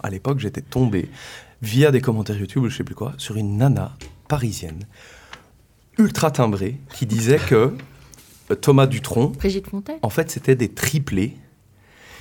À 0.00 0.10
l'époque, 0.10 0.38
j'étais 0.38 0.60
tombé 0.60 1.08
via 1.60 1.90
des 1.90 2.00
commentaires 2.00 2.38
YouTube 2.38 2.62
ou 2.62 2.68
je 2.68 2.76
sais 2.76 2.84
plus 2.84 2.94
quoi 2.94 3.14
sur 3.18 3.36
une 3.36 3.56
nana 3.56 3.96
parisienne 4.28 4.84
ultra 5.98 6.30
timbrée 6.30 6.78
qui 6.94 7.04
disait 7.04 7.40
que 7.40 7.74
euh, 8.52 8.54
Thomas 8.54 8.86
Dutronc, 8.86 9.30
Brigitte 9.30 9.66
Fontaine. 9.66 9.98
en 10.02 10.08
fait, 10.08 10.30
c'était 10.30 10.54
des 10.54 10.68
triplés 10.68 11.36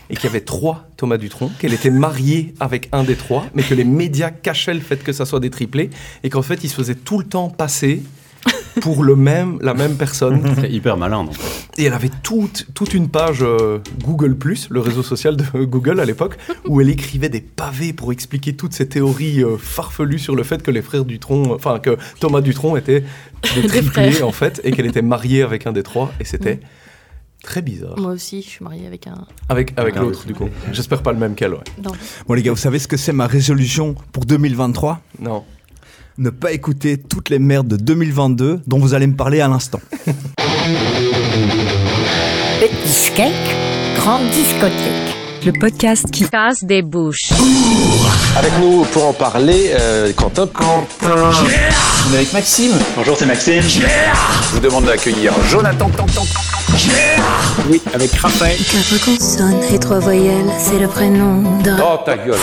et 0.10 0.16
qu'il 0.16 0.24
y 0.24 0.28
avait 0.28 0.42
trois 0.42 0.90
Thomas 0.98 1.18
Dutronc, 1.18 1.52
qu'elle 1.60 1.74
était 1.74 1.92
mariée 1.92 2.56
avec 2.60 2.90
un 2.94 3.04
des 3.04 3.16
trois, 3.16 3.46
mais 3.54 3.62
que 3.62 3.76
les 3.76 3.84
médias 3.84 4.32
cachaient 4.32 4.74
le 4.74 4.80
fait 4.80 5.04
que 5.04 5.14
ça 5.14 5.28
soit 5.28 5.40
des 5.40 5.52
triplés 5.52 5.92
et 6.24 6.32
qu'en 6.32 6.42
fait, 6.42 6.64
ils 6.64 6.70
se 6.70 6.76
faisaient 6.76 6.96
tout 6.96 7.20
le 7.20 7.26
temps 7.26 7.52
passer 7.52 8.02
pour 8.82 9.04
le 9.04 9.16
même, 9.16 9.58
la 9.62 9.74
même 9.74 9.96
personne. 9.96 10.42
C'est 10.62 10.72
hyper 10.72 10.98
malin, 10.98 11.24
donc. 11.24 11.36
Et 11.78 11.86
elle 11.86 11.94
avait 11.94 12.12
toute, 12.24 12.68
toute 12.74 12.94
une 12.94 13.10
page 13.10 13.40
euh, 13.42 13.80
Google, 14.04 14.38
le 14.70 14.80
réseau 14.80 15.04
social 15.04 15.36
de 15.36 15.44
Google 15.66 16.00
à 16.00 16.06
l'époque, 16.06 16.38
où 16.68 16.82
elle 16.82 16.90
écrivait 16.90 17.30
des 17.30 17.42
pavés 17.42 17.94
pour 17.94 18.12
expliquer 18.12 18.56
toutes 18.56 18.74
ces 18.74 18.88
théories 18.88 19.44
euh, 19.44 19.58
farfelues 19.58 20.20
sur 20.20 20.36
le 20.36 20.44
fait 20.44 20.62
que 20.64 20.72
les 20.72 20.82
frères 20.82 21.06
Dutronc, 21.06 21.54
enfin 21.54 21.80
que 21.80 21.98
Thomas 22.20 22.42
Dutronc 22.42 22.78
était 22.78 23.04
des 23.56 23.68
triplés 23.68 24.24
en 24.24 24.32
fait, 24.32 24.62
et 24.64 24.72
qu'elle 24.72 24.86
était 24.88 25.02
mariée 25.02 25.44
avec 25.44 25.68
un 25.68 25.72
des 25.72 25.84
trois, 25.84 26.12
et 26.20 26.26
c'était 26.26 26.60
très 27.44 27.62
bizarre. 27.62 27.98
Moi 27.98 28.12
aussi, 28.12 28.42
je 28.42 28.48
suis 28.48 28.64
mariée 28.64 28.88
avec 28.88 29.08
un. 29.08 29.26
Avec, 29.50 29.74
avec 29.78 29.96
Ah, 29.98 30.02
l'autre, 30.02 30.22
oui. 30.26 30.28
du 30.28 30.34
coup. 30.34 30.50
J'espère 30.72 31.02
pas 31.04 31.14
le 31.14 31.20
même 31.20 31.36
qu'elle, 31.36 31.54
ouais. 31.54 31.60
Non. 31.84 31.92
Bon 32.28 32.34
les 32.34 32.42
gars, 32.44 32.52
vous 32.52 32.58
savez 32.58 32.80
ce 32.80 32.88
que 32.88 32.98
c'est 32.98 33.14
ma 33.14 33.28
résolution 33.28 33.96
pour 34.12 34.26
2023 34.26 35.00
Non. 35.20 35.44
Ne 36.20 36.32
pas 36.32 36.52
écouter 36.52 36.98
toutes 36.98 37.30
les 37.30 37.38
merdes 37.38 37.68
de 37.68 37.76
2022 37.78 38.62
dont 38.66 38.80
vous 38.80 38.96
allez 38.96 39.06
me 39.06 39.16
parler 39.16 39.40
à 39.40 39.48
l'instant. 39.48 39.80
Petit 42.60 42.90
skate, 42.92 43.32
grande 43.98 44.28
discothèque. 44.32 45.16
Le 45.46 45.52
podcast 45.60 46.10
qui 46.10 46.28
casse 46.28 46.64
des 46.64 46.82
bouches. 46.82 47.30
Avec 48.36 48.52
nous 48.60 48.84
pour 48.86 49.10
en 49.10 49.14
parler, 49.14 49.74
euh, 49.80 50.12
Quentin. 50.14 50.48
Quentin. 50.48 50.88
On 52.10 52.14
est 52.14 52.16
avec 52.16 52.34
Maxime. 52.34 52.72
Bonjour, 52.96 53.16
c'est 53.16 53.28
Maxime. 53.28 53.62
Je 53.62 53.86
vous 54.54 54.60
demande 54.60 54.86
d'accueillir 54.86 55.34
Jonathan. 55.52 55.92
Oui, 57.70 57.80
avec 57.94 58.12
Raphaël. 58.14 58.58
Quatre 58.58 59.06
consonnes 59.06 59.62
et 59.72 59.78
trois 59.78 60.00
voyelles, 60.00 60.50
c'est 60.58 60.80
le 60.80 60.88
prénom 60.88 61.44
d'un. 61.62 61.78
Oh 61.80 62.00
ta 62.04 62.18
gueule. 62.18 62.40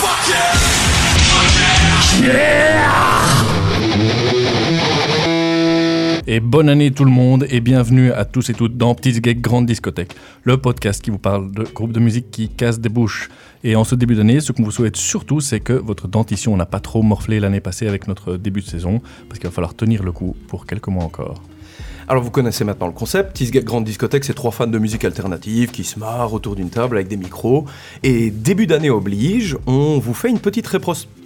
Et 6.27 6.39
bonne 6.39 6.69
année 6.69 6.89
tout 6.89 7.05
le 7.05 7.11
monde 7.11 7.45
et 7.51 7.61
bienvenue 7.61 8.11
à 8.11 8.25
tous 8.25 8.49
et 8.49 8.55
toutes 8.55 8.77
dans 8.77 8.95
Petite 8.95 9.23
Geek 9.23 9.41
Grande 9.41 9.67
Discothèque, 9.67 10.15
le 10.43 10.57
podcast 10.57 10.99
qui 11.03 11.11
vous 11.11 11.19
parle 11.19 11.51
de 11.51 11.61
groupes 11.65 11.91
de 11.91 11.99
musique 11.99 12.31
qui 12.31 12.49
cassent 12.49 12.79
des 12.79 12.89
bouches. 12.89 13.29
Et 13.63 13.75
en 13.75 13.83
ce 13.83 13.93
début 13.93 14.15
d'année, 14.15 14.39
ce 14.39 14.51
qu'on 14.51 14.63
vous 14.63 14.71
souhaite 14.71 14.95
surtout, 14.95 15.39
c'est 15.39 15.59
que 15.59 15.73
votre 15.73 16.07
dentition 16.07 16.57
n'a 16.57 16.65
pas 16.65 16.79
trop 16.79 17.03
morflé 17.03 17.39
l'année 17.39 17.59
passée 17.59 17.87
avec 17.87 18.07
notre 18.07 18.37
début 18.37 18.61
de 18.61 18.65
saison, 18.65 19.03
parce 19.29 19.39
qu'il 19.39 19.47
va 19.47 19.53
falloir 19.53 19.75
tenir 19.75 20.01
le 20.01 20.11
coup 20.11 20.35
pour 20.47 20.65
quelques 20.65 20.87
mois 20.87 21.03
encore. 21.03 21.43
Alors 22.07 22.21
vous 22.21 22.29
connaissez 22.29 22.63
maintenant 22.63 22.85
le 22.85 22.93
concept, 22.93 23.41
Grande 23.63 23.83
Discothèque, 23.83 24.25
c'est 24.25 24.35
trois 24.35 24.51
fans 24.51 24.67
de 24.67 24.77
musique 24.77 25.03
alternative 25.03 25.71
qui 25.71 25.83
se 25.83 25.97
marrent 25.97 26.33
autour 26.33 26.55
d'une 26.55 26.69
table 26.69 26.97
avec 26.97 27.07
des 27.07 27.17
micros. 27.17 27.65
Et 28.03 28.29
début 28.29 28.67
d'année 28.67 28.91
oblige, 28.91 29.57
on 29.65 29.97
vous 29.97 30.13
fait 30.13 30.29
une 30.29 30.39
petite 30.39 30.67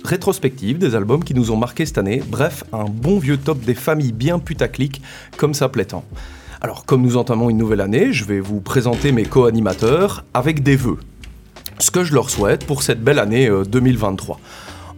rétrospective 0.05 0.77
des 0.77 0.95
albums 0.95 1.21
qui 1.21 1.33
nous 1.33 1.51
ont 1.51 1.57
marqué 1.57 1.85
cette 1.85 1.97
année. 1.97 2.23
Bref, 2.25 2.63
un 2.71 2.85
bon 2.85 3.19
vieux 3.19 3.35
top 3.35 3.59
des 3.59 3.73
familles 3.73 4.13
bien 4.13 4.39
putaclic, 4.39 5.01
comme 5.35 5.53
ça 5.53 5.67
plaît 5.67 5.83
tant. 5.83 6.05
Alors 6.61 6.85
comme 6.85 7.01
nous 7.01 7.17
entamons 7.17 7.49
une 7.49 7.57
nouvelle 7.57 7.81
année, 7.81 8.13
je 8.13 8.23
vais 8.23 8.39
vous 8.39 8.61
présenter 8.61 9.11
mes 9.11 9.25
co-animateurs 9.25 10.23
avec 10.33 10.63
des 10.63 10.77
vœux. 10.77 10.99
Ce 11.79 11.91
que 11.91 12.05
je 12.05 12.13
leur 12.13 12.29
souhaite 12.29 12.65
pour 12.65 12.83
cette 12.83 13.03
belle 13.03 13.19
année 13.19 13.47
euh, 13.47 13.65
2023. 13.65 14.39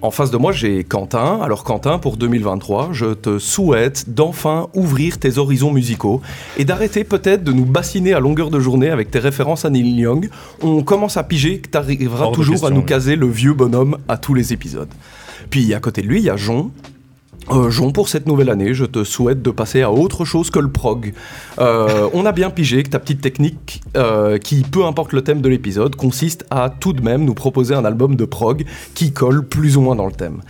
En 0.03 0.09
face 0.09 0.31
de 0.31 0.37
moi, 0.37 0.51
j'ai 0.51 0.83
Quentin. 0.83 1.39
Alors 1.43 1.63
Quentin, 1.63 1.99
pour 1.99 2.17
2023, 2.17 2.89
je 2.91 3.13
te 3.13 3.37
souhaite 3.37 4.09
d'enfin 4.09 4.67
ouvrir 4.73 5.19
tes 5.19 5.37
horizons 5.37 5.71
musicaux 5.71 6.21
et 6.57 6.65
d'arrêter 6.65 7.03
peut-être 7.03 7.43
de 7.43 7.51
nous 7.51 7.65
bassiner 7.65 8.13
à 8.13 8.19
longueur 8.19 8.49
de 8.49 8.59
journée 8.59 8.89
avec 8.89 9.11
tes 9.11 9.19
références 9.19 9.63
à 9.63 9.69
Neil 9.69 9.91
Young. 9.91 10.29
On 10.63 10.81
commence 10.81 11.17
à 11.17 11.23
piger 11.23 11.59
que 11.59 11.69
tu 11.69 11.77
arriveras 11.77 12.31
toujours 12.31 12.65
à 12.65 12.71
nous 12.71 12.79
oui. 12.79 12.85
caser 12.87 13.15
le 13.15 13.27
vieux 13.27 13.53
bonhomme 13.53 13.99
à 14.07 14.17
tous 14.17 14.33
les 14.33 14.53
épisodes. 14.53 14.89
Puis 15.51 15.71
à 15.75 15.79
côté 15.79 16.01
de 16.01 16.07
lui, 16.07 16.17
il 16.17 16.25
y 16.25 16.31
a 16.31 16.35
Jon. 16.35 16.71
Euh, 17.49 17.69
Jon, 17.69 17.91
pour 17.91 18.07
cette 18.07 18.27
nouvelle 18.27 18.49
année, 18.49 18.73
je 18.73 18.85
te 18.85 19.03
souhaite 19.03 19.41
de 19.41 19.49
passer 19.49 19.81
à 19.81 19.91
autre 19.91 20.25
chose 20.25 20.51
que 20.51 20.59
le 20.59 20.71
prog. 20.71 21.13
Euh, 21.59 22.07
on 22.13 22.25
a 22.25 22.31
bien 22.31 22.49
pigé 22.49 22.83
que 22.83 22.89
ta 22.89 22.99
petite 22.99 23.21
technique, 23.21 23.81
euh, 23.97 24.37
qui, 24.37 24.61
peu 24.61 24.85
importe 24.85 25.11
le 25.11 25.23
thème 25.23 25.41
de 25.41 25.49
l'épisode, 25.49 25.95
consiste 25.95 26.45
à 26.49 26.69
tout 26.69 26.93
de 26.93 27.01
même 27.01 27.25
nous 27.25 27.33
proposer 27.33 27.73
un 27.73 27.83
album 27.83 28.15
de 28.15 28.25
prog 28.25 28.65
qui 28.93 29.11
colle 29.11 29.45
plus 29.45 29.75
ou 29.75 29.81
moins 29.81 29.95
dans 29.95 30.05
le 30.05 30.11
thème. 30.11 30.41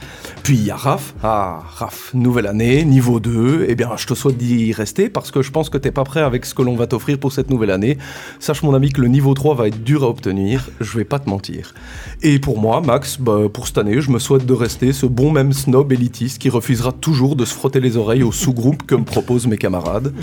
Puis 0.44 0.58
il 0.58 0.66
y 0.66 0.72
a 0.72 0.76
Raph. 0.76 1.14
Ah, 1.24 1.64
Raph, 1.76 2.12
nouvelle 2.14 2.48
année, 2.48 2.84
niveau 2.84 3.20
2. 3.20 3.66
Eh 3.68 3.76
bien, 3.76 3.92
je 3.96 4.06
te 4.06 4.14
souhaite 4.14 4.38
d'y 4.38 4.74
rester 4.74 5.10
parce 5.10 5.32
que 5.32 5.42
je 5.42 5.52
pense 5.52 5.70
que 5.70 5.78
t'es 5.78 5.92
pas 5.92 6.04
prêt 6.04 6.22
avec 6.22 6.46
ce 6.46 6.54
que 6.54 6.62
l'on 6.62 6.76
va 6.76 6.88
t'offrir 6.88 7.18
pour 7.18 7.32
cette 7.32 7.50
nouvelle 7.50 7.72
année. 7.72 7.98
Sache, 8.40 8.64
mon 8.64 8.74
ami, 8.74 8.92
que 8.92 9.02
le 9.02 9.08
niveau 9.08 9.34
3 9.34 9.56
va 9.56 9.68
être 9.68 9.84
dur 9.84 10.04
à 10.04 10.08
obtenir. 10.08 10.70
Je 10.82 10.98
vais 10.98 11.06
pas 11.06 11.20
te 11.20 11.30
mentir. 11.30 11.74
Et 12.22 12.38
pour 12.40 12.60
moi, 12.60 12.82
Max, 12.82 13.18
bah, 13.20 13.44
pour 13.52 13.68
cette 13.68 13.78
année, 13.78 14.02
je 14.02 14.12
me 14.12 14.20
souhaite 14.20 14.46
de 14.46 14.54
rester 14.54 14.94
ce 14.94 15.06
bon 15.06 15.32
même 15.32 15.54
snob 15.54 15.92
élitiste 15.94 16.40
qui 16.40 16.50
refusera 16.82 16.92
toujours 17.00 17.36
de 17.36 17.46
se 17.46 17.54
frotter 17.54 17.80
les 17.80 17.96
oreilles 17.98 18.24
au 18.24 18.32
sous-groupe 18.32 18.84
que 18.84 18.96
me 18.96 19.04
proposent 19.04 19.48
mes 19.48 19.58
camarades. 19.58 20.14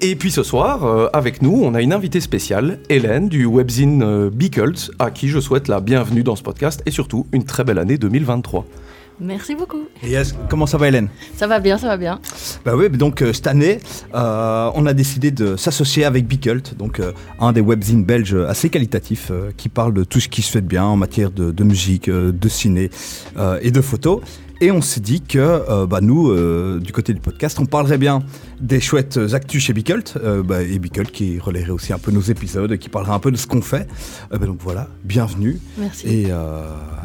Et 0.00 0.14
puis 0.14 0.30
ce 0.30 0.42
soir, 0.42 0.84
euh, 0.84 1.08
avec 1.12 1.42
nous, 1.42 1.60
on 1.62 1.74
a 1.74 1.82
une 1.82 1.92
invitée 1.92 2.20
spéciale, 2.20 2.78
Hélène 2.88 3.28
du 3.28 3.44
webzine 3.44 4.02
euh, 4.02 4.30
Beacult, 4.30 4.90
à 4.98 5.10
qui 5.10 5.28
je 5.28 5.40
souhaite 5.40 5.68
la 5.68 5.80
bienvenue 5.80 6.22
dans 6.22 6.36
ce 6.36 6.42
podcast 6.42 6.82
et 6.86 6.90
surtout 6.90 7.26
une 7.32 7.44
très 7.44 7.64
belle 7.64 7.78
année 7.78 7.98
2023. 7.98 8.64
Merci 9.18 9.54
beaucoup. 9.54 9.88
Et 10.02 10.10
yes, 10.10 10.34
comment 10.50 10.66
ça 10.66 10.76
va 10.76 10.88
Hélène? 10.88 11.08
Ça 11.36 11.46
va 11.46 11.58
bien, 11.58 11.78
ça 11.78 11.86
va 11.86 11.96
bien. 11.96 12.20
Bah 12.66 12.72
oui, 12.76 12.90
donc 12.90 13.22
euh, 13.22 13.32
cette 13.32 13.46
année, 13.46 13.78
euh, 14.14 14.70
on 14.74 14.84
a 14.84 14.92
décidé 14.92 15.30
de 15.30 15.56
s'associer 15.56 16.04
avec 16.04 16.26
Bicult, 16.26 16.76
donc 16.76 17.00
euh, 17.00 17.12
un 17.40 17.52
des 17.52 17.62
webzines 17.62 18.04
belges 18.04 18.34
assez 18.34 18.68
qualitatifs 18.68 19.28
euh, 19.30 19.52
qui 19.56 19.70
parle 19.70 19.94
de 19.94 20.04
tout 20.04 20.20
ce 20.20 20.28
qui 20.28 20.42
se 20.42 20.50
fait 20.50 20.60
de 20.60 20.66
bien 20.66 20.84
en 20.84 20.96
matière 20.96 21.30
de, 21.30 21.50
de 21.50 21.64
musique, 21.64 22.08
euh, 22.08 22.30
de 22.30 22.48
ciné 22.48 22.90
euh, 23.38 23.58
et 23.62 23.70
de 23.70 23.80
photos. 23.80 24.20
Et 24.60 24.70
on 24.70 24.80
s'est 24.80 25.00
dit 25.00 25.20
que 25.20 25.38
euh, 25.38 25.86
bah, 25.86 26.00
nous, 26.00 26.30
euh, 26.30 26.80
du 26.80 26.92
côté 26.92 27.12
du 27.12 27.20
podcast, 27.20 27.58
on 27.60 27.66
parlerait 27.66 27.98
bien 27.98 28.20
des 28.58 28.80
chouettes 28.80 29.18
actus 29.34 29.62
chez 29.62 29.74
Bicult, 29.74 30.14
euh, 30.16 30.42
bah, 30.42 30.62
et 30.62 30.78
Bicult 30.78 31.10
qui 31.10 31.38
relayerait 31.38 31.70
aussi 31.70 31.92
un 31.92 31.98
peu 31.98 32.10
nos 32.10 32.22
épisodes, 32.22 32.76
qui 32.78 32.88
parlerait 32.88 33.12
un 33.12 33.18
peu 33.18 33.30
de 33.30 33.36
ce 33.36 33.46
qu'on 33.46 33.60
fait. 33.60 33.86
Bah, 34.30 34.38
donc 34.38 34.58
voilà, 34.62 34.88
bienvenue 35.04 35.58
Merci. 35.76 36.08
et, 36.08 36.28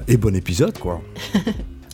et 0.08 0.18
bon 0.18 0.36
épisode 0.36 0.78
quoi. 0.78 1.02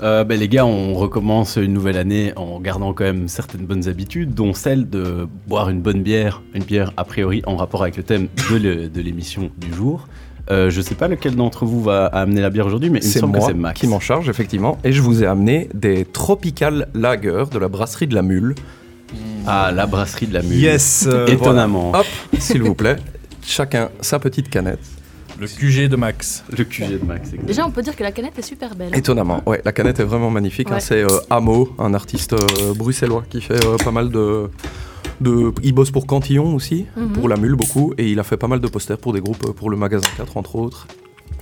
Euh, 0.01 0.23
ben, 0.23 0.39
les 0.39 0.47
gars, 0.47 0.65
on 0.65 0.93
recommence 0.93 1.55
une 1.55 1.73
nouvelle 1.73 1.97
année 1.97 2.33
en 2.35 2.59
gardant 2.59 2.93
quand 2.93 3.03
même 3.03 3.27
certaines 3.27 3.65
bonnes 3.65 3.87
habitudes, 3.87 4.33
dont 4.33 4.53
celle 4.53 4.89
de 4.89 5.27
boire 5.47 5.69
une 5.69 5.81
bonne 5.81 6.03
bière, 6.03 6.43
une 6.53 6.63
bière 6.63 6.93
a 6.97 7.03
priori 7.03 7.41
en 7.47 7.55
rapport 7.55 7.81
avec 7.81 7.97
le 7.97 8.03
thème 8.03 8.27
de 8.51 9.01
l'émission 9.01 9.49
du 9.57 9.73
jour. 9.73 10.07
Euh, 10.49 10.69
je 10.69 10.81
sais 10.81 10.95
pas 10.95 11.07
lequel 11.07 11.35
d'entre 11.35 11.65
vous 11.65 11.81
va 11.83 12.05
amener 12.07 12.41
la 12.41 12.49
bière 12.49 12.65
aujourd'hui, 12.65 12.89
mais 12.89 12.99
il 12.99 13.05
me 13.05 13.11
C'est 13.11 13.19
semble 13.19 13.37
moi 13.37 13.47
que 13.47 13.53
c'est 13.53 13.57
Max. 13.59 13.79
qui 13.79 13.87
m'en 13.87 13.99
charge, 13.99 14.29
effectivement. 14.29 14.77
Et 14.83 14.91
je 14.93 15.01
vous 15.01 15.23
ai 15.23 15.27
amené 15.27 15.69
des 15.73 16.05
Tropical 16.05 16.87
Lager 16.93 17.43
de 17.51 17.59
la 17.59 17.67
brasserie 17.67 18.07
de 18.07 18.15
la 18.15 18.21
Mule. 18.21 18.55
Ah, 19.45 19.71
la 19.73 19.85
brasserie 19.85 20.27
de 20.27 20.33
la 20.33 20.41
mule. 20.41 20.57
Yes, 20.59 21.05
euh, 21.07 21.25
Étonnamment. 21.27 21.91
Hop, 21.95 22.05
s'il 22.37 22.61
vous 22.63 22.75
plaît. 22.75 22.97
Chacun 23.41 23.89
sa 24.01 24.19
petite 24.19 24.49
canette. 24.49 24.79
Le 25.39 25.47
QG 25.47 25.87
de 25.87 25.95
Max. 25.95 26.43
Le 26.57 26.63
QG 26.65 26.99
de 26.99 27.05
Max. 27.05 27.21
exactement. 27.27 27.47
Déjà, 27.47 27.65
on 27.65 27.71
peut 27.71 27.81
dire 27.81 27.95
que 27.95 28.03
la 28.03 28.11
canette 28.11 28.37
est 28.37 28.41
super 28.41 28.75
belle. 28.75 28.93
Étonnamment, 28.95 29.41
ouais, 29.45 29.61
la 29.63 29.71
canette 29.71 29.99
est 30.01 30.03
vraiment 30.03 30.29
magnifique. 30.31 30.69
hein. 30.71 30.79
C'est 30.79 31.03
euh, 31.03 31.07
Amo, 31.29 31.69
un 31.79 31.93
artiste 31.93 32.33
euh, 32.33 32.73
bruxellois 32.75 33.23
qui 33.29 33.39
fait 33.39 33.63
euh, 33.63 33.77
pas 33.77 33.91
mal 33.91 34.09
de, 34.09 34.49
de. 35.21 35.51
Il 35.63 35.73
bosse 35.73 35.91
pour 35.91 36.05
Cantillon 36.07 36.55
aussi, 36.55 36.85
Mhm. 36.95 37.13
pour 37.13 37.29
la 37.29 37.37
mule 37.37 37.55
beaucoup, 37.55 37.93
et 37.97 38.09
il 38.11 38.19
a 38.19 38.23
fait 38.23 38.37
pas 38.37 38.47
mal 38.47 38.59
de 38.59 38.67
posters 38.67 38.97
pour 38.97 39.13
des 39.13 39.21
groupes, 39.21 39.45
euh, 39.47 39.53
pour 39.53 39.69
le 39.69 39.77
magasin 39.77 40.07
4 40.17 40.37
entre 40.37 40.55
autres. 40.55 40.87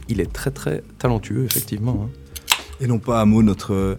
Il 0.09 0.19
est 0.21 0.31
très 0.31 0.51
très 0.51 0.83
talentueux, 0.99 1.45
effectivement. 1.45 2.07
hein. 2.07 2.09
Et 2.81 2.87
non 2.87 2.99
pas 2.99 3.21
Amo, 3.21 3.41
notre 3.41 3.73
euh, 3.73 3.95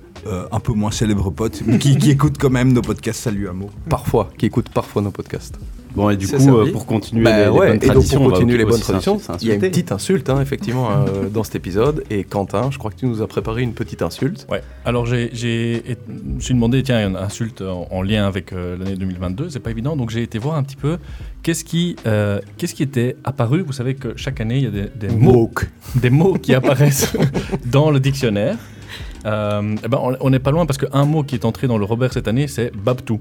un 0.53 0.61
peu 0.61 0.73
moins 0.73 0.91
célèbre 0.91 1.31
pote, 1.31 1.63
mais 1.67 1.79
qui, 1.79 1.97
qui 1.97 2.11
écoute 2.11 2.37
quand 2.39 2.51
même 2.51 2.73
nos 2.73 2.83
podcasts. 2.83 3.21
Salut 3.23 3.49
Amo. 3.49 3.71
Parfois, 3.89 4.29
qui 4.37 4.47
écoute 4.47 4.69
parfois 4.69 5.01
nos 5.03 5.11
podcasts. 5.11 5.59
Bon, 5.97 6.11
et 6.11 6.17
du 6.17 6.29
coup, 6.29 6.35
euh, 6.57 6.71
pour 6.73 6.85
continuer 6.87 7.25
Bah 7.25 7.45
les, 7.47 7.51
bonnes 7.51 7.69
et 7.69 7.79
donc 7.79 7.85
traditions, 7.91 8.19
pour 8.19 8.27
on 8.27 8.29
va 8.31 8.35
continuer 8.37 8.59
les 8.59 8.65
bonnes 8.65 8.75
aussi 8.75 8.83
traditions, 8.83 9.19
s'insulter. 9.19 9.45
il 9.45 9.49
y 9.49 9.51
a 9.51 9.55
une 9.55 9.61
petite 9.61 9.93
insulte, 9.93 10.29
hein, 10.31 10.41
effectivement, 10.43 10.91
euh, 10.91 11.29
dans 11.33 11.43
cet 11.43 11.55
épisode. 11.57 12.05
Et 12.11 12.23
Quentin, 12.25 12.71
je 12.71 12.77
crois 12.79 12.91
que 12.91 12.97
tu 12.97 13.07
nous 13.07 13.23
as 13.23 13.27
préparé 13.27 13.63
une 13.63 13.73
petite 13.73 14.03
insulte. 14.03 14.47
Ouais. 14.51 14.61
Alors 14.85 15.07
j'ai, 15.07 15.31
j'ai, 15.33 15.77
et- 15.93 15.97
je 16.09 16.35
me 16.35 16.41
suis 16.41 16.55
demandé, 16.55 16.83
tiens, 16.83 16.99
il 16.99 17.03
y 17.03 17.05
a 17.05 17.09
une 17.09 17.17
insulte 17.17 17.63
en, 17.63 17.89
en 17.91 18.03
lien 18.03 18.27
avec 18.27 18.53
euh, 18.53 18.77
l'année 18.79 18.97
2022, 18.97 19.49
c'est 19.51 19.59
pas 19.61 19.71
évident, 19.71 19.97
donc 19.97 20.11
j'ai 20.11 20.23
été 20.23 20.39
voir 20.39 20.57
un 20.57 20.63
petit 20.63 20.77
peu 20.77 20.99
qu'est-ce 21.43 21.65
qui, 21.65 21.97
euh, 22.07 22.41
qu'est-ce 22.59 22.75
qui 22.75 22.83
était 22.83 23.17
apparu. 23.25 23.63
Vous 23.63 23.73
savez 23.73 23.95
que 23.95 24.13
chaque 24.17 24.41
année, 24.41 24.59
il 24.59 24.65
y 24.65 24.67
a 24.67 24.71
des, 24.71 24.91
des 24.95 25.09
mots, 25.15 25.51
des 25.95 26.11
mots 26.11 26.35
qui 26.35 26.55
apparaissent 26.55 27.13
dans 27.67 27.91
le 27.91 28.01
dictionnaire. 28.01 28.59
Euh, 29.25 29.75
eh 29.85 29.89
ben, 29.89 29.99
on- 30.01 30.17
on 30.21 30.31
n'est 30.31 30.39
pas 30.39 30.51
loin 30.51 30.67
parce 30.67 30.79
qu'un 30.79 31.05
mot 31.05 31.23
qui 31.25 31.35
est 31.35 31.45
entré 31.45 31.67
dans 31.67 31.79
le 31.79 31.85
Robert 31.85 32.13
cette 32.13 32.29
année, 32.29 32.47
c'est 32.49 32.71
Babtou. 32.77 33.21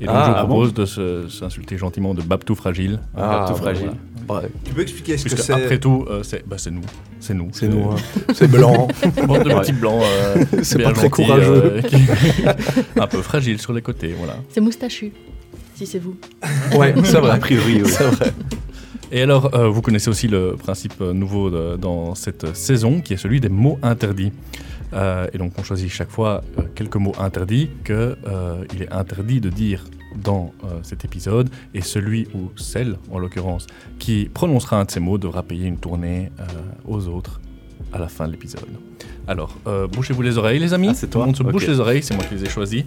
Et 0.00 0.06
donc, 0.06 0.14
Ah, 0.16 0.24
je 0.26 0.30
vous 0.32 0.36
ah 0.38 0.44
propose 0.44 0.74
de 0.74 0.84
s'insulter 1.28 1.78
gentiment 1.78 2.12
de 2.14 2.20
Babtou 2.22 2.54
Fragile. 2.54 3.00
Ah, 3.16 3.44
tout 3.48 3.54
bah, 3.54 3.58
fragile. 3.60 3.90
voilà. 4.28 4.48
Tu 4.64 4.74
peux 4.74 4.82
expliquer 4.82 5.16
ce 5.16 5.24
que 5.24 5.28
Puisque 5.30 5.44
c'est 5.44 5.52
après 5.54 5.78
tout, 5.78 6.04
euh, 6.10 6.22
c'est 6.22 6.46
bah, 6.46 6.56
c'est 6.58 6.70
nous. 6.70 6.82
C'est 7.20 7.32
nous. 7.34 7.48
c'est 7.52 7.68
nous, 7.68 7.90
hein. 7.90 7.96
c'est 8.34 8.50
blanc. 8.50 8.88
Bande 9.26 9.44
de 9.44 9.54
petits 9.54 9.72
blancs. 9.72 10.02
euh, 10.04 10.44
C'est 10.62 10.78
bien 10.78 10.88
pas 10.88 10.92
très 10.94 11.08
courageux. 11.08 11.62
euh, 11.76 11.82
qui- 11.82 11.96
un 13.00 13.06
peu 13.06 13.22
fragile 13.22 13.58
sur 13.60 13.72
les 13.72 13.82
côtés, 13.82 14.14
voilà. 14.18 14.36
C'est 14.50 14.60
moustachu, 14.60 15.12
si 15.74 15.86
c'est 15.86 15.98
vous. 15.98 16.16
Ouais, 16.76 16.94
c'est 17.04 17.18
vrai. 17.18 17.30
A 17.30 17.36
priori, 17.38 17.82
oui. 17.82 17.88
C'est 17.90 18.04
vrai. 18.04 18.32
Et 19.12 19.22
alors, 19.22 19.54
euh, 19.54 19.68
vous 19.68 19.82
connaissez 19.82 20.10
aussi 20.10 20.26
le 20.28 20.56
principe 20.56 21.00
nouveau 21.00 21.48
de- 21.48 21.76
dans 21.76 22.14
cette 22.14 22.54
saison, 22.56 23.00
qui 23.00 23.14
est 23.14 23.16
celui 23.18 23.40
des 23.40 23.48
mots 23.48 23.78
interdits. 23.82 24.32
Euh, 24.92 25.26
et 25.32 25.38
donc, 25.38 25.52
on 25.58 25.62
choisit 25.62 25.90
chaque 25.90 26.10
fois 26.10 26.42
euh, 26.58 26.62
quelques 26.74 26.96
mots 26.96 27.14
interdits 27.18 27.70
que 27.84 28.16
euh, 28.26 28.64
il 28.74 28.82
est 28.82 28.92
interdit 28.92 29.40
de 29.40 29.50
dire 29.50 29.84
dans 30.22 30.52
euh, 30.64 30.78
cet 30.82 31.04
épisode, 31.04 31.50
et 31.74 31.82
celui 31.82 32.26
ou 32.34 32.50
celle, 32.56 32.96
en 33.10 33.18
l'occurrence, 33.18 33.66
qui 33.98 34.30
prononcera 34.32 34.80
un 34.80 34.84
de 34.84 34.90
ces 34.90 35.00
mots 35.00 35.18
devra 35.18 35.42
payer 35.42 35.66
une 35.66 35.76
tournée 35.76 36.30
euh, 36.40 36.44
aux 36.86 37.08
autres 37.08 37.40
à 37.92 37.98
la 37.98 38.08
fin 38.08 38.26
de 38.26 38.32
l'épisode. 38.32 38.64
Alors, 39.28 39.56
euh, 39.66 39.86
bouchez-vous 39.86 40.22
les 40.22 40.38
oreilles, 40.38 40.58
les 40.58 40.72
amis. 40.72 40.88
Ah, 40.90 40.94
c'est 40.94 41.08
Tout 41.08 41.18
le 41.18 41.24
toi 41.24 41.26
monde 41.26 41.36
se 41.36 41.42
bouche 41.42 41.66
les 41.66 41.80
oreilles, 41.80 42.02
c'est 42.02 42.14
moi 42.14 42.24
qui 42.24 42.34
les 42.34 42.44
ai 42.44 42.48
choisis. 42.48 42.84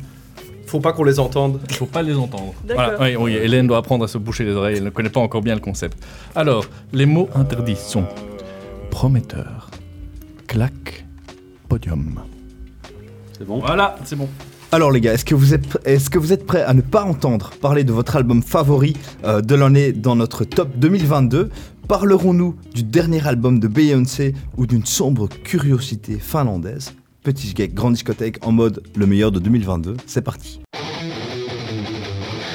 Faut 0.66 0.80
pas 0.80 0.94
qu'on 0.94 1.04
les 1.04 1.20
entende. 1.20 1.60
Il 1.70 1.76
faut 1.76 1.86
pas 1.86 2.02
les 2.02 2.16
entendre. 2.16 2.54
D'accord. 2.64 2.94
Voilà, 2.98 3.20
oui, 3.20 3.34
oui, 3.34 3.34
Hélène 3.36 3.68
doit 3.68 3.78
apprendre 3.78 4.06
à 4.06 4.08
se 4.08 4.18
boucher 4.18 4.46
les 4.46 4.54
oreilles, 4.54 4.78
elle 4.78 4.84
ne 4.84 4.90
connaît 4.90 5.10
pas 5.10 5.20
encore 5.20 5.42
bien 5.42 5.56
le 5.56 5.62
concept. 5.62 5.98
Alors, 6.36 6.66
les 6.94 7.06
mots 7.06 7.30
interdits 7.36 7.76
sont 7.76 8.06
prometteur, 8.90 9.70
claque, 10.48 11.06
podium. 11.70 12.20
C'est 13.38 13.46
bon. 13.48 13.60
Voilà, 13.60 13.96
c'est 14.04 14.16
bon. 14.18 14.28
Alors 14.72 14.92
les 14.92 15.02
gars, 15.02 15.14
est-ce 15.14 15.26
que, 15.26 15.34
vous 15.36 15.54
êtes, 15.54 15.68
pr- 15.68 15.80
est-ce 15.86 16.10
que 16.10 16.20
vous 16.20 16.34
êtes 16.34 16.46
prêts 16.46 16.62
à 16.64 16.74
ne 16.74 16.82
pas 16.82 17.04
entendre 17.04 17.52
parler 17.62 17.84
de 17.84 17.92
votre 17.94 18.16
album 18.16 18.44
favori 18.44 18.96
euh, 19.24 19.42
de 19.42 19.56
l'année 19.56 19.94
dans 19.94 20.16
notre 20.16 20.44
top 20.44 20.70
2022 20.78 21.50
Parlerons-nous 21.88 22.56
du 22.76 22.84
dernier 22.84 23.26
album 23.28 23.60
de 23.60 23.68
Beyoncé 23.68 24.36
ou 24.58 24.68
d'une 24.68 24.86
sombre 24.86 25.28
curiosité 25.28 26.20
finlandaise? 26.20 26.94
Petit 27.24 27.48
geek, 27.56 27.74
grande 27.74 27.94
discothèque 27.94 28.46
en 28.46 28.52
mode 28.52 28.84
le 28.96 29.08
meilleur 29.08 29.32
de 29.32 29.40
2022. 29.40 29.98
C'est 30.06 30.22
parti. 30.22 30.62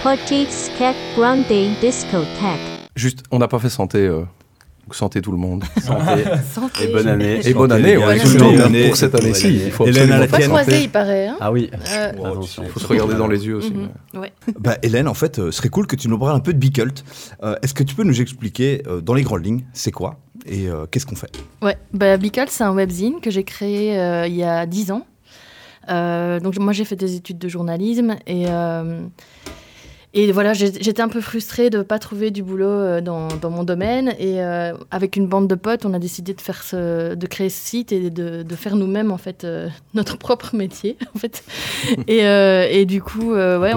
Petit 0.05 0.47
Skek 0.51 0.95
Grande 1.17 1.45
Discothèque. 1.81 2.61
Juste, 2.95 3.25
on 3.31 3.39
n'a 3.39 3.49
pas 3.49 3.59
fait 3.59 3.71
santé. 3.71 3.99
euh, 3.99 4.23
santé 4.93 5.21
tout 5.23 5.33
le 5.33 5.39
monde. 5.39 5.65
Santé. 5.83 6.25
Santé. 6.53 6.85
Et 6.85 6.93
bonne 6.93 7.09
année. 7.09 7.41
Et 7.45 7.55
bonne 7.55 7.73
année, 7.73 7.97
ouais, 7.97 8.19
pour 8.89 8.97
cette 8.97 9.15
année-ci. 9.15 9.47
Année. 9.47 9.63
Il 9.67 9.71
faut 9.73 9.87
Hélène 9.87 10.13
absolument 10.13 10.17
à 10.17 10.19
la 10.21 10.27
Pas 10.29 10.41
croisé, 10.41 10.83
il 10.85 10.91
paraît. 10.91 11.27
Hein 11.29 11.37
Ah 11.41 11.51
oui. 11.53 11.71
Euh, 11.91 12.11
Attention. 12.11 12.63
Il 12.65 12.69
faut 12.71 12.81
se 12.81 12.87
regarder 12.87 13.15
dans 13.15 13.27
les 13.29 13.47
yeux 13.47 13.57
aussi. 13.57 13.73
ouais. 14.15 14.33
Bah, 14.59 14.77
Hélène, 14.83 15.09
en 15.09 15.15
fait, 15.15 15.39
euh, 15.39 15.47
ce 15.47 15.59
serait 15.59 15.69
cool 15.71 15.87
que 15.87 15.97
tu 15.97 16.09
nous 16.09 16.19
parles 16.19 16.37
un 16.37 16.41
peu 16.41 16.53
de 16.53 16.59
Bicult. 16.59 17.05
Euh, 17.43 17.57
est-ce 17.63 17.75
que 17.75 17.83
tu 17.83 17.95
peux 17.95 18.05
nous 18.05 18.21
expliquer 18.21 18.83
euh, 18.87 19.01
dans 19.01 19.15
les 19.15 19.23
grandes 19.23 19.45
lignes 19.45 19.65
c'est 19.73 19.93
quoi 19.93 20.17
et 20.47 20.69
euh, 20.69 20.85
qu'est-ce 20.91 21.07
qu'on 21.07 21.15
fait? 21.17 21.31
Ouais, 21.63 21.77
bah, 21.95 22.17
Bical, 22.19 22.49
c'est 22.51 22.65
un 22.65 22.75
webzine 22.75 23.21
que 23.23 23.31
j'ai 23.31 23.45
créé 23.45 23.99
euh, 23.99 24.27
il 24.27 24.35
y 24.35 24.43
a 24.43 24.67
10 24.67 24.91
ans. 24.91 25.07
Euh, 25.91 26.41
donc 26.41 26.59
moi 26.59 26.73
j'ai 26.73 26.85
fait 26.85 26.97
des 26.97 27.15
études 27.15 27.39
de 27.39 27.49
journalisme 27.49 28.17
et, 28.27 28.47
euh, 28.49 29.01
et 30.17 30.31
voilà, 30.31 30.53
j'étais 30.53 31.01
un 31.03 31.09
peu 31.09 31.21
frustrée 31.21 31.71
de 31.71 31.79
ne 31.79 31.83
pas 31.83 31.99
trouver 31.99 32.31
du 32.31 32.45
boulot 32.45 32.67
euh, 32.69 33.01
dans, 33.01 33.27
dans 33.27 33.51
mon 33.51 33.65
domaine. 33.65 34.15
Et 34.21 34.41
euh, 34.41 34.73
avec 34.93 35.17
une 35.17 35.27
bande 35.27 35.49
de 35.49 35.57
potes, 35.57 35.85
on 35.85 35.93
a 35.93 35.99
décidé 35.99 36.35
de, 36.35 36.41
faire 36.41 36.63
ce, 36.63 37.17
de 37.17 37.27
créer 37.27 37.49
ce 37.49 37.59
site 37.67 37.91
et 37.91 38.11
de, 38.11 38.45
de 38.45 38.55
faire 38.55 38.77
nous-mêmes 38.77 39.11
en 39.11 39.19
fait 39.19 39.43
euh, 39.43 39.69
notre 39.95 40.17
propre 40.17 40.55
métier. 40.55 40.97
En 41.17 41.19
fait. 41.19 41.43
et, 42.09 42.27
euh, 42.27 42.67
et 42.71 42.85
du 42.87 43.01
coup, 43.03 43.33
ouais, 43.35 43.73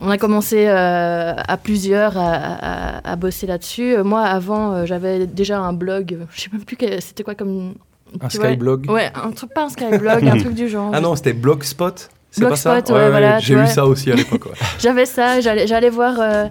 on, 0.00 0.08
a 0.10 0.18
commencé 0.18 0.66
à 0.66 1.58
plusieurs 1.62 2.16
à, 2.18 2.32
à- 2.34 3.12
à 3.12 3.16
bosser 3.16 3.46
là-dessus. 3.46 3.96
Moi, 4.02 4.22
avant, 4.22 4.84
j'avais 4.86 5.26
déjà 5.26 5.58
un 5.60 5.72
blog. 5.72 6.18
Je 6.32 6.40
sais 6.42 6.48
même 6.52 6.62
plus 6.64 6.76
c'était 7.00 7.22
quoi 7.24 7.34
comme 7.34 7.74
Un 8.20 8.28
Skyblog 8.28 8.90
Ouais, 8.90 9.10
un 9.14 9.30
truc 9.32 9.52
pas 9.54 9.64
un 9.64 9.68
Skyblog, 9.68 10.26
un 10.28 10.38
truc 10.40 10.54
du 10.54 10.68
genre. 10.68 10.90
Ah 10.94 11.00
non, 11.00 11.16
c'était 11.16 11.32
Blogspot 11.32 12.08
C'est 12.30 12.42
pas 12.48 12.56
ça 12.56 12.72
Blogspot, 12.74 12.94
ouais, 12.94 13.10
voilà, 13.10 13.38
J'ai 13.40 13.54
eu 13.54 13.66
ça 13.66 13.84
aussi 13.86 14.10
à 14.10 14.14
l'époque. 14.14 14.46
ouais. 14.46 14.52
J'avais 14.78 15.06
ça, 15.06 15.40
j'allais, 15.40 15.66
j'allais 15.66 15.90
voir, 15.90 16.16
euh, 16.20 16.46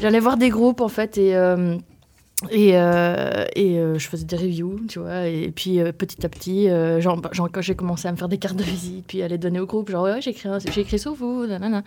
j'allais 0.00 0.20
voir 0.20 0.36
des 0.36 0.50
groupes 0.50 0.80
en 0.80 0.88
fait 0.88 1.16
et 1.18 1.34
euh, 1.34 1.76
et, 2.50 2.72
euh, 2.74 3.44
et 3.54 3.78
euh, 3.78 3.98
je 3.98 4.08
faisais 4.08 4.24
des 4.24 4.34
reviews, 4.36 4.80
tu 4.88 4.98
vois. 4.98 5.26
Et 5.28 5.52
puis 5.54 5.80
euh, 5.80 5.92
petit 5.92 6.26
à 6.26 6.28
petit, 6.28 6.68
euh, 6.68 7.00
genre, 7.00 7.20
genre, 7.32 7.48
quand 7.52 7.60
j'ai 7.60 7.76
commencé 7.76 8.08
à 8.08 8.12
me 8.12 8.16
faire 8.16 8.28
des 8.28 8.38
cartes 8.38 8.56
de 8.56 8.64
visite, 8.64 9.04
puis 9.06 9.22
à 9.22 9.28
les 9.28 9.38
donner 9.38 9.60
au 9.60 9.66
groupe, 9.66 9.88
genre 9.90 10.02
ouais, 10.02 10.20
j'ai 10.20 10.30
écrit, 10.30 10.48
écrit 10.76 10.98
sur 10.98 11.14
vous, 11.14 11.46
nanana. 11.46 11.84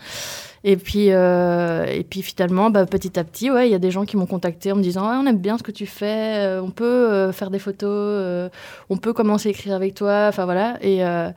Et 0.64 0.78
puis 0.78 1.12
euh, 1.12 1.84
et 1.86 2.04
puis 2.04 2.22
finalement, 2.22 2.70
bah, 2.70 2.86
petit 2.86 3.20
à 3.20 3.26
petit, 3.26 3.52
ouais, 3.52 3.68
il 3.68 3.72
y 3.72 3.76
a 3.76 3.80
des 3.80 3.92
gens 3.92 4.06
qui 4.06 4.16
m'ont 4.16 4.28
contacté 4.28 4.72
en 4.72 4.78
me 4.78 4.82
disant 4.82 5.04
Ah, 5.06 5.20
on 5.22 5.28
aime 5.28 5.40
bien 5.40 5.58
ce 5.58 5.64
que 5.64 5.72
tu 5.72 5.86
fais, 5.86 6.58
on 6.64 6.72
peut 6.72 6.86
euh, 6.86 7.32
faire 7.34 7.52
des 7.52 7.60
photos, 7.60 7.90
euh, 7.92 8.50
on 8.90 8.96
peut 8.96 9.12
commencer 9.12 9.50
à 9.50 9.52
écrire 9.52 9.76
avec 9.76 9.94
toi, 9.94 10.28
enfin 10.30 10.46
voilà. 10.46 10.78
Et 10.82 11.04
euh, 11.06 11.30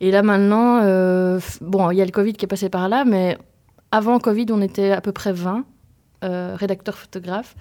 et 0.00 0.10
là 0.10 0.22
maintenant, 0.22 0.80
euh, 0.82 1.40
bon, 1.60 1.90
il 1.90 1.98
y 1.98 2.02
a 2.02 2.04
le 2.04 2.10
Covid 2.10 2.32
qui 2.34 2.44
est 2.44 2.48
passé 2.48 2.68
par 2.68 2.88
là, 2.88 3.04
mais 3.04 3.36
avant 3.90 4.18
Covid, 4.18 4.46
on 4.50 4.60
était 4.60 4.92
à 4.92 5.00
peu 5.00 5.12
près 5.12 5.32
20 5.32 5.64
euh, 6.24 6.54
rédacteurs 6.56 6.96
photographes. 6.96 7.56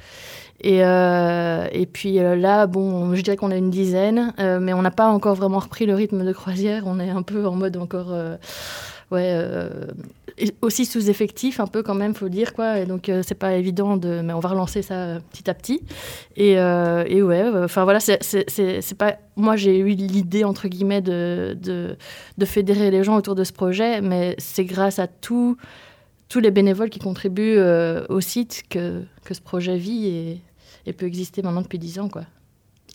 Et, 0.62 0.84
euh, 0.84 1.68
et 1.72 1.86
puis 1.86 2.16
là, 2.16 2.66
bon, 2.68 3.14
je 3.14 3.22
dirais 3.22 3.38
qu'on 3.38 3.52
est 3.52 3.60
une 3.60 3.70
dizaine, 3.70 4.34
mais 4.38 4.74
on 4.74 4.82
n'a 4.82 4.92
pas 4.92 5.08
encore 5.08 5.36
vraiment 5.36 5.60
repris 5.60 5.86
le 5.86 5.94
rythme 5.94 6.26
de 6.26 6.34
croisière. 6.34 6.84
On 6.86 7.00
est 7.00 7.10
un 7.10 7.22
peu 7.22 7.46
en 7.46 7.56
mode 7.56 7.78
encore, 7.78 8.12
ouais, 9.12 9.32
euh, 9.34 9.88
aussi 10.62 10.86
sous-effectif 10.86 11.60
un 11.60 11.68
peu 11.68 11.82
quand 11.84 11.96
même, 11.96 12.14
faut 12.14 12.30
dire 12.30 12.54
quoi. 12.54 12.80
Et 12.80 12.86
donc 12.86 13.10
euh, 13.10 13.24
c'est 13.26 13.36
pas 13.36 13.56
évident 13.56 13.98
de, 13.98 14.22
mais 14.22 14.34
on 14.34 14.40
va 14.40 14.50
relancer 14.50 14.82
ça 14.82 14.94
euh, 14.96 15.20
petit 15.32 15.50
à 15.50 15.54
petit. 15.54 15.82
Et, 16.36 16.60
euh, 16.60 17.04
et 17.08 17.22
ouais, 17.24 17.44
enfin 17.64 17.84
voilà, 17.84 18.00
c'est- 18.00 18.98
pas. 18.98 19.16
Moi, 19.36 19.56
j'ai 19.56 19.78
eu 19.78 19.90
l'idée 19.90 20.44
entre 20.44 20.68
guillemets 20.68 21.02
de, 21.02 21.58
de 21.62 21.96
de 22.38 22.46
fédérer 22.46 22.92
les 22.92 23.04
gens 23.04 23.16
autour 23.18 23.36
de 23.36 23.44
ce 23.44 23.54
projet, 23.54 24.02
mais 24.02 24.36
c'est 24.38 24.66
grâce 24.66 25.00
à 25.00 25.08
tout 25.08 25.58
tous 26.30 26.40
les 26.42 26.52
bénévoles 26.52 26.90
qui 26.90 27.00
contribuent 27.00 27.58
au 28.10 28.20
site 28.20 28.64
que, 28.70 29.02
que 29.24 29.34
ce 29.34 29.40
projet 29.42 29.78
vit 29.78 30.08
et, 30.08 30.42
et 30.86 30.92
peut 30.94 31.06
exister 31.06 31.42
maintenant 31.42 31.62
depuis 31.62 31.80
10 31.80 32.00
ans. 32.00 32.10
Quoi. 32.10 32.24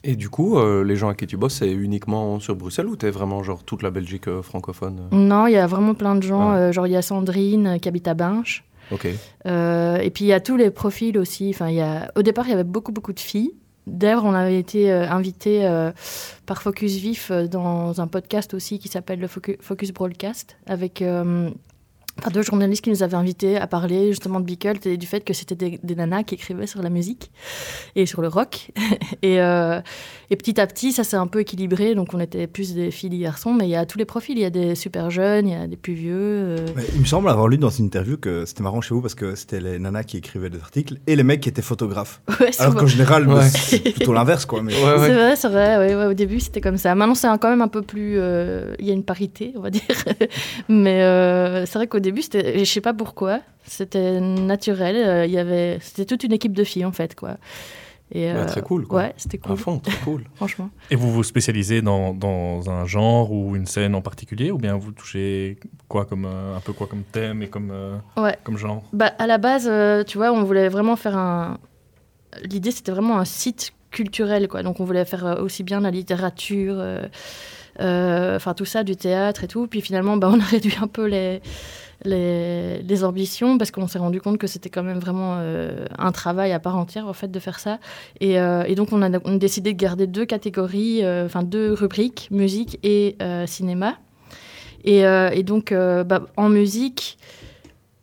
Et 0.05 0.17
du 0.17 0.29
coup, 0.29 0.59
euh, 0.59 0.83
les 0.85 0.97
gens 0.97 1.09
à 1.09 1.15
qui 1.15 1.27
tu 1.27 1.37
bosses, 1.37 1.55
c'est 1.55 1.71
uniquement 1.71 2.41
sur 2.41 2.57
Bruxelles 2.57 2.87
ou 2.87 2.97
t'es 2.97 3.11
vraiment 3.11 3.43
genre 3.43 3.63
toute 3.63 3.83
la 3.83 3.91
Belgique 3.91 4.29
euh, 4.29 4.43
francophone 4.43 5.09
euh 5.13 5.17
Non, 5.17 5.47
il 5.47 5.53
y 5.53 5.57
a 5.57 5.67
vraiment 5.67 5.95
plein 5.95 6.17
de 6.17 6.23
gens. 6.23 6.51
Ah. 6.51 6.73
genre, 6.73 6.87
il 6.87 6.93
y 6.93 6.97
a 6.97 7.03
Sandrine 7.03 7.79
qui 7.81 7.89
habite 7.89 8.09
à 8.09 8.15
Binche. 8.15 8.65
Ok. 8.91 9.07
Et 9.07 10.11
puis, 10.13 10.25
il 10.25 10.29
y 10.29 10.33
a 10.33 10.41
tous 10.41 10.57
les 10.57 10.71
profils 10.71 11.17
aussi. 11.17 11.51
Enfin, 11.51 11.71
y 11.71 11.81
a... 11.81 12.11
Au 12.17 12.23
départ, 12.23 12.47
il 12.47 12.51
y 12.51 12.55
avait 12.55 12.65
beaucoup, 12.65 12.93
beaucoup 12.93 13.13
de 13.13 13.21
filles. 13.21 13.53
D'ailleurs, 13.87 14.25
on 14.25 14.33
avait 14.33 14.59
été 14.59 14.93
euh, 14.93 15.09
invité 15.09 15.67
euh, 15.67 15.91
par 16.47 16.63
Focus 16.63 16.97
Vif 16.97 17.31
euh, 17.31 17.49
dans 17.49 18.01
un 18.01 18.07
podcast 18.07 18.55
aussi 18.55 18.79
qui 18.79 18.87
s'appelle 18.89 19.19
le 19.19 19.27
Focu- 19.27 19.57
Focus 19.61 19.93
Broadcast 19.93 20.57
avec 20.67 21.03
enfin, 22.19 22.31
deux 22.31 22.43
journalistes 22.43 22.83
qui 22.83 22.91
nous 22.91 23.03
avaient 23.03 23.17
invités 23.17 23.57
à 23.57 23.67
parler 23.67 24.09
justement 24.09 24.41
de 24.41 24.45
Bicult 24.45 24.87
et 24.87 24.97
du 24.97 25.07
fait 25.07 25.21
que 25.21 25.33
c'était 25.33 25.55
des, 25.55 25.81
des 25.83 25.95
nanas 25.95 26.25
qui 26.25 26.35
écrivaient 26.35 26.67
sur 26.67 26.83
la 26.83 26.91
musique 26.91 27.31
et 27.97 28.07
sur 28.07 28.23
le 28.23 28.29
rock. 28.29 28.71
et, 29.23 29.41
euh, 29.41 29.81
et 30.33 30.37
petit 30.37 30.59
à 30.61 30.67
petit, 30.67 30.93
ça 30.93 31.05
s'est 31.05 31.17
un 31.17 31.27
peu 31.27 31.41
équilibré. 31.41 31.95
Donc, 31.95 32.15
on 32.15 32.19
était 32.21 32.47
plus 32.47 32.73
des 32.75 32.91
filles, 32.91 33.11
des 33.11 33.19
garçons, 33.19 33.53
mais 33.53 33.67
il 33.67 33.71
y 33.71 33.77
a 33.77 33.85
tous 33.85 33.99
les 33.99 34.05
profils. 34.07 34.37
Il 34.37 34.41
y 34.41 34.47
a 34.47 34.51
des 34.51 34.75
super 34.75 35.11
jeunes, 35.11 35.47
il 35.47 35.53
y 35.53 35.57
a 35.57 35.67
des 35.67 35.77
plus 35.77 35.93
vieux. 35.93 36.15
euh, 36.17 36.57
Mais 36.75 36.85
Il 36.95 37.01
me 37.03 37.05
semble 37.07 37.29
avoir 37.29 37.49
lu 37.49 37.59
dans 37.59 37.69
une 37.71 37.85
interview 37.85 38.17
que 38.17 38.47
c'était 38.47 38.63
marrant 38.63 38.81
chez 38.81 38.95
vous 38.95 39.03
parce 39.03 39.15
que 39.15 39.35
c'était 39.35 39.61
les 39.61 39.79
nanas 39.79 40.05
qui 40.05 40.17
écrivaient 40.17 40.49
des 40.51 40.59
articles 40.61 40.97
et 41.07 41.17
les 41.17 41.23
mecs 41.23 41.41
qui 41.43 41.49
étaient 41.51 41.61
photographes. 41.63 42.23
ouais, 42.41 42.51
Alors 42.59 42.75
qu'en 42.77 42.87
général, 42.87 43.29
Ouais. 43.29 43.49
c'est 43.49 43.79
plutôt 43.81 44.13
l'inverse 44.15 44.47
quoi. 44.47 44.63
Mais... 44.63 44.75
Ouais, 44.75 44.83
ouais. 44.99 45.07
C'est 45.07 45.15
vrai, 45.15 45.37
c'est 45.37 45.49
vrai. 45.49 45.77
ouais, 45.79 45.95
ouais, 45.95 46.07
au 46.07 46.15
début, 46.15 46.41
c'était 46.41 46.61
comme 46.63 46.79
ça. 46.79 46.95
Maintenant, 46.95 47.15
c'est 47.15 47.29
quand 47.39 47.51
même 47.51 47.63
un 47.63 47.69
peu 47.69 47.83
plus. 47.83 48.15
euh, 48.19 48.75
Il 48.79 48.87
y 48.87 48.91
a 48.91 48.95
une 48.95 49.05
parité, 49.05 49.53
on 49.57 49.61
va 49.61 49.71
dire. 49.71 49.83
Mais 50.69 51.03
euh, 51.03 51.67
c'est 51.67 51.75
vrai 51.79 51.87
qu'au 51.89 52.01
début, 52.01 52.23
c'était. 52.23 52.59
Je 52.59 52.65
sais 52.65 52.81
pas 52.81 52.95
pourquoi. 52.95 53.41
C'était 53.67 54.21
naturel. 54.21 55.27
Il 55.29 55.33
y 55.33 55.39
avait. 55.39 55.79
C'était 55.83 56.05
toute 56.07 56.25
une 56.25 56.33
équipe 56.33 56.53
de 56.55 56.65
filles, 56.65 56.85
en 56.85 56.93
fait, 56.93 57.15
quoi. 57.15 57.37
Et, 58.11 58.31
euh, 58.31 58.45
très 58.45 58.61
cool, 58.61 58.87
quoi. 58.87 59.01
Ouais, 59.05 59.15
c'était 59.17 59.39
À 59.43 59.49
cool, 59.49 59.57
fond, 59.57 59.79
très 59.79 59.97
cool. 60.05 60.25
franchement. 60.35 60.69
Et 60.91 60.97
vous 60.97 61.11
vous 61.11 61.23
spécialisez 61.23 61.81
dans, 61.81 62.13
dans 62.13 62.69
un 62.69 62.85
genre 62.85 63.33
ou 63.33 63.57
une 63.57 63.65
scène 63.67 63.95
en 63.95 64.03
particulier 64.03 64.51
ou 64.51 64.59
bien 64.59 64.77
vous 64.77 64.93
touchez 64.93 65.59
quoi 65.89 66.05
comme 66.05 66.27
euh, 66.27 66.55
un 66.57 66.61
peu 66.61 66.75
quoi 66.75 66.87
comme 66.87 67.05
thème 67.05 67.43
et 67.43 67.49
comme 67.49 67.71
euh, 67.73 67.97
Ouais. 68.19 68.37
comme 68.45 68.59
genre? 68.59 68.83
Bah, 68.93 69.13
à 69.19 69.27
la 69.27 69.39
base, 69.39 69.67
euh, 69.71 70.05
tu 70.05 70.19
vois, 70.19 70.31
on 70.33 70.43
voulait 70.45 70.69
vraiment 70.69 70.97
faire 70.97 71.17
un. 71.17 71.59
L'idée, 72.45 72.71
c'était 72.71 72.93
vraiment 72.93 73.19
un 73.19 73.25
site 73.25 73.73
culturel, 73.91 74.49
quoi. 74.49 74.63
Donc, 74.63 74.81
on 74.81 74.85
voulait 74.85 75.05
faire 75.05 75.39
aussi 75.41 75.63
bien 75.63 75.81
la 75.81 75.91
littérature, 75.91 76.75
euh, 76.79 77.07
euh, 77.81 78.37
enfin 78.37 78.53
tout 78.55 78.65
ça, 78.65 78.85
du 78.85 78.97
théâtre 78.97 79.45
et 79.45 79.49
tout. 79.49 79.67
Puis 79.67 79.81
finalement, 79.81 80.17
bah, 80.19 80.29
on 80.33 80.41
a 80.41 80.45
réduit 80.45 80.75
un 80.81 80.87
peu 80.87 81.07
les, 81.07 81.41
les, 82.05 83.05
ambitions 83.05 83.59
parce 83.59 83.71
qu'on 83.71 83.87
s'est 83.87 83.99
rendu 83.99 84.21
compte 84.21 84.39
que 84.39 84.47
c'était 84.47 84.71
quand 84.71 84.83
même 84.83 84.99
vraiment 84.99 85.37
euh, 85.39 85.87
un 85.99 86.13
travail 86.13 86.53
à 86.53 86.61
part 86.61 86.77
entière, 86.77 87.07
en 87.07 87.13
fait, 87.13 87.31
de 87.31 87.39
faire 87.39 87.59
ça. 87.59 87.79
Et, 88.21 88.39
euh, 88.39 88.73
donc, 88.75 88.93
on 88.93 89.03
a, 89.03 89.11
décidé 89.37 89.73
de 89.73 89.79
garder 89.79 90.07
deux 90.07 90.25
catégories, 90.25 91.05
euh, 91.05 91.27
enfin 91.27 91.43
deux 91.43 91.73
rubriques, 91.73 92.29
musique 92.31 92.79
et 92.83 93.17
cinéma. 93.47 93.97
Et, 94.85 95.43
donc, 95.43 95.73
bah, 95.73 96.27
en 96.37 96.49
musique, 96.49 97.19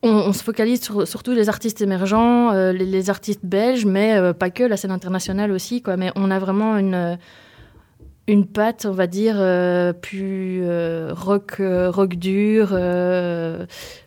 on, 0.01 0.31
se 0.33 0.43
focalise 0.43 0.81
sur 0.81 1.07
surtout 1.07 1.33
les 1.33 1.49
artistes 1.49 1.81
émergents, 1.81 2.51
les, 2.71 3.09
artistes 3.09 3.45
belges, 3.45 3.85
mais 3.85 4.33
pas 4.33 4.49
que, 4.49 4.63
la 4.63 4.77
scène 4.77 4.91
internationale 4.91 5.51
aussi. 5.51 5.81
Quoi. 5.81 5.97
Mais 5.97 6.11
on 6.15 6.31
a 6.31 6.39
vraiment 6.39 6.77
une, 6.77 7.17
une 8.29 8.45
patte, 8.45 8.85
on 8.85 8.91
va 8.91 9.07
dire, 9.07 9.35
euh, 9.39 9.91
plus 9.91 10.61
euh, 10.63 11.13
rock, 11.15 11.55
euh, 11.59 11.89
rock 11.89 12.15
dur, 12.15 12.69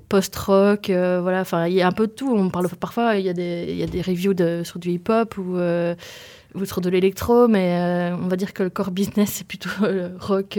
post-rock. 0.08 0.86
voilà, 0.88 1.40
enfin, 1.40 1.66
il 1.66 1.74
y 1.74 1.82
a 1.82 1.88
un 1.88 1.92
peu 1.92 2.06
de 2.06 2.12
tout. 2.12 2.32
On 2.32 2.48
parle 2.48 2.68
parfois, 2.68 3.16
il 3.16 3.26
y 3.26 3.28
a 3.28 3.32
des, 3.32 4.02
reviews 4.06 4.34
de, 4.34 4.62
sur 4.64 4.78
du 4.78 4.90
hip-hop 4.90 5.36
ou, 5.38 5.56
sur 6.64 6.80
de 6.80 6.88
l'électro, 6.88 7.48
mais 7.48 8.12
on 8.14 8.28
va 8.28 8.36
dire 8.36 8.52
que 8.52 8.62
le 8.62 8.70
core 8.70 8.92
business, 8.92 9.30
c'est 9.30 9.46
plutôt 9.46 9.70
rock. 10.20 10.58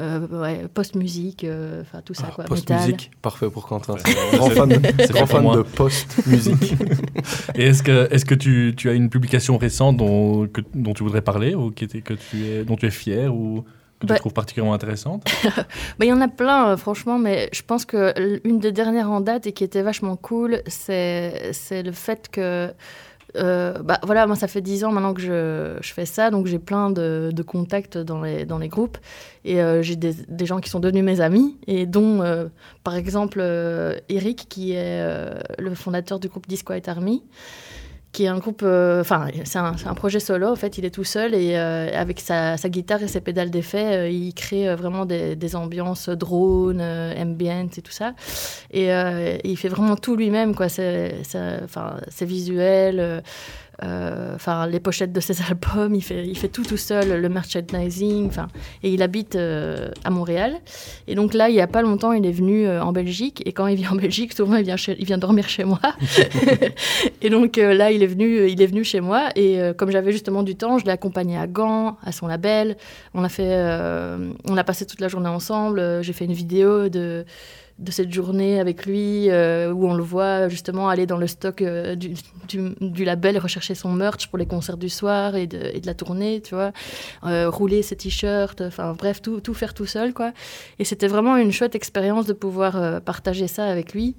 Euh, 0.00 0.26
ouais, 0.42 0.68
post-musique, 0.72 1.44
euh, 1.44 1.80
enfin 1.82 2.02
tout 2.04 2.12
ça 2.14 2.30
Ah. 2.38 2.42
Post-musique, 2.44 3.10
parfait 3.22 3.48
pour 3.50 3.66
Quentin. 3.66 3.94
C'est 4.04 4.36
grand 4.36 4.50
fan, 4.50 4.82
grand 5.10 5.26
fan 5.26 5.50
de 5.52 5.62
post-musique. 5.62 6.74
Et 7.54 7.64
est-ce 7.66 7.82
que, 7.82 8.08
est-ce 8.12 8.24
que 8.24 8.34
tu, 8.34 8.74
tu 8.76 8.88
as 8.90 8.92
une 8.92 9.08
publication 9.10 9.56
récente 9.58 9.96
dont, 9.96 10.46
que- 10.48 10.60
dont 10.74 10.92
tu 10.92 11.02
voudrais 11.02 11.22
parler 11.22 11.54
ou 11.54 11.70
qui 11.70 11.84
était, 11.84 12.02
que 12.02 12.14
tu 12.14 12.44
es, 12.46 12.64
dont 12.64 12.76
tu 12.76 12.86
es 12.86 12.90
fier 12.90 13.34
ou 13.34 13.64
que 14.00 14.06
Bah- 14.06 14.14
tu 14.16 14.20
trouves 14.20 14.34
particulièrement 14.34 14.74
intéressante? 14.74 15.24
Bah, 15.98 16.04
Il 16.04 16.08
y 16.08 16.12
en 16.12 16.20
a 16.20 16.28
plein, 16.28 16.68
euh, 16.68 16.76
franchement, 16.76 17.18
mais 17.18 17.48
je 17.52 17.62
pense 17.62 17.84
que 17.86 18.12
l- 18.16 18.40
une 18.44 18.58
des 18.60 18.72
dernières 18.72 19.10
en 19.10 19.20
date 19.22 19.46
et 19.46 19.52
qui 19.52 19.64
était 19.64 19.82
vachement 19.82 20.16
cool, 20.16 20.60
c'est 20.66 21.50
c'est 21.52 21.82
le 21.82 21.92
fait 21.92 22.28
que. 22.30 22.70
Euh, 23.36 23.82
bah 23.82 23.98
voilà, 24.02 24.26
moi 24.26 24.36
ça 24.36 24.48
fait 24.48 24.60
10 24.60 24.84
ans 24.84 24.92
maintenant 24.92 25.14
que 25.14 25.20
je, 25.20 25.76
je 25.80 25.92
fais 25.92 26.06
ça, 26.06 26.30
donc 26.30 26.46
j'ai 26.46 26.58
plein 26.58 26.90
de, 26.90 27.30
de 27.32 27.42
contacts 27.42 27.98
dans 27.98 28.22
les, 28.22 28.44
dans 28.44 28.58
les 28.58 28.68
groupes. 28.68 28.98
Et 29.44 29.60
euh, 29.60 29.82
j'ai 29.82 29.96
des, 29.96 30.14
des 30.28 30.46
gens 30.46 30.60
qui 30.60 30.70
sont 30.70 30.80
devenus 30.80 31.04
mes 31.04 31.20
amis 31.20 31.56
et 31.66 31.86
dont 31.86 32.22
euh, 32.22 32.46
par 32.84 32.96
exemple 32.96 33.40
Eric 34.08 34.46
qui 34.48 34.72
est 34.72 35.02
le 35.58 35.74
fondateur 35.74 36.18
du 36.18 36.28
groupe 36.28 36.46
Disquiet 36.46 36.88
Army 36.88 37.22
qui 38.16 38.24
est 38.24 38.28
un 38.28 38.38
groupe, 38.38 38.62
euh, 38.62 39.02
enfin 39.02 39.28
c'est 39.44 39.58
un, 39.58 39.94
projet 39.94 40.20
solo 40.20 40.48
en 40.48 40.56
fait, 40.56 40.78
il 40.78 40.86
est 40.86 40.90
tout 40.90 41.04
seul 41.04 41.34
et 41.34 41.54
euh, 41.54 41.90
avec 41.92 42.18
sa, 42.20 42.56
guitare 42.56 43.02
et 43.02 43.08
ses 43.08 43.20
pédales 43.20 43.50
d'effet, 43.50 43.94
euh, 43.94 44.08
il 44.08 44.32
crée 44.32 44.74
vraiment 44.74 45.04
des, 45.04 45.54
ambiances 45.54 46.08
drone, 46.08 46.80
ambient 46.80 47.68
et 47.76 47.82
tout 47.82 47.92
ça. 47.92 48.14
Et 48.70 48.90
euh, 48.90 49.36
il 49.44 49.58
fait 49.58 49.68
vraiment 49.68 49.96
tout 49.96 50.16
lui-même, 50.16 50.54
quoi. 50.54 50.70
C'est 50.70 51.12
visuel. 52.22 53.22
Euh, 53.84 54.34
enfin 54.34 54.66
les 54.66 54.80
pochettes 54.80 55.12
de 55.12 55.20
ses 55.20 55.40
albums, 55.48 55.94
il 55.94 56.02
fait, 56.02 56.26
il 56.26 56.36
fait 56.36 56.48
tout 56.48 56.62
tout 56.64 56.76
seul, 56.76 57.20
le 57.20 57.28
merchandising, 57.28 58.26
enfin, 58.26 58.48
et 58.82 58.90
il 58.92 59.02
habite 59.02 59.36
euh, 59.36 59.90
à 60.04 60.10
Montréal. 60.10 60.54
Et 61.06 61.14
donc 61.14 61.34
là, 61.34 61.48
il 61.48 61.54
y 61.54 61.60
a 61.60 61.66
pas 61.66 61.82
longtemps, 61.82 62.12
il 62.12 62.24
est 62.24 62.32
venu 62.32 62.66
euh, 62.66 62.82
en 62.82 62.92
Belgique, 62.92 63.42
et 63.44 63.52
quand 63.52 63.66
il 63.66 63.76
vient 63.76 63.90
en 63.90 63.96
Belgique, 63.96 64.32
souvent 64.32 64.56
il 64.56 64.64
vient, 64.64 64.76
chez- 64.76 64.96
il 64.98 65.04
vient 65.04 65.18
dormir 65.18 65.48
chez 65.48 65.64
moi. 65.64 65.80
et 67.22 67.30
donc 67.30 67.56
là, 67.56 67.90
il 67.90 68.02
est 68.02 68.06
venu, 68.06 68.48
il 68.48 68.60
est 68.62 68.66
venu 68.66 68.84
chez 68.84 69.00
moi, 69.00 69.28
et 69.36 69.58
comme 69.76 69.90
j'avais 69.90 70.12
justement 70.12 70.42
du 70.42 70.56
temps, 70.56 70.78
je 70.78 70.84
l'ai 70.84 70.90
accompagné 70.92 71.36
à 71.36 71.46
Gand, 71.46 71.96
à 72.02 72.12
son 72.12 72.26
label. 72.26 72.76
On 73.14 73.24
a 73.24 73.28
fait, 73.28 73.54
on 74.48 74.56
a 74.56 74.64
passé 74.64 74.86
toute 74.86 75.00
la 75.00 75.08
journée 75.08 75.28
ensemble. 75.28 76.02
J'ai 76.02 76.12
fait 76.12 76.24
une 76.24 76.32
vidéo 76.32 76.88
de 76.88 77.24
de 77.78 77.90
cette 77.90 78.10
journée 78.10 78.58
avec 78.58 78.86
lui 78.86 79.28
euh, 79.30 79.70
où 79.70 79.86
on 79.86 79.94
le 79.94 80.02
voit 80.02 80.48
justement 80.48 80.88
aller 80.88 81.06
dans 81.06 81.18
le 81.18 81.26
stock 81.26 81.60
euh, 81.60 81.94
du, 81.94 82.14
du, 82.48 83.04
label 83.04 83.36
rechercher 83.36 83.74
son 83.74 83.92
merch 83.92 84.28
pour 84.28 84.38
les 84.38 84.46
concerts 84.46 84.78
du 84.78 84.88
soir 84.88 85.36
et 85.36 85.46
de, 85.46 85.58
et 85.74 85.80
de 85.80 85.86
la 85.86 85.92
tournée 85.92 86.40
tu 86.40 86.54
vois. 86.54 86.72
Euh, 87.24 87.50
rouler 87.50 87.82
ses 87.82 87.96
t-shirts 87.96 88.62
enfin 88.62 88.94
bref 88.94 89.20
tout, 89.20 89.40
tout 89.40 89.52
faire 89.52 89.74
tout 89.74 89.84
seul 89.84 90.14
quoi. 90.14 90.32
Et 90.78 90.84
c'était 90.84 91.06
vraiment 91.06 91.36
une 91.36 91.52
chouette 91.52 91.74
expérience 91.74 92.24
de 92.26 92.32
pouvoir 92.32 93.02
partager 93.02 93.46
ça 93.46 93.66
avec 93.66 93.92
lui 93.92 94.16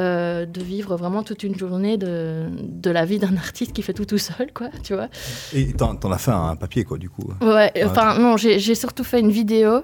euh, 0.00 0.46
de 0.46 0.60
vivre 0.62 0.96
vraiment 0.96 1.22
toute 1.22 1.42
une 1.42 1.54
journée 1.56 1.98
de, 1.98 2.46
de 2.62 2.90
la 2.90 3.04
vie 3.04 3.18
d'un 3.18 3.36
artiste 3.36 3.72
qui 3.74 3.82
fait 3.82 3.92
tout 3.92 4.06
tout 4.06 4.18
seul 4.18 4.50
quoi 4.54 4.68
tu 4.82 4.94
vois 4.94 5.08
Et 5.52 5.72
t'en 5.74 5.96
t'en 5.96 6.10
as 6.12 6.18
fait 6.18 6.30
un 6.30 6.56
papier, 6.56 6.84
quoi, 6.84 6.96
du 6.98 7.10
coup. 7.10 7.24
Ouais, 7.42 7.70
enfin 7.84 8.18
non, 8.18 8.36
j'ai 8.36 8.58
j'ai 8.58 8.74
surtout 8.74 9.04
fait 9.04 9.20
une 9.20 9.30
vidéo, 9.30 9.82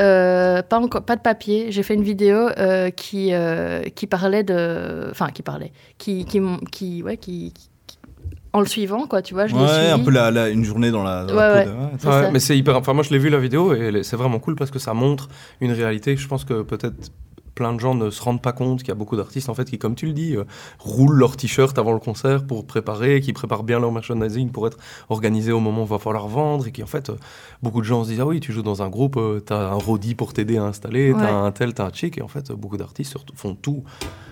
euh, 0.00 0.62
pas 0.62 0.78
encore, 0.80 1.02
pas 1.04 1.16
de 1.16 1.20
papier. 1.22 1.70
J'ai 1.70 1.82
fait 1.82 1.94
une 1.94 2.02
vidéo 2.02 2.48
euh, 2.58 2.90
qui 2.90 3.32
euh, 3.32 3.82
qui 3.94 4.06
parlait 4.06 4.42
de, 4.42 5.08
enfin 5.10 5.28
qui 5.30 5.42
parlait, 5.42 5.72
qui 5.98 6.24
qui 6.24 6.40
qui 6.72 7.02
ouais 7.02 7.16
qui, 7.16 7.52
en 8.52 8.60
le 8.60 8.66
suivant 8.66 9.06
quoi, 9.06 9.20
tu 9.22 9.34
vois, 9.34 9.46
je 9.48 9.54
l'ai 9.54 9.60
Ouais, 9.62 9.68
suivi. 9.68 9.90
un 9.90 9.98
peu 9.98 10.10
la, 10.12 10.30
la- 10.30 10.48
une 10.48 10.64
journée 10.64 10.90
dans 10.92 11.02
la, 11.02 11.24
dans 11.24 11.34
la 11.34 11.40
Ouais, 11.56 11.64
peau 11.64 11.70
ouais. 11.70 11.74
de- 11.74 11.80
ouais, 11.80 11.90
C'est 11.98 12.06
Ouais, 12.06 12.22
ça. 12.22 12.30
mais 12.30 12.38
c'est 12.40 12.56
hyper. 12.56 12.76
Enfin, 12.76 12.92
moi, 12.92 13.02
je 13.02 13.10
l'ai 13.10 13.18
vu 13.18 13.28
la 13.28 13.38
vidéo 13.38 13.74
et 13.74 14.02
c'est 14.04 14.16
vraiment 14.16 14.38
cool 14.38 14.54
parce 14.54 14.70
que 14.70 14.78
ça 14.78 14.94
montre 14.94 15.28
une 15.60 15.72
réalité. 15.72 16.16
Je 16.16 16.28
pense 16.28 16.44
que 16.44 16.62
peut-être 16.62 16.94
plein 17.54 17.72
de 17.72 17.80
gens 17.80 17.94
ne 17.94 18.10
se 18.10 18.22
rendent 18.22 18.42
pas 18.42 18.52
compte 18.52 18.80
qu'il 18.80 18.88
y 18.88 18.92
a 18.92 18.94
beaucoup 18.96 19.16
d'artistes 19.16 19.48
en 19.48 19.54
fait 19.54 19.64
qui, 19.70 19.78
comme 19.78 19.94
tu 19.94 20.06
le 20.06 20.12
dis, 20.12 20.36
euh, 20.36 20.44
roulent 20.78 21.16
leur 21.16 21.36
t-shirt 21.36 21.78
avant 21.78 21.92
le 21.92 21.98
concert 22.00 22.44
pour 22.46 22.66
préparer, 22.66 23.20
qui 23.20 23.32
préparent 23.32 23.62
bien 23.62 23.78
leur 23.80 23.92
merchandising 23.92 24.50
pour 24.50 24.66
être 24.66 24.78
organisé 25.08 25.52
au 25.52 25.60
moment 25.60 25.82
où 25.82 25.86
il 25.86 25.90
va 25.90 25.98
falloir 25.98 26.26
vendre 26.28 26.66
et 26.66 26.72
qui 26.72 26.82
en 26.82 26.86
fait 26.86 27.10
euh, 27.10 27.16
beaucoup 27.62 27.80
de 27.80 27.86
gens 27.86 28.04
se 28.04 28.10
disent 28.10 28.20
ah 28.20 28.26
oui 28.26 28.40
tu 28.40 28.52
joues 28.52 28.62
dans 28.62 28.82
un 28.82 28.88
groupe, 28.88 29.16
euh, 29.16 29.40
t'as 29.40 29.68
un 29.70 29.74
roadie 29.74 30.14
pour 30.14 30.32
t'aider 30.32 30.56
à 30.56 30.64
installer, 30.64 31.12
Ouais. 31.12 31.20
t'as 31.20 31.32
un 31.32 31.52
tel, 31.52 31.74
t'as 31.74 31.86
un 31.86 31.92
chic 31.92 32.18
et 32.18 32.22
en 32.22 32.28
fait 32.28 32.50
beaucoup 32.52 32.76
d'artistes 32.76 33.16
font 33.34 33.54
tout 33.54 33.84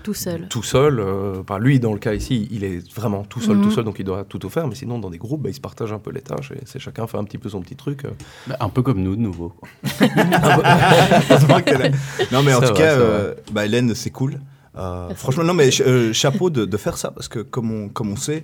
tout 0.03 0.13
seul. 0.13 0.47
tout 0.49 0.63
seul. 0.63 0.99
euh, 0.99 1.43
bah, 1.47 1.59
lui 1.59 1.79
dans 1.79 1.93
le 1.93 1.99
cas 1.99 2.13
ici 2.13 2.47
il 2.51 2.63
est 2.65 2.93
vraiment 2.93 3.23
tout 3.23 3.39
seul 3.39 3.55
Mhm. 3.57 3.63
tout 3.63 3.71
seul 3.71 3.83
donc 3.85 3.95
il 3.99 4.05
doit 4.05 4.25
tout 4.25 4.49
faire 4.49 4.67
mais 4.67 4.75
sinon 4.75 4.99
dans 4.99 5.09
des 5.09 5.17
groupes 5.17 5.41
bah, 5.43 5.49
ils 5.49 5.53
se 5.55 5.61
partagent 5.61 5.93
un 5.93 5.99
peu 5.99 6.11
les 6.11 6.21
tâches 6.21 6.51
et 6.51 6.59
c'est 6.65 6.79
chacun 6.79 7.07
fait 7.07 7.17
un 7.17 7.23
petit 7.23 7.37
peu 7.37 7.47
son 7.49 7.61
petit 7.61 7.75
truc. 7.77 8.03
euh. 8.05 8.09
Bah, 8.47 8.57
un 8.59 8.69
peu 8.69 8.81
comme 8.81 9.01
nous, 9.01 9.15
de 9.15 9.21
nouveau. 9.21 9.49
quoi. 9.49 9.69
Heureusement 11.29 11.61
qu'elle 11.61 11.81
a- 11.81 11.89
non, 12.31 12.43
mais 12.43 12.53
en 12.53 12.59
tout 12.61 12.67
vrai, 12.67 12.73
cas, 12.77 12.95
euh, 13.13 13.33
bah, 13.51 13.65
Hélène, 13.65 13.93
c'est 13.95 14.09
cool. 14.11 14.39
Euh, 14.75 15.13
franchement, 15.15 15.43
non, 15.43 15.53
mais 15.53 15.69
euh, 15.81 16.13
chapeau 16.13 16.49
de, 16.49 16.65
de 16.65 16.77
faire 16.77 16.97
ça, 16.97 17.11
parce 17.11 17.27
que 17.27 17.39
comme 17.39 17.71
on, 17.71 17.89
comme 17.89 18.11
on 18.11 18.15
sait, 18.15 18.43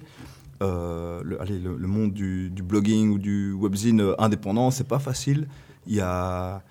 euh, 0.61 1.21
le, 1.23 1.41
allez, 1.41 1.57
le, 1.59 1.75
le 1.75 1.87
monde 1.87 2.13
du, 2.13 2.49
du 2.49 2.61
blogging 2.61 3.09
ou 3.09 3.17
du 3.17 3.53
webzine 3.53 4.13
indépendant, 4.19 4.71
c'est 4.71 4.87
pas 4.87 4.99
facile. 4.99 5.47
Il 5.87 5.95
y 5.95 6.01
a. 6.01 6.61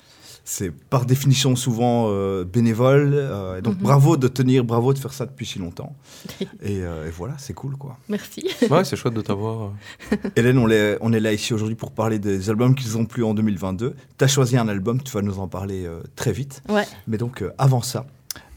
C'est 0.50 0.70
par 0.70 1.04
définition 1.04 1.54
souvent 1.56 2.06
euh, 2.08 2.42
bénévole. 2.42 3.10
euh, 3.14 3.58
et 3.58 3.60
donc 3.60 3.74
Mhm. 3.76 3.82
bravo 3.82 4.16
de 4.16 4.28
tenir, 4.28 4.64
bravo 4.64 4.94
de 4.94 4.98
faire 4.98 5.12
ça 5.12 5.26
depuis 5.26 5.44
si 5.44 5.58
longtemps. 5.58 5.94
et, 6.62 6.80
euh, 6.82 7.06
et 7.06 7.10
voilà, 7.10 7.34
c'est 7.36 7.52
cool 7.52 7.76
quoi. 7.76 7.98
Merci. 8.08 8.48
Ouais, 8.70 8.82
c'est 8.84 8.96
chouette 8.96 9.12
de 9.12 9.20
t'avoir. 9.20 9.72
Hélène, 10.36 10.56
on 10.56 10.70
est, 10.70 10.96
on 11.02 11.12
est 11.12 11.20
là 11.20 11.34
ici 11.34 11.52
aujourd'hui 11.52 11.74
pour 11.76 11.90
parler 11.92 12.18
des 12.18 12.48
albums 12.48 12.74
qu'ils 12.74 12.96
ont 12.96 13.04
plu 13.04 13.24
en 13.24 13.34
2022. 13.34 13.94
Tu 14.16 14.24
as 14.24 14.28
choisi 14.28 14.56
un 14.56 14.68
album, 14.68 15.02
tu 15.02 15.12
vas 15.12 15.20
nous 15.20 15.38
en 15.38 15.48
parler 15.48 15.84
euh, 15.84 16.00
très 16.16 16.32
vite. 16.32 16.62
Ouais. 16.70 16.84
Mais 17.06 17.18
donc, 17.18 17.42
euh, 17.42 17.52
avant 17.58 17.82
ça, 17.82 18.06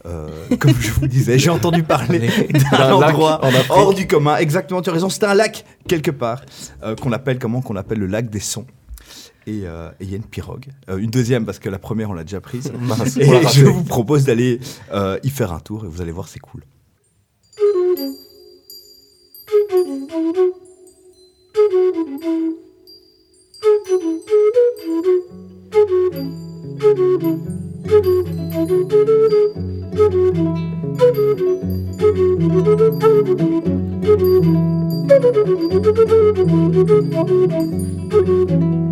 euh, 0.06 0.28
comme 0.60 0.72
je 0.80 0.92
vous 0.92 1.06
disais, 1.06 1.38
j'ai 1.38 1.50
entendu 1.50 1.82
parler 1.82 2.30
D'un 2.72 2.92
endroit 2.94 3.44
en 3.44 3.50
hors 3.68 3.92
du 3.92 4.06
commun. 4.06 4.38
Exactement, 4.38 4.80
tu 4.80 4.88
as 4.88 4.94
raison, 4.94 5.10
c'est 5.10 5.24
un 5.24 5.34
lac 5.34 5.66
quelque 5.86 6.10
part 6.10 6.40
euh, 6.84 6.96
qu'on 6.96 7.12
appelle 7.12 7.38
comment 7.38 7.60
Qu'on 7.60 7.76
appelle 7.76 7.98
le 7.98 8.06
lac 8.06 8.30
des 8.30 8.40
sons. 8.40 8.64
Et 9.46 9.62
euh, 9.64 9.90
et 10.00 10.04
il 10.04 10.10
y 10.10 10.14
a 10.14 10.16
une 10.16 10.24
pirogue. 10.24 10.66
Euh, 10.88 10.98
une 10.98 11.10
deuxième 11.10 11.44
parce 11.44 11.58
que 11.58 11.68
la 11.68 11.78
première, 11.78 12.10
on 12.10 12.14
l'a 12.14 12.24
déjà 12.24 12.40
prise. 12.40 12.72
Et 13.18 13.26
je 13.52 13.66
vous 13.66 13.84
propose 13.84 14.24
d'aller 14.24 14.60
euh, 14.92 15.18
y 15.22 15.30
faire 15.30 15.52
un 15.52 15.60
tour 15.60 15.84
et 15.84 15.88
vous 15.88 16.00
allez 16.00 16.12
voir, 16.12 16.28
c'est 16.28 16.40
cool. 16.40 16.62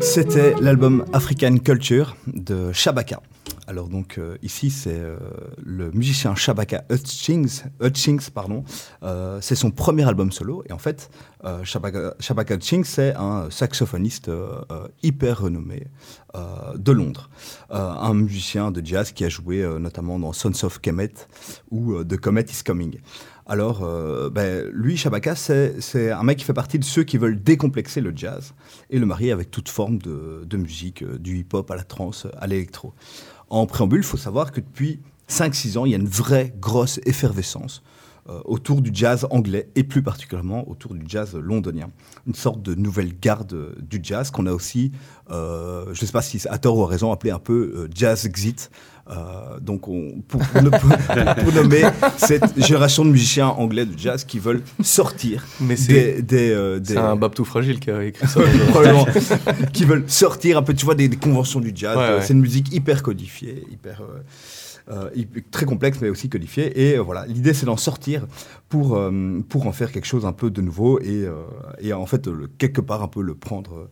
C'était 0.00 0.54
l'album 0.60 1.04
African 1.12 1.58
Culture 1.58 2.16
de 2.26 2.72
Shabaka. 2.72 3.20
Alors 3.72 3.88
donc 3.88 4.18
euh, 4.18 4.36
ici 4.42 4.68
c'est 4.68 5.00
euh, 5.00 5.16
le 5.64 5.90
musicien 5.92 6.34
Shabaka 6.34 6.84
Hutchings, 6.90 7.62
Hutchings 7.82 8.28
pardon. 8.28 8.64
Euh, 9.02 9.38
c'est 9.40 9.54
son 9.54 9.70
premier 9.70 10.06
album 10.06 10.30
solo 10.30 10.62
et 10.68 10.72
en 10.72 10.78
fait 10.78 11.08
Shabaka, 11.64 12.54
Hutchings 12.54 12.84
c'est 12.84 13.16
un 13.16 13.50
saxophoniste 13.50 14.30
hyper 15.02 15.40
renommé 15.40 15.88
de 16.76 16.92
Londres, 16.92 17.30
un 17.70 18.14
musicien 18.14 18.70
de 18.70 18.84
jazz 18.84 19.10
qui 19.10 19.24
a 19.24 19.28
joué 19.28 19.66
notamment 19.80 20.20
dans 20.20 20.32
Sons 20.32 20.64
of 20.64 20.80
Kemet 20.80 21.14
ou 21.72 22.04
The 22.04 22.16
Comet 22.16 22.44
is 22.44 22.62
Coming. 22.64 23.00
Alors, 23.46 23.80
ben, 24.30 24.70
lui, 24.72 24.96
Shabaka, 24.96 25.34
c'est 25.34 26.12
un 26.12 26.22
mec 26.22 26.38
qui 26.38 26.44
fait 26.44 26.52
partie 26.52 26.78
de 26.78 26.84
ceux 26.84 27.02
qui 27.02 27.18
veulent 27.18 27.42
décomplexer 27.42 28.00
le 28.00 28.12
jazz 28.14 28.54
et 28.88 29.00
le 29.00 29.04
marier 29.06 29.32
avec 29.32 29.50
toute 29.50 29.68
forme 29.68 29.98
de, 29.98 30.56
musique, 30.56 31.04
du 31.04 31.38
hip-hop 31.38 31.68
à 31.72 31.74
la 31.74 31.82
trance, 31.82 32.28
à 32.38 32.46
l'électro. 32.46 32.94
En 33.52 33.66
préambule, 33.66 34.00
il 34.00 34.06
faut 34.06 34.16
savoir 34.16 34.50
que 34.50 34.60
depuis 34.60 34.98
5-6 35.28 35.76
ans, 35.76 35.84
il 35.84 35.90
y 35.90 35.94
a 35.94 35.98
une 35.98 36.08
vraie 36.08 36.54
grosse 36.58 36.98
effervescence 37.04 37.82
euh, 38.30 38.40
autour 38.46 38.80
du 38.80 38.90
jazz 38.94 39.26
anglais 39.30 39.68
et 39.74 39.84
plus 39.84 40.02
particulièrement 40.02 40.66
autour 40.70 40.94
du 40.94 41.02
jazz 41.06 41.34
londonien. 41.34 41.90
Une 42.26 42.34
sorte 42.34 42.62
de 42.62 42.74
nouvelle 42.74 43.12
garde 43.20 43.52
euh, 43.52 43.74
du 43.82 44.00
jazz 44.02 44.30
qu'on 44.30 44.46
a 44.46 44.52
aussi, 44.52 44.92
euh, 45.30 45.84
je 45.92 46.00
ne 46.00 46.06
sais 46.06 46.12
pas 46.12 46.22
si 46.22 46.40
à 46.48 46.56
tort 46.56 46.78
ou 46.78 46.84
à 46.84 46.86
raison, 46.86 47.12
appelé 47.12 47.30
un 47.30 47.38
peu 47.38 47.90
jazz 47.94 48.24
exit. 48.24 48.70
Euh, 49.10 49.58
donc, 49.60 49.88
on, 49.88 50.22
pour, 50.28 50.40
pour, 50.40 50.62
pour- 50.70 51.34
pour 51.44 51.52
nommer 51.52 51.82
cette 52.16 52.44
génération 52.56 53.04
de 53.04 53.10
musiciens 53.10 53.48
anglais 53.48 53.84
de 53.84 53.98
jazz 53.98 54.22
qui 54.24 54.38
veulent 54.38 54.62
sortir 54.80 55.44
Mais 55.60 55.74
c'est 55.76 55.92
des, 55.92 56.22
des, 56.22 56.50
euh, 56.50 56.78
des- 56.78 56.92
c'est 56.94 56.98
un 56.98 57.16
bab 57.16 57.34
tout 57.34 57.44
fragile 57.44 57.80
qui 57.80 57.90
a 57.90 58.04
écrit 58.04 58.26
ça. 58.28 58.40
probablement, 58.68 59.06
qui 59.72 59.84
veulent 59.84 60.04
sortir 60.06 60.56
un 60.56 60.62
peu, 60.62 60.72
tu 60.72 60.84
vois, 60.84 60.94
des, 60.94 61.08
des 61.08 61.16
conventions 61.16 61.58
du 61.60 61.72
jazz. 61.74 61.96
Ouais, 61.96 62.02
Euh, 62.04 62.16
ouais. 62.18 62.22
C'est 62.24 62.32
une 62.32 62.40
musique 62.40 62.72
hyper 62.72 63.02
codifiée, 63.02 63.64
hyper, 63.72 64.02
euh, 64.02 64.20
très 65.50 65.66
complexe, 65.66 65.98
mais 66.00 66.08
aussi 66.08 66.28
codifiée. 66.28 66.80
Et 66.80 66.98
euh, 66.98 67.02
voilà, 67.02 67.26
l'idée, 67.26 67.54
c'est 67.54 67.66
d'en 67.66 67.76
sortir 67.76 68.26
pour, 68.68 68.96
euh, 68.96 69.40
pour 69.48 69.66
en 69.66 69.72
faire 69.72 69.92
quelque 69.92 70.06
chose 70.06 70.26
un 70.26 70.32
peu 70.32 70.50
de 70.50 70.60
nouveau 70.60 71.00
et, 71.00 71.24
euh, 71.24 71.44
et 71.80 71.92
en 71.92 72.06
fait, 72.06 72.28
quelque 72.58 72.80
part, 72.80 73.02
un 73.02 73.08
peu 73.08 73.22
le 73.22 73.34
prendre 73.34 73.74
euh, 73.74 73.90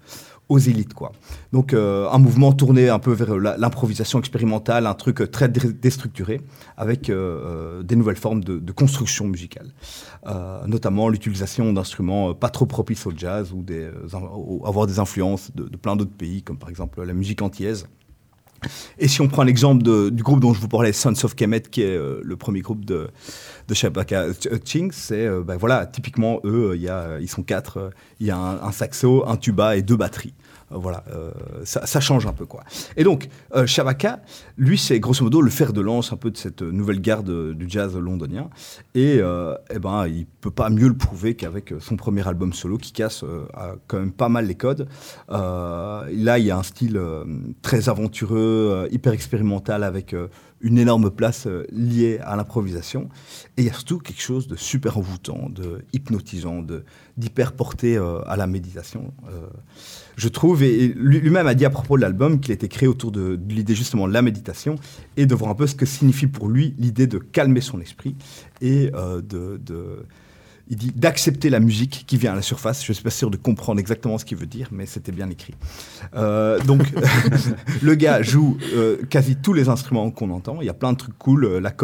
aux 0.51 0.59
élites, 0.59 0.95
quoi. 0.95 1.13
Donc, 1.53 1.73
euh, 1.73 2.09
un 2.11 2.19
mouvement 2.19 2.53
tourné 2.53 2.89
un 2.89 2.99
peu 2.99 3.13
vers 3.13 3.37
l'improvisation 3.37 4.19
expérimentale, 4.19 4.87
un 4.87 4.95
truc 4.95 5.21
euh, 5.21 5.27
très 5.29 5.49
dé- 5.49 5.73
déstructuré, 5.73 6.41
avec 6.77 7.09
euh, 7.09 7.15
euh, 7.15 7.83
des 7.85 7.95
nouvelles 7.95 8.17
formes 8.17 8.43
de, 8.43 8.73
construction 8.73 9.27
musicale. 9.29 9.73
Euh, 10.27 10.67
notamment 10.67 11.09
l'utilisation 11.09 11.73
d'instruments 11.73 12.31
euh, 12.31 12.35
pas 12.35 12.49
trop 12.49 12.67
propices 12.67 13.07
au 13.07 13.13
jazz 13.17 13.53
ou 13.53 13.65
euh, 13.71 13.93
avoir 14.65 14.87
des 14.87 14.99
influences 14.99 15.55
de, 15.55 15.65
de 15.69 15.77
plein 15.77 15.95
d'autres 15.95 16.17
pays, 16.17 16.43
comme 16.43 16.59
par 16.59 16.69
exemple 16.69 17.03
la 17.03 17.15
musique 17.15 17.43
antillaise. 17.43 17.87
Et 18.99 19.09
si 19.09 19.21
on 19.21 19.29
prend 19.29 19.43
l'exemple 19.43 19.83
du 20.11 20.23
groupe 20.23 20.41
dont 20.41 20.53
je 20.53 20.61
vous 20.61 20.69
parlais, 20.69 20.93
Sons 20.93 21.25
of 21.25 21.35
Kemet, 21.35 21.63
qui 21.63 21.83
est 21.83 21.97
euh, 21.97 22.21
le 22.23 22.37
premier 22.37 22.61
groupe 22.61 22.85
de, 22.85 23.09
Shabaka 23.73 24.27
Hutchings, 24.51 24.93
c'est 24.93 25.27
euh, 25.27 25.43
ben 25.43 25.57
voilà, 25.57 25.87
typiquement 25.87 26.41
eux, 26.45 26.77
y 26.77 26.89
a, 26.89 27.19
ils 27.21 27.29
sont 27.29 27.43
quatre, 27.43 27.77
euh, 27.79 27.91
il 28.19 28.27
y 28.27 28.31
a 28.31 28.37
un 28.37 28.73
saxo, 28.73 29.25
un 29.27 29.37
tuba 29.37 29.77
et 29.77 29.83
deux 29.83 29.97
batteries. 29.97 30.35
Voilà, 30.73 31.03
euh, 31.13 31.33
ça, 31.65 32.01
change 32.01 32.27
un 32.27 32.33
peu 32.33 32.47
quoi. 32.47 32.63
Et 32.97 33.03
donc 33.03 33.29
euh, 33.57 33.67
Shabaka, 33.67 34.21
lui, 34.57 34.79
c'est 34.79 35.01
grosso 35.01 35.25
modo 35.25 35.43
le 35.43 35.51
fer 35.51 35.73
de 35.73 35.81
lance 35.81 36.13
un 36.13 36.17
peu 36.17 36.31
de 36.31 36.37
cette 36.37 36.63
nouvelle 36.63 37.01
garde 37.01 37.55
du 37.55 37.69
jazz 37.69 37.97
londonien. 37.97 38.51
Et 38.95 39.19
euh, 39.19 39.57
eh 39.75 39.81
ben, 39.81 40.07
il 40.07 40.27
peut 40.27 40.53
pas 40.53 40.71
mieux 40.71 40.87
le 40.87 40.97
prouver 40.97 41.35
qu'avec 41.35 41.75
son 41.81 41.97
premier 41.97 42.27
album 42.27 42.53
solo 42.53 42.79
qui 42.79 42.93
casse 42.93 43.25
quand 43.89 43.99
même 43.99 44.13
pas 44.13 44.29
mal 44.29 44.47
les 44.47 44.55
codes. 44.55 44.87
Là, 45.29 46.39
il 46.39 46.45
y 46.45 46.51
a 46.53 46.57
un 46.57 46.63
style 46.63 47.01
très 47.63 47.89
aventureux, 47.89 48.89
hyper 48.93 49.13
expérimental 49.13 49.83
avec 49.83 50.15
une 50.61 50.79
énorme 50.79 51.11
place 51.11 51.49
liée 51.73 52.21
à 52.23 52.37
l'improvisation. 52.37 53.09
Et 53.57 53.63
il 53.63 53.65
y 53.67 53.71
a 53.71 53.73
surtout 53.73 53.99
quelque 53.99 54.23
chose 54.23 54.47
de 54.47 54.57
super 54.57 54.99
envoûtant, 54.99 55.49
de 55.49 55.85
hypnotisant, 55.93 56.65
d'hyper 57.17 57.53
porté 57.53 57.97
à 57.97 58.37
la 58.37 58.47
méditation. 58.47 59.13
Je 60.21 60.29
trouve, 60.29 60.63
et 60.63 60.85
et 60.85 60.89
lui- 60.89 61.19
lui-même 61.21 61.47
a 61.47 61.55
dit 61.55 61.65
à 61.65 61.71
propos 61.71 61.97
de 61.97 62.03
l'album 62.03 62.41
qu'il 62.41 62.53
a 62.53 62.55
été 62.55 62.69
créé 62.69 62.87
autour 62.89 63.11
de, 63.11 63.39
l'idée 63.49 63.75
justement 63.75 64.07
de 64.07 64.13
la 64.13 64.21
méditation 64.23 64.77
et 65.17 65.25
de 65.27 65.35
voir 65.35 65.51
un 65.51 65.55
peu 65.55 65.67
ce 65.67 65.75
que 65.75 65.87
signifie 65.87 66.27
pour 66.27 66.49
lui 66.49 66.75
l'idée 66.79 67.07
de 67.07 67.19
calmer 67.19 67.61
son 67.63 67.81
esprit 67.81 68.15
et 68.61 68.91
euh, 68.95 69.23
de- 69.23 69.59
il 70.71 70.77
dit 70.77 70.93
d'accepter 70.95 71.51
la 71.51 71.59
musique 71.59 72.05
qui 72.07 72.17
vient 72.17 72.33
à 72.33 72.37
la 72.37 72.43
surface. 72.43 72.85
Je 72.85 72.93
suis 72.93 73.03
pas 73.03 73.11
sûr 73.11 73.29
de 73.29 73.37
comprendre 73.37 73.81
exactement 73.81 74.19
ce 74.19 74.25
qu'il 74.25 74.39
veut 74.39 74.47
dire, 74.47 74.69
mais 74.71 74.87
c'était 74.87 75.11
bien 75.11 75.29
écrit. 75.29 75.55
Euh, 76.15 76.61
donc, 76.61 76.83
le 77.83 77.95
gars 77.97 78.23
joue 78.23 78.57
euh, 78.73 78.99
quasi 79.11 79.35
tous 79.35 79.53
les 79.53 79.69
instruments 79.69 80.09
qu'on 80.13 80.31
entend. 80.31 80.59
Il 80.61 80.67
y 80.67 80.71
a 80.71 80.75
plein 80.75 80.93
de 80.93 80.97
trucs 80.97 81.19
cool, 81.19 81.45
euh, 81.45 81.61
la 81.61 81.75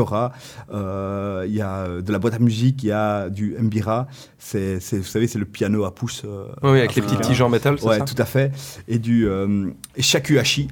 euh, 0.73 1.45
il 1.49 1.55
y 1.55 1.61
a 1.61 2.01
de 2.01 2.13
la 2.13 2.19
boîte 2.21 2.35
à 2.35 2.39
musique, 2.39 2.85
il 2.85 2.87
y 2.87 2.93
a 2.93 3.29
du 3.29 3.57
mbira. 3.59 4.07
C'est, 4.39 4.79
vous 4.93 5.03
savez, 5.03 5.27
c'est 5.27 5.41
le 5.41 5.47
piano 5.47 5.85
à 5.85 5.93
pouce. 5.93 6.23
Oui, 6.63 6.79
avec 6.79 6.95
les 6.95 7.03
petits 7.03 7.17
tiges 7.17 7.41
en 7.43 7.49
métal, 7.49 7.79
c'est 7.81 7.87
Ouais, 7.87 7.99
ça 7.99 8.05
tout 8.05 8.15
à 8.19 8.25
fait. 8.25 8.53
Et 8.87 9.01
du 9.01 9.27
shakuhachi, 9.99 10.69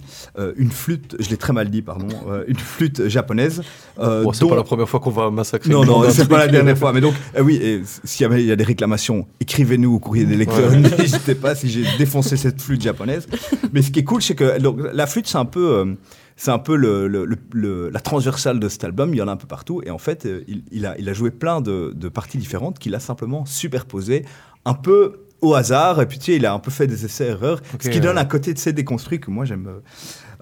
une 0.56 0.70
flûte, 0.70 1.16
je 1.18 1.30
l'ai 1.30 1.36
très 1.36 1.52
mal 1.52 1.68
dit, 1.68 1.82
pardon, 1.82 2.06
une 2.46 2.58
flûte 2.58 3.08
japonaise. 3.08 3.62
Bon, 3.96 4.32
c'est 4.32 4.40
dont- 4.42 4.50
pas 4.50 4.56
la 4.56 4.62
première 4.62 4.88
fois 4.88 5.00
qu'on 5.00 5.10
va 5.10 5.30
massacrer. 5.32 5.70
non, 5.70 5.84
non, 5.84 6.02
d'un 6.02 6.10
c'est 6.10 6.28
pas 6.28 6.38
la 6.38 6.48
dernière 6.48 6.78
fois. 6.78 6.92
Mais 6.92 7.00
donc, 7.00 7.14
oui, 7.40 7.56
et 7.56 7.82
s'il 8.04 8.30
y 8.46 8.52
a 8.52 8.56
des 8.56 8.64
réclamations, 8.64 9.26
écrivez-nous 9.40 9.94
au 9.94 9.98
courrier 9.98 10.24
des 10.24 10.36
lecteurs. 10.36 10.70
Ouais. 10.70 10.76
N'hésitez 10.98 11.34
pas 11.34 11.54
si 11.54 11.68
j'ai 11.68 11.84
défoncé 11.98 12.36
cette 12.36 12.60
flûte 12.60 12.82
japonaise. 12.82 13.26
Mais 13.72 13.82
ce 13.82 13.90
qui 13.90 14.00
est 14.00 14.04
cool, 14.04 14.22
c'est 14.22 14.34
que 14.34 14.58
donc, 14.60 14.78
la 14.92 15.06
flûte, 15.06 15.26
c'est 15.26 15.38
un 15.38 15.44
peu, 15.44 15.78
euh, 15.78 15.94
c'est 16.36 16.50
un 16.50 16.58
peu 16.58 16.76
le, 16.76 17.08
le- 17.08 17.24
le- 17.24 17.38
le- 17.52 17.88
la 17.90 18.00
transversale 18.00 18.60
de 18.60 18.68
cet 18.68 18.84
album. 18.84 19.14
Il 19.14 19.18
y 19.18 19.22
en 19.22 19.28
a 19.28 19.32
un 19.32 19.36
peu 19.36 19.46
partout. 19.46 19.80
Et 19.84 19.90
en 19.90 19.98
fait, 19.98 20.26
euh, 20.26 20.44
il, 20.48 20.62
il 20.70 20.86
a, 20.86 20.98
il 20.98 21.08
a 21.08 21.12
joué 21.12 21.30
plein 21.30 21.60
de, 21.60 21.92
de 21.94 22.08
parties 22.08 22.38
différentes 22.38 22.78
qu'il 22.78 22.94
a 22.94 23.00
simplement 23.00 23.44
superposées 23.46 24.24
un 24.64 24.74
peu 24.74 25.20
au 25.40 25.54
hasard. 25.54 26.00
Et 26.02 26.06
puis, 26.06 26.18
tu 26.18 26.26
sais, 26.32 26.36
il 26.36 26.46
a 26.46 26.52
un 26.52 26.58
peu 26.58 26.70
fait 26.70 26.86
des 26.86 27.04
essais-erreurs. 27.04 27.60
Ce 27.80 27.88
qui 27.88 28.00
donne 28.00 28.16
ouais. 28.16 28.22
un 28.22 28.26
côté 28.26 28.52
de 28.54 28.58
ces 28.58 28.72
déconstruits 28.72 29.20
que 29.20 29.30
moi, 29.30 29.44
j'aime. 29.44 29.66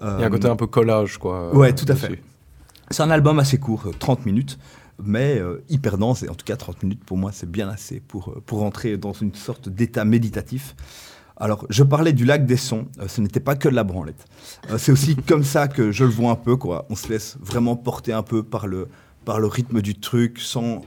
euh, 0.01 0.15
Il 0.17 0.21
y 0.21 0.23
a 0.23 0.27
un 0.27 0.29
côté 0.29 0.47
un 0.47 0.55
peu 0.55 0.67
collage, 0.67 1.17
quoi. 1.17 1.55
Ouais, 1.55 1.73
tout 1.73 1.85
à 1.87 1.95
fait. 1.95 2.21
C'est 2.91 3.03
un 3.03 3.09
album 3.11 3.39
assez 3.39 3.57
court, 3.57 3.83
euh, 3.87 3.91
30 3.97 4.25
minutes, 4.25 4.59
mais 5.01 5.39
euh, 5.39 5.63
hyper 5.69 5.97
dense. 5.97 6.23
Et 6.23 6.29
en 6.29 6.35
tout 6.35 6.45
cas, 6.45 6.55
30 6.55 6.83
minutes, 6.83 7.03
pour 7.03 7.17
moi, 7.17 7.31
c'est 7.31 7.49
bien 7.49 7.69
assez 7.69 7.99
pour, 7.99 8.29
euh, 8.29 8.43
pour 8.45 8.63
entrer 8.63 8.97
dans 8.97 9.13
une 9.13 9.33
sorte 9.33 9.69
d'état 9.69 10.05
méditatif. 10.05 10.75
Alors, 11.37 11.65
je 11.69 11.83
parlais 11.83 12.13
du 12.13 12.25
lac 12.25 12.45
des 12.45 12.57
sons, 12.57 12.87
euh, 12.99 13.07
ce 13.07 13.19
n'était 13.19 13.39
pas 13.39 13.55
que 13.55 13.67
de 13.67 13.73
la 13.73 13.83
branlette. 13.83 14.25
Euh, 14.69 14.77
c'est 14.77 14.91
aussi 14.91 15.15
comme 15.27 15.43
ça 15.43 15.67
que 15.67 15.91
je 15.91 16.03
le 16.03 16.09
vois 16.09 16.31
un 16.31 16.35
peu, 16.35 16.55
quoi. 16.55 16.85
On 16.89 16.95
se 16.95 17.09
laisse 17.09 17.37
vraiment 17.41 17.75
porter 17.75 18.13
un 18.13 18.23
peu 18.23 18.43
par 18.43 18.67
le, 18.67 18.87
par 19.25 19.39
le 19.39 19.47
rythme 19.47 19.81
du 19.81 19.95
truc, 19.95 20.39
sans... 20.39 20.81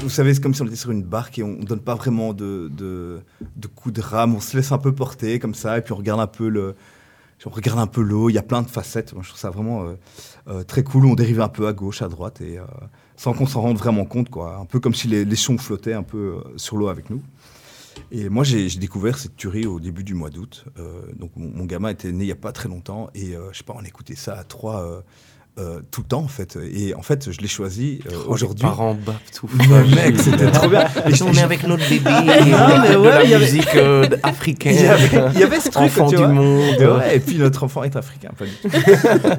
Vous 0.00 0.08
savez, 0.08 0.32
c'est 0.32 0.40
comme 0.40 0.54
si 0.54 0.62
on 0.62 0.66
était 0.66 0.76
sur 0.76 0.92
une 0.92 1.02
barque 1.02 1.40
et 1.40 1.42
on 1.42 1.56
ne 1.56 1.64
donne 1.64 1.80
pas 1.80 1.96
vraiment 1.96 2.32
de, 2.32 2.70
de, 2.72 3.20
de 3.56 3.66
coups 3.66 3.96
de 3.96 4.00
rame, 4.00 4.36
on 4.36 4.40
se 4.40 4.56
laisse 4.56 4.70
un 4.70 4.78
peu 4.78 4.94
porter 4.94 5.40
comme 5.40 5.56
ça, 5.56 5.76
et 5.76 5.80
puis 5.80 5.92
on 5.92 5.96
regarde 5.96 6.20
un 6.20 6.28
peu 6.28 6.48
le... 6.48 6.76
On 7.44 7.50
regarde 7.50 7.78
un 7.78 7.86
peu 7.86 8.00
l'eau, 8.00 8.28
il 8.28 8.32
y 8.32 8.38
a 8.38 8.42
plein 8.42 8.62
de 8.62 8.68
facettes. 8.68 9.12
Moi, 9.12 9.22
je 9.22 9.28
trouve 9.28 9.40
ça 9.40 9.50
vraiment 9.50 9.84
euh, 9.84 9.94
euh, 10.48 10.62
très 10.64 10.82
cool. 10.82 11.06
On 11.06 11.14
dérive 11.14 11.40
un 11.40 11.48
peu 11.48 11.68
à 11.68 11.72
gauche, 11.72 12.02
à 12.02 12.08
droite, 12.08 12.40
euh, 12.40 12.64
sans 13.16 13.34
qu'on 13.34 13.46
s'en 13.46 13.60
rende 13.60 13.76
vraiment 13.76 14.04
compte. 14.04 14.28
Un 14.36 14.64
peu 14.64 14.80
comme 14.80 14.94
si 14.94 15.06
les, 15.06 15.24
les 15.24 15.36
flottaient 15.36 15.92
un 15.92 16.02
peu 16.02 16.42
sur 16.56 16.76
l'eau 16.76 16.88
avec 16.88 17.10
nous. 17.10 17.22
Et 18.10 18.28
moi, 18.28 18.42
j'ai 18.42 18.68
découvert 18.68 19.18
cette 19.18 19.36
tuerie 19.36 19.66
au 19.66 19.78
début 19.80 20.02
du 20.02 20.14
mois 20.14 20.30
d'août. 20.30 20.66
Donc, 21.18 21.30
mon, 21.36 21.64
gamin 21.64 21.90
était 21.90 22.12
né 22.12 22.24
il 22.24 22.26
n'y 22.26 22.32
a 22.32 22.36
pas 22.36 22.52
très 22.52 22.68
longtemps, 22.68 23.08
et 23.14 23.34
je 23.52 23.56
sais 23.56 23.64
pas, 23.64 23.74
on 23.74 23.84
écoutait 23.84 24.16
ça 24.16 24.34
à 24.34 24.44
trois 24.44 25.02
euh, 25.58 25.80
tout 25.90 26.02
le 26.02 26.06
temps, 26.08 26.20
en 26.22 26.28
fait. 26.28 26.58
Et 26.72 26.94
en 26.94 27.02
fait, 27.02 27.30
je 27.32 27.40
l'ai 27.40 27.48
choisi 27.48 28.00
euh, 28.06 28.14
Oh, 28.26 28.32
aujourd'hui. 28.32 28.62
parents 28.66 28.94
bavent 28.94 29.16
tout 29.34 29.48
Mais 29.70 29.84
mec, 30.10 30.18
c'était 30.18 30.50
trop 30.52 30.68
bien. 30.68 30.82
Et 31.08 31.22
on 31.22 31.32
est 31.32 31.40
avec 31.42 31.66
notre 31.66 31.88
bébé, 31.88 32.10
Non, 32.10 32.24
mais 32.82 32.90
de 32.92 32.96
ouais, 32.98 33.08
la 33.08 33.24
il 33.24 33.30
y 33.30 33.34
avait- 33.34 33.44
musique 33.44 33.74
euh, 33.76 34.06
africaine. 34.22 34.74
Il 34.74 34.82
y 34.82 34.86
avait, 34.86 35.30
il 35.34 35.40
y 35.40 35.42
avait 35.42 35.60
ce 35.60 35.70
truc, 35.70 35.84
Enfant 35.86 36.08
tu 36.08 36.16
du 36.16 36.22
vois. 36.22 36.28
monde. 36.28 36.78
Ouais, 36.98 37.16
et 37.16 37.20
puis 37.20 37.36
notre 37.38 37.64
enfant 37.64 37.82
est 37.84 37.96
africain, 37.96 38.30
pas 38.36 38.44
du 38.44 38.52
tout. 38.52 38.68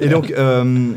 et 0.00 0.08
donc, 0.08 0.30
euh, 0.32 0.92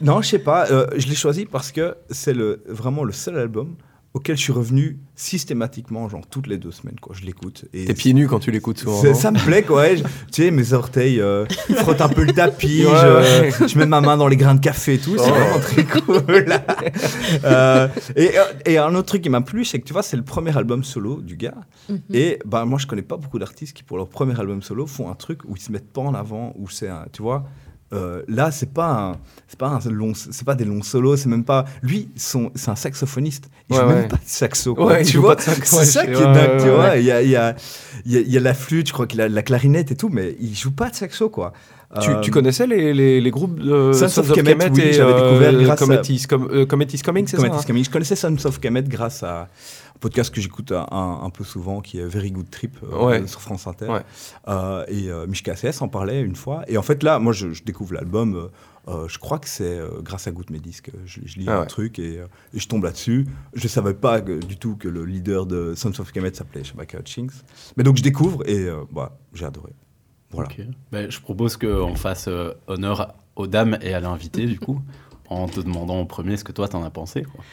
non, 0.00 0.22
je 0.22 0.28
sais 0.28 0.38
pas, 0.38 0.66
je 0.96 1.06
l'ai 1.06 1.14
choisi 1.14 1.44
parce 1.44 1.70
que 1.70 1.94
c'est 2.10 2.32
le, 2.34 2.62
vraiment 2.66 3.04
le 3.04 3.12
seul 3.12 3.36
album 3.38 3.74
auquel 4.14 4.36
je 4.36 4.42
suis 4.42 4.52
revenu 4.52 4.98
systématiquement, 5.16 6.06
genre 6.08 6.26
toutes 6.28 6.46
les 6.46 6.58
deux 6.58 6.70
semaines, 6.70 6.98
quoi. 7.00 7.14
Je 7.18 7.24
l'écoute. 7.24 7.64
et 7.72 7.86
T'es 7.86 7.94
pieds 7.94 8.12
nus 8.12 8.28
quand 8.28 8.40
tu 8.40 8.50
l'écoutes 8.50 8.78
souvent. 8.78 9.14
ça 9.14 9.30
me 9.30 9.38
plaît, 9.38 9.62
quoi. 9.62 9.82
ouais. 9.82 9.96
Je- 9.96 10.02
tu 10.32 10.42
sais, 10.42 10.50
mes 10.50 10.72
orteils 10.74 11.18
euh, 11.20 11.46
frottent 11.76 12.00
un 12.02 12.08
peu 12.10 12.22
le 12.24 12.32
tapis. 12.32 12.84
Ouais, 12.84 12.92
je, 13.00 13.50
ouais. 13.62 13.68
je 13.68 13.78
mets 13.78 13.86
ma 13.86 14.00
main 14.02 14.16
dans 14.18 14.28
les 14.28 14.36
grains 14.36 14.54
de 14.54 14.60
café 14.60 14.94
et 14.94 14.98
tout. 14.98 15.16
C'est 15.16 15.30
Oh. 15.30 15.34
vraiment 15.34 15.58
très 15.60 15.84
cool. 15.84 16.52
Euh, 17.44 17.88
et, 18.16 18.30
et 18.66 18.78
un 18.78 18.94
autre 18.94 19.06
truc 19.08 19.22
qui 19.22 19.30
m'a 19.30 19.40
plu, 19.40 19.64
c'est 19.64 19.78
que 19.78 19.84
tu 19.86 19.92
vois, 19.92 20.02
c'est 20.02 20.16
le 20.16 20.22
premier 20.24 20.56
album 20.56 20.84
solo 20.84 21.20
du 21.20 21.36
gars. 21.36 21.54
Et 22.12 22.38
bah, 22.44 22.64
moi, 22.64 22.78
je 22.78 22.86
connais 22.86 23.02
pas 23.02 23.16
beaucoup 23.16 23.38
d'artistes 23.38 23.74
qui, 23.76 23.82
pour 23.82 23.96
leur 23.96 24.08
premier 24.08 24.38
album 24.38 24.62
solo, 24.62 24.86
font 24.86 25.10
un 25.10 25.14
truc 25.14 25.40
où 25.46 25.56
ils 25.56 25.62
se 25.62 25.72
mettent 25.72 25.90
pas 25.92 26.02
en 26.02 26.14
avant, 26.14 26.52
où 26.58 26.68
c'est 26.68 26.88
un, 26.88 27.06
tu 27.12 27.22
vois. 27.22 27.44
Euh, 27.92 28.22
là, 28.28 28.50
c'est 28.50 28.72
pas 28.72 29.16
c'est 29.48 29.58
pas 29.58 29.68
un 29.68 29.90
long, 29.90 30.12
c'est 30.14 30.44
pas 30.44 30.54
des 30.54 30.64
longs 30.64 30.82
solos, 30.82 31.16
c'est 31.16 31.28
même 31.28 31.44
pas. 31.44 31.66
Lui, 31.82 32.08
son, 32.16 32.50
c'est 32.54 32.70
un 32.70 32.76
saxophoniste. 32.76 33.50
Il 33.68 33.74
Ouais, 33.76 33.82
joue 33.82 33.88
ouais. 33.88 33.94
même 33.94 34.08
pas 34.08 34.16
de 34.16 34.22
saxo. 34.24 34.74
quoi. 34.74 34.86
Ouais, 34.86 35.02
tu 35.04 35.18
vois, 35.18 35.36
c'est 35.38 35.84
ça 35.84 36.06
qui 36.06 36.12
est 36.12 36.14
dingue, 36.14 36.60
tu 36.62 36.68
vois. 36.70 36.96
Il 36.96 37.04
y 37.04 37.10
a, 37.10 37.22
il 37.22 37.28
y 37.30 37.36
a- 37.36 37.54
il 38.06 38.12
y, 38.12 38.16
a, 38.16 38.20
il 38.20 38.32
y 38.32 38.36
a 38.36 38.40
la 38.40 38.54
flûte, 38.54 38.88
je 38.88 38.92
crois 38.94 39.06
qu'il 39.06 39.20
a 39.20 39.28
la 39.28 39.42
clarinette 39.42 39.90
et 39.92 39.96
tout, 39.96 40.08
mais 40.08 40.36
il 40.40 40.54
joue 40.56 40.70
pas 40.72 40.88
de 40.90 40.94
saxo, 40.94 41.28
quoi. 41.28 41.52
Tu, 42.00 42.08
Euh, 42.08 42.20
tu 42.20 42.30
connaissais 42.30 42.66
les, 42.66 42.94
les, 42.94 43.20
les 43.20 43.30
groupes 43.30 43.58
de 43.60 43.92
Sons 43.92 44.08
Sons 44.08 44.20
of 44.22 44.32
Kemet, 44.32 44.54
Kemet 44.54 44.70
oui, 44.70 44.80
et 44.80 44.92
j'avais 44.94 45.12
découvert 45.12 45.52
euh, 45.52 45.70
à- 45.70 45.76
Comet 45.76 46.00
is, 46.08 46.24
Com- 46.26 46.66
Comet 46.66 46.86
is 46.90 47.02
Coming, 47.02 47.26
c'est 47.26 47.36
ça 47.36 47.42
Comet 47.42 47.54
is 47.58 47.80
hein. 47.80 47.82
Je 47.84 47.90
connaissais 47.90 48.16
Sons 48.16 48.34
of 48.46 48.58
Kemet 48.60 48.84
grâce 48.84 49.22
à 49.22 49.48
podcast 50.02 50.34
que 50.34 50.40
j'écoute 50.42 50.72
un, 50.72 51.30
peu 51.30 51.44
souvent 51.44 51.80
qui 51.80 51.98
est 51.98 52.04
Very 52.04 52.30
Good 52.30 52.50
Trip 52.50 52.76
euh, 52.82 53.04
Ouais. 53.06 53.26
sur 53.26 53.40
France 53.40 53.66
Inter. 53.66 53.88
Ouais. 53.88 54.02
Euh, 54.48 54.84
et 54.88 55.08
euh, 55.08 55.26
Mishka 55.26 55.54
CS 55.54 55.80
en 55.80 55.88
parlait 55.88 56.20
une 56.20 56.36
fois. 56.36 56.62
Et 56.68 56.76
en 56.76 56.82
fait, 56.82 57.02
là, 57.02 57.18
moi, 57.18 57.32
je, 57.32 57.52
je 57.52 57.62
découvre 57.64 57.94
l'album. 57.94 58.34
euh, 58.34 58.48
euh, 58.88 59.06
je 59.08 59.18
crois 59.18 59.38
que 59.38 59.48
c'est 59.48 59.78
euh, 59.78 60.00
grâce 60.02 60.26
à 60.26 60.32
Goûte 60.32 60.50
mes 60.50 60.58
disques. 60.58 60.90
Je, 61.06 61.20
je 61.24 61.38
lis 61.38 61.46
Ah 61.48 61.60
un 61.60 61.66
truc 61.66 61.98
et, 62.00 62.18
euh, 62.18 62.26
et 62.52 62.58
je 62.58 62.66
tombe 62.68 62.82
là-dessus. 62.84 63.26
Je 63.54 63.68
savais 63.68 63.94
pas 63.94 64.20
que- 64.20 64.44
du 64.44 64.56
tout 64.58 64.74
que 64.76 64.88
le 64.88 65.04
leader 65.04 65.46
de 65.46 65.74
Sons 65.76 65.98
of 66.00 66.10
Kemet 66.12 66.34
s'appelait 66.34 66.64
Shabaka 66.64 66.98
Hutchings. 66.98 67.30
Mais 67.76 67.84
donc, 67.84 67.96
je 67.96 68.02
découvre 68.02 68.46
et 68.48 68.66
euh, 68.68 68.82
bah, 68.92 69.16
j'ai 69.32 69.44
adoré. 69.46 69.72
Voilà. 70.32 70.48
Ok. 70.50 70.60
Ben, 70.90 71.10
je 71.10 71.20
propose 71.20 71.56
qu'on 71.56 71.94
fasse 71.94 72.26
euh, 72.28 72.52
honneur 72.66 73.14
aux 73.36 73.46
dames 73.46 73.78
et 73.82 73.94
à 73.94 74.00
l'invité, 74.00 74.46
du 74.46 74.58
coup, 74.58 74.82
en 75.28 75.46
te 75.46 75.60
demandant 75.60 76.00
en 76.00 76.06
premier 76.06 76.36
ce 76.36 76.42
que 76.44 76.52
toi 76.52 76.66
t'en 76.68 76.82
as 76.82 76.90
pensé. 76.90 77.22
Quoi. 77.22 77.44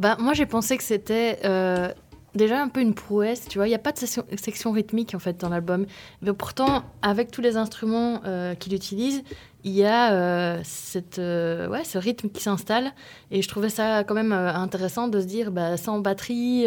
Bah, 0.00 0.16
moi, 0.18 0.32
j'ai 0.32 0.46
pensé 0.46 0.78
que 0.78 0.82
c'était 0.82 1.40
euh, 1.44 1.92
déjà 2.34 2.62
un 2.62 2.68
peu 2.68 2.80
une 2.80 2.94
prouesse, 2.94 3.46
tu 3.46 3.58
vois. 3.58 3.66
Il 3.66 3.70
n'y 3.70 3.74
a 3.74 3.78
pas 3.78 3.92
de 3.92 3.98
section, 3.98 4.72
rythmique, 4.72 5.14
en 5.14 5.18
fait, 5.18 5.38
dans 5.38 5.50
l'album. 5.50 5.84
Mais 6.22 6.32
pourtant, 6.32 6.84
avec 7.02 7.30
tous 7.30 7.42
les 7.42 7.58
instruments 7.58 8.22
euh, 8.24 8.54
qu'il 8.54 8.72
utilise, 8.72 9.22
il 9.62 9.72
y 9.72 9.84
a 9.84 10.14
euh, 10.14 10.60
cette, 10.64 11.18
ouais, 11.18 11.84
ce 11.84 11.98
rythme 11.98 12.30
qui 12.30 12.42
s'installe. 12.42 12.92
Et 13.30 13.42
je 13.42 13.48
trouvais 13.48 13.68
ça 13.68 14.02
quand 14.04 14.14
même 14.14 14.32
intéressant 14.32 15.06
de 15.06 15.20
se 15.20 15.26
dire, 15.26 15.50
bah, 15.50 15.76
sans 15.76 15.98
batterie, 15.98 16.64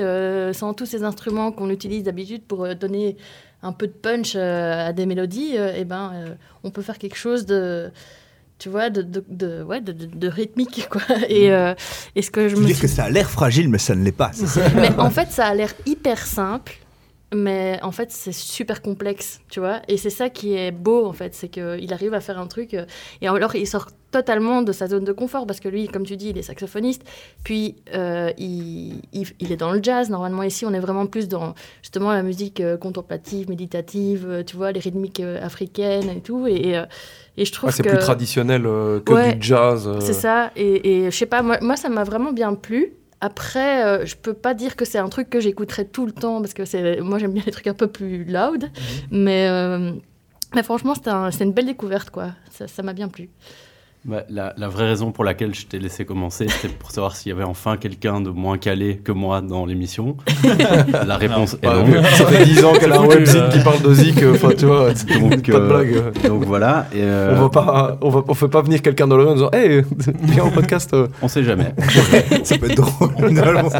sans 0.53 0.75
tous 0.75 0.85
ces 0.85 1.03
instruments 1.03 1.51
qu'on 1.51 1.71
utilise 1.71 2.03
d'habitude 2.03 2.43
pour 2.43 2.75
donner 2.75 3.17
un 3.63 3.71
peu 3.71 3.87
de 3.87 3.93
punch 3.93 4.35
à 4.35 4.93
des 4.93 5.07
mélodies, 5.07 5.55
eh 5.55 5.85
ben, 5.85 6.37
on 6.63 6.69
peut 6.69 6.83
faire 6.83 6.99
quelque 6.99 7.17
chose 7.17 7.47
de... 7.47 7.89
Tu 8.63 8.69
vois, 8.69 8.89
de, 8.89 9.01
de, 9.01 9.21
de- 9.27 9.61
ouais, 9.61 9.81
de, 9.81 9.91
de- 9.91 10.27
rythmique, 10.29 10.87
quoi. 10.89 11.01
Et, 11.27 11.51
euh, 11.51 11.73
et 12.15 12.21
ce 12.21 12.31
que 12.31 12.47
je 12.47 12.55
me 12.55 12.63
dire 12.65 12.77
suis 12.77 12.83
que 12.83 12.87
ça 12.87 13.03
a 13.03 13.09
l'air 13.09 13.29
fragile, 13.29 13.67
mais 13.67 13.77
ça 13.77 13.93
ne 13.93 14.05
l'est 14.05 14.13
pas. 14.13 14.31
ça 14.33 14.61
mais 14.73 14.89
en 14.97 15.09
fait, 15.09 15.33
ça 15.33 15.47
a 15.47 15.53
l'air 15.53 15.73
hyper 15.85 16.17
simple, 16.25 16.71
mais 17.35 17.79
en 17.83 17.91
fait, 17.91 18.11
c'est 18.11 18.31
super 18.31 18.81
complexe, 18.81 19.41
tu 19.49 19.59
vois. 19.59 19.81
Et 19.87 19.97
c'est 19.97 20.09
ça 20.09 20.29
qui 20.29 20.53
est 20.55 20.71
beau, 20.71 21.05
en 21.05 21.13
fait, 21.13 21.33
c'est 21.33 21.49
qu'il 21.49 21.91
arrive 21.93 22.13
à 22.13 22.19
faire 22.21 22.39
un 22.39 22.47
truc. 22.47 22.73
euh, 22.73 22.85
et 23.21 23.27
alors, 23.27 23.55
il 23.55 23.67
sort 23.67 23.87
totalement 24.11 24.61
de 24.61 24.71
sa 24.71 24.87
zone 24.87 25.03
de 25.05 25.11
confort, 25.11 25.47
parce 25.47 25.59
que 25.59 25.67
lui, 25.69 25.87
comme 25.87 26.05
tu 26.05 26.17
dis, 26.17 26.29
il 26.29 26.37
est 26.37 26.43
saxophoniste. 26.43 27.01
Puis, 27.43 27.75
euh, 27.95 28.31
il, 28.37 29.01
il- 29.11 29.27
il 29.39 29.51
est 29.51 29.57
dans 29.57 29.71
le 29.71 29.81
jazz. 29.81 30.09
Normalement, 30.09 30.43
ici, 30.43 30.65
on 30.65 30.73
est 30.73 30.79
vraiment 30.79 31.07
plus 31.07 31.27
dans 31.27 31.55
justement 31.81 32.11
la 32.13 32.21
musique 32.23 32.59
euh, 32.61 32.77
contemplative, 32.77 33.49
méditative, 33.49 34.43
tu 34.45 34.55
vois, 34.55 34.71
les 34.71 34.79
rythmiques 34.79 35.19
africaines 35.41 36.09
et 36.09 36.21
tout. 36.21 36.45
Et, 36.47 36.79
et 37.37 37.45
je 37.45 37.51
trouve 37.51 37.69
Ouais, 37.69 37.73
c'est 37.75 37.83
que. 37.83 37.89
plus 37.89 37.97
traditionnel 37.99 38.61
que 38.63 39.13
Ouais, 39.13 39.33
du 39.35 39.41
jazz. 39.47 39.89
C'est 39.99 40.13
ça, 40.13 40.51
et, 40.55 41.05
et 41.05 41.11
je 41.11 41.15
sais 41.17 41.25
pas, 41.25 41.41
moi, 41.41 41.57
moi, 41.61 41.75
ça 41.75 41.89
m'a 41.89 42.03
vraiment 42.03 42.31
bien 42.33 42.53
plu. 42.53 42.93
Après, 43.27 43.85
euh, 43.85 44.05
je 44.05 44.15
peux 44.17 44.33
pas 44.33 44.53
dire 44.53 44.75
que 44.75 44.83
c'est 44.83 44.97
un 44.97 45.07
truc 45.07 45.29
que 45.29 45.39
j'écouterais 45.39 45.85
tout 45.85 46.05
le 46.05 46.11
temps, 46.11 46.41
parce 46.41 46.53
que 46.53 46.65
c'est, 46.65 46.99
moi 46.99 47.19
j'aime 47.19 47.31
bien 47.31 47.43
les 47.45 47.53
trucs 47.53 47.67
un 47.67 47.73
peu 47.73 47.87
plus 47.87 48.25
loud, 48.25 48.69
mais, 49.11 49.47
euh, 49.49 49.93
mais 50.53 50.61
franchement, 50.63 50.93
un- 51.05 51.31
c'est 51.31 51.45
une 51.45 51.53
belle 51.53 51.67
découverte, 51.67 52.09
quoi. 52.09 52.31
Ça 52.51 52.83
m'a 52.83 52.91
bien 52.91 53.07
plu. 53.07 53.29
Bah, 54.05 54.23
la, 54.29 54.53
la 54.57 54.67
vraie 54.67 54.85
raison 54.87 55.13
pour 55.13 55.23
laquelle 55.23 55.55
je 55.55 55.65
t'ai 55.65 55.79
laissé 55.79 56.03
commencer, 56.03 56.45
c'était 56.49 56.67
pour 56.73 56.91
savoir 56.91 57.15
s'il 57.15 57.29
y 57.29 57.31
avait 57.33 57.45
enfin 57.45 57.77
quelqu'un 57.77 58.19
de 58.19 58.29
moins 58.31 58.57
calé 58.57 58.97
que 58.97 59.13
moi 59.13 59.39
dans 59.39 59.65
l'émission. 59.65 60.17
la 61.07 61.15
réponse 61.15 61.53
est 61.53 61.65
Bah, 61.65 61.75
non. 61.77 61.83
vu- 61.85 61.97
Ça 62.15 62.25
fait 62.25 62.43
10 62.43 62.65
ans 62.65 62.73
qu'elle 62.73 62.91
a 62.91 62.99
un 62.99 63.05
website 63.05 63.35
euh. 63.37 63.49
qui 63.51 63.59
parle 63.63 63.81
de 63.81 63.93
Zik, 63.93 64.21
euh, 64.21 64.33
enfin 64.35 64.49
tu 64.57 64.65
vois, 64.65 64.89
Donc, 64.89 65.45
pas 65.45 65.51
de 65.51 65.53
euh, 65.53 65.67
blague. 65.69 65.93
euh. 65.95 66.27
donc 66.27 66.43
voilà. 66.43 66.87
Et, 66.93 66.97
euh, 67.01 67.33
On 67.37 67.43
va 67.43 67.49
pas, 67.49 67.97
on 68.01 68.09
va, 68.09 68.23
on 68.27 68.33
fait 68.33 68.49
pas 68.49 68.61
venir 68.61 68.81
quelqu'un 68.81 69.07
dans 69.07 69.15
le 69.15 69.25
en 69.25 69.35
disant, 69.35 69.49
hey, 69.53 69.83
viens 70.23 70.43
au 70.43 70.49
podcast. 70.51 70.93
euh. 70.93 71.07
on 71.21 71.29
sait 71.29 71.43
jamais. 71.45 71.73
Ça 72.43 72.57
peut 72.57 72.69
être 72.69 72.75
drôle. 72.75 73.33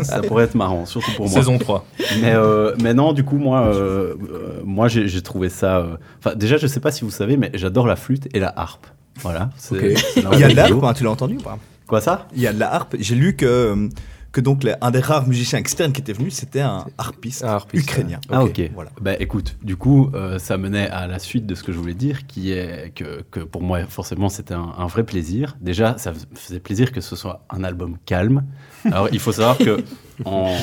Ça 0.04 0.22
pourrait 0.22 0.46
être 0.46 0.56
marrant, 0.56 0.86
surtout 0.86 1.12
pour 1.18 1.26
moi. 1.28 1.34
Saison 1.34 1.58
3. 1.58 1.86
Mais, 2.22 2.32
euh, 2.34 2.74
mais 2.82 2.94
non, 2.94 3.12
du 3.12 3.26
coup, 3.26 3.38
moi, 3.38 3.64
euh, 3.68 4.14
euh, 4.32 4.62
moi 4.64 4.88
j'ai 4.88 5.22
trouvé 5.22 5.50
ça. 5.50 5.80
euh, 5.80 5.96
Enfin, 6.24 6.34
déjà, 6.38 6.56
je 6.56 6.68
sais 6.68 6.80
pas 6.80 6.92
si 6.92 7.04
vous 7.04 7.12
savez, 7.12 7.36
mais 7.36 7.52
j'adore 7.56 7.88
la 7.88 7.98
flûte 7.98 8.30
et 8.34 8.40
la 8.40 8.54
harpe. 8.56 8.88
Voilà. 9.22 9.50
c'est- 9.58 9.94
Ok. 9.94 9.98
c'est 10.14 10.22
l'un 10.22 10.32
Il 10.34 10.40
y 10.40 10.44
a 10.44 10.50
de 10.50 10.56
la 10.56 10.64
harpe, 10.66 10.84
hein, 10.84 10.94
tu 10.94 11.04
l'as 11.04 11.12
entendu 11.12 11.36
ou 11.38 11.42
pas? 11.42 11.58
Quoi 11.88 12.02
ça? 12.02 12.28
Il 12.36 12.42
y 12.42 12.48
a 12.48 12.54
de 12.54 12.60
la 12.60 12.74
harpe. 12.74 12.96
J'ai 13.00 13.16
lu 13.16 13.36
que, 13.36 13.90
que 14.32 14.42
donc 14.42 14.64
les- 14.64 14.74
un 14.82 14.90
des 14.90 15.00
rares 15.02 15.28
musiciens 15.28 15.60
externes 15.60 15.92
qui 15.94 16.02
était 16.02 16.14
venu, 16.14 16.32
c'était 16.32 16.62
un 16.62 16.86
harpiste, 16.98 17.44
Un 17.44 17.50
harpiste, 17.50 17.84
ukrainien. 17.84 18.20
Ah 18.32 18.44
ok. 18.44 18.62
Voilà. 18.74 18.90
Bah 19.00 19.12
écoute, 19.20 19.58
du 19.62 19.76
coup, 19.76 20.10
euh, 20.16 20.40
ça 20.40 20.58
menait 20.58 20.90
à 20.90 21.06
la 21.08 21.20
suite 21.20 21.46
de 21.46 21.54
ce 21.54 21.62
que 21.62 21.72
je 21.72 21.78
voulais 21.78 21.94
dire, 21.94 22.26
qui 22.26 22.52
est 22.52 22.92
que, 22.96 23.24
que 23.30 23.42
pour 23.42 23.62
moi, 23.62 23.86
forcément, 23.88 24.30
c'était 24.30 24.56
un, 24.56 24.74
un 24.78 24.88
vrai 24.88 25.04
plaisir. 25.04 25.56
Déjà, 25.62 25.98
ça 26.00 26.12
me 26.14 26.18
faisait 26.36 26.60
plaisir 26.60 26.92
que 26.92 27.02
ce 27.02 27.16
soit 27.16 27.46
un 27.52 27.64
album 27.64 27.98
calme. 28.06 28.44
Alors, 28.86 29.10
il 29.12 29.20
faut 29.20 29.32
savoir 29.34 29.58
que 29.60 29.84
en, 30.26 30.56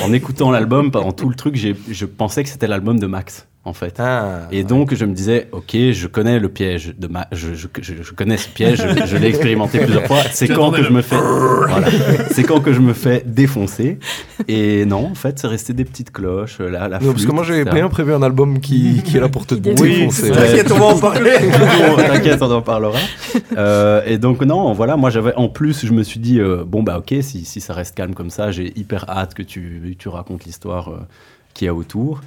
en 0.00 0.12
écoutant 0.12 0.50
l'album, 0.50 0.90
pendant 0.90 1.12
tout 1.12 1.28
le 1.28 1.34
truc, 1.34 1.56
j'ai- 1.56 1.76
je 1.90 2.06
pensais 2.06 2.42
que 2.42 2.48
c'était 2.48 2.68
l'album 2.68 2.98
de 2.98 3.06
Max, 3.06 3.46
en 3.64 3.72
fait. 3.74 3.96
Ah, 4.00 4.48
Et 4.52 4.64
donc, 4.64 4.94
je 4.94 5.04
me 5.04 5.12
disais, 5.14 5.48
ok, 5.52 5.76
je 5.92 6.06
connais 6.06 6.38
le 6.38 6.48
piège 6.48 6.94
de 6.96 7.06
ma, 7.08 7.26
je, 7.30 7.52
je, 7.54 7.66
je- 7.80 8.02
je 8.02 8.12
connais 8.12 8.38
ce 8.38 8.48
piège, 8.48 8.78
je, 8.82 9.06
je 9.06 9.16
l'ai 9.18 9.28
expérimenté 9.28 9.78
plusieurs 9.80 10.06
fois. 10.06 10.20
C'est 10.32 10.48
quand 10.48 10.70
que 10.70 10.82
je 10.82 10.90
me 10.90 11.02
fais, 11.02 11.16
voilà, 11.16 11.86
c'est 12.30 12.42
quand 12.42 12.60
que 12.60 12.72
je 12.72 12.80
me 12.80 12.94
fais 12.94 13.22
défoncer. 13.26 13.98
Et 14.48 14.86
non, 14.86 15.06
en 15.10 15.14
fait, 15.14 15.38
c'est 15.38 15.46
resté 15.46 15.72
des 15.74 15.84
petites 15.84 16.10
cloches, 16.10 16.58
la, 16.58 16.88
la 16.88 16.98
Non, 17.00 17.12
parce 17.12 17.26
que 17.26 17.32
moi 17.32 17.44
etc. 17.44 17.68
bien 17.72 17.88
prévu 17.90 18.14
un 18.14 18.22
album 18.22 18.60
qui, 18.60 19.02
qui 19.04 19.18
est 19.18 19.20
là 19.20 19.28
pour 19.28 19.44
te 19.46 19.54
défoncer. 19.54 20.30
défonce. 20.30 20.38
T'inquiète, 20.38 20.72
on 20.72 20.78
va 20.78 20.86
en 20.86 20.98
parler. 20.98 21.32
T'inquiète, 21.96 22.42
on 22.42 22.50
en 22.50 22.62
parlera. 22.62 22.98
Euh, 23.56 24.00
et 24.06 24.18
donc 24.18 24.40
non, 24.42 24.72
voilà, 24.72 24.96
moi 24.96 25.10
j'avais 25.10 25.34
en 25.34 25.48
plus, 25.48 25.84
je 25.84 25.92
me 25.92 26.02
suis 26.02 26.18
dit 26.20 26.40
euh, 26.40 26.64
bon 26.66 26.82
bah 26.82 26.98
ok, 26.98 27.14
si, 27.22 27.44
si 27.44 27.60
ça 27.60 27.74
reste 27.74 27.94
calme 27.94 28.14
comme 28.14 28.30
ça, 28.30 28.50
j'ai 28.50 28.72
hyper 28.78 29.04
hâte 29.08 29.34
que 29.34 29.42
tu, 29.42 29.96
tu 29.98 30.08
racontes 30.08 30.44
l'histoire 30.44 30.88
euh, 30.90 30.98
qu'il 31.54 31.66
y 31.66 31.68
a 31.68 31.74
autour. 31.74 32.20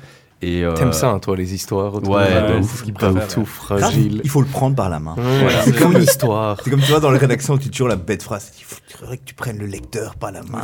Et 0.46 0.64
euh, 0.64 0.74
T'aimes 0.74 0.92
ça, 0.94 1.10
hein, 1.10 1.20
toi, 1.20 1.38
les 1.38 1.54
histoires 1.54 1.94
autour 1.96 2.16
Ouais, 2.16 2.28
de 2.54 2.60
ouf, 2.60 2.80
ce 2.80 2.84
qu'il 2.84 2.94
pas 2.94 3.12
préfère, 3.12 3.28
tout 3.30 3.40
ouais. 3.42 3.46
fragile. 3.46 4.20
Il 4.24 4.30
faut 4.30 4.42
le 4.42 4.48
prendre 4.48 4.76
par 4.76 4.90
la 4.90 5.00
main. 5.00 5.16
Ouais, 5.18 5.24
Voilà. 5.42 5.62
c'est 5.64 5.72
comme 5.78 5.94
une 5.94 6.04
histoire. 6.04 6.58
C'est 6.64 6.70
comme 6.70 6.82
tu 6.82 6.92
vois 6.92 7.00
dans 7.00 7.12
la 7.12 7.18
rédaction, 7.20 7.58
tu 7.58 7.66
dis 7.66 7.70
toujours 7.72 7.88
la 7.88 7.96
bête 7.96 8.22
phrase. 8.24 8.52
Il 8.60 8.66
faudrait 8.98 9.18
que 9.18 9.24
tu 9.24 9.34
prennes 9.34 9.58
le 9.58 9.66
lecteur 9.68 10.16
par 10.16 10.32
la 10.32 10.42
main. 10.44 10.62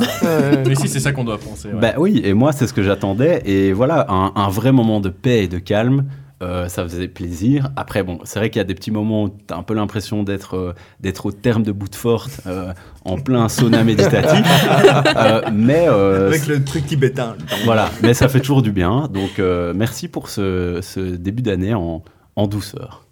Mais 0.67 0.75
si, 0.75 0.87
c'est 0.89 0.99
ça 0.99 1.11
qu'on 1.13 1.23
doit 1.23 1.37
penser. 1.37 1.69
ouais. 1.69 1.79
Bah 1.79 1.93
oui, 1.97 2.21
et 2.23 2.33
moi 2.33 2.51
c'est 2.51 2.67
ce 2.67 2.73
que 2.73 2.83
j'attendais. 2.83 3.41
Et 3.45 3.71
voilà, 3.73 4.05
un, 4.09 4.33
un 4.35 4.49
vrai 4.49 4.71
moment 4.71 4.99
de 4.99 5.09
paix 5.09 5.43
et 5.43 5.47
de 5.47 5.59
calme. 5.59 6.05
Euh, 6.41 6.67
ça 6.69 6.83
faisait 6.83 7.07
plaisir. 7.07 7.69
Après, 7.75 8.01
bon, 8.03 8.19
c'est 8.23 8.39
vrai 8.39 8.49
qu'il 8.49 8.59
y 8.59 8.61
a 8.61 8.65
des 8.65 8.75
petits 8.75 8.91
moments 8.91 9.23
où 9.23 9.29
tu 9.29 9.53
as 9.53 9.57
un 9.57 9.63
peu 9.63 9.73
l'impression 9.73 10.23
d'être 10.23 10.55
euh, 10.55 10.73
d'être 11.01 11.25
au 11.25 11.31
terme 11.31 11.63
de 11.63 11.71
bout 11.71 11.89
de 11.89 11.95
forte, 11.95 12.41
euh, 12.47 12.73
en 13.05 13.17
plein 13.17 13.49
sauna 13.49 13.83
méditatif. 13.83 14.45
Euh, 15.17 15.41
mais 15.53 15.85
euh, 15.87 16.27
Avec 16.27 16.47
le 16.47 16.63
truc 16.63 16.85
tibétain. 16.85 17.35
voilà, 17.65 17.89
mais 18.01 18.13
ça 18.13 18.27
fait 18.29 18.39
toujours 18.39 18.61
du 18.61 18.71
bien. 18.71 19.09
Donc 19.13 19.39
euh, 19.39 19.73
merci 19.75 20.07
pour 20.07 20.29
ce, 20.29 20.79
ce 20.81 20.99
début 20.99 21.41
d'année 21.41 21.73
en, 21.73 22.03
en 22.35 22.47
douceur. 22.47 23.05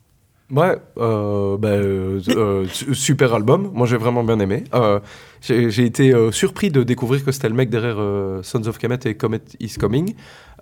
Ouais, 0.49 0.77
euh, 0.97 1.57
bah, 1.57 1.67
euh, 1.69 2.21
euh, 2.29 2.65
su- 2.71 2.95
super 2.95 3.33
album. 3.33 3.69
Moi, 3.73 3.85
j'ai 3.85 3.97
vraiment 3.97 4.23
bien 4.23 4.39
aimé. 4.39 4.63
J'ai 5.41 5.85
été 5.85 6.13
euh, 6.13 6.31
surpris 6.31 6.71
de 6.71 6.83
découvrir 6.83 7.23
que 7.23 7.31
c'était 7.31 7.49
le 7.49 7.55
mec 7.55 7.69
derrière 7.69 7.97
euh, 7.99 8.41
Sons 8.43 8.67
of 8.67 8.77
Kemet 8.77 8.99
et 9.05 9.15
Comet 9.15 9.41
is 9.59 9.75
Coming, 9.79 10.13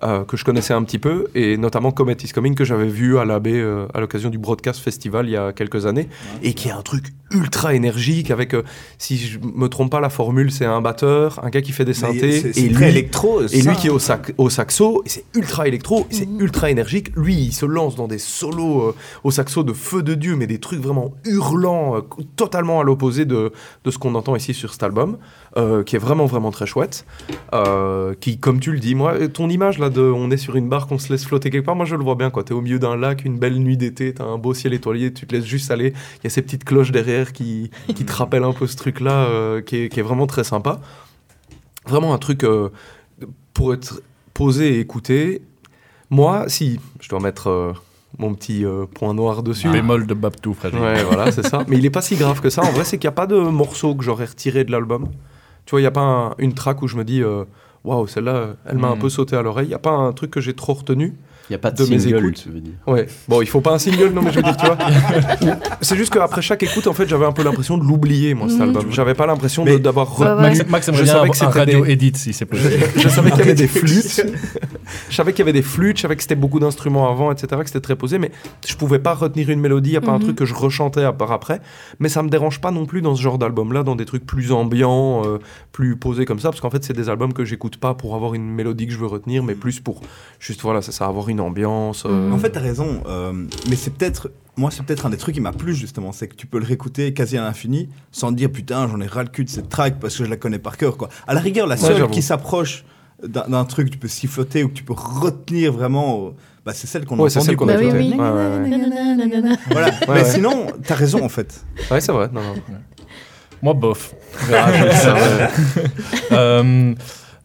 euh, 0.02 0.24
que 0.24 0.36
je 0.36 0.44
connaissais 0.44 0.74
un 0.74 0.82
petit 0.82 0.98
peu, 0.98 1.28
et 1.34 1.56
notamment 1.56 1.92
Comet 1.92 2.16
is 2.22 2.28
Coming, 2.28 2.54
que 2.54 2.64
j'avais 2.64 2.88
vu 2.88 3.18
à 3.18 3.24
l'AB 3.24 3.48
à 3.94 4.00
l'occasion 4.00 4.30
du 4.30 4.38
Broadcast 4.38 4.80
Festival 4.80 5.26
il 5.26 5.32
y 5.32 5.36
a 5.36 5.52
quelques 5.52 5.86
années, 5.86 6.08
et 6.42 6.54
qui 6.54 6.68
est 6.68 6.72
un 6.72 6.82
truc 6.82 7.06
ultra 7.32 7.74
énergique 7.74 8.30
avec, 8.30 8.54
si 8.98 9.18
je 9.18 9.38
me 9.40 9.68
trompe 9.68 9.90
pas, 9.90 10.00
la 10.00 10.10
formule, 10.10 10.52
c'est 10.52 10.64
un 10.64 10.80
batteur, 10.80 11.44
un 11.44 11.50
gars 11.50 11.62
qui 11.62 11.72
fait 11.72 11.84
des 11.84 11.94
synthés, 11.94 12.52
et 12.56 12.68
lui, 12.68 12.84
électro. 12.84 13.42
et 13.42 13.62
lui 13.62 13.74
qui 13.76 13.88
est 13.88 13.90
au, 13.90 13.98
sac, 13.98 14.32
au 14.36 14.50
saxo, 14.50 15.02
et 15.04 15.08
c'est 15.08 15.24
ultra 15.34 15.66
électro, 15.66 16.06
et 16.10 16.14
c'est 16.14 16.28
ultra 16.38 16.70
énergique. 16.70 17.16
Lui, 17.16 17.34
il 17.34 17.52
se 17.52 17.66
lance 17.66 17.96
dans 17.96 18.06
des 18.06 18.18
solos 18.18 18.94
au 19.24 19.30
saxo 19.30 19.64
de 19.64 19.72
feu 19.72 20.02
de 20.02 20.14
Dieu, 20.14 20.36
mais 20.36 20.46
des 20.46 20.58
trucs 20.58 20.80
vraiment 20.80 21.14
hurlants, 21.24 22.02
totalement 22.36 22.80
à 22.80 22.84
l'opposé 22.84 23.24
de, 23.24 23.52
de 23.84 23.90
ce 23.90 23.98
qu'on 23.98 24.14
entend 24.14 24.36
ici 24.36 24.54
sur 24.54 24.65
cet 24.72 24.82
album, 24.82 25.18
euh, 25.56 25.82
qui 25.82 25.96
est 25.96 25.98
vraiment, 25.98 26.26
vraiment 26.26 26.50
très 26.50 26.66
chouette. 26.66 27.06
Euh, 27.52 28.14
qui, 28.20 28.38
comme 28.38 28.60
tu 28.60 28.72
le 28.72 28.78
dis, 28.78 28.94
moi, 28.94 29.28
ton 29.28 29.48
image 29.48 29.78
là 29.78 29.90
de 29.90 30.02
on 30.02 30.30
est 30.30 30.36
sur 30.36 30.56
une 30.56 30.68
barque, 30.68 30.90
on 30.92 30.98
se 30.98 31.12
laisse 31.12 31.24
flotter 31.24 31.50
quelque 31.50 31.64
part, 31.64 31.76
moi 31.76 31.86
je 31.86 31.96
le 31.96 32.02
vois 32.02 32.14
bien, 32.14 32.30
quoi. 32.30 32.44
T'es 32.44 32.54
au 32.54 32.60
milieu 32.60 32.78
d'un 32.78 32.96
lac, 32.96 33.24
une 33.24 33.38
belle 33.38 33.58
nuit 33.58 33.76
d'été, 33.76 34.14
t'as 34.14 34.24
un 34.24 34.38
beau 34.38 34.54
ciel 34.54 34.74
étoilé, 34.74 35.12
tu 35.12 35.26
te 35.26 35.34
laisses 35.34 35.46
juste 35.46 35.70
aller. 35.70 35.92
Il 36.18 36.24
y 36.24 36.26
a 36.26 36.30
ces 36.30 36.42
petites 36.42 36.64
cloches 36.64 36.92
derrière 36.92 37.32
qui, 37.32 37.70
qui 37.94 38.04
te 38.04 38.12
rappellent 38.12 38.44
un 38.44 38.52
peu 38.52 38.66
ce 38.66 38.76
truc-là, 38.76 39.26
euh, 39.26 39.60
qui, 39.60 39.76
est, 39.76 39.88
qui 39.88 40.00
est 40.00 40.04
vraiment 40.04 40.26
très 40.26 40.44
sympa. 40.44 40.80
Vraiment 41.86 42.14
un 42.14 42.18
truc 42.18 42.44
pour 43.54 43.72
être 43.72 44.02
posé 44.34 44.74
et 44.74 44.80
écouté. 44.80 45.42
Moi, 46.10 46.44
si, 46.48 46.80
je 47.00 47.08
dois 47.08 47.20
mettre 47.20 47.74
mon 48.18 48.34
petit 48.34 48.64
euh, 48.64 48.86
point 48.86 49.12
noir 49.14 49.42
dessus. 49.42 49.68
Bémol 49.68 50.06
de 50.06 50.14
Babtou, 50.14 50.54
fragile. 50.54 50.78
Ouais, 50.80 51.02
voilà, 51.04 51.30
c'est 51.32 51.46
ça. 51.46 51.64
Mais 51.68 51.76
il 51.78 51.84
est 51.84 51.90
pas 51.90 52.02
si 52.02 52.16
grave 52.16 52.40
que 52.40 52.50
ça. 52.50 52.62
En 52.62 52.70
vrai, 52.70 52.84
c'est 52.84 52.98
qu'il 52.98 53.06
n'y 53.08 53.12
a 53.12 53.16
pas 53.16 53.26
de 53.26 53.36
morceau 53.38 53.94
que 53.94 54.02
j'aurais 54.04 54.24
retiré 54.26 54.64
de 54.64 54.72
l'album. 54.72 55.08
Tu 55.66 55.70
vois, 55.72 55.80
il 55.80 55.82
n'y 55.84 55.88
a 55.88 55.92
pas 55.92 56.00
un- 56.00 56.34
une 56.38 56.54
track 56.54 56.80
où 56.82 56.88
je 56.88 56.96
me 56.96 57.04
dis, 57.04 57.22
euh, 57.22 57.44
waouh, 57.84 58.06
celle-là, 58.06 58.50
elle 58.64 58.78
m'a 58.78 58.88
un 58.88 58.96
Mm. 58.96 59.00
peu 59.00 59.08
sauté 59.10 59.36
à 59.36 59.42
l'oreille. 59.42 59.66
Il 59.66 59.70
n'y 59.70 59.74
a 59.74 59.78
pas 59.80 59.90
un 59.90 60.12
truc 60.12 60.30
que 60.30 60.40
j'ai 60.40 60.54
trop 60.54 60.74
retenu. 60.74 61.14
Il 61.48 61.52
n'y 61.52 61.56
a 61.56 61.58
pas 61.60 61.70
de, 61.70 61.84
de 61.84 61.88
mes 61.90 62.00
single, 62.00 62.16
écoutes. 62.18 62.42
tu 62.42 62.48
veux 62.50 62.58
dire. 62.58 62.72
Ouais. 62.88 63.06
Bon, 63.28 63.40
il 63.40 63.46
faut 63.46 63.60
pas 63.60 63.72
un 63.74 63.78
single, 63.78 64.08
non, 64.12 64.20
mais 64.20 64.30
je 64.32 64.36
veux 64.36 64.42
dire, 64.42 64.56
tu 64.56 64.66
vois. 64.66 64.76
C'est 65.80 65.94
juste 65.96 66.12
qu'après 66.12 66.42
chaque 66.42 66.62
écoute, 66.64 66.88
en 66.88 66.92
fait, 66.92 67.06
j'avais 67.08 67.24
un 67.26 67.30
peu 67.30 67.44
l'impression 67.44 67.78
de 67.78 67.84
l'oublier, 67.84 68.34
moi, 68.34 68.48
cet 68.48 68.56
Mhm. 68.58 68.62
album. 68.64 68.84
J'avais 68.90 69.14
pas 69.14 69.26
l'impression 69.26 69.64
d'avoir 69.64 70.18
ouais. 70.20 70.34
Max, 70.34 70.66
Max 70.68 70.90
Je 70.92 71.04
savais 71.04 71.28
que 71.30 71.36
c'était 71.36 71.46
radio 71.58 71.84
des- 71.84 71.92
edit, 71.92 72.12
si 72.16 72.32
c'est 72.32 72.46
possible. 72.46 72.72
Je, 72.96 73.00
je 73.02 73.08
savais 73.08 73.30
qu'il 73.30 73.38
y 73.40 73.42
avait 73.42 73.54
des 73.54 73.68
flûtes. 73.68 74.26
Je 75.10 75.14
savais 75.16 75.32
qu'il 75.32 75.40
y 75.40 75.42
avait 75.42 75.52
des 75.52 75.62
flûtes, 75.62 75.96
je 75.96 76.02
savais 76.02 76.16
que 76.16 76.22
c'était 76.22 76.34
beaucoup 76.36 76.60
d'instruments 76.60 77.10
avant, 77.10 77.30
etc., 77.32 77.60
que 77.62 77.66
c'était 77.68 77.80
très 77.80 77.96
posé, 77.96 78.18
mais 78.18 78.30
je 78.66 78.74
pouvais 78.76 78.98
pas 78.98 79.14
retenir 79.14 79.50
une 79.50 79.60
mélodie, 79.60 79.90
il 79.90 79.92
n'y 79.92 79.96
a 79.98 80.00
pas 80.00 80.12
un 80.12 80.18
Mhm. 80.18 80.22
truc 80.24 80.36
que 80.36 80.44
je 80.44 80.54
rechantais 80.54 81.04
à 81.04 81.12
part 81.12 81.32
après. 81.32 81.60
Mais 81.98 82.08
ça 82.08 82.22
me 82.22 82.28
dérange 82.28 82.60
pas 82.60 82.70
non 82.70 82.86
plus 82.86 83.02
dans 83.02 83.14
ce 83.14 83.22
genre 83.22 83.38
d'album-là, 83.38 83.82
dans 83.82 83.96
des 83.96 84.04
trucs 84.04 84.24
plus 84.26 84.52
ambiants, 84.52 85.22
euh, 85.26 85.38
plus 85.72 85.96
posés 85.96 86.24
comme 86.24 86.38
ça, 86.40 86.50
parce 86.50 86.60
qu'en 86.60 86.70
fait, 86.70 86.84
c'est 86.84 86.92
des 86.92 87.08
albums 87.08 87.32
que 87.32 87.44
j'écoute 87.44 87.76
pas 87.78 87.94
pour 87.94 88.14
avoir 88.14 88.34
une 88.34 88.48
mélodie 88.48 88.86
que 88.86 88.92
je 88.92 88.98
veux 88.98 89.06
retenir, 89.06 89.42
mais 89.42 89.54
plus 89.54 89.80
pour 89.80 90.00
juste, 90.38 90.62
voilà, 90.62 90.82
c'est 90.82 90.92
ça, 90.92 91.06
avoir 91.06 91.28
une 91.28 91.40
ambiance. 91.40 92.04
euh. 92.06 92.30
En 92.30 92.38
fait, 92.38 92.50
t'as 92.50 92.60
raison, 92.60 93.02
euh, 93.08 93.32
mais 93.68 93.76
c'est 93.76 93.90
peut-être, 93.92 94.30
moi, 94.56 94.70
c'est 94.70 94.82
peut-être 94.84 95.06
un 95.06 95.10
des 95.10 95.16
trucs 95.16 95.34
qui 95.34 95.40
m'a 95.40 95.52
plu 95.52 95.74
justement, 95.74 96.12
c'est 96.12 96.28
que 96.28 96.34
tu 96.34 96.46
peux 96.46 96.58
le 96.58 96.64
réécouter 96.64 97.12
quasi 97.12 97.36
à 97.36 97.42
l'infini 97.42 97.88
sans 98.12 98.30
te 98.30 98.36
dire 98.36 98.50
putain, 98.50 98.88
j'en 98.88 99.00
ai 99.00 99.06
ras 99.06 99.22
le 99.22 99.28
cul 99.28 99.44
de 99.44 99.50
cette 99.50 99.68
track 99.68 99.98
parce 100.00 100.16
que 100.16 100.24
je 100.24 100.30
la 100.30 100.36
connais 100.36 100.58
par 100.58 100.76
cœur, 100.76 100.96
quoi. 100.96 101.08
À 101.26 101.34
la 101.34 101.40
rigueur, 101.40 101.66
la 101.66 101.76
seule 101.76 102.08
qui 102.10 102.22
s'approche 102.22 102.84
d'un 103.22 103.64
truc 103.64 103.86
que 103.88 103.92
tu 103.92 103.98
peux 103.98 104.08
siffloter 104.08 104.62
ou 104.64 104.68
que 104.68 104.74
tu 104.74 104.82
peux 104.84 104.92
retenir 104.94 105.72
vraiment, 105.72 106.26
euh, 106.26 106.30
bah, 106.64 106.72
c'est 106.74 106.86
celle 106.86 107.06
qu'on 107.06 107.18
a 107.18 107.22
Ouais, 107.22 107.30
c'est 107.30 107.38
entendue, 107.38 107.46
celle 107.48 107.56
qu'on 107.56 107.64
quoi. 107.64 107.74
a 107.74 107.78
oui, 107.78 107.88
oui. 107.92 108.10
Ouais, 108.12 108.30
ouais. 108.30 109.56
Voilà. 109.70 109.86
Ouais, 109.88 109.94
mais 110.08 110.12
ouais. 110.14 110.24
sinon, 110.24 110.66
t'as 110.86 110.94
raison 110.96 111.24
en 111.24 111.28
fait. 111.28 111.64
Ouais, 111.90 112.00
c'est 112.00 112.12
vrai. 112.12 112.28
Non, 112.32 112.42
non. 112.42 112.54
Moi, 113.62 113.72
bof. 113.74 114.14
Ah, 114.52 114.70
je- 114.92 116.34
Euh, 116.34 116.94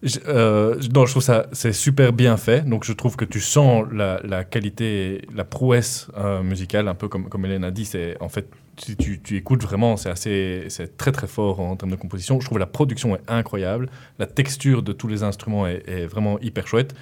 je, 0.02 0.18
euh, 0.28 0.76
non, 0.94 1.06
je 1.06 1.12
trouve 1.12 1.22
ça 1.22 1.46
c'est 1.52 1.72
super 1.72 2.12
bien 2.12 2.36
fait. 2.36 2.68
Donc, 2.68 2.84
je 2.84 2.92
trouve 2.92 3.16
que 3.16 3.24
tu 3.24 3.40
sens 3.40 3.84
la, 3.92 4.20
la 4.24 4.44
qualité, 4.44 5.22
la 5.34 5.44
prouesse 5.44 6.08
euh, 6.16 6.42
musicale, 6.42 6.88
un 6.88 6.94
peu 6.94 7.08
comme, 7.08 7.28
comme 7.28 7.44
Hélène 7.46 7.64
a 7.64 7.70
dit. 7.70 7.84
C'est 7.84 8.16
en 8.20 8.28
fait, 8.28 8.48
si 8.78 8.96
tu, 8.96 9.20
tu 9.22 9.36
écoutes 9.36 9.62
vraiment, 9.62 9.96
c'est 9.96 10.10
assez, 10.10 10.64
c'est 10.68 10.96
très 10.96 11.12
très 11.12 11.26
fort 11.26 11.60
en 11.60 11.76
termes 11.76 11.90
de 11.92 11.96
composition. 11.96 12.40
Je 12.40 12.46
trouve 12.46 12.58
la 12.58 12.66
production 12.66 13.14
est 13.16 13.20
incroyable, 13.28 13.88
la 14.18 14.26
texture 14.26 14.82
de 14.82 14.92
tous 14.92 15.08
les 15.08 15.22
instruments 15.22 15.66
est, 15.66 15.82
est 15.88 16.06
vraiment 16.06 16.38
hyper 16.40 16.66
chouette. 16.66 16.94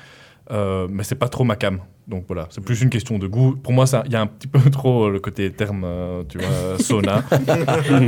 Euh, 0.51 0.89
mais 0.91 1.05
c'est 1.05 1.15
pas 1.15 1.29
trop 1.29 1.45
ma 1.45 1.55
cam. 1.55 1.79
Donc 2.09 2.25
voilà, 2.27 2.49
c'est 2.51 2.61
plus 2.65 2.83
une 2.83 2.91
question 2.91 3.21
de 3.21 3.29
goût. 3.29 3.55
Pour 3.55 3.73
moi, 3.73 3.87
ça- 3.87 4.03
il 4.07 4.11
y 4.13 4.17
a 4.17 4.21
un 4.21 4.27
petit 4.27 4.49
peu 4.49 4.59
trop 4.71 5.09
le 5.09 5.21
côté 5.21 5.49
terme, 5.53 5.85
euh, 5.85 6.25
tu 6.29 6.39
vois, 6.39 6.77
sauna. 6.81 7.23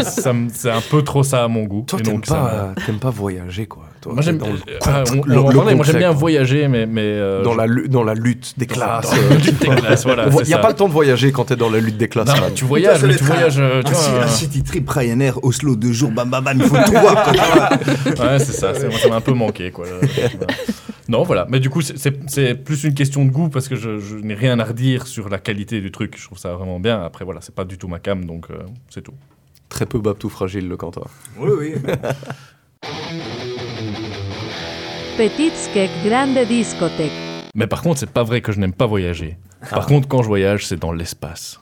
Ça 0.02 0.32
c'est 0.52 0.70
un 0.70 0.80
peu 0.80 1.02
trop 1.02 1.22
ça 1.22 1.44
à 1.44 1.48
mon 1.48 1.62
goût. 1.64 1.84
Toi, 1.86 2.00
t'aimes 2.00 2.24
ça 2.24 2.34
pas, 2.74 2.82
t'aimes 2.84 2.98
pas 2.98 3.10
voyager, 3.10 3.66
quoi. 3.66 3.84
Toi, 4.02 4.12
moi, 4.14 4.22
j'aime. 4.22 4.38
euh, 4.42 4.78
ah, 4.84 5.04
concret, 5.06 5.96
bien 5.96 6.08
quoi. 6.10 6.18
voyager, 6.18 6.68
mais. 6.68 6.86
mais 6.86 7.00
euh, 7.04 7.42
dans, 7.42 7.52
je- 7.52 7.58
la, 7.58 7.66
lu- 7.66 7.88
dans 7.88 8.02
la 8.04 8.14
lutte 8.14 8.52
des 8.58 8.66
classes. 8.66 9.08
dans 9.10 9.16
la 9.30 9.36
lutte 9.36 9.60
des 9.60 9.68
classes, 9.68 10.02
voilà, 10.04 10.26
Il 10.28 10.34
n'y 10.34 10.42
a 10.42 10.44
ça. 10.44 10.58
pas 10.58 10.68
le 10.70 10.74
temps 10.74 10.88
de 10.88 10.92
voyager 10.92 11.32
quand 11.32 11.44
t'es 11.44 11.56
dans 11.56 11.70
la 11.70 11.78
lutte 11.78 11.96
des 11.96 12.08
classes. 12.08 12.26
Non, 12.28 12.50
tu 12.54 12.64
voyages, 12.64 13.02
mais 13.04 13.14
tu 13.16 13.24
voyages. 13.24 13.58
euh, 13.60 13.80
tu 13.82 13.92
vois, 13.92 14.24
un 14.24 14.28
city 14.28 14.62
trip 14.62 14.88
Ryanair, 14.90 15.42
Oslo, 15.44 15.76
deux 15.76 15.92
jours, 15.92 16.10
bam 16.10 16.28
bam 16.28 16.42
bam, 16.44 16.58
il 16.60 16.66
faut 16.66 16.76
tout 16.84 16.90
voir. 17.00 17.32
Ouais, 18.22 18.38
c'est 18.38 18.52
ça, 18.52 18.74
ça 18.74 19.08
m'a 19.08 19.16
un 19.16 19.20
peu 19.20 19.32
manqué. 19.32 19.70
Quoi. 19.70 19.86
Non, 21.08 21.22
voilà. 21.22 21.46
Mais 21.48 21.60
du 21.60 21.70
coup, 21.70 21.80
c'est- 21.80 22.54
plus 22.54 22.84
une 22.84 22.94
question 22.94 23.24
de 23.24 23.30
goût 23.30 23.48
parce 23.48 23.68
que 23.68 23.76
je, 23.76 23.98
je 23.98 24.16
n'ai 24.16 24.34
rien 24.34 24.58
à 24.58 24.64
redire 24.64 25.06
sur 25.06 25.28
la 25.28 25.38
qualité 25.38 25.80
du 25.80 25.90
truc. 25.92 26.16
Je 26.18 26.24
trouve 26.26 26.38
ça 26.38 26.54
vraiment 26.54 26.80
bien. 26.80 27.02
Après, 27.02 27.24
voilà, 27.24 27.40
c'est 27.40 27.54
pas 27.54 27.64
du 27.64 27.78
tout 27.78 27.86
ma 27.88 27.98
cam, 27.98 28.24
donc 28.24 28.46
euh, 28.50 28.54
c'est 28.90 29.02
tout. 29.02 29.14
Très 29.68 29.86
peu 29.86 29.98
Babtou 30.00 30.28
fragile, 30.28 30.68
le 30.68 30.76
cantor. 30.76 31.08
Oui, 31.38 31.50
oui. 31.58 31.74
Petit 35.22 35.52
skek 35.54 35.88
grande 36.04 36.44
discothèque. 36.48 37.12
Mais 37.54 37.68
par 37.68 37.80
contre, 37.82 38.00
c'est 38.00 38.10
pas 38.10 38.24
vrai 38.24 38.40
que 38.40 38.50
je 38.50 38.58
n'aime 38.58 38.72
pas 38.72 38.86
voyager. 38.86 39.38
Par 39.70 39.86
contre, 39.86 40.08
quand 40.08 40.20
je 40.20 40.26
voyage, 40.26 40.66
c'est 40.66 40.80
dans 40.80 40.90
l'espace. 40.90 41.60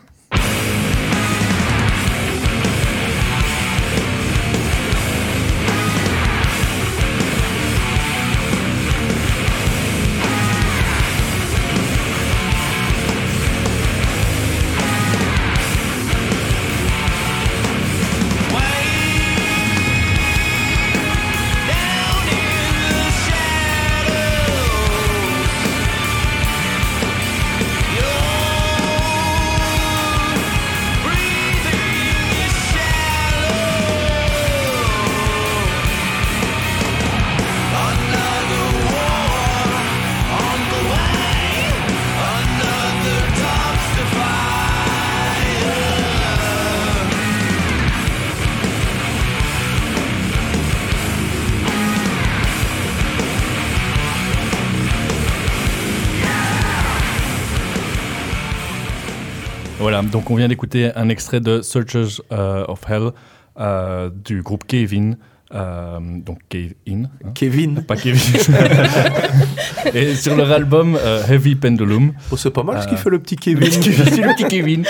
Donc 60.11 60.31
on 60.31 60.35
vient 60.35 60.49
d'écouter 60.49 60.91
un 60.95 61.09
extrait 61.09 61.41
de 61.41 61.63
Searchers 61.63 62.21
euh, 62.33 62.65
of 62.67 62.81
Hell 62.89 63.11
euh, 63.59 64.11
du 64.25 64.43
groupe 64.43 64.65
Kevin. 64.67 65.17
euh, 65.55 65.99
donc 66.01 66.39
Cave 66.49 66.75
In, 66.89 67.05
hein, 67.05 67.31
Kevin. 67.35 67.83
pas 67.83 67.97
Kevin. 67.97 68.21
Et 69.95 70.15
sur 70.15 70.37
leur 70.37 70.51
album 70.53 70.99
Heavy 71.29 71.55
Pendulum. 71.57 72.13
Oh, 72.31 72.37
c'est 72.37 72.51
pas 72.51 72.63
mal 72.63 72.83
ce 72.83 72.89
qu'il 72.89 72.99
fait, 72.99 73.11
le 73.11 73.19
petit 73.19 73.37
Kevin. 73.37 73.71
C'est 73.71 74.23
le 74.23 74.35
petit 74.35 74.45
Kevin. 74.45 74.85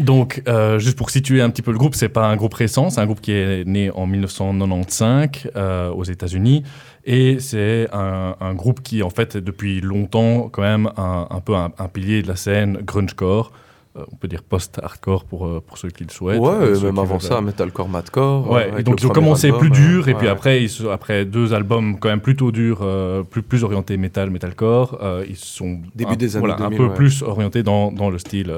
Donc, 0.00 0.42
juste 0.78 0.96
pour 0.96 1.10
situer 1.10 1.40
un 1.40 1.50
petit 1.50 1.62
peu 1.62 1.72
le 1.72 1.78
groupe, 1.78 1.94
c'est 1.94 2.08
pas 2.08 2.26
un 2.26 2.36
groupe 2.36 2.54
récent, 2.54 2.90
c'est 2.90 3.00
un 3.00 3.06
groupe 3.06 3.20
qui 3.20 3.32
est 3.32 3.66
né 3.66 3.90
en 3.90 4.06
1995 4.06 5.50
euh, 5.56 5.90
aux 5.90 6.04
États-Unis, 6.04 6.64
et 7.06 7.38
c'est 7.40 7.88
un, 7.92 8.34
un 8.40 8.54
groupe 8.54 8.82
qui, 8.82 9.02
en 9.02 9.10
fait, 9.10 9.36
est 9.36 9.40
depuis 9.40 9.80
longtemps 9.80 10.48
quand 10.50 10.62
même 10.62 10.90
un, 10.96 11.26
un 11.30 11.40
peu 11.40 11.54
un, 11.54 11.70
un 11.78 11.88
pilier 11.88 12.22
de 12.22 12.28
la 12.28 12.36
scène 12.36 12.78
grungecore. 12.84 13.52
Euh, 13.96 14.04
on 14.12 14.16
peut 14.16 14.28
dire 14.28 14.42
post-hardcore 14.42 15.24
pour, 15.24 15.46
euh, 15.46 15.62
pour 15.66 15.78
ceux 15.78 15.88
qui 15.88 16.04
le 16.04 16.10
souhaitent. 16.10 16.38
Ouais, 16.38 16.50
euh, 16.50 16.80
même 16.82 16.98
avant 16.98 17.16
veulent, 17.16 17.20
ça, 17.22 17.40
metalcore, 17.40 17.88
madcore. 17.88 18.50
Ouais, 18.50 18.70
et 18.78 18.82
donc 18.82 19.00
ils 19.00 19.06
ont 19.06 19.10
commencé 19.10 19.46
album, 19.46 19.60
plus 19.60 19.70
dur, 19.70 20.08
et 20.08 20.14
puis 20.14 20.28
après, 20.28 20.62
ils 20.62 20.68
sont- 20.68 20.90
après 20.90 21.24
deux 21.24 21.54
albums 21.54 21.98
quand 21.98 22.10
même 22.10 22.20
plutôt 22.20 22.52
durs, 22.52 22.80
euh, 22.82 23.22
plus, 23.22 23.40
plus 23.42 23.64
orientés 23.64 23.96
metal, 23.96 24.28
metalcore, 24.28 24.98
ils 25.26 25.36
sont 25.36 25.78
Début 25.94 26.12
un, 26.12 26.16
des 26.16 26.36
années 26.36 26.40
voilà, 26.46 26.56
2000, 26.56 26.74
un 26.74 26.76
peu 26.76 26.88
ouais. 26.88 26.94
plus 26.94 27.22
orientés 27.22 27.62
dans, 27.62 27.90
dans 27.90 28.10
le 28.10 28.18
style 28.18 28.52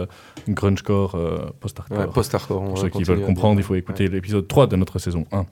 grungecore, 0.49 1.17
post-hardcore. 1.61 1.99
Ouais, 1.99 2.07
post-hardcore. 2.13 2.65
Pour 2.65 2.79
ceux 2.79 2.89
qui 2.89 3.05
veulent 3.05 3.21
comprendre, 3.23 3.61
il 3.61 3.65
faut 3.65 3.77
écouter 3.77 4.09
l'épisode 4.09 4.49
3 4.49 4.67
de 4.67 4.75
notre 4.75 4.99
saison 4.99 5.25
1. 5.31 5.45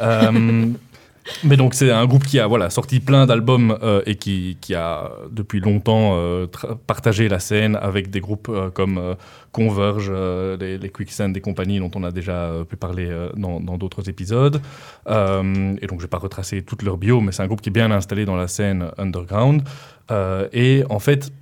Mais 1.44 1.56
donc 1.56 1.74
c'est 1.74 1.90
un 1.90 2.06
groupe 2.06 2.24
qui 2.24 2.38
a 2.38 2.46
voilà, 2.46 2.70
sorti 2.70 3.00
plein 3.00 3.26
d'albums 3.26 3.78
euh, 3.82 4.02
et 4.06 4.16
qui, 4.16 4.56
qui 4.60 4.74
a 4.74 5.10
depuis 5.30 5.60
longtemps 5.60 6.12
euh, 6.14 6.46
partagé 6.86 7.28
la 7.28 7.38
scène 7.38 7.76
avec 7.76 8.10
des 8.10 8.20
groupes 8.20 8.48
euh, 8.48 8.70
comme 8.70 9.16
Converge, 9.52 10.10
les, 10.60 10.78
les 10.78 10.88
Quicksand 10.90 11.36
et 11.36 11.40
compagnie 11.40 11.78
dont 11.78 11.90
on 11.94 12.04
a 12.04 12.10
déjà 12.10 12.52
pu 12.68 12.76
parler 12.76 13.10
dans 13.36 13.78
d'autres 13.78 14.08
épisodes. 14.08 14.60
Et 15.08 15.86
donc 15.86 15.98
je 15.98 16.02
vais 16.02 16.08
pas 16.08 16.18
retracer 16.18 16.62
toute 16.62 16.82
leur 16.82 16.96
bio, 16.96 17.20
mais 17.20 17.32
c'est 17.32 17.42
un 17.42 17.46
groupe 17.46 17.60
qui 17.60 17.68
est 17.68 17.72
bien 17.72 17.90
installé 17.90 18.24
dans 18.24 18.36
la 18.36 18.46
scène 18.46 18.90
underground. 18.96 19.62
Et 20.52 20.84
en 20.88 21.00
fait, 21.00 21.32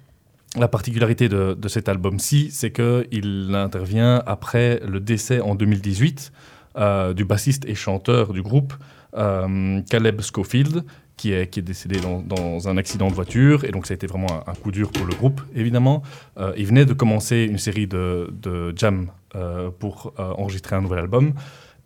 la 0.56 0.68
particularité 0.68 1.28
de, 1.28 1.52
de 1.52 1.68
cet 1.68 1.90
album-ci, 1.90 2.48
c'est 2.50 2.72
qu'il 2.72 3.54
intervient 3.54 4.22
après 4.26 4.80
le 4.86 5.00
décès 5.00 5.40
en 5.40 5.54
2018 5.54 6.32
euh, 6.78 7.12
du 7.12 7.24
bassiste 7.24 7.64
et 7.64 7.74
chanteur 7.74 8.32
du 8.32 8.40
groupe, 8.40 8.72
Caleb 9.12 10.20
Schofield, 10.20 10.84
qui 11.16 11.32
est, 11.32 11.58
décédé 11.58 11.98
dans, 12.00 12.68
un 12.68 12.76
accident 12.76 13.08
de 13.08 13.14
voiture. 13.14 13.64
Et 13.64 13.70
donc, 13.70 13.86
ça 13.86 13.92
a 13.92 13.96
été 13.96 14.06
vraiment 14.06 14.48
un, 14.48 14.54
coup 14.54 14.70
dur 14.70 14.90
pour 14.90 15.06
le 15.06 15.14
groupe, 15.14 15.40
évidemment. 15.54 16.02
Euh, 16.38 16.52
il 16.56 16.66
venait 16.66 16.86
de 16.86 16.92
commencer 16.92 17.46
une 17.50 17.58
série 17.58 17.86
de, 17.86 18.32
de 18.32 18.72
jams 18.76 19.08
euh, 19.34 19.70
pour 19.76 20.14
euh, 20.18 20.32
enregistrer 20.38 20.76
un 20.76 20.80
nouvel 20.80 21.00
album. 21.00 21.34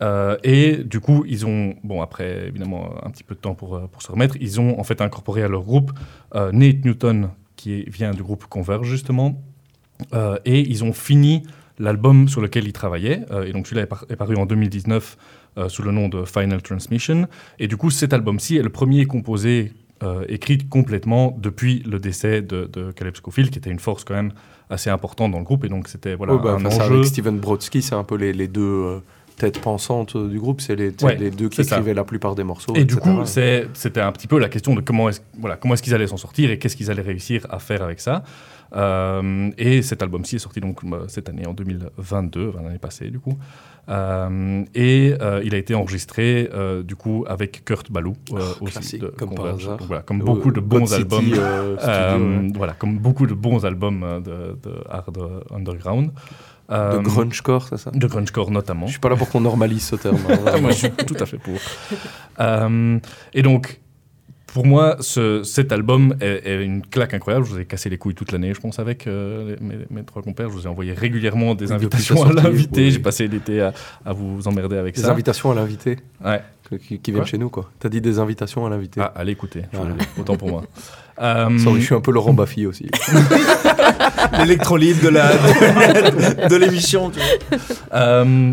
Euh, 0.03 0.37
et 0.43 0.79
du 0.79 1.01
coup, 1.01 1.25
ils 1.29 1.47
ont, 1.47 1.75
bon, 1.85 2.03
après 2.03 2.49
évidemment 2.49 2.95
un 3.05 3.11
petit 3.11 3.23
peu 3.23 3.35
de 3.35 3.41
temps 3.41 3.55
pour, 3.55 3.77
euh, 3.77 3.87
se 4.01 4.11
remettre, 4.11 4.37
ils 4.41 4.61
ont 4.61 4.79
en 4.79 4.85
fait 4.85 5.01
incorporé 5.01 5.43
à 5.43 5.49
leur 5.49 5.63
groupe 5.63 5.93
euh, 6.35 6.51
Nate 6.53 6.85
Newton, 6.85 7.31
qui 7.57 7.85
vient 7.85 8.11
du 8.11 8.23
groupe 8.23 8.47
Converge 8.47 8.89
justement, 8.89 9.41
euh, 10.13 10.39
et 10.45 10.61
ils 10.61 10.83
ont 10.83 10.93
fini 10.93 11.45
l'album 11.79 12.29
sur 12.29 12.41
lequel 12.41 12.67
ils 12.67 12.73
travaillaient. 12.73 13.25
euh, 13.31 13.45
et 13.45 13.53
donc 13.53 13.67
celui-là 13.67 13.87
est 14.09 14.17
paru 14.17 14.37
en 14.37 14.47
2019 14.47 15.17
euh, 15.59 15.69
sous 15.69 15.83
le 15.83 15.91
nom 15.93 16.09
de 16.09 16.25
Final 16.25 16.63
Transmission. 16.63 17.27
Et 17.59 17.69
du 17.69 17.77
coup, 17.77 17.91
cet 17.91 18.13
album-ci 18.13 18.57
est 18.57 18.63
le 18.63 18.71
premier 18.71 19.05
composé 19.07 19.73
euh, 20.03 20.25
écrite 20.29 20.69
complètement 20.69 21.37
depuis 21.41 21.83
le 21.87 21.99
décès 22.01 22.43
de, 22.43 22.69
de 22.73 22.91
Caleb 22.91 23.15
Scofield, 23.17 23.51
qui 23.51 23.59
était 23.59 23.71
une 23.71 23.79
force 23.79 24.03
quand 24.05 24.15
même 24.15 24.33
assez 24.71 24.91
importante 24.91 25.31
dans 25.33 25.39
le 25.39 25.45
groupe. 25.45 25.65
Et 25.65 25.69
donc, 25.69 25.87
c'était 25.89 26.15
voilà, 26.15 26.35
Ouais, 26.35 26.43
bah, 26.43 26.57
un 26.59 26.65
enjeu. 26.65 26.81
avec 26.95 27.05
Steven 27.07 27.39
Brodsky, 27.39 27.83
c'est 27.83 27.95
un 27.95 28.03
peu 28.05 28.17
les, 28.17 28.33
les 28.33 28.49
deux 28.49 28.63
euh, 28.63 28.99
têtes 29.37 29.61
pensantes 29.61 30.17
du 30.17 30.41
groupe. 30.41 30.61
C'est 30.61 30.75
les, 30.75 30.93
Ouais, 31.03 31.17
les 31.17 31.31
deux 31.31 31.49
qui 31.49 31.63
ça. 31.65 31.77
écrivaient 31.77 31.95
la 31.95 32.05
plupart 32.05 32.35
des 32.35 32.43
morceaux. 32.45 32.75
Et 32.75 32.85
du 32.85 32.97
coup, 32.97 33.21
c'était 33.25 34.01
un 34.01 34.11
petit 34.13 34.27
peu 34.27 34.39
la 34.41 34.49
question 34.49 34.75
de 34.75 34.81
comment 34.81 35.09
est-ce 35.09 35.21
voilà, 35.39 35.57
comment 35.57 35.75
est-ce 35.75 35.83
qu'ils 35.83 35.95
allaient 35.95 36.07
s'en 36.09 36.17
sortir 36.17 36.51
et 36.51 36.59
qu'est-ce 36.59 36.77
qu'ils 36.77 36.91
allaient 36.91 37.03
réussir 37.03 37.47
à 37.51 37.59
faire 37.61 37.83
avec 37.83 38.01
ça. 38.01 38.25
Euh, 38.75 39.51
et 39.59 39.83
cet 39.83 40.03
album-ci 40.03 40.37
est 40.37 40.39
sorti 40.39 40.61
donc 40.61 40.81
euh, 40.85 41.05
cette 41.09 41.29
année, 41.29 41.47
en 41.47 41.53
2022, 41.53 42.49
enfin, 42.49 42.63
l'année 42.63 42.79
passée 42.79 43.11
du 43.11 43.19
coup. 43.21 43.37
Euh, 43.89 44.63
et 44.77 45.13
euh, 45.21 45.43
il 45.45 45.55
a 45.57 45.59
été 45.59 45.75
enregistré 45.75 46.49
euh, 46.55 46.85
du 46.85 46.95
coup 46.95 47.25
avec 47.29 47.65
Kurt 47.65 47.91
Ballou 47.91 48.15
euh, 48.33 48.41
aussi 48.61 48.99
de 48.99 49.09
comme 49.09 49.31
par 49.35 49.39
Converge. 49.45 49.65
hasard. 49.65 49.77
Donc, 49.79 49.87
voilà, 49.89 50.03
comme 50.03 50.21
beaucoup 50.21 50.53
de 50.53 50.61
bons 50.61 50.95
albums. 50.95 51.21
studio. 51.21 51.43
Voilà, 52.55 52.75
comme 52.75 52.99
beaucoup 52.99 53.27
de 53.27 53.35
bons 53.35 53.65
albums 53.67 54.23
de, 54.25 54.57
de 54.63 54.75
hard 54.89 55.19
underground. 55.55 56.11
De 56.71 56.99
grungecore, 57.03 57.67
c'est 57.69 57.77
ça? 57.77 57.91
De 57.91 58.07
grungecore 58.07 58.51
notamment. 58.51 58.87
Je 58.87 58.93
suis 58.93 59.01
pas 59.01 59.11
là 59.11 59.17
pour 59.17 59.29
qu'on 59.29 59.41
normalise 59.43 59.83
ce 59.83 59.97
terme. 59.97 60.17
hein, 60.31 60.39
Ah, 60.47 60.59
moi, 60.61 60.71
je 60.71 60.77
suis 60.77 60.91
tout 60.93 61.17
à 61.21 61.27
fait 61.27 61.39
pour. 61.39 61.59
Et 63.35 63.43
donc, 63.43 63.81
pour 64.53 64.67
moi, 64.67 64.97
ce- 65.01 65.43
cet 65.45 65.73
album 65.73 66.15
est, 66.21 66.43
est 66.47 66.63
une 66.65 66.83
claque 66.83 67.15
incroyable. 67.15 67.45
Je 67.47 67.51
vous 67.53 67.59
ai 67.61 67.65
cassé 67.65 67.89
les 67.89 67.99
couilles 67.99 68.15
toute 68.15 68.33
l'année, 68.33 68.53
je 68.55 68.61
pense, 68.61 68.79
avec 68.79 69.07
euh, 69.07 69.57
mes, 69.61 69.77
mes 69.91 70.05
trois 70.05 70.23
compères. 70.23 70.49
Je 70.51 70.55
vous 70.55 70.65
ai 70.65 70.69
envoyé 70.69 70.93
régulièrement 70.93 71.55
des 71.55 71.67
Oui, 71.69 71.73
invitations 71.75 72.23
à 72.25 72.33
l'invité. 72.33 72.83
oui. 72.85 72.91
J'ai 72.91 72.99
passé 72.99 73.29
l'été 73.29 73.61
à, 73.63 73.73
à 74.05 74.13
vous 74.13 74.47
emmerder 74.49 74.77
avec 74.77 74.95
Des 74.97 75.03
ça. 75.03 75.11
invitations 75.13 75.51
à 75.51 75.55
l'invité 75.55 75.97
Ouais. 76.25 76.41
qui, 76.87 76.99
qui 76.99 77.13
viennent 77.13 77.25
chez 77.27 77.39
nous, 77.39 77.49
quoi. 77.51 77.71
T'as 77.79 77.89
dit 77.89 78.01
des 78.01 78.19
invitations 78.19 78.67
à 78.67 78.71
l'invité. 78.71 79.01
Ah, 79.03 79.13
allez 79.17 79.33
écouter. 79.33 79.63
le 79.73 79.95
dis, 79.99 80.07
Autant 80.21 80.37
pour 80.37 80.49
moi. 80.49 80.65
Euh, 81.21 81.59
Sorry, 81.59 81.81
je 81.81 81.87
suis 81.87 81.95
un 81.95 82.01
peu 82.01 82.11
Laurent 82.13 82.33
Baffy 82.35 82.67
aussi. 82.67 82.89
L'électrolyte 84.39 85.03
de 85.03 85.09
la 85.09 85.29
de, 86.49 86.57
l'émission. 86.57 87.11
Euh, 87.93 88.53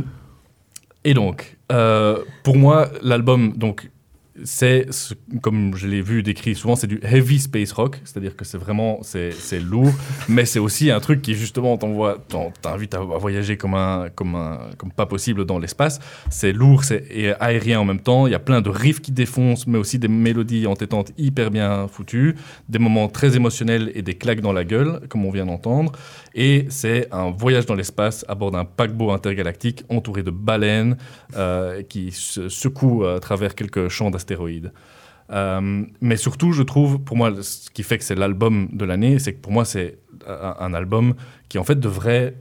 et 1.04 1.14
donc, 1.14 1.58
euh, 1.72 2.20
pour 2.44 2.58
moi, 2.58 2.90
l'album, 3.02 3.54
donc, 3.56 3.90
c'est, 4.44 4.88
ce- 4.92 5.14
comme 5.42 5.76
je 5.76 5.88
l'ai 5.88 6.02
vu 6.02 6.24
décrit 6.24 6.56
souvent, 6.56 6.76
c'est 6.76 6.88
du 6.88 7.00
heavy 7.04 7.40
space 7.40 7.72
rock, 7.72 8.00
c'est-à-dire 8.06 8.36
que 8.36 8.46
c'est 8.46 8.58
vraiment, 8.58 9.00
c'est, 9.02 9.32
c'est 9.32 9.60
lourd, 9.60 9.92
mais 10.30 10.46
c'est 10.46 10.60
aussi 10.60 10.92
un 10.92 11.00
truc 11.00 11.22
qui 11.22 11.36
justement 11.36 11.78
t'envoie, 11.78 12.18
t'en- 12.28 12.52
t'invite 12.62 12.94
à, 12.94 13.00
voyager 13.00 13.58
comme 13.58 13.74
un, 13.74 14.10
comme 14.16 14.36
un, 14.36 14.60
comme 14.78 14.92
pas 14.92 15.06
possible 15.06 15.46
dans 15.46 15.60
l'espace. 15.60 16.00
C'est 16.30 16.54
lourd, 16.54 16.84
c'est 16.84 17.06
et 17.12 17.34
aérien 17.40 17.80
en 17.80 17.86
même 17.86 18.00
temps. 18.00 18.28
Il 18.28 18.32
y 18.32 18.36
a 18.36 18.40
plein 18.40 18.62
de 18.62 18.70
riffs 18.70 19.02
qui 19.02 19.12
défoncent, 19.12 19.68
mais 19.68 19.78
aussi 19.78 20.00
des 20.00 20.08
mélodies 20.08 20.68
entêtantes 20.68 21.12
hyper 21.18 21.52
bien 21.52 21.88
foutues, 21.88 22.36
des 22.68 22.80
moments 22.80 23.08
très 23.08 23.36
émotionnels 23.36 23.92
et 23.96 24.02
des 24.02 24.16
claques 24.16 24.42
dans 24.42 24.54
la 24.54 24.64
gueule, 24.64 25.02
comme 25.10 25.26
on 25.26 25.32
vient 25.32 25.46
d'entendre. 25.46 25.92
Et 26.36 26.66
c'est 26.70 27.08
un 27.12 27.32
voyage 27.32 27.66
dans 27.66 27.76
l'espace 27.76 28.24
à 28.28 28.36
bord 28.36 28.52
d'un 28.52 28.66
paquebot 28.66 29.12
intergalactique 29.12 29.84
entouré 29.90 30.24
de 30.24 30.32
baleines 30.32 30.98
euh, 31.36 31.82
qui 31.84 32.12
se 32.12 32.50
secouent 32.50 33.06
à 33.06 33.20
travers 33.20 33.56
quelques 33.56 33.90
champs 33.90 34.10
d'astéroïdes. 34.12 34.29
Euh, 35.32 35.86
mais 36.02 36.18
surtout, 36.18 36.52
je 36.54 36.64
trouve, 36.64 37.00
pour 37.00 37.16
moi, 37.16 37.32
ce 37.42 37.70
qui 37.70 37.84
fait 37.84 37.98
que 38.00 38.04
c'est 38.04 38.16
l'album 38.16 38.68
de 38.72 38.84
l'année, 38.86 39.20
c'est 39.20 39.34
que 39.34 39.40
pour 39.40 39.52
moi, 39.52 39.64
c'est 39.66 40.00
un, 40.28 40.56
un 40.60 40.74
album 40.74 41.14
qui, 41.50 41.58
en 41.60 41.64
fait, 41.64 41.80
devrait 41.80 42.34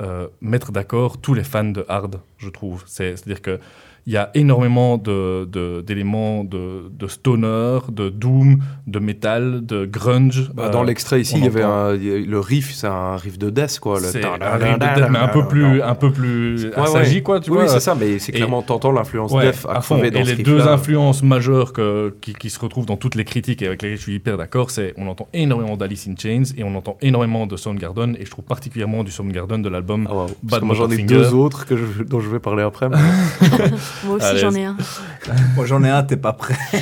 euh, 0.00 0.28
mettre 0.40 0.72
d'accord 0.72 1.20
tous 1.20 1.34
les 1.34 1.44
fans 1.44 1.64
de 1.64 1.84
hard, 1.88 2.20
je 2.38 2.48
trouve. 2.48 2.82
C'est- 2.86 3.16
C'est-à-dire 3.16 3.42
que 3.42 3.60
il 4.06 4.12
y 4.12 4.16
a 4.16 4.30
énormément 4.34 4.96
de- 4.98 5.44
de- 5.44 5.80
d'éléments 5.86 6.44
de, 6.44 6.90
de, 6.90 7.06
stoner, 7.06 7.78
de 7.90 8.08
doom, 8.08 8.58
de 8.86 8.98
metal, 8.98 9.64
de 9.64 9.84
grunge. 9.86 10.50
Bah, 10.54 10.68
dans 10.70 10.82
Euh, 10.82 10.86
l'extrait 10.86 11.20
ici, 11.20 11.34
il 11.36 11.44
y 11.44 11.46
avait 11.46 11.62
un- 11.62 11.92
le 11.94 12.38
riff, 12.40 12.72
c'est 12.74 12.86
un 12.86 13.16
riff 13.16 13.38
de 13.38 13.50
death, 13.50 13.78
quoi. 13.80 14.00
c'est 14.00 14.24
un 14.24 14.32
riff 14.56 14.78
de 14.78 15.00
death, 15.00 15.10
mais 15.10 15.18
un 15.18 15.28
peu 15.28 15.46
plus, 15.46 15.82
un 15.82 15.94
peu 15.94 16.10
plus 16.10 16.64
Ouais, 16.66 16.72
assagi, 16.76 17.16
ouais. 17.16 17.22
quoi, 17.22 17.40
tu 17.40 17.50
oui, 17.50 17.56
vois. 17.56 17.64
oui, 17.66 17.70
c'est 17.72 17.80
ça, 17.80 17.94
mais 17.98 18.18
c'est 18.18 18.32
clairement, 18.32 18.62
t'entends 18.62 18.92
l'influence 18.92 19.32
Ouais, 19.32 19.50
death 19.52 19.66
à, 19.68 19.76
à 19.78 19.80
fond. 19.80 19.96
dans 19.98 20.02
Et 20.04 20.10
les 20.10 20.36
deux 20.36 20.66
influences 20.66 21.22
majeures 21.22 21.72
que, 21.72 22.14
qui, 22.20 22.32
qui 22.34 22.50
se 22.50 22.58
retrouvent 22.58 22.86
dans 22.86 22.96
toutes 22.96 23.14
les 23.14 23.24
critiques 23.24 23.62
et 23.62 23.66
avec 23.66 23.82
lesquelles 23.82 23.96
je 23.98 24.02
suis 24.02 24.14
hyper 24.14 24.36
d'accord, 24.36 24.70
c'est 24.70 24.94
on 24.96 25.06
entend 25.08 25.28
énormément 25.32 25.76
d'Alice 25.76 26.08
in 26.08 26.14
Chains 26.18 26.42
et 26.56 26.64
on 26.64 26.74
entend 26.74 26.96
énormément 27.02 27.46
de 27.46 27.56
Soundgarden 27.56 28.16
et 28.18 28.24
je 28.24 28.30
trouve 28.30 28.44
particulièrement 28.44 29.04
du 29.04 29.10
Soundgarden 29.10 29.62
de 29.62 29.68
l'album 29.68 30.06
Ah, 30.10 30.14
wow. 30.14 30.26
Bad 30.42 30.62
j'en 30.72 30.90
ai 30.90 30.98
deux 31.02 31.34
autres 31.34 31.66
que 31.66 31.76
je- 31.76 32.02
dont 32.02 32.20
je 32.20 32.28
vais 32.28 32.38
parler 32.38 32.62
après. 32.62 32.88
Moi 34.04 34.16
aussi, 34.16 34.26
Allez. 34.26 34.38
j'en 34.40 34.52
ai 34.54 34.64
un. 34.64 34.76
Moi 35.56 35.66
j'en 35.66 35.82
ai 35.84 35.88
un, 35.90 36.02
t'es 36.02 36.16
pas 36.16 36.32
prêt. 36.32 36.54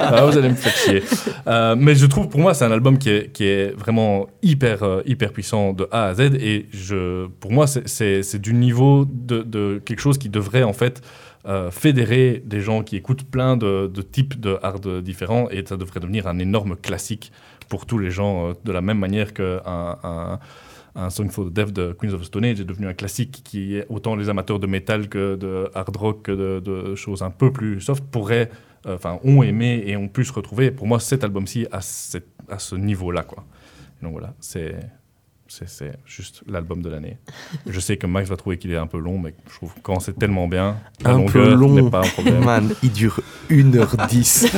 Ah, 0.00 0.24
vous 0.26 0.36
allez 0.38 0.48
me 0.50 0.54
faire 0.54 0.74
chier. 0.76 1.02
Euh, 1.46 1.74
mais 1.78 1.94
je 1.94 2.06
trouve, 2.06 2.28
pour 2.28 2.40
moi, 2.40 2.54
c'est 2.54 2.64
un 2.64 2.70
album 2.72 2.98
qui 2.98 3.10
est, 3.10 3.32
qui 3.32 3.44
est 3.44 3.74
vraiment 3.76 4.26
hyper, 4.42 4.82
euh, 4.82 5.02
hyper 5.06 5.32
puissant 5.32 5.72
de 5.72 5.88
A 5.90 6.06
à 6.06 6.14
Z. 6.14 6.20
Et 6.40 6.66
je, 6.72 7.26
pour 7.40 7.52
moi, 7.52 7.66
c'est- 7.66 7.86
c'est 7.88 8.22
c'est 8.22 8.38
du 8.38 8.54
niveau 8.54 9.06
de, 9.10 9.42
de 9.42 9.80
quelque 9.84 10.00
chose 10.00 10.18
qui 10.18 10.28
devrait, 10.28 10.62
en 10.62 10.72
fait, 10.72 11.00
euh, 11.46 11.70
fédérer 11.70 12.42
des 12.44 12.60
gens 12.60 12.82
qui 12.82 12.96
écoutent 12.96 13.24
plein 13.24 13.56
de, 13.56 13.86
de 13.92 14.02
types 14.02 14.40
de 14.40 14.58
hard 14.62 15.00
différents. 15.02 15.48
Et 15.50 15.64
ça 15.66 15.76
devrait 15.76 16.00
devenir 16.00 16.26
un 16.26 16.38
énorme 16.38 16.76
classique 16.76 17.32
pour 17.68 17.86
tous 17.86 17.98
les 17.98 18.10
gens, 18.10 18.48
euh, 18.48 18.52
de 18.64 18.72
la 18.72 18.80
même 18.80 18.98
manière 18.98 19.32
qu'un. 19.34 19.60
Un, 19.66 20.38
un 20.96 21.10
Song 21.10 21.28
for 21.30 21.44
the 21.44 21.52
Deaf 21.52 21.72
de 21.72 21.92
Queens 21.92 22.14
of 22.14 22.22
the 22.22 22.24
Stone 22.24 22.44
Age 22.44 22.60
est 22.60 22.64
devenu 22.64 22.88
un 22.88 22.94
classique 22.94 23.42
qui 23.44 23.76
est 23.76 23.86
autant 23.88 24.16
les 24.16 24.28
amateurs 24.28 24.58
de 24.58 24.66
métal 24.66 25.08
que 25.08 25.36
de 25.36 25.68
hard 25.74 25.96
rock 25.96 26.22
que 26.22 26.60
de, 26.60 26.94
choses 26.94 27.22
un 27.22 27.30
peu 27.30 27.52
plus 27.52 27.80
soft 27.80 28.04
pourraient 28.10 28.50
euh, 28.86 28.94
enfin 28.94 29.18
ont 29.22 29.42
aimé 29.42 29.84
et 29.86 29.96
ont 29.96 30.08
pu 30.08 30.24
se 30.24 30.32
retrouver. 30.32 30.70
Pour 30.70 30.86
moi, 30.86 30.98
cet 30.98 31.22
album-ci 31.22 31.66
à, 31.70 31.78
à 31.78 32.58
ce 32.58 32.74
niveau-là, 32.74 33.22
quoi. 33.22 33.44
Donc 34.02 34.12
voilà, 34.12 34.34
c'est 34.40 34.76
c'est 35.48 35.68
c'est 35.68 35.92
juste 36.06 36.42
l'album 36.48 36.82
de 36.82 36.88
l'année. 36.88 37.18
Je 37.66 37.80
sais 37.80 37.96
que 37.96 38.06
Max 38.06 38.28
va 38.28 38.36
trouver 38.36 38.58
qu'il 38.58 38.70
est 38.72 38.76
un 38.76 38.86
peu 38.86 38.98
long, 38.98 39.18
mais 39.18 39.34
je 39.50 39.54
trouve 39.56 39.72
que 39.74 39.80
quand 39.82 40.00
c'est 40.00 40.18
tellement 40.18 40.48
bien, 40.48 40.76
la 41.04 41.12
Un 41.12 41.26
peu 41.26 41.54
long. 41.54 41.72
n'est 41.74 41.90
pas 41.90 42.00
un 42.00 42.08
problème. 42.08 42.44
Man, 42.44 42.72
il 42.82 42.92
dure 42.92 43.20
1h10. 43.50 44.50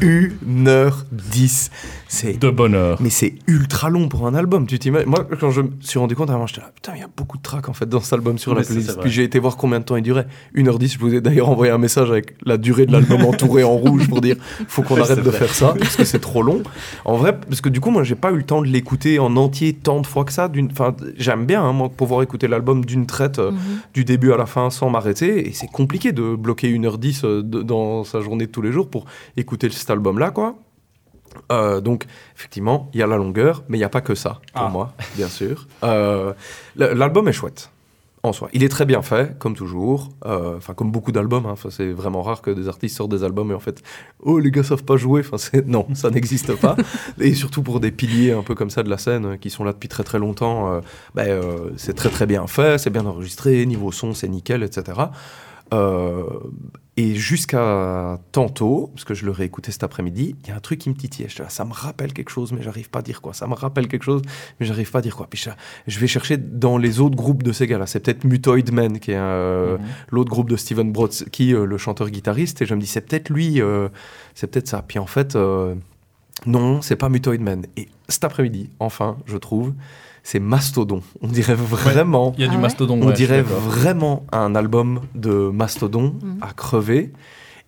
1h10. 0.00 1.70
C'est 2.08 2.38
De 2.38 2.50
bonheur. 2.50 2.98
Mais 3.02 3.10
c'est 3.10 3.34
ultra 3.48 3.90
long 3.90 4.08
pour 4.08 4.28
un 4.28 4.34
album, 4.36 4.66
tu 4.68 4.78
t'imagines 4.78 5.08
Moi, 5.10 5.26
quand 5.40 5.50
je 5.50 5.62
me 5.62 5.70
suis 5.80 5.98
rendu 5.98 6.14
compte, 6.14 6.28
vraiment, 6.28 6.46
j'étais 6.46 6.60
là, 6.60 6.70
putain, 6.72 6.92
il 6.94 7.00
y 7.00 7.02
a 7.02 7.08
beaucoup 7.14 7.36
de 7.36 7.42
tracks 7.42 7.68
en 7.68 7.72
fait 7.72 7.88
dans 7.88 8.00
cet 8.00 8.12
album 8.12 8.38
sur 8.38 8.54
Mais 8.54 8.60
la 8.60 8.64
playlist. 8.66 9.00
Puis 9.00 9.10
j'ai 9.10 9.24
été 9.24 9.40
voir 9.40 9.56
combien 9.56 9.80
de 9.80 9.84
temps 9.84 9.96
il 9.96 10.02
durait. 10.02 10.28
1h10, 10.54 10.92
je 10.92 10.98
vous 11.00 11.12
ai 11.14 11.20
d'ailleurs 11.20 11.48
envoyé 11.48 11.72
un 11.72 11.78
message 11.78 12.08
avec 12.08 12.36
la 12.44 12.58
durée 12.58 12.86
de 12.86 12.92
l'album 12.92 13.22
entouré 13.26 13.64
en 13.64 13.76
rouge 13.76 14.08
pour 14.08 14.20
dire, 14.20 14.36
faut 14.68 14.82
qu'on 14.82 15.00
arrête 15.00 15.18
de 15.18 15.30
vrai. 15.30 15.38
faire 15.38 15.52
ça, 15.54 15.74
parce 15.76 15.96
que 15.96 16.04
c'est 16.04 16.20
trop 16.20 16.42
long. 16.42 16.62
En 17.04 17.16
vrai, 17.16 17.36
parce 17.36 17.60
que 17.60 17.68
du 17.68 17.80
coup, 17.80 17.90
moi, 17.90 18.04
j'ai 18.04 18.14
pas 18.14 18.30
eu 18.30 18.36
le 18.36 18.44
temps 18.44 18.62
de 18.62 18.68
l'écouter 18.68 19.18
en 19.18 19.34
entier 19.36 19.72
tant 19.72 20.00
de 20.00 20.06
fois 20.06 20.24
que 20.24 20.32
ça. 20.36 20.48
D'une- 20.48 20.70
Enfin, 20.70 20.94
j'aime 21.16 21.44
bien, 21.46 21.62
hein, 21.64 21.72
moi, 21.72 21.88
pouvoir 21.88 22.22
écouter 22.22 22.46
l'album 22.48 22.84
d'une 22.84 23.06
traite 23.06 23.38
euh, 23.38 23.50
Mhm. 23.50 23.58
du 23.94 24.04
début 24.04 24.32
à 24.32 24.36
la 24.36 24.46
fin 24.46 24.70
sans 24.70 24.88
m'arrêter. 24.90 25.48
Et 25.48 25.52
c'est 25.52 25.66
compliqué 25.66 26.12
de 26.12 26.34
bloquer 26.36 26.68
1h10 26.68 27.24
euh, 27.24 27.42
de- 27.42 27.62
dans 27.62 28.04
sa 28.04 28.20
journée 28.20 28.46
de 28.46 28.52
tous 28.52 28.62
les 28.62 28.72
jours 28.72 28.88
pour 28.88 29.04
écouter 29.36 29.68
cet 29.70 29.90
album-là, 29.90 30.30
quoi. 30.30 30.56
Euh, 31.52 31.80
donc, 31.82 32.06
effectivement, 32.36 32.88
il 32.94 33.00
y 33.00 33.02
a 33.02 33.06
la 33.06 33.16
longueur, 33.16 33.62
mais 33.68 33.76
il 33.76 33.80
n'y 33.80 33.84
a 33.84 33.90
pas 33.90 34.00
que 34.00 34.14
ça, 34.14 34.40
pour 34.54 34.62
Ah. 34.66 34.68
moi, 34.70 34.92
bien 35.16 35.28
sûr. 35.28 35.66
L'album 36.76 37.28
est 37.28 37.32
chouette, 37.32 37.70
en 38.26 38.32
soi. 38.32 38.48
Il 38.52 38.62
est 38.64 38.68
très 38.68 38.84
bien 38.84 39.02
fait, 39.02 39.38
comme 39.38 39.54
toujours. 39.54 40.10
Euh, 40.24 40.56
Enfin, 40.56 40.74
comme 40.74 40.90
beaucoup 40.90 41.12
d'albums. 41.12 41.46
hein. 41.46 41.54
C'est 41.70 41.92
vraiment 41.92 42.22
rare 42.22 42.42
que 42.42 42.50
des 42.50 42.68
artistes 42.68 42.96
sortent 42.96 43.10
des 43.10 43.24
albums 43.24 43.50
et 43.50 43.54
en 43.54 43.60
fait, 43.60 43.82
oh, 44.20 44.38
les 44.38 44.50
gars 44.50 44.62
savent 44.62 44.84
pas 44.84 44.96
jouer. 44.96 45.22
Enfin, 45.30 45.36
non, 45.66 45.86
ça 45.94 46.10
n'existe 46.10 46.54
pas. 46.56 46.76
Et 47.20 47.34
surtout 47.34 47.62
pour 47.62 47.80
des 47.80 47.90
piliers 47.90 48.32
un 48.32 48.42
peu 48.42 48.54
comme 48.54 48.70
ça 48.70 48.82
de 48.82 48.90
la 48.90 48.98
scène, 48.98 49.38
qui 49.38 49.50
sont 49.50 49.64
là 49.64 49.72
depuis 49.72 49.88
très 49.88 50.04
très 50.04 50.18
longtemps, 50.18 50.72
euh, 50.72 50.80
ben, 51.14 51.28
euh, 51.28 51.70
c'est 51.76 51.94
très 51.94 52.08
très 52.08 52.26
bien 52.26 52.46
fait, 52.46 52.78
c'est 52.78 52.90
bien 52.90 53.06
enregistré, 53.06 53.64
niveau 53.66 53.92
son, 53.92 54.14
c'est 54.14 54.28
nickel, 54.28 54.62
etc. 54.62 54.98
Et 56.98 57.14
jusqu'à 57.14 58.18
tantôt, 58.32 58.90
parce 58.94 59.04
que 59.04 59.12
je 59.12 59.26
le 59.26 59.30
réécoutais 59.30 59.70
cet 59.70 59.82
après-midi, 59.82 60.34
il 60.42 60.48
y 60.48 60.52
a 60.52 60.56
un 60.56 60.60
truc 60.60 60.78
qui 60.78 60.88
me 60.88 60.94
titillait. 60.94 61.28
J'étais 61.28 61.42
là, 61.42 61.50
ça 61.50 61.66
me 61.66 61.74
rappelle 61.74 62.14
quelque 62.14 62.30
chose, 62.30 62.52
mais 62.52 62.62
j'arrive 62.62 62.88
pas 62.88 63.00
à 63.00 63.02
dire 63.02 63.20
quoi. 63.20 63.34
Ça 63.34 63.46
me 63.46 63.52
rappelle 63.52 63.86
quelque 63.86 64.04
chose, 64.04 64.22
mais 64.58 64.64
j'arrive 64.64 64.90
pas 64.90 65.00
à 65.00 65.02
dire 65.02 65.14
quoi. 65.14 65.26
Puis 65.28 65.38
je, 65.38 65.50
je 65.86 65.98
vais 65.98 66.06
chercher 66.06 66.38
dans 66.38 66.78
les 66.78 67.00
autres 67.00 67.14
groupes 67.14 67.42
de 67.42 67.52
ces 67.52 67.66
gars-là. 67.66 67.86
C'est 67.86 68.00
peut-être 68.00 68.24
Mutoid 68.24 68.72
Man, 68.72 68.98
qui 68.98 69.10
est 69.10 69.16
euh, 69.18 69.76
l'autre 70.08 70.30
groupe 70.30 70.48
de 70.48 70.56
Steven 70.56 70.90
Brodsky, 70.90 71.52
euh, 71.52 71.66
le 71.66 71.76
chanteur-guitariste. 71.76 72.62
Et 72.62 72.66
je 72.66 72.74
me 72.74 72.80
dis, 72.80 72.86
c'est 72.86 73.02
peut-être 73.02 73.28
lui, 73.28 73.60
euh, 73.60 73.90
c'est 74.34 74.46
peut-être 74.46 74.68
ça. 74.68 74.82
Puis 74.86 74.98
en 74.98 75.06
fait, 75.06 75.36
euh, 75.36 75.74
non, 76.44 76.82
c'est 76.82 76.96
pas 76.96 77.08
Mutoid 77.08 77.40
Man. 77.40 77.64
Et 77.76 77.88
cet 78.08 78.24
après-midi, 78.24 78.68
enfin, 78.78 79.16
je 79.26 79.36
trouve, 79.36 79.72
c'est 80.22 80.38
Mastodon. 80.40 81.02
On 81.22 81.28
dirait 81.28 81.54
vraiment. 81.54 82.34
Il 82.36 82.42
y 82.42 82.44
a 82.44 82.48
Ah 82.48 82.50
du 82.50 82.56
ouais 82.56 82.62
mastodon. 82.62 82.98
On 83.00 83.06
ouais, 83.08 83.12
dirait 83.14 83.42
vraiment 83.42 84.24
un 84.32 84.54
album 84.54 85.00
de 85.14 85.50
Mastodon 85.52 86.14
Mhm. 86.22 86.38
à 86.42 86.52
crever. 86.52 87.12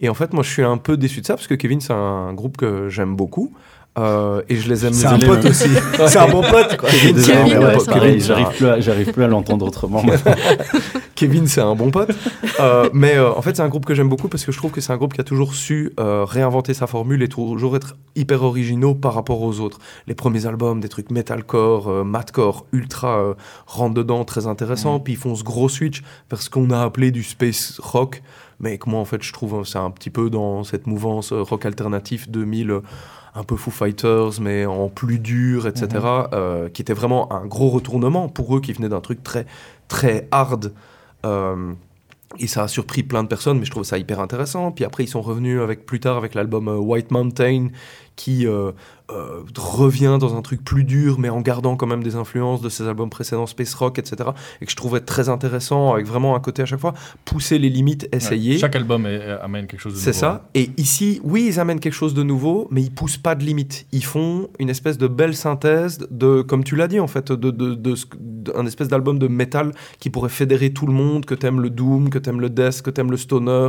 Et 0.01 0.09
en 0.09 0.14
fait, 0.14 0.32
moi, 0.32 0.43
je 0.43 0.51
suis 0.51 0.62
un 0.62 0.76
peu 0.76 0.97
déçu 0.97 1.20
de 1.22 1.26
ça 1.26 1.34
parce 1.34 1.47
que 1.49 1.55
Kevin, 1.55 1.80
c'est 1.80 1.93
un 1.93 2.32
groupe 2.34 2.57
que 2.57 2.88
j'aime 2.88 3.16
beaucoup. 3.16 3.53
Euh, 3.99 4.43
et 4.49 4.55
je 4.57 4.68
les 4.68 4.86
aime 4.86 4.93
C'est 4.93 5.07
un 5.07 5.18
bien. 5.18 5.26
pote 5.28 5.45
aussi. 5.47 5.68
C'est 6.07 6.18
un 6.18 6.28
bon 6.28 6.43
pote 6.43 6.80
ouais, 6.84 7.14
j'arrive 8.20 8.47
un- 8.47 8.51
plus, 8.51 8.66
à- 8.68 8.78
j'arrive 8.80 9.12
plus 9.12 9.24
à 9.24 9.26
l'entendre 9.26 9.66
autrement. 9.66 10.05
Kevin, 11.19 11.49
c'est 11.49 11.61
un 11.61 11.75
bon 11.75 11.91
pote. 11.91 12.11
Euh, 12.61 12.91
mais 12.93 13.14
euh, 13.14 13.33
en 13.33 13.41
fait, 13.41 13.55
c'est 13.55 13.62
un 13.62 13.69
groupe 13.69 13.87
que 13.87 13.95
j'aime 13.95 14.09
beaucoup 14.09 14.27
parce 14.27 14.45
que 14.45 14.51
je 14.51 14.59
trouve 14.59 14.73
que 14.73 14.81
c'est 14.81 14.93
un 14.93 14.97
groupe 14.97 15.14
qui 15.14 15.21
a 15.21 15.25
toujours 15.25 15.55
su 15.55 15.93
euh, 16.01 16.25
réinventer 16.25 16.75
sa 16.75 16.89
formule 16.89 17.23
et 17.23 17.29
toujours 17.29 17.77
être 17.77 17.97
hyper 18.16 18.43
originaux 18.43 18.97
par 18.97 19.14
rapport 19.14 19.43
aux 19.43 19.61
autres. 19.61 19.79
Les 20.09 20.14
premiers 20.16 20.45
albums, 20.45 20.81
des 20.81 20.89
trucs 20.89 21.12
metalcore, 21.12 22.05
madcore, 22.05 22.66
ultra 22.73 23.21
euh, 23.21 23.35
rentre 23.66 23.95
dedans, 23.95 24.25
très 24.25 24.49
intéressant. 24.49 24.99
Puis 24.99 25.12
ils 25.12 25.16
font 25.16 25.37
ce 25.37 25.45
gros 25.45 25.69
switch 25.69 26.03
vers 26.31 26.43
ce 26.43 26.51
qu'on 26.51 26.71
a 26.71 26.83
appelé 26.83 27.12
du 27.12 27.23
space 27.23 27.79
rock. 27.81 28.25
Mais 28.59 28.77
que 28.77 28.91
moi, 28.91 28.99
en 28.99 29.05
fait, 29.05 29.23
je 29.23 29.33
trouve 29.33 29.64
c'est 29.64 29.79
un 29.79 29.93
petit 29.93 30.11
peu 30.11 30.31
dans 30.31 30.64
cette 30.64 30.89
mouvance 30.89 31.33
rock 31.33 31.64
alternatif 31.64 32.29
2000. 32.29 32.73
euh, 32.73 32.81
un 33.39 33.45
peu 33.45 33.57
Foo 33.57 33.71
Fighters, 33.71 34.41
mais 34.41 34.66
en 34.66 34.89
plus 34.89 35.19
dur, 35.19 35.66
etc., 35.66 36.05
euh, 36.33 36.69
qui 36.69 36.83
était 36.83 36.93
vraiment 36.93 37.33
un 37.33 37.47
gros 37.47 37.69
retournement 37.69 38.29
pour 38.29 38.57
eux 38.57 38.61
qui 38.61 38.73
venaient 38.73 38.89
d'un 38.89 39.01
truc 39.01 39.23
très, 39.23 39.47
très 39.87 40.29
hard. 40.31 40.73
Euh, 41.25 41.75
et 42.39 42.47
ça 42.47 42.64
a 42.64 42.69
surpris 42.69 43.03
plein 43.03 43.23
de 43.23 43.29
personnes, 43.29 43.59
mais 43.59 43.64
je 43.64 43.71
trouve 43.71 43.85
ça 43.85 43.99
hyper 43.99 44.21
intéressant. 44.21 44.71
Puis 44.71 44.85
après, 44.85 45.05
ils 45.05 45.09
sont 45.09 45.23
revenus 45.23 45.61
avec, 45.61 45.87
plus 45.87 46.01
tard 46.01 46.16
avec 46.16 46.35
l'album 46.35 46.69
euh, 46.69 46.77
White 46.77 47.11
Mountain, 47.11 47.69
qui 48.16 48.47
euh, 48.47 48.73
euh, 49.11 49.42
revient 49.56 50.18
dans 50.20 50.36
un 50.36 50.42
truc 50.42 50.62
plus 50.62 50.84
dur, 50.84 51.18
mais 51.18 51.28
en 51.30 51.40
gardant 51.40 51.76
quand 51.76 51.86
même 51.86 52.02
des 52.02 52.14
influences 52.16 52.61
de 52.61 52.68
ses 52.68 52.86
albums 52.86 53.09
précédents, 53.11 53.46
Space 53.46 53.72
Rock, 53.74 53.98
etc. 53.98 54.30
Et 54.61 54.66
que 54.66 54.70
je 54.70 54.76
trouvais 54.76 55.00
très 55.00 55.28
intéressant, 55.28 55.94
avec 55.94 56.06
vraiment 56.06 56.36
un 56.36 56.40
côté 56.40 56.62
à 56.62 56.66
chaque 56.66 56.80
fois, 56.80 56.94
pousser 57.24 57.59
les 57.59 57.70
limites, 57.70 58.09
essayer. 58.12 58.52
Ouais, 58.54 58.59
Chaque 58.59 58.76
album 58.76 59.06
est- 59.06 59.22
amène 59.42 59.66
quelque 59.66 59.80
chose 59.80 59.94
de 59.94 59.98
C'est 59.98 60.11
nouveau. 60.11 60.20
ça. 60.20 60.48
Et 60.54 60.70
ici, 60.76 61.20
oui, 61.24 61.46
ils 61.48 61.59
amènent 61.61 61.80
quelque 61.80 61.92
chose 61.94 62.12
de 62.14 62.22
nouveau, 62.22 62.68
mais 62.70 62.82
ils 62.82 62.90
poussent 62.90 63.16
pas 63.16 63.34
de 63.34 63.44
limites. 63.44 63.86
Ils 63.92 64.04
font 64.04 64.48
une 64.59 64.68
espèce 64.68 64.98
de 64.98 65.06
belle 65.09 65.34
synthèse 65.34 66.06
de, 66.11 66.42
comme 66.42 66.62
tu 66.64 66.76
l'as 66.76 66.88
dit 66.88 67.00
en 67.00 67.06
fait, 67.06 67.32
de, 67.32 67.50
de, 67.50 67.74
de 67.74 67.94
d'un 68.20 68.64
espèce 68.66 68.88
d'album 68.88 69.18
de 69.18 69.28
métal 69.28 69.72
qui 70.00 70.11
pourrait 70.11 70.28
fédérer 70.30 70.72
tout 70.72 70.86
le 70.86 70.92
monde, 70.92 71.24
que 71.26 71.34
t'aimes 71.34 71.61
le 71.61 71.70
doom, 71.70 72.09
que 72.11 72.18
t'aimes 72.18 72.40
le 72.40 72.48
death, 72.50 72.82
que 72.82 72.90
t'aimes 72.90 73.11
le 73.11 73.16
stoner. 73.16 73.68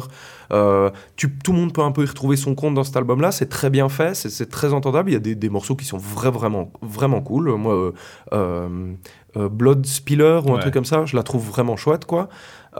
Euh, 0.52 0.90
tu, 1.16 1.32
tout 1.32 1.52
le 1.52 1.60
monde 1.60 1.74
peut 1.74 1.82
un 1.82 1.92
peu 1.92 2.04
y 2.04 2.08
retrouver 2.08 2.36
son 2.36 2.56
compte 2.56 2.74
dans 2.74 2.84
cet 2.84 2.98
album-là. 2.98 3.32
C'est 3.32 3.50
très 3.50 3.70
bien 3.70 3.90
fait, 3.90 4.16
c'est, 4.16 4.50
très 4.50 4.74
entendable. 4.74 5.10
Il 5.10 5.14
y 5.14 5.18
a 5.18 5.20
des, 5.20 5.36
des 5.36 5.50
morceaux 5.50 5.76
qui 5.76 5.86
sont 5.86 5.98
vrai, 5.98 6.32
vraiment, 6.32 6.72
vraiment 6.82 7.22
cool. 7.22 7.52
Moi, 7.56 7.92
euh, 8.34 8.96
euh, 9.38 9.50
Blood 9.50 9.86
Spiller 9.86 10.40
ou 10.46 10.54
un 10.54 10.60
truc 10.60 10.74
comme 10.74 10.86
ça, 10.86 11.06
je 11.06 11.16
la 11.16 11.24
trouve 11.24 11.48
vraiment 11.48 11.78
chouette, 11.78 12.06
quoi. 12.06 12.30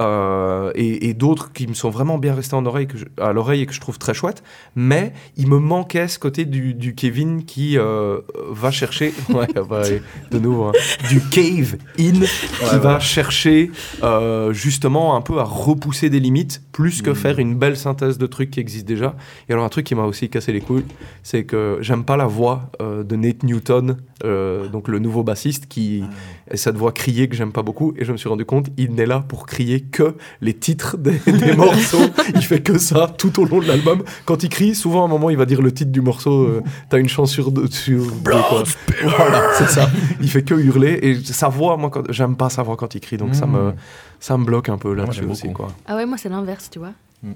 Euh, 0.02 0.72
et, 0.76 1.10
et 1.10 1.14
d'autres 1.14 1.52
qui 1.52 1.68
me 1.68 1.74
sont 1.74 1.90
vraiment 1.90 2.18
bien 2.18 2.34
restés 2.34 2.56
en 2.56 2.66
oreille, 2.66 2.88
que 2.88 2.98
je- 2.98 3.06
à 3.22 3.34
l'oreille 3.34 3.62
et 3.62 3.66
que 3.66 3.74
je 3.74 3.82
trouve 3.82 3.98
très 4.00 4.14
chouette. 4.14 4.44
Mais 4.76 5.12
il 5.36 5.48
me 5.48 5.60
manquait 5.60 6.08
ce 6.08 6.18
côté 6.20 6.46
du, 6.46 6.74
du 6.74 6.96
Kevin 6.96 7.44
qui 7.44 7.78
euh, 7.78 8.20
va 8.50 8.72
chercher, 8.72 9.14
ouais, 9.30 9.48
bah, 9.70 9.82
de 10.32 10.40
nouveau, 10.40 10.66
hein, 10.66 10.72
du 11.10 11.20
cave 11.30 11.76
in, 12.00 12.14
qui 12.14 12.78
va 12.80 13.00
chercher 13.02 13.72
euh, 14.04 14.54
justement 14.54 15.16
un 15.18 15.22
peu 15.22 15.40
à 15.40 15.44
repousser 15.44 16.10
des 16.10 16.22
limites, 16.22 16.62
plus 16.72 17.02
que 17.02 17.14
faire 17.14 17.40
une 17.40 17.56
belle 17.56 17.76
synthèse 17.76 18.18
de 18.18 18.26
trucs 18.26 18.52
qui 18.52 18.62
existent 18.62 18.88
déjà. 18.88 19.16
Et 19.50 19.54
alors 19.54 19.66
un 19.66 19.70
truc 19.70 19.86
qui 19.86 19.96
m'a 19.96 20.04
aussi 20.06 20.30
cassé 20.30 20.54
les 20.54 20.62
couilles, 20.62 20.86
c'est 21.24 21.44
que 21.44 21.78
j'aime 21.82 22.06
pas 22.06 22.16
la 22.16 22.26
voix 22.28 22.70
de 22.80 23.16
Nate 23.18 23.44
Newton, 23.44 23.98
donc 24.24 24.88
le 24.88 25.00
nouveau 25.00 25.24
bassiste, 25.24 25.68
qui 25.68 26.04
et 26.52 26.58
cette 26.58 26.76
voix 26.78 26.92
criée 26.92 27.28
que 27.28 27.36
j'aime 27.36 27.52
pas 27.52 27.62
beaucoup. 27.64 27.94
Et 27.98 28.06
je 28.06 28.12
me 28.12 28.18
suis 28.18 28.30
rendu 28.30 28.46
compte, 28.46 28.68
il 28.78 28.94
n'est 28.94 29.06
là 29.06 29.24
pour 29.28 29.46
crier 29.46 29.82
que 29.90 30.16
les 30.42 30.54
titres 30.54 30.98
des, 30.98 31.20
des 31.32 31.54
morceaux. 31.58 32.02
Il 32.36 32.42
fait 32.44 32.62
que 32.62 32.78
ça 32.78 33.14
tout 33.18 33.40
au 33.42 33.46
long 33.46 33.60
de 33.60 33.68
l'album. 33.68 34.04
Quand 34.26 34.44
il 34.44 34.50
crie, 34.50 34.76
souvent 34.76 35.02
à 35.04 35.06
un 35.06 35.08
moment, 35.10 35.30
il 35.30 35.38
va 35.38 35.46
dire 35.46 35.62
le 35.62 35.72
titre 35.72 35.92
du 35.92 36.02
morceau. 36.02 36.44
euh, 36.46 36.64
T'as 36.90 37.00
une 37.00 37.10
chance 37.10 37.32
sur 37.32 37.52
deux. 37.52 37.68
Sur 37.68 38.06
deux, 38.12 38.32
quoi. 38.32 38.64
Voilà, 39.04 39.50
c'est 39.58 39.70
ça. 39.70 39.90
Il 40.22 40.30
fait 40.30 40.44
que 40.44 40.54
hurler. 40.56 41.00
Et 41.02 41.16
sa 41.16 41.48
voix, 41.50 41.78
moi, 41.78 41.90
quand- 41.90 42.12
j'aime 42.12 42.36
pas 42.36 42.50
sa 42.50 42.64
voix 42.64 42.76
quand 42.78 42.94
il 42.96 43.02
crie. 43.02 43.18
Donc 43.18 43.36
ça, 43.36 43.46
me, 43.46 43.74
ça 44.20 44.38
me 44.38 44.46
bloque 44.46 44.70
un 44.70 44.78
peu 44.78 44.94
là-dessus 44.94 45.22
j'aime 45.22 45.32
aussi. 45.32 45.52
Quoi. 45.54 45.68
Ah 45.88 45.96
ouais, 45.96 46.06
moi 46.06 46.18
c'est 46.18 46.30
l'inverse, 46.30 46.70
tu 46.70 46.80
vois. 46.80 46.94
Mm. 47.24 47.32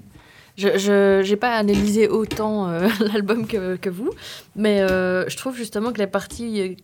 Je 0.56 1.20
j'ai 1.24 1.36
pas 1.36 1.56
analysé 1.56 2.08
autant 2.08 2.68
euh, 2.68 2.88
l'album 3.12 3.46
que, 3.46 3.74
que 3.76 3.90
vous, 3.90 4.10
mais 4.54 4.80
euh, 4.82 5.28
je 5.28 5.36
trouve 5.36 5.56
justement 5.56 5.90
que 5.92 5.98
les 5.98 6.06
parties 6.06 6.78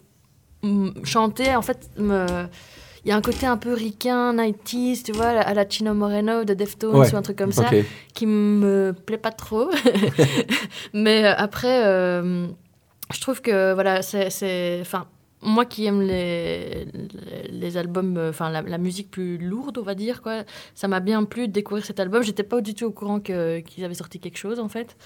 euh, 0.64 0.68
mm, 0.68 1.04
chantées, 1.04 1.54
en 1.54 1.62
fait, 1.62 1.88
me... 1.96 2.26
il 3.04 3.08
y 3.08 3.12
a 3.12 3.16
un 3.16 3.20
côté 3.22 3.46
un 3.46 3.56
peu 3.56 3.72
ricain, 3.72 4.34
90s, 4.34 5.02
tu 5.04 5.12
vois, 5.12 5.28
à 5.28 5.54
la 5.54 5.68
Chino 5.68 5.94
Moreno 5.94 6.44
de 6.44 6.54
Deftones 6.54 6.96
Ouais, 6.96 7.12
ou 7.12 7.16
un 7.16 7.22
truc 7.22 7.36
comme 7.38 7.52
ça, 7.52 7.62
Ok. 7.72 7.84
qui 8.14 8.26
me 8.26 8.92
plaît 9.06 9.16
pas 9.18 9.32
trop. 9.32 9.70
mais 10.92 11.24
euh, 11.24 11.34
après, 11.36 11.84
euh, 11.86 12.46
je 13.12 13.20
trouve 13.20 13.40
que 13.42 13.72
voilà, 13.74 14.02
c'est- 14.02 14.30
c'est. 14.30 14.78
Enfin, 14.82 15.06
moi 15.42 15.64
qui 15.64 15.86
aime 15.86 16.02
les, 16.02 16.86
les, 17.50 17.76
albums, 17.76 18.16
euh, 18.18 18.30
enfin 18.30 18.50
la, 18.50 18.78
musique 18.78 19.10
plus 19.10 19.38
lourde, 19.38 19.78
on 19.78 19.82
va 19.82 19.94
dire, 19.94 20.22
quoi, 20.22 20.44
ça 20.74 20.86
m'a 20.88 21.00
bien 21.00 21.24
plu 21.24 21.48
de 21.48 21.52
découvrir 21.52 21.84
cet 21.84 21.98
album. 22.00 22.22
J'étais 22.22 22.42
pas 22.42 22.60
du 22.60 22.74
tout 22.74 22.86
au 22.86 22.90
courant 22.90 23.20
qu'ils 23.20 23.84
avaient 23.84 23.94
sorti 23.94 24.20
quelque 24.20 24.38
chose, 24.38 24.60
en 24.60 24.68
fait. 24.68 24.96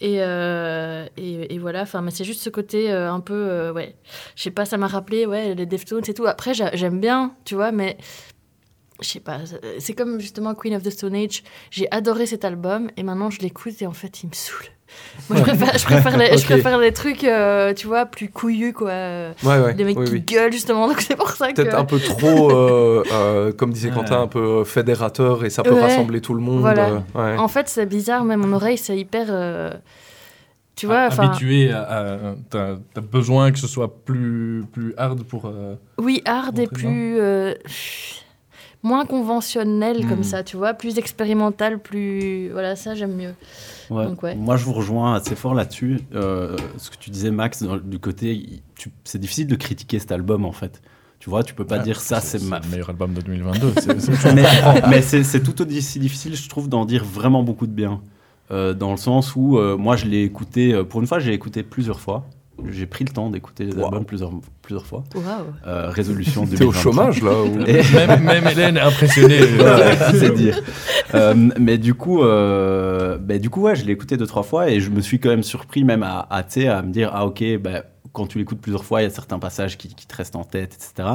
Et, 0.00 0.22
euh, 0.22 1.06
et, 1.16 1.54
et 1.54 1.58
voilà, 1.58 1.82
enfin, 1.82 2.02
mais 2.02 2.10
c'est 2.10 2.24
juste 2.24 2.42
ce 2.42 2.50
côté 2.50 2.90
euh, 2.90 3.10
un 3.12 3.20
peu, 3.20 3.34
euh, 3.34 3.72
ouais, 3.72 3.96
je 4.36 4.42
sais 4.42 4.50
pas, 4.50 4.64
ça 4.64 4.76
m'a 4.76 4.86
rappelé, 4.86 5.26
ouais, 5.26 5.54
les 5.54 5.66
Deftones 5.66 6.04
et 6.08 6.14
tout. 6.14 6.26
Après, 6.26 6.54
j'a- 6.54 6.74
j'aime 6.74 7.00
bien, 7.00 7.34
tu 7.44 7.54
vois, 7.54 7.72
mais 7.72 7.96
je 9.02 9.08
sais 9.08 9.20
pas, 9.20 9.38
c'est 9.78 9.92
comme 9.94 10.20
justement 10.20 10.54
Queen 10.54 10.74
of 10.74 10.82
the 10.82 10.90
Stone 10.90 11.14
Age. 11.14 11.42
J'ai 11.70 11.90
adoré 11.90 12.26
cet 12.26 12.44
album 12.44 12.90
et 12.96 13.02
maintenant 13.02 13.30
je 13.30 13.40
l'écoute 13.40 13.80
et 13.80 13.86
en 13.86 13.92
fait 13.92 14.22
il 14.22 14.28
me 14.28 14.34
saoule. 14.34 14.66
Moi 15.28 15.38
je 15.38 15.42
préfère, 15.44 15.78
je 15.78 15.84
préfère, 15.84 16.16
les, 16.18 16.26
je 16.26 16.32
Ok. 16.42 16.46
préfère 16.46 16.78
les 16.78 16.92
trucs, 16.92 17.22
euh, 17.22 17.72
tu 17.74 17.86
vois, 17.86 18.06
plus 18.06 18.28
couillus 18.28 18.72
quoi. 18.72 18.88
Ouais, 18.90 19.32
ouais. 19.44 19.74
Les 19.74 19.84
mecs 19.84 19.96
oui, 19.98 20.04
qui 20.06 20.12
oui. 20.14 20.20
gueulent 20.22 20.52
justement, 20.52 20.88
donc 20.88 21.00
c'est 21.00 21.14
pour 21.14 21.30
ça 21.30 21.52
que. 21.52 21.62
Peut-être 21.62 21.78
un 21.78 21.84
peu 21.84 22.00
trop, 22.00 22.50
euh, 22.56 23.04
euh, 23.12 23.52
comme 23.52 23.72
disait 23.72 23.90
Quentin, 23.90 24.22
un 24.22 24.26
peu 24.26 24.64
fédérateur 24.64 25.44
et 25.44 25.50
ça 25.50 25.62
peut 25.62 25.74
Ouais. 25.74 25.80
rassembler 25.80 26.20
tout 26.20 26.34
le 26.34 26.40
monde. 26.40 26.60
Voilà. 26.60 26.88
euh, 26.88 26.98
ouais. 27.34 27.38
En 27.38 27.46
fait 27.48 27.68
c'est 27.68 27.86
bizarre, 27.86 28.24
mais 28.24 28.36
mon 28.36 28.52
oreille 28.52 28.78
c'est 28.78 28.96
hyper. 28.98 29.26
euh, 29.30 29.70
tu 30.74 30.86
vois, 30.86 31.06
enfin. 31.06 31.28
Habitué 31.28 31.70
à. 31.70 31.82
à- 31.82 32.34
T'as 32.50 32.76
t'as 32.94 33.00
besoin 33.00 33.52
que 33.52 33.58
ce 33.58 33.68
soit 33.68 34.02
plus, 34.04 34.64
plus 34.72 34.92
hard 34.96 35.22
pour. 35.22 35.44
euh, 35.46 35.76
Oui, 35.98 36.20
hard 36.24 36.58
et 36.58 36.66
plus. 36.66 37.16
euh, 37.20 37.54
moins 38.82 39.04
conventionnel 39.06 40.06
comme 40.08 40.20
Hmm. 40.20 40.24
ça, 40.24 40.42
tu 40.42 40.56
vois, 40.56 40.74
plus 40.74 40.98
expérimental, 40.98 41.78
plus. 41.78 42.48
Voilà, 42.52 42.76
ça 42.76 42.94
j'aime 42.94 43.14
mieux. 43.16 43.34
Ouais. 43.90 44.06
Donc, 44.06 44.22
ouais. 44.22 44.34
Moi, 44.34 44.56
je 44.56 44.64
vous 44.64 44.72
rejoins 44.72 45.14
assez 45.14 45.34
fort 45.36 45.54
là-dessus. 45.54 46.00
Euh, 46.14 46.56
ce 46.78 46.90
que 46.90 46.96
tu 46.96 47.10
disais, 47.10 47.30
Max, 47.30 47.62
dans- 47.62 47.76
du 47.76 47.98
côté, 47.98 48.60
c'est 49.04 49.18
difficile 49.18 49.46
de 49.46 49.56
critiquer 49.56 49.98
cet 49.98 50.12
album 50.12 50.44
en 50.44 50.52
fait. 50.52 50.80
Tu 51.18 51.28
vois, 51.28 51.42
tu 51.42 51.52
peux 51.52 51.66
pas 51.66 51.76
ah, 51.76 51.78
dire 51.80 52.00
ça, 52.00 52.20
c'est 52.20 52.42
ma. 52.44 52.60
le 52.60 52.68
meilleur 52.68 52.88
album 52.88 53.12
de 53.12 53.20
2022. 53.20 53.72
c'est- 53.80 54.00
c'est- 54.00 54.32
mais 54.34 54.44
mais 54.88 55.02
c'est 55.02 55.22
c'est 55.22 55.42
tout 55.42 55.60
aussi 55.60 55.98
difficile, 55.98 56.34
je 56.34 56.48
trouve, 56.48 56.68
d'en 56.68 56.86
dire 56.86 57.04
vraiment 57.04 57.42
beaucoup 57.42 57.66
de 57.66 57.72
bien. 57.72 58.00
Euh, 58.50 58.72
dans 58.74 58.90
le 58.90 58.96
sens 58.96 59.36
où 59.36 59.58
euh, 59.58 59.76
moi, 59.76 59.96
je 59.96 60.06
l'ai 60.06 60.22
écouté, 60.22 60.82
pour 60.88 61.00
une 61.00 61.06
fois, 61.06 61.18
j'ai 61.18 61.32
écouté 61.34 61.62
plusieurs 61.62 62.00
fois. 62.00 62.24
J'ai 62.70 62.86
pris 62.86 63.04
le 63.04 63.10
temps 63.12 63.30
d'écouter 63.30 63.64
les 63.64 63.72
albums 63.82 64.04
plusieurs, 64.04 64.30
plusieurs 64.62 64.86
fois. 64.86 65.04
Waouh. 65.14 65.24
Euh, 65.66 65.88
résolution 65.90 66.44
T'es 66.46 66.54
au 66.64 66.72
2023. 66.72 66.82
chômage 66.82 67.22
là 67.22 67.32
ou- 67.42 67.60
Et- 67.66 67.82
même, 68.06 68.22
même 68.24 68.46
Hélène 68.50 68.76
est 68.76 68.80
impressionnée. 68.80 69.40
Ouais, 69.58 69.96
c'est 70.18 70.34
dire. 70.34 70.60
Euh, 71.14 71.34
mais 71.58 71.78
du 71.78 71.94
coup, 71.94 72.22
euh, 72.22 73.18
bah, 73.18 73.38
du 73.38 73.50
coup, 73.50 73.62
ouais, 73.62 73.76
je 73.76 73.84
l'ai 73.84 73.92
écouté 73.92 74.16
deux 74.16 74.26
trois 74.26 74.42
fois 74.42 74.70
et 74.70 74.80
je 74.80 74.90
me 74.90 75.00
suis 75.00 75.18
quand 75.18 75.28
même 75.30 75.42
surpris 75.42 75.84
même 75.84 76.02
à, 76.02 76.20
à, 76.30 76.38
à 76.38 76.82
me 76.82 76.92
dire 76.92 77.10
ah 77.12 77.26
ok, 77.26 77.42
bah, 77.60 77.82
quand 78.12 78.26
tu 78.26 78.38
l'écoutes 78.38 78.60
plusieurs 78.60 78.84
fois, 78.84 79.00
il 79.00 79.04
y 79.04 79.06
a 79.06 79.10
certains 79.10 79.38
passages 79.38 79.78
qui, 79.78 79.88
qui 79.94 80.06
te 80.06 80.16
restent 80.16 80.36
en 80.36 80.44
tête, 80.44 80.74
etc. 80.74 81.08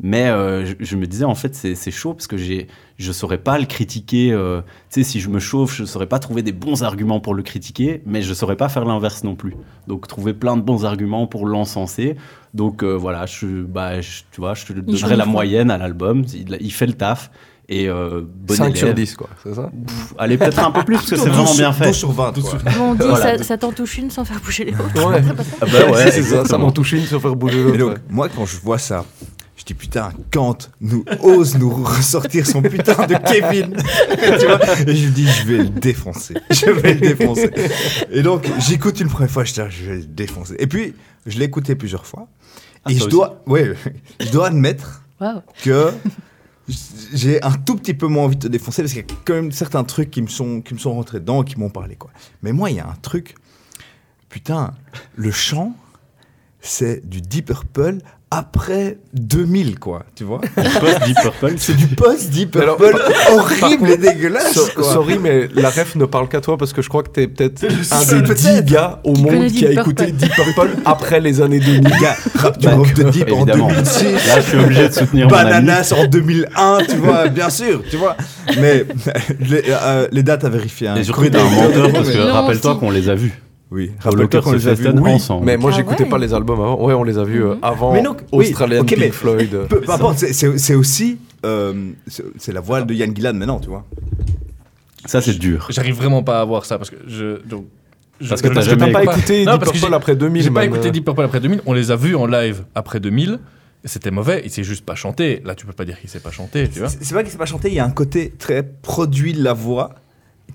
Mais 0.00 0.26
euh, 0.28 0.64
je, 0.64 0.74
je 0.78 0.96
me 0.96 1.06
disais 1.08 1.24
en 1.24 1.34
fait 1.34 1.56
c'est 1.56 1.74
c'est 1.74 1.90
chaud 1.90 2.14
parce 2.14 2.28
que 2.28 2.36
j'ai 2.36 2.68
je 2.98 3.10
saurais 3.10 3.38
pas 3.38 3.58
le 3.58 3.64
critiquer. 3.66 4.30
euh, 4.32 4.60
tu 4.90 5.02
sais, 5.02 5.02
si 5.02 5.18
je 5.20 5.28
me 5.28 5.40
chauffe, 5.40 5.74
je 5.74 5.84
saurais 5.84 6.06
pas 6.06 6.20
trouver 6.20 6.42
des 6.42 6.52
bons 6.52 6.84
arguments 6.84 7.18
pour 7.18 7.34
le 7.34 7.42
critiquer, 7.42 8.00
mais 8.06 8.22
je 8.22 8.32
saurais 8.32 8.54
pas 8.56 8.68
faire 8.68 8.84
l'inverse 8.84 9.24
non 9.24 9.34
plus. 9.34 9.54
Donc 9.88 10.06
trouver 10.06 10.34
plein 10.34 10.56
de 10.56 10.62
bons 10.62 10.84
arguments 10.84 11.26
pour 11.26 11.46
l'encenser. 11.46 12.14
Donc 12.54 12.84
euh, 12.84 12.92
voilà, 12.94 13.26
je, 13.26 13.46
bah, 13.64 14.00
je- 14.00 14.22
tu 14.30 14.40
vois, 14.40 14.54
je 14.54 14.66
te 14.66 14.72
donnerai 14.72 15.16
la 15.16 15.26
moyenne 15.26 15.70
à 15.70 15.78
l'album. 15.78 16.24
Il, 16.32 16.56
il 16.60 16.72
fait 16.72 16.86
le 16.86 16.92
taf. 16.94 17.30
Et 17.70 17.86
euh, 17.86 18.22
bon 18.24 18.54
5 18.54 18.74
sur 18.78 18.86
élève. 18.86 18.96
10, 18.96 19.14
quoi, 19.16 19.28
c'est 19.42 19.54
ça 19.54 19.70
Pff, 19.86 20.14
Allez, 20.16 20.38
peut-être 20.38 20.58
un 20.64 20.70
peu 20.70 20.84
plus, 20.84 20.94
parce 20.94 21.10
que 21.10 21.16
c'est 21.16 21.24
12 21.26 21.32
vraiment 21.34 21.46
sur- 21.48 21.56
bien 21.58 21.72
fait. 21.74 21.84
12 21.88 21.96
sur 21.96 22.10
20, 22.12 22.32
quoi. 22.40 22.58
On 22.80 22.94
dit 22.94 23.00
Voilà. 23.06 23.36
ça, 23.38 23.44
ça 23.44 23.58
t'en 23.58 23.72
touche 23.72 23.98
une 23.98 24.10
sans 24.10 24.24
faire 24.24 24.40
bouger 24.40 24.64
les 24.64 24.72
autres. 24.72 25.06
Ouais. 25.10 25.20
Ah 25.60 25.66
bah 25.66 25.90
ouais, 25.92 26.10
c'est 26.10 26.22
ça, 26.22 26.46
ça 26.46 26.56
m'en 26.56 26.70
touche 26.70 26.92
une 26.92 27.02
sur 27.04 27.20
faire 27.20 27.36
bouger 27.36 27.62
l'autre. 27.62 27.76
donc, 27.78 27.96
moi, 28.08 28.28
quand 28.34 28.46
je 28.46 28.56
vois 28.58 28.78
ça, 28.78 29.04
je 29.58 29.64
dis 29.64 29.74
putain, 29.74 30.12
Kant 30.30 30.56
nous 30.80 31.04
ose 31.20 31.58
nous 31.58 31.68
ressortir 31.68 32.46
son 32.46 32.62
putain 32.62 33.06
de 33.06 33.14
Kevin. 33.14 33.76
tu 34.38 34.46
vois 34.46 34.80
Et 34.86 34.94
je 34.94 35.08
dis, 35.08 35.26
je 35.26 35.46
vais 35.46 35.58
le 35.58 35.68
défoncer. 35.68 36.34
Je 36.48 36.70
vais 36.70 36.94
le 36.94 37.00
défoncer. 37.00 37.50
Et 38.12 38.22
donc, 38.22 38.48
j'écoute 38.60 39.00
une 39.00 39.08
première 39.08 39.30
fois, 39.30 39.42
je 39.42 39.52
dis, 39.52 39.60
je 39.68 39.90
vais 39.90 39.96
le 39.96 40.04
défoncer. 40.04 40.54
Et 40.60 40.68
puis, 40.68 40.94
je 41.26 41.38
l'ai 41.40 41.46
écouté 41.46 41.74
plusieurs 41.74 42.06
fois. 42.06 42.28
Ah, 42.84 42.92
et 42.92 42.94
je 42.94 43.00
aussi. 43.00 43.08
dois, 43.08 43.42
ouais, 43.46 43.74
je 44.20 44.30
dois 44.30 44.46
admettre 44.46 45.02
que 45.64 45.92
j'ai 47.12 47.42
un 47.42 47.52
tout 47.52 47.74
petit 47.74 47.94
peu 47.94 48.06
moins 48.06 48.24
envie 48.24 48.36
de 48.36 48.42
te 48.42 48.48
défoncer 48.48 48.82
parce 48.82 48.92
qu'il 48.92 49.02
y 49.02 49.04
a 49.04 49.16
quand 49.24 49.34
même 49.34 49.50
certains 49.50 49.82
trucs 49.82 50.12
qui 50.12 50.22
me 50.22 50.28
sont, 50.28 50.60
qui 50.60 50.72
me 50.72 50.78
sont 50.78 50.94
rentrés 50.94 51.18
dedans, 51.18 51.42
qui 51.42 51.58
m'ont 51.58 51.70
parlé. 51.70 51.96
Quoi. 51.96 52.10
Mais 52.42 52.52
moi, 52.52 52.70
il 52.70 52.76
y 52.76 52.80
a 52.80 52.86
un 52.86 52.96
truc, 53.02 53.34
putain, 54.28 54.72
le 55.16 55.32
chant, 55.32 55.74
c'est 56.60 57.04
du 57.08 57.20
Deep 57.20 57.46
Purple 57.46 57.98
après 58.30 58.98
2000, 59.14 59.78
quoi, 59.78 60.04
tu 60.14 60.24
vois. 60.24 60.40
Post 60.54 60.98
Deep 61.06 61.16
Purple. 61.22 61.54
C'est 61.56 61.74
du 61.76 61.86
post-Deep 61.86 62.56
alors, 62.56 62.76
Purple 62.76 63.00
par 63.26 63.34
horrible 63.34 63.90
et 63.90 63.96
dégueulasse, 63.96 64.52
So- 64.52 64.68
quoi. 64.74 64.92
sorry, 64.92 65.18
mais 65.18 65.48
la 65.54 65.70
ref 65.70 65.94
ne 65.96 66.04
parle 66.04 66.28
qu'à 66.28 66.40
toi 66.42 66.58
parce 66.58 66.74
que 66.74 66.82
je 66.82 66.88
crois 66.90 67.02
que 67.02 67.08
t'es 67.08 67.26
peut-être 67.26 67.64
un 67.64 67.68
des 68.04 68.22
dix 68.22 68.22
peut-être. 68.44 68.64
gars 68.66 69.00
au 69.04 69.14
Qui 69.14 69.22
monde 69.22 69.46
qui 69.46 69.64
a 69.64 69.68
Deep 69.70 69.78
écouté 69.80 70.04
Purple. 70.08 70.16
Deep 70.18 70.32
Purple 70.34 70.68
après 70.84 71.20
les 71.20 71.40
années 71.40 71.60
2000. 71.60 71.82
Gars, 72.02 72.16
rap 72.34 72.58
du 72.58 72.68
rock 72.68 72.92
de 72.94 73.02
Deep 73.04 73.32
en 73.32 73.36
Évidemment. 73.36 73.68
2006. 73.68 74.04
Là, 74.04 74.20
je 74.36 74.40
suis 74.42 74.58
obligé 74.58 74.88
de 74.88 74.92
soutenir 74.92 75.28
mon 75.28 75.34
ami. 75.34 75.44
Bananas 75.44 75.94
en 75.96 76.06
2001, 76.06 76.78
tu 76.88 76.96
vois, 76.96 77.28
bien 77.28 77.48
sûr, 77.48 77.82
tu 77.90 77.96
vois. 77.96 78.14
Mais 78.60 78.84
les, 79.40 79.62
euh, 79.70 80.06
les 80.12 80.22
dates 80.22 80.44
à 80.44 80.50
vérifier. 80.50 80.88
hein. 80.88 80.96
Et 80.96 81.04
surtout, 81.04 81.28
t'es 81.30 81.38
un 81.38 81.44
menteur 81.48 81.92
parce 81.92 82.10
que 82.10 82.18
rappelle-toi 82.18 82.76
qu'on 82.76 82.90
les 82.90 83.08
a 83.08 83.14
vus. 83.14 83.32
Oui, 83.70 83.90
rappelle-toi 84.00 84.40
qu'on 84.40 84.52
les 84.52 84.66
a 84.68 84.74
vus. 84.74 84.88
Oui. 84.94 85.12
ensemble. 85.12 85.44
Mais 85.44 85.56
moi, 85.58 85.70
Ah 85.72 85.76
j'écoutais 85.76 86.04
ouais. 86.04 86.08
pas 86.08 86.18
les 86.18 86.32
albums 86.32 86.60
avant. 86.60 86.82
Ouais, 86.86 86.94
on 86.94 87.04
les 87.04 87.18
a 87.18 87.24
vus 87.24 87.44
euh, 87.44 87.54
avant 87.60 87.92
Mais 87.92 88.02
donc, 88.02 88.22
oui, 88.32 88.46
Australian 88.46 88.82
mais- 88.88 88.96
Pink 88.96 89.12
Floyd. 89.12 89.50
Peu, 89.68 89.80
peu 89.80 89.92
importe, 89.92 90.18
c'est- 90.18 90.74
aussi. 90.74 91.18
euh, 91.44 91.90
c'est 92.38 92.52
la 92.52 92.60
voix 92.60 92.80
de 92.82 92.94
Yann 92.94 93.14
Gillan 93.14 93.34
maintenant, 93.34 93.58
tu 93.60 93.68
vois. 93.68 93.84
Ça, 95.04 95.20
c'est 95.20 95.38
dur. 95.38 95.66
J'arrive 95.70 95.96
vraiment 95.96 96.22
pas 96.22 96.40
à 96.40 96.44
voir 96.44 96.64
ça 96.64 96.78
parce 96.78 96.90
que 96.90 96.96
je. 97.06 97.40
donc, 97.46 97.66
je- 98.20 98.28
Parce 98.28 98.42
que 98.42 98.48
t'as 98.48 98.76
pas 98.76 99.04
pas- 99.04 99.12
écouté 99.16 99.44
Non, 99.44 99.56
Deep 99.58 99.72
Purple 99.72 99.94
après 99.94 100.16
2000 100.16 100.42
J'ai 100.42 100.50
pas 100.50 100.64
écouté 100.64 100.90
Deep 100.90 101.04
Purple 101.04 101.22
après 101.22 101.40
2000. 101.40 101.60
On 101.66 101.72
les 101.72 101.90
a 101.90 101.96
vus 101.96 102.14
en 102.16 102.26
live 102.26 102.64
après 102.74 103.00
2000. 103.00 103.38
et 103.84 103.88
C'était 103.88 104.10
mauvais. 104.10 104.42
Il 104.44 104.50
s'est 104.50 104.64
juste 104.64 104.84
pas 104.84 104.96
chanté. 104.96 105.40
Là, 105.44 105.54
tu 105.54 105.64
peux 105.66 105.72
pas 105.72 105.84
dire 105.84 106.00
qu'il 106.00 106.10
sait 106.10 106.18
pas 106.20 106.30
chanter, 106.32 106.68
tu 106.68 106.80
vois. 106.80 106.88
C'est 106.88 107.12
vrai 107.12 107.22
qu'il 107.22 107.30
s'est 107.32 107.38
pas 107.38 107.46
chanté, 107.46 107.68
il 107.68 107.74
y 107.74 107.78
a 107.78 107.84
un 107.84 107.90
côté 107.90 108.32
très 108.36 108.62
produit 108.64 109.34
de 109.34 109.42
la 109.44 109.52
voix 109.52 109.90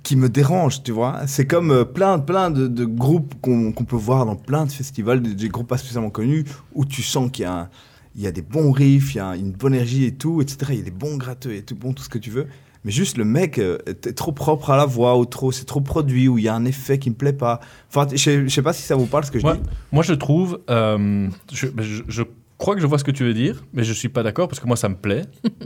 qui 0.01 0.15
me 0.15 0.27
dérange, 0.29 0.83
tu 0.83 0.91
vois. 0.91 1.21
C'est 1.27 1.45
comme 1.45 1.71
euh, 1.71 1.85
plein, 1.85 2.19
plein 2.19 2.49
de, 2.51 2.67
de 2.67 2.83
groupes 2.85 3.35
qu'on 3.41 3.71
peut 3.71 3.95
voir 3.95 4.25
dans 4.25 4.35
plein 4.35 4.65
de 4.65 4.71
festivals, 4.71 5.21
des, 5.21 5.33
des 5.35 5.49
groupes 5.49 5.67
pas 5.67 5.77
spécialement 5.77 6.09
connus, 6.09 6.43
où 6.73 6.83
tu 6.85 7.01
sens 7.03 7.29
qu'il 7.31 7.43
y 7.43 7.45
a, 7.45 7.53
un- 7.53 7.69
il 8.15 8.21
y 8.21 8.27
a 8.27 8.31
des 8.31 8.41
bons 8.41 8.71
riffs, 8.71 9.13
il 9.15 9.17
y 9.17 9.21
a 9.21 9.35
une 9.35 9.51
bonne 9.51 9.73
énergie 9.75 10.05
et 10.05 10.13
tout, 10.13 10.41
etc. 10.41 10.57
Il 10.69 10.77
y 10.77 10.81
a 10.81 10.83
des 10.83 10.91
bons 10.91 11.17
gratteux 11.17 11.53
et 11.53 11.61
tout, 11.61 11.75
bon, 11.75 11.93
tout 11.93 12.03
ce 12.03 12.09
que 12.09 12.17
tu 12.17 12.29
veux. 12.31 12.47
Mais 12.85 12.91
juste 12.91 13.17
le 13.17 13.23
mec 13.23 13.59
euh, 13.59 13.77
est 13.87 14.13
trop 14.13 14.33
propre 14.33 14.69
à 14.71 14.75
la 14.75 14.85
voix, 14.85 15.17
ou 15.17 15.23
trop, 15.25 15.53
c'est 15.53 15.63
trop 15.63 15.79
produit, 15.79 16.27
ou 16.27 16.37
il 16.37 16.43
y 16.43 16.49
a 16.49 16.53
un 16.55 16.65
effet 16.65 16.99
qui 16.99 17.09
me 17.09 17.15
plaît 17.15 17.31
pas. 17.31 17.61
Enfin, 17.89 18.05
je 18.13 18.49
sais- 18.49 18.61
pas 18.61 18.73
si 18.73 18.81
ça 18.81 18.95
vous 18.97 19.05
parle 19.05 19.23
ce 19.23 19.31
que 19.31 19.39
je 19.39 19.45
Ouais. 19.45 19.53
dis. 19.55 19.61
Moi, 19.93 20.03
je 20.03 20.13
trouve. 20.13 20.59
euh, 20.69 21.29
je, 21.53 21.67
je- 21.79 22.03
je 22.07 22.23
crois 22.63 22.75
que 22.75 22.81
je 22.81 22.87
vois 22.87 22.97
ce 22.97 23.03
que 23.03 23.11
tu 23.11 23.23
veux 23.23 23.33
dire, 23.33 23.63
mais 23.73 23.83
je 23.83 23.93
suis 23.93 24.09
pas 24.09 24.23
d'accord 24.23 24.47
parce 24.47 24.59
que 24.59 24.65
moi, 24.67 24.75
ça 24.75 24.89
me 24.89 24.95
plaît. 24.95 25.23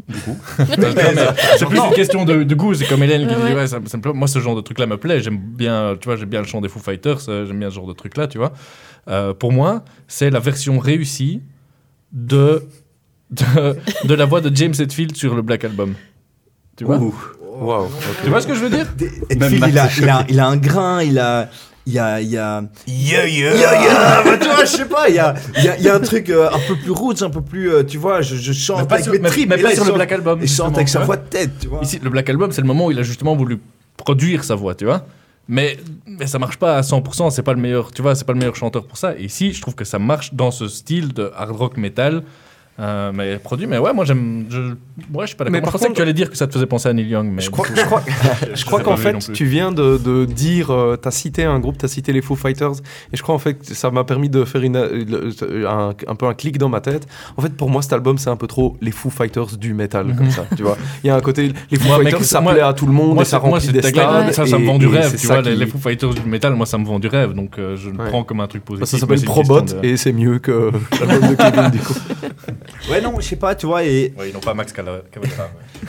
du 0.10 0.20
coup. 0.20 0.38
C'est 0.58 1.66
plus 1.66 1.78
une 1.80 1.94
question 1.94 2.26
de, 2.26 2.44
de 2.44 2.56
goût. 2.56 2.74
C'est 2.74 2.86
comme 2.88 3.04
Hélène 3.04 3.28
qui 3.28 3.36
Ouais, 3.36 3.50
dit 3.50 3.56
ouais. 3.56 3.68
ça, 3.68 3.80
ça 3.86 3.98
me 3.98 4.02
plaît. 4.02 4.14
Moi, 4.14 4.28
ce 4.28 4.40
genre 4.40 4.56
de 4.56 4.62
truc-là 4.62 4.86
me 4.88 4.98
plaît. 4.98 5.20
J'aime 5.22 5.38
bien, 5.38 5.96
tu 6.00 6.06
vois, 6.08 6.16
j'aime 6.18 6.30
bien 6.30 6.42
le 6.42 6.48
chant 6.48 6.60
des 6.62 6.70
Foo 6.70 6.80
Fighters. 6.80 7.30
euh, 7.30 7.46
J'aime 7.46 7.60
bien 7.60 7.70
ce 7.70 7.76
genre 7.76 7.88
de 7.88 7.94
truc-là, 7.94 8.28
tu 8.28 8.38
vois. 8.38 8.52
Euh, 9.08 9.34
pour 9.34 9.52
moi, 9.54 9.86
c'est 10.08 10.30
la 10.30 10.40
version 10.40 10.80
réussie 10.80 11.42
de, 12.12 12.64
de, 13.32 13.78
de 14.06 14.14
la 14.14 14.26
voix 14.26 14.42
de 14.42 14.54
James 14.56 14.74
Hetfield 14.78 15.16
sur 15.16 15.36
le 15.36 15.42
Black 15.42 15.64
Album. 15.64 15.94
Tu 16.76 16.84
vois 16.84 16.98
Ouh. 16.98 17.16
Waouh. 17.60 17.86
ok. 17.86 17.92
Tu 18.24 18.30
vois 18.30 18.42
ce 18.42 18.48
que 18.48 18.54
je 18.54 18.60
veux 18.60 18.70
dire? 18.70 18.86
Max 19.38 19.52
il, 19.54 19.64
a, 19.80 19.86
est 19.88 19.98
il, 19.98 20.10
a, 20.10 20.26
il 20.30 20.40
a 20.40 20.48
un 20.48 20.58
grain, 20.58 21.02
il 21.02 21.18
a. 21.20 21.50
Il 21.88 21.94
y 21.94 22.00
a. 22.00 22.20
Il 22.20 22.28
y 22.30 22.38
a. 22.38 22.64
Yeah, 22.86 23.26
yeah. 23.28 24.22
Bah, 24.24 24.38
tu 24.38 24.46
vois, 24.48 24.66
je 24.66 24.70
sais 24.72 24.86
pas, 24.86 25.08
il 25.08 25.16
y 25.16 25.20
a, 25.20 25.34
il 25.58 25.64
y, 25.80 25.84
y 25.86 25.90
a 25.90 25.96
un 25.96 26.00
truc 26.02 26.30
euh, 26.30 26.50
un 26.52 26.60
peu 26.68 26.76
plus 26.76 26.92
roots, 26.92 27.22
un 27.22 27.30
peu 27.30 27.42
plus. 27.42 27.72
euh, 27.72 27.84
tu 27.84 27.98
vois, 27.98 28.22
je, 28.22 28.36
je 28.36 28.52
chante 28.52 28.82
Mais 28.82 28.88
pas 28.88 28.94
avec 28.96 29.06
sur, 29.06 29.14
mes 29.14 29.20
mais- 29.20 29.30
tripes. 29.30 29.50
mais 29.50 29.56
pas 29.56 29.70
là, 29.70 29.74
sur 29.76 29.86
le 29.86 29.94
Black 29.94 30.12
Album. 30.12 30.40
Il 30.42 30.50
chante 30.50 30.76
avec 30.76 30.90
sa 30.90 31.00
voix 31.00 31.16
de 31.16 31.28
tête, 31.28 31.52
tu 31.62 31.68
vois. 31.70 31.80
Ici, 31.82 32.00
le 32.04 32.10
Black 32.10 32.30
Album, 32.30 32.52
c'est 32.52 32.62
le 32.62 32.68
moment 32.68 32.88
où 32.88 32.92
il 32.92 33.00
a 33.00 33.04
justement 33.04 33.36
voulu 33.38 33.60
produire 33.96 34.44
sa 34.44 34.56
voix, 34.56 34.76
tu 34.76 34.84
vois. 34.86 35.06
Mais, 35.48 35.78
mais 36.06 36.28
ça 36.28 36.40
marche 36.40 36.58
pas 36.58 36.76
à 36.78 36.82
100%, 36.82 37.30
c'est 37.32 37.42
pas 37.42 37.54
le 37.54 37.62
meilleur, 37.62 37.92
tu 37.94 38.02
vois, 38.02 38.16
c'est 38.16 38.26
pas 38.26 38.34
le 38.34 38.40
meilleur 38.40 38.56
chanteur 38.58 38.86
pour 38.86 38.98
ça. 38.98 39.16
Et 39.18 39.24
ici, 39.24 39.54
je 39.54 39.62
trouve 39.62 39.76
que 39.76 39.86
ça 39.86 39.98
marche 39.98 40.34
dans 40.34 40.52
ce 40.52 40.68
style 40.68 41.14
de 41.14 41.32
hard 41.38 41.56
rock 41.56 41.78
metal. 41.78 42.24
Euh, 42.80 43.12
mais 43.14 43.38
produit, 43.38 43.66
mais 43.68 43.78
ouais, 43.78 43.94
moi 43.94 44.06
j'aime. 44.06 44.46
Je, 44.50 44.60
ouais, 44.60 44.76
je 45.22 45.28
suis 45.28 45.36
pas 45.36 45.44
d'accord. 45.46 45.52
Mais 45.52 45.58
Je 45.60 45.64
par 45.64 45.72
pensais 45.74 45.86
contre- 45.86 45.94
que 45.94 45.96
tu 45.98 46.02
allais 46.04 46.14
dire 46.14 46.30
que 46.30 46.38
ça 46.38 46.46
te 46.48 46.54
faisait 46.54 46.66
penser 46.66 46.90
à 46.90 46.94
Neil 46.94 47.08
Young, 47.08 47.28
mais. 47.32 47.42
Je 47.42 47.50
crois, 47.50 47.66
je 47.76 47.82
crois, 47.82 48.04
je 48.54 48.66
crois 48.66 48.82
qu'en 48.82 48.98
fait, 48.98 49.18
tu 49.34 49.46
viens 49.46 49.72
de, 49.72 49.98
de 49.98 50.26
dire, 50.26 50.72
euh, 50.72 50.96
t'as 50.96 51.12
cité 51.12 51.44
un 51.46 51.60
groupe, 51.60 51.78
t'as 51.78 51.88
cité 51.88 52.14
les 52.14 52.22
Foo 52.22 52.36
Fighters, 52.36 52.74
et 53.12 53.18
je 53.18 53.22
crois 53.24 53.34
en 53.36 53.40
fait 53.40 53.56
que 53.56 53.74
ça 53.74 53.90
m'a 53.92 54.04
permis 54.04 54.30
de 54.30 54.44
faire 54.46 54.62
une, 54.62 54.76
euh, 54.76 55.68
un, 55.68 55.94
un 56.08 56.16
peu 56.16 56.28
un 56.28 56.34
clic 56.34 56.58
dans 56.58 56.70
ma 56.70 56.82
tête. 56.82 57.08
En 57.36 57.42
fait, 57.42 57.54
pour 57.56 57.70
moi, 57.70 57.82
cet 57.82 57.94
album, 57.94 58.18
c'est 58.18 58.30
un 58.30 58.36
peu 58.36 58.48
trop 58.48 58.78
les 58.82 58.92
Foo 58.92 59.10
Fighters 59.10 59.58
du 59.58 59.74
métal, 59.74 60.16
comme 60.16 60.30
ça, 60.32 60.46
tu 60.56 60.64
vois. 60.64 60.78
Il 61.04 61.08
y 61.08 61.10
a 61.10 61.16
un 61.16 61.22
côté, 61.22 61.52
les 61.72 61.78
Foo 61.80 61.88
Moi, 61.88 61.98
Fighters, 62.04 62.24
ça 62.26 62.42
moi- 62.42 62.54
plaît 62.54 62.62
à 62.62 62.74
tout 62.74 62.86
le 62.86 62.94
monde, 62.94 63.16
Moi, 63.16 63.24
et 63.24 63.26
ça 63.26 63.38
remplit 63.40 63.62
c'est 63.66 63.72
des 63.72 63.82
ta 63.82 63.92
gueule, 63.92 64.06
stades. 64.32 64.34
ça, 64.34 64.46
ça 64.46 64.58
me 64.60 64.66
vend 64.66 64.78
du 64.78 64.88
rêve, 64.88 65.16
tu 65.20 65.26
vois. 65.28 65.42
Les, 65.42 65.54
qui- 65.54 65.58
les 65.60 65.66
Foo 65.68 65.78
Fighters 65.80 66.14
du 66.14 66.22
métal, 66.30 66.54
moi, 66.54 66.66
ça 66.66 66.78
me 66.78 66.86
vend 66.86 67.00
du 67.00 67.08
rêve, 67.08 67.34
donc 67.34 67.58
euh, 67.58 67.76
je 67.76 67.90
le 67.90 67.98
Ouais. 67.98 68.10
prends 68.10 68.24
comme 68.24 68.40
un 68.40 68.48
truc 68.48 68.64
positif. 68.64 68.88
Ça 68.90 68.98
s'appelle 69.00 69.22
Probot, 69.24 69.62
et 69.82 69.98
c'est 69.98 70.12
mieux 70.14 70.38
que 70.40 70.72
l'album 71.06 71.30
de 71.32 71.36
Kevin, 71.36 71.70
du 71.72 71.80
coup. 71.80 71.94
Ouais, 72.90 73.02
non, 73.02 73.20
je 73.20 73.26
sais 73.28 73.36
pas, 73.36 73.56
tu 73.56 73.66
vois, 73.66 73.84
et 73.84 74.14
Ouais, 74.18 74.30
ils 74.30 74.34
n'ont 74.34 74.40
pas 74.40 74.54
Max 74.54 74.72
Cavalera, 74.74 75.02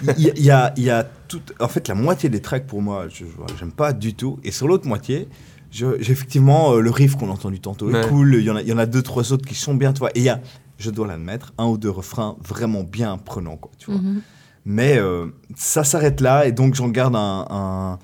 ouais. 0.06 0.14
il 0.18 0.24
y, 0.24 0.30
a- 0.30 0.34
il 0.36 0.44
y 0.44 0.50
a, 0.50 0.72
il 0.76 0.82
y 0.84 0.90
a 0.90 1.04
tout. 1.28 1.40
En 1.60 1.68
fait, 1.68 1.86
la 1.88 1.94
moitié 1.94 2.28
des 2.28 2.40
tracks 2.40 2.66
pour 2.66 2.82
moi, 2.82 3.06
je 3.08 3.24
j'aime 3.58 3.72
pas 3.72 3.92
du 3.92 4.14
tout. 4.14 4.38
Et 4.44 4.50
sur 4.50 4.68
l'autre 4.68 4.86
moitié, 4.86 5.28
j'ai 5.70 5.86
effectivement 6.00 6.72
euh, 6.74 6.80
le 6.80 6.90
riff 6.90 7.16
qu'on 7.16 7.28
a 7.28 7.32
entendu 7.32 7.60
tantôt 7.60 7.90
Ouais. 7.90 8.00
est 8.00 8.08
cool. 8.08 8.34
Il 8.36 8.42
y, 8.44 8.50
en 8.50 8.56
a, 8.56 8.62
il 8.62 8.68
y 8.68 8.72
en 8.72 8.78
a 8.78 8.86
deux, 8.86 9.02
trois 9.02 9.32
autres 9.32 9.46
qui 9.46 9.54
sont 9.54 9.74
bien, 9.74 9.92
tu 9.92 9.98
vois. 10.00 10.10
Et 10.14 10.20
il 10.20 10.24
y 10.24 10.28
a, 10.28 10.40
je 10.78 10.90
dois 10.90 11.06
l'admettre, 11.06 11.52
un 11.58 11.66
ou 11.66 11.78
deux 11.78 11.90
refrains 11.90 12.36
vraiment 12.46 12.82
bien 12.84 13.18
prenants, 13.18 13.56
quoi, 13.56 13.70
tu 13.78 13.90
vois. 13.90 14.00
Mhm. 14.00 14.22
Mais 14.64 14.98
euh, 14.98 15.26
ça 15.56 15.82
s'arrête 15.84 16.20
là, 16.20 16.46
et 16.46 16.52
donc 16.52 16.74
j'en 16.74 16.88
garde 16.88 17.16
un. 17.16 17.46
un- 17.50 17.98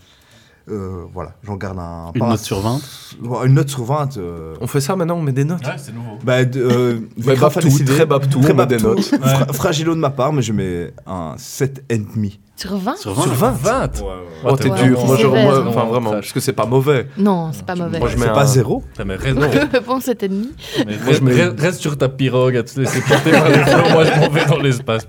euh, 0.70 1.04
voilà, 1.12 1.32
j'en 1.42 1.56
garde 1.56 1.78
un. 1.78 2.10
Une 2.14 2.20
pas 2.20 2.28
note 2.30 2.40
sur 2.40 2.60
20 2.60 2.80
Ouais, 3.22 3.46
Une 3.46 3.54
note 3.54 3.68
sur 3.68 3.84
20. 3.84 4.16
euh, 4.16 4.54
On 4.60 4.66
fait 4.66 4.80
ça 4.80 4.96
maintenant, 4.96 5.16
on 5.16 5.22
met 5.22 5.32
des 5.32 5.44
notes. 5.44 5.64
Ouais, 5.66 5.72
c'est 5.76 5.92
nouveau. 5.94 6.18
bah, 6.24 6.38
euh, 6.56 6.98
Ouais, 7.26 7.36
Babtou, 7.36 7.60
décidé. 7.60 7.92
très 7.92 8.06
Babtou, 8.06 8.40
Très 8.40 8.52
on 8.52 8.56
met 8.56 8.66
des 8.66 8.78
notes. 8.78 9.02
Fra- 9.02 9.52
fragilo 9.52 9.94
de 9.94 10.00
ma 10.00 10.10
part, 10.10 10.32
mais 10.32 10.42
je 10.42 10.52
mets 10.52 10.92
un 11.06 11.34
7,5. 11.36 12.38
Sur 12.56 12.76
20 12.76 12.96
Sur 12.96 13.14
20 13.14 13.22
Sur 13.24 13.32
20 13.34 13.50
20 13.50 13.90
Oh, 14.44 14.56
t'es 14.56 14.70
Ouais, 14.70 14.82
dur. 14.84 15.00
ouais. 15.00 15.06
Moi, 15.06 15.16
je, 15.20 15.26
moi, 15.26 15.64
enfin, 15.66 15.84
vraiment, 15.86 16.10
parce 16.12 16.32
que 16.32 16.38
c'est 16.38 16.52
pas 16.52 16.66
mauvais. 16.66 17.08
Non, 17.18 17.50
c'est 17.52 17.66
pas 17.66 17.74
mauvais. 17.74 17.98
Moi, 17.98 18.08
je 18.08 18.16
mets 18.16 18.28
un- 18.28 18.32
pas 18.32 18.46
zéro 18.46 18.84
mais 19.04 19.16
reste, 19.16 19.38
Bon, 19.86 19.98
c'est 20.00 20.22
ennemi. 20.22 20.50
mais 20.86 20.96
Moi, 21.04 21.14
je 21.14 21.20
mets- 21.20 21.32
reste- 21.34 21.60
reste 21.60 21.80
sur 21.80 21.98
ta 21.98 22.08
pirogue 22.08 22.56
à 22.56 22.62
te 22.62 22.78
laisser 22.78 23.00
porter 23.00 23.32
par 23.32 23.48
les 23.48 23.54
flots. 23.64 23.90
Moi, 23.92 24.04
je 24.04 24.20
m'en 24.20 24.28
vais 24.30 24.44
dans 24.46 24.58
l'espace. 24.58 25.04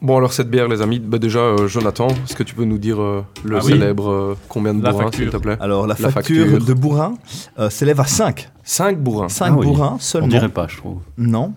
Bon, 0.00 0.16
alors 0.16 0.32
cette 0.32 0.50
bière, 0.50 0.68
les 0.68 0.80
amis, 0.80 0.98
bah, 0.98 1.18
déjà, 1.18 1.40
euh, 1.40 1.66
Jonathan, 1.68 2.08
est-ce 2.08 2.34
que 2.34 2.42
tu 2.42 2.54
peux 2.54 2.64
nous 2.64 2.78
dire 2.78 3.00
euh, 3.00 3.24
le 3.44 3.56
Ah 3.56 3.60
oui. 3.62 3.72
célèbre 3.72 4.10
euh, 4.10 4.38
combien 4.48 4.72
de 4.72 4.82
La 4.82 4.90
bourrins, 4.92 5.04
facture. 5.04 5.24
s'il 5.24 5.30
te 5.32 5.36
plaît? 5.36 5.56
Alors, 5.60 5.86
la, 5.86 5.94
La 5.98 6.10
facture, 6.10 6.46
facture. 6.46 6.64
de 6.66 6.72
bourrin 6.74 7.14
euh, 7.58 7.68
s'élève 7.68 8.00
à 8.00 8.04
5. 8.06 8.48
5 8.64 8.98
bourrins. 8.98 9.28
5 9.28 9.46
Ah 9.52 9.56
oui. 9.58 9.66
bourrins 9.66 9.92
On 9.96 9.98
seulement. 9.98 10.28
dirait 10.28 10.48
pas, 10.48 10.66
je 10.68 10.78
trouve. 10.78 10.98
Non. 11.18 11.52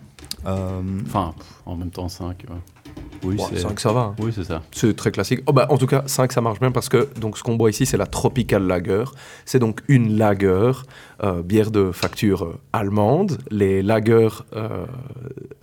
Euh, 0.46 0.82
Enfin, 1.06 1.34
en 1.66 1.76
même 1.76 1.92
temps, 1.92 2.10
5. 2.10 2.46
Oui, 3.24 3.36
Bon, 3.36 3.46
c'est 3.50 3.60
5, 3.60 3.80
ça 3.80 3.92
va. 3.92 4.00
hein. 4.02 4.16
oui, 4.20 4.32
c'est 4.34 4.44
ça. 4.44 4.62
C'est 4.72 4.96
très 4.96 5.12
classique. 5.12 5.42
Oh, 5.48 5.54
bah, 5.54 5.68
en 5.70 5.78
tout 5.78 5.88
cas, 5.88 6.04
5, 6.06 6.32
ça 6.32 6.42
marche 6.42 6.60
bien 6.60 6.72
parce 6.72 6.90
que 6.90 7.10
donc, 7.20 7.38
ce 7.38 7.44
qu'on 7.44 7.56
boit 7.56 7.70
ici, 7.70 7.86
c'est 7.86 7.98
la 7.98 8.06
Tropical 8.08 8.66
Lager. 8.66 9.04
C'est 9.46 9.60
donc 9.60 9.82
une 9.88 10.18
lager, 10.18 10.72
euh, 11.24 11.42
bière 11.44 11.72
de 11.72 11.92
facture 11.92 12.44
euh, 12.46 12.58
allemande. 12.74 13.38
Les 13.52 13.82
lagers. 13.82 14.30
euh, 14.56 14.86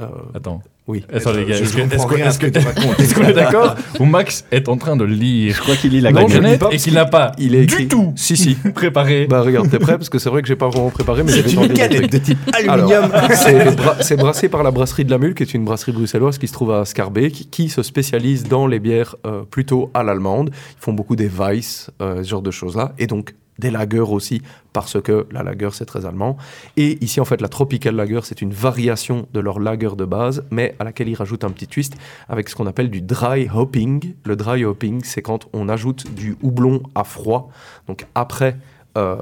euh, 0.00 0.06
Attends. 0.34 0.62
Oui. 0.88 1.04
Attends, 1.12 1.32
les 1.32 1.44
gars, 1.44 1.54
je- 1.56 1.64
est-ce 1.64 1.76
comprends 1.76 2.16
est-ce 2.16 2.38
que- 2.38 3.14
qu'on 3.14 3.24
est 3.28 3.32
d'accord 3.32 3.74
Ou 4.00 4.04
Max 4.04 4.44
est 4.52 4.68
en 4.68 4.76
train 4.76 4.96
de 4.96 5.04
lire 5.04 5.54
Je 5.54 5.60
crois 5.60 5.74
qu'il 5.76 5.90
lit 5.92 6.00
la 6.00 6.12
pas 6.12 6.22
et 6.70 6.76
qu'il 6.76 6.94
n'a 6.94 7.04
pas 7.06 7.32
Il 7.38 7.54
est 7.54 7.66
du 7.66 7.88
tout 7.88 8.12
Si, 8.14 8.36
si. 8.36 8.54
préparé. 8.74 9.26
Bah, 9.26 9.40
regarde, 9.42 9.68
t'es 9.70 9.78
prêt 9.78 9.96
Parce 9.98 10.08
que 10.08 10.18
c'est 10.18 10.28
vrai 10.30 10.42
que 10.42 10.48
j'ai 10.48 10.56
pas 10.56 10.68
vraiment 10.68 10.90
préparé, 10.90 11.22
mais 11.24 11.32
je 11.32 11.40
vais 11.40 11.48
C'est 11.48 11.56
une 11.56 11.74
trucs. 11.74 12.10
de 12.10 12.18
type 12.18 12.38
aluminium. 12.52 13.10
c'est 13.34 13.74
bra- 13.76 13.96
c'est 14.00 14.16
brassé 14.16 14.48
par 14.48 14.62
la 14.62 14.70
brasserie 14.70 15.04
de 15.04 15.10
la 15.10 15.18
Mule, 15.18 15.34
qui 15.34 15.42
est 15.42 15.54
une 15.54 15.64
brasserie 15.64 15.92
bruxelloise 15.92 16.38
qui 16.38 16.46
se 16.46 16.52
trouve 16.52 16.72
à 16.72 16.84
Scarbeck, 16.84 17.48
qui 17.50 17.68
se 17.68 17.82
spécialise 17.82 18.44
dans 18.44 18.66
les 18.66 18.78
bières 18.78 19.16
euh, 19.26 19.42
plutôt 19.50 19.90
à 19.94 20.02
l'allemande. 20.02 20.50
Ils 20.52 20.80
font 20.84 20.92
beaucoup 20.92 21.16
des 21.16 21.28
Weiss, 21.28 21.90
euh, 22.00 22.22
ce 22.22 22.28
genre 22.28 22.42
de 22.42 22.50
choses-là, 22.50 22.92
et 22.98 23.06
donc 23.06 23.34
des 23.58 23.70
lagers 23.70 24.00
aussi, 24.00 24.42
parce 24.72 25.00
que 25.00 25.26
la 25.30 25.42
lager 25.42 25.70
c'est 25.72 25.86
très 25.86 26.04
allemand. 26.06 26.36
Et 26.76 27.02
ici, 27.04 27.20
en 27.20 27.24
fait, 27.24 27.40
la 27.40 27.48
Tropical 27.48 27.94
Lager, 27.96 28.20
c'est 28.24 28.42
une 28.42 28.52
variation 28.52 29.26
de 29.32 29.40
leur 29.40 29.58
lager 29.60 29.96
de 29.96 30.04
base, 30.04 30.44
mais 30.50 30.74
à 30.78 30.84
laquelle 30.84 31.08
ils 31.08 31.14
rajoutent 31.14 31.44
un 31.44 31.50
petit 31.50 31.66
twist 31.66 31.94
avec 32.28 32.48
ce 32.48 32.54
qu'on 32.56 32.66
appelle 32.66 32.90
du 32.90 33.00
dry 33.00 33.48
hopping. 33.52 34.14
Le 34.24 34.36
dry 34.36 34.64
hopping, 34.64 35.02
c'est 35.04 35.22
quand 35.22 35.48
on 35.52 35.68
ajoute 35.68 36.12
du 36.14 36.36
houblon 36.42 36.82
à 36.94 37.04
froid, 37.04 37.50
donc 37.86 38.06
après 38.14 38.56
euh, 38.96 39.16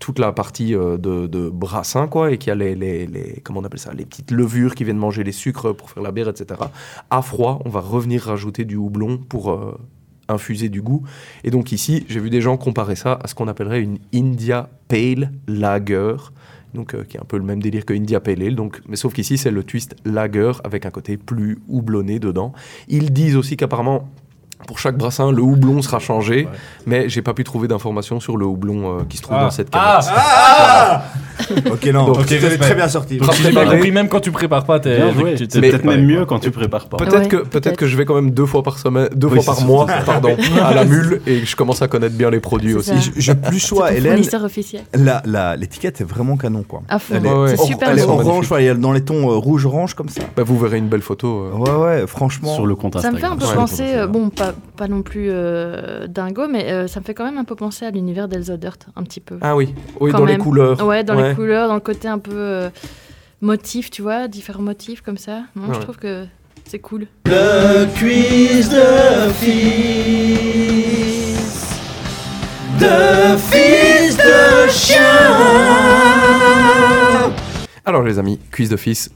toute 0.00 0.18
la 0.18 0.32
partie 0.32 0.74
euh, 0.74 0.96
de, 0.98 1.48
brassin, 1.48 2.08
quoi, 2.08 2.32
et 2.32 2.38
qu'il 2.38 2.48
y 2.48 2.50
a 2.50 2.56
les, 2.56 2.74
les, 2.74 3.06
les- 3.06 3.40
comment 3.44 3.60
on 3.60 3.64
appelle 3.64 3.78
ça, 3.78 3.92
les 3.94 4.04
petites 4.04 4.32
levures 4.32 4.74
qui 4.74 4.82
viennent 4.82 4.96
manger 4.98 5.22
les 5.22 5.30
sucres 5.32 5.74
pour 5.76 5.90
faire 5.90 6.02
la 6.02 6.10
bière, 6.10 6.28
etc. 6.28 6.60
À 7.10 7.22
froid, 7.22 7.60
on 7.64 7.68
va 7.68 7.78
revenir 7.80 8.22
rajouter 8.22 8.64
du 8.64 8.74
houblon 8.76 9.18
pour 9.18 9.52
euh, 9.52 9.78
infuser 10.28 10.68
du 10.68 10.82
goût. 10.82 11.02
Et 11.44 11.50
donc 11.50 11.72
ici, 11.72 12.04
j'ai 12.08 12.20
vu 12.20 12.30
des 12.30 12.40
gens 12.40 12.56
comparer 12.56 12.96
ça 12.96 13.18
à 13.22 13.28
ce 13.28 13.34
qu'on 13.34 13.48
appellerait 13.48 13.82
une 13.82 13.98
India 14.14 14.68
Pale 14.88 15.32
Lager, 15.46 16.16
donc 16.74 16.94
euh, 16.94 17.04
qui 17.04 17.16
est 17.16 17.20
un 17.20 17.24
peu 17.24 17.38
le 17.38 17.44
même 17.44 17.62
délire 17.62 17.84
que 17.84 17.94
India 17.94 18.20
Pale 18.20 18.42
Ale, 18.42 18.54
donc, 18.54 18.80
mais 18.88 18.96
sauf 18.96 19.12
qu'ici 19.12 19.38
c'est 19.38 19.50
le 19.50 19.64
twist 19.64 19.96
lager 20.04 20.52
avec 20.64 20.86
un 20.86 20.90
côté 20.90 21.16
plus 21.16 21.58
houblonné 21.68 22.18
dedans. 22.18 22.52
Ils 22.88 23.12
disent 23.12 23.36
aussi 23.36 23.56
qu'apparemment 23.56 24.08
Pour 24.66 24.78
chaque 24.78 24.96
brassin, 24.96 25.30
le 25.30 25.42
houblon 25.42 25.80
sera 25.82 25.98
changé, 25.98 26.48
mais 26.86 27.08
j'ai 27.08 27.22
pas 27.22 27.34
pu 27.34 27.44
trouver 27.44 27.68
d'informations 27.68 28.18
sur 28.20 28.36
le 28.36 28.46
houblon 28.46 28.98
euh, 28.98 29.02
qui 29.08 29.16
se 29.18 29.22
trouve 29.22 29.36
Ah. 29.38 29.44
dans 29.44 29.50
cette 29.50 29.70
canette. 29.70 30.06
Ah 30.10 31.02
Ok, 31.70 31.84
non, 31.86 32.06
Donc, 32.06 32.18
ok, 32.20 32.28
respect. 32.30 32.56
très 32.58 32.74
bien 32.74 32.88
sorti. 32.88 33.18
Donc, 33.18 33.32
j'ai 33.34 33.50
bien 33.50 33.64
compris, 33.66 33.92
même 33.92 34.08
quand 34.08 34.20
tu 34.20 34.32
prépares 34.32 34.64
pas, 34.64 34.80
t'es. 34.80 34.98
Tu 35.36 35.46
C'est 35.48 35.60
peut-être 35.60 35.78
préparé, 35.78 35.96
même 35.98 36.06
quoi. 36.08 36.16
mieux 36.20 36.24
quand 36.26 36.38
tu 36.40 36.50
prépares 36.50 36.88
pas. 36.88 36.96
Peut-être 36.96 37.14
Ouais, 37.20 37.28
que 37.28 37.36
peut-être. 37.36 37.50
peut-être 37.50 37.76
que 37.76 37.86
je 37.86 37.96
vais 37.96 38.04
quand 38.06 38.14
même 38.14 38.30
deux 38.30 38.46
fois 38.46 38.62
par 38.62 38.78
semaine, 38.78 39.08
deux 39.14 39.28
Oui, 39.28 39.40
fois 39.42 39.54
par 39.54 39.64
mois, 39.64 39.86
pardon, 40.04 40.34
à 40.64 40.72
la 40.74 40.84
mule 40.84 41.20
et 41.26 41.44
je 41.44 41.54
commence 41.54 41.82
à 41.82 41.88
connaître 41.88 42.16
bien 42.16 42.30
les 42.30 42.40
produits 42.40 42.74
aussi. 42.74 42.90
ça. 42.90 42.96
Je, 42.96 43.10
je 43.20 43.32
plus 43.32 43.60
C'est 43.60 43.66
sois, 43.68 43.92
Hélène, 43.92 44.22
l'étiquette 45.58 46.00
est 46.00 46.04
vraiment 46.04 46.36
canon, 46.36 46.64
quoi. 46.66 46.82
Ouais, 46.90 47.18
ouais. 47.20 47.48
C'est 47.56 47.62
super 47.64 47.90
elle 47.90 47.98
est 47.98 48.02
orange, 48.02 48.50
ouais, 48.50 48.64
elle 48.64 48.76
est 48.76 48.80
dans 48.80 48.92
les 48.92 49.02
tons 49.02 49.30
euh, 49.30 49.36
rouge-orange 49.36 49.94
comme 49.94 50.08
ça. 50.08 50.22
Bah, 50.36 50.42
vous 50.44 50.58
verrez 50.58 50.78
une 50.78 50.88
belle 50.88 51.02
photo. 51.02 51.44
euh. 51.52 51.56
Ouais, 51.56 51.70
ouais, 52.00 52.06
franchement. 52.06 52.54
Sur 52.54 52.66
le 52.66 52.74
compte 52.74 52.98
Ça 52.98 53.10
me 53.10 53.16
Instagram. 53.16 53.38
fait 53.38 53.44
un 53.44 53.46
peu 53.46 53.50
Ouais, 53.52 53.56
penser, 53.56 53.82
Instagram. 53.84 54.10
bon, 54.12 54.28
pas, 54.30 54.45
pas 54.52 54.88
non 54.88 55.02
plus 55.02 55.28
euh, 55.30 56.06
dingo, 56.06 56.48
mais 56.48 56.70
euh, 56.70 56.86
ça 56.86 57.00
me 57.00 57.04
fait 57.04 57.14
quand 57.14 57.24
même 57.24 57.38
un 57.38 57.44
peu 57.44 57.54
penser 57.54 57.84
à 57.86 57.90
l'univers 57.90 58.28
d'Elsa 58.28 58.56
Dirt, 58.56 58.86
un 58.96 59.02
petit 59.02 59.20
peu. 59.20 59.38
Ah 59.40 59.54
oui, 59.56 59.74
oui 60.00 60.10
Quand 60.12 60.18
dans 60.18 60.24
les 60.24 60.38
couleurs. 60.38 60.84
Ouais, 60.86 61.04
dans 61.04 61.16
Ouais. 61.16 61.30
les 61.30 61.34
couleurs, 61.34 61.68
dans 61.68 61.74
le 61.74 61.80
côté 61.80 62.08
un 62.08 62.18
peu 62.18 62.32
euh, 62.34 62.68
motif, 63.40 63.90
tu 63.90 64.02
vois, 64.02 64.28
différents 64.28 64.62
motifs 64.62 65.00
comme 65.02 65.18
ça. 65.18 65.42
Ouais. 65.56 65.74
Je 65.74 65.78
trouve 65.80 65.96
que 65.96 66.24
c'est 66.64 66.78
cool. 66.80 67.06
Le 67.26 67.86
quiz 67.98 68.68
de 68.70 69.30
fils. 70.26 71.76
De 72.80 73.36
fils 73.36 74.16
de 74.16 74.68
chien. 74.70 75.02
Alors 77.84 78.02
les 78.02 78.18
amis, 78.18 78.38
quiz 78.52 78.68
d'office, 78.70 79.10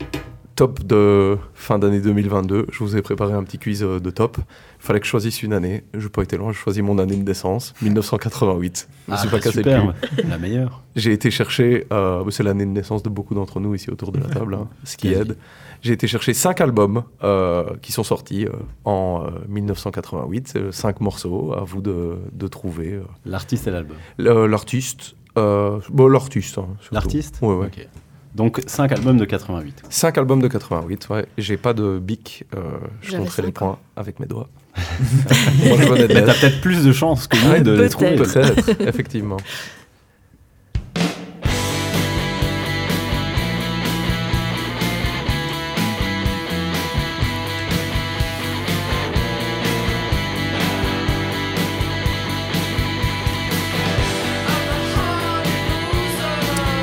top 0.55 0.85
de 0.85 1.37
fin 1.55 1.79
d'année 1.79 2.01
2022. 2.01 2.67
Je 2.71 2.79
vous 2.79 2.97
ai 2.97 3.03
préparé 3.03 3.33
un 3.35 3.43
petit 3.43 3.59
quiz 3.59 3.81
de 3.81 4.11
top. 4.11 4.37
Il 4.83 4.87
fallait 4.87 5.01
que 5.01 5.05
je 5.07 5.11
choisisse 5.11 5.43
une 5.43 5.53
année. 5.53 5.85
Je 5.95 6.05
n'ai 6.05 6.09
pas 6.09 6.23
été 6.23 6.37
loin, 6.39 6.53
je 6.53 6.59
choisis 6.59 6.83
mon 6.83 6.99
année 6.99 7.17
de 7.17 7.23
naissance, 7.23 7.75
1988. 7.83 8.89
Je 9.09 9.15
suis 9.17 9.29
Ah, 9.29 9.31
pas 9.31 9.39
cassé 9.41 9.59
super. 9.59 9.93
La 10.29 10.39
meilleure. 10.39 10.83
J'ai 10.97 11.13
été 11.13 11.31
chercher, 11.31 11.87
euh, 11.93 12.29
c'est 12.31 12.43
l'année 12.43 12.65
de 12.65 12.71
naissance 12.71 13.03
de 13.03 13.09
beaucoup 13.11 13.35
d'entre 13.35 13.61
nous 13.61 13.75
ici 13.75 13.91
autour 13.91 14.11
de 14.13 14.19
la 14.21 14.27
table, 14.29 14.55
hein, 14.55 14.69
ce 14.85 14.97
qui 14.97 15.09
aide. 15.13 15.37
J'ai 15.83 15.93
été 15.93 16.07
chercher 16.07 16.35
cinq 16.35 16.61
albums 16.61 17.05
euh, 17.23 17.65
qui 17.83 17.93
sont 17.93 18.05
sortis 18.05 18.47
euh, 18.47 18.51
en 18.85 19.25
euh, 19.27 19.31
1988, 19.49 20.49
C'est 20.49 20.73
cinq 20.73 21.01
morceaux, 21.01 21.53
à 21.55 21.63
vous 21.65 21.81
de, 21.83 22.17
de 22.33 22.47
trouver 22.49 22.93
euh, 22.95 23.03
L'artiste 23.27 23.67
et 23.67 23.71
l'album. 23.71 23.97
l'artiste. 24.19 25.15
Euh, 25.39 25.79
bon, 25.91 26.09
l'artiste. 26.09 26.59
hein. 26.59 26.67
L'artiste 26.93 27.39
ouais. 27.43 27.67
Ok. 27.67 27.87
Donc 28.35 28.61
5 28.67 28.93
albums 28.93 29.17
de 29.17 29.25
88. 29.25 29.83
Cinq 29.91 30.17
albums 30.17 30.41
de 30.41 30.47
88, 30.49 31.09
ouais. 31.11 31.27
J'ai 31.37 31.57
pas 31.57 31.73
de 31.73 31.99
bic, 31.99 32.45
euh, 32.55 32.79
je 33.01 33.17
compterai 33.17 33.43
les 33.43 33.49
cinq 33.49 33.55
points 33.55 33.79
avec 33.97 34.21
mes 34.21 34.27
doigts. 34.27 34.49
Moi, 34.77 35.77
je 35.81 36.07
de 36.07 36.15
Mais 36.15 36.25
t'as 36.25 36.35
peut-être 36.35 36.61
plus 36.61 36.85
de 36.85 36.93
chances 36.93 37.27
que 37.27 37.37
nous 37.37 37.51
Ouais, 37.51 37.61
de 37.61 37.73
les 37.73 37.89
trouver. 37.89 38.17
Peut-être, 38.17 38.81
effectivement. 38.81 39.37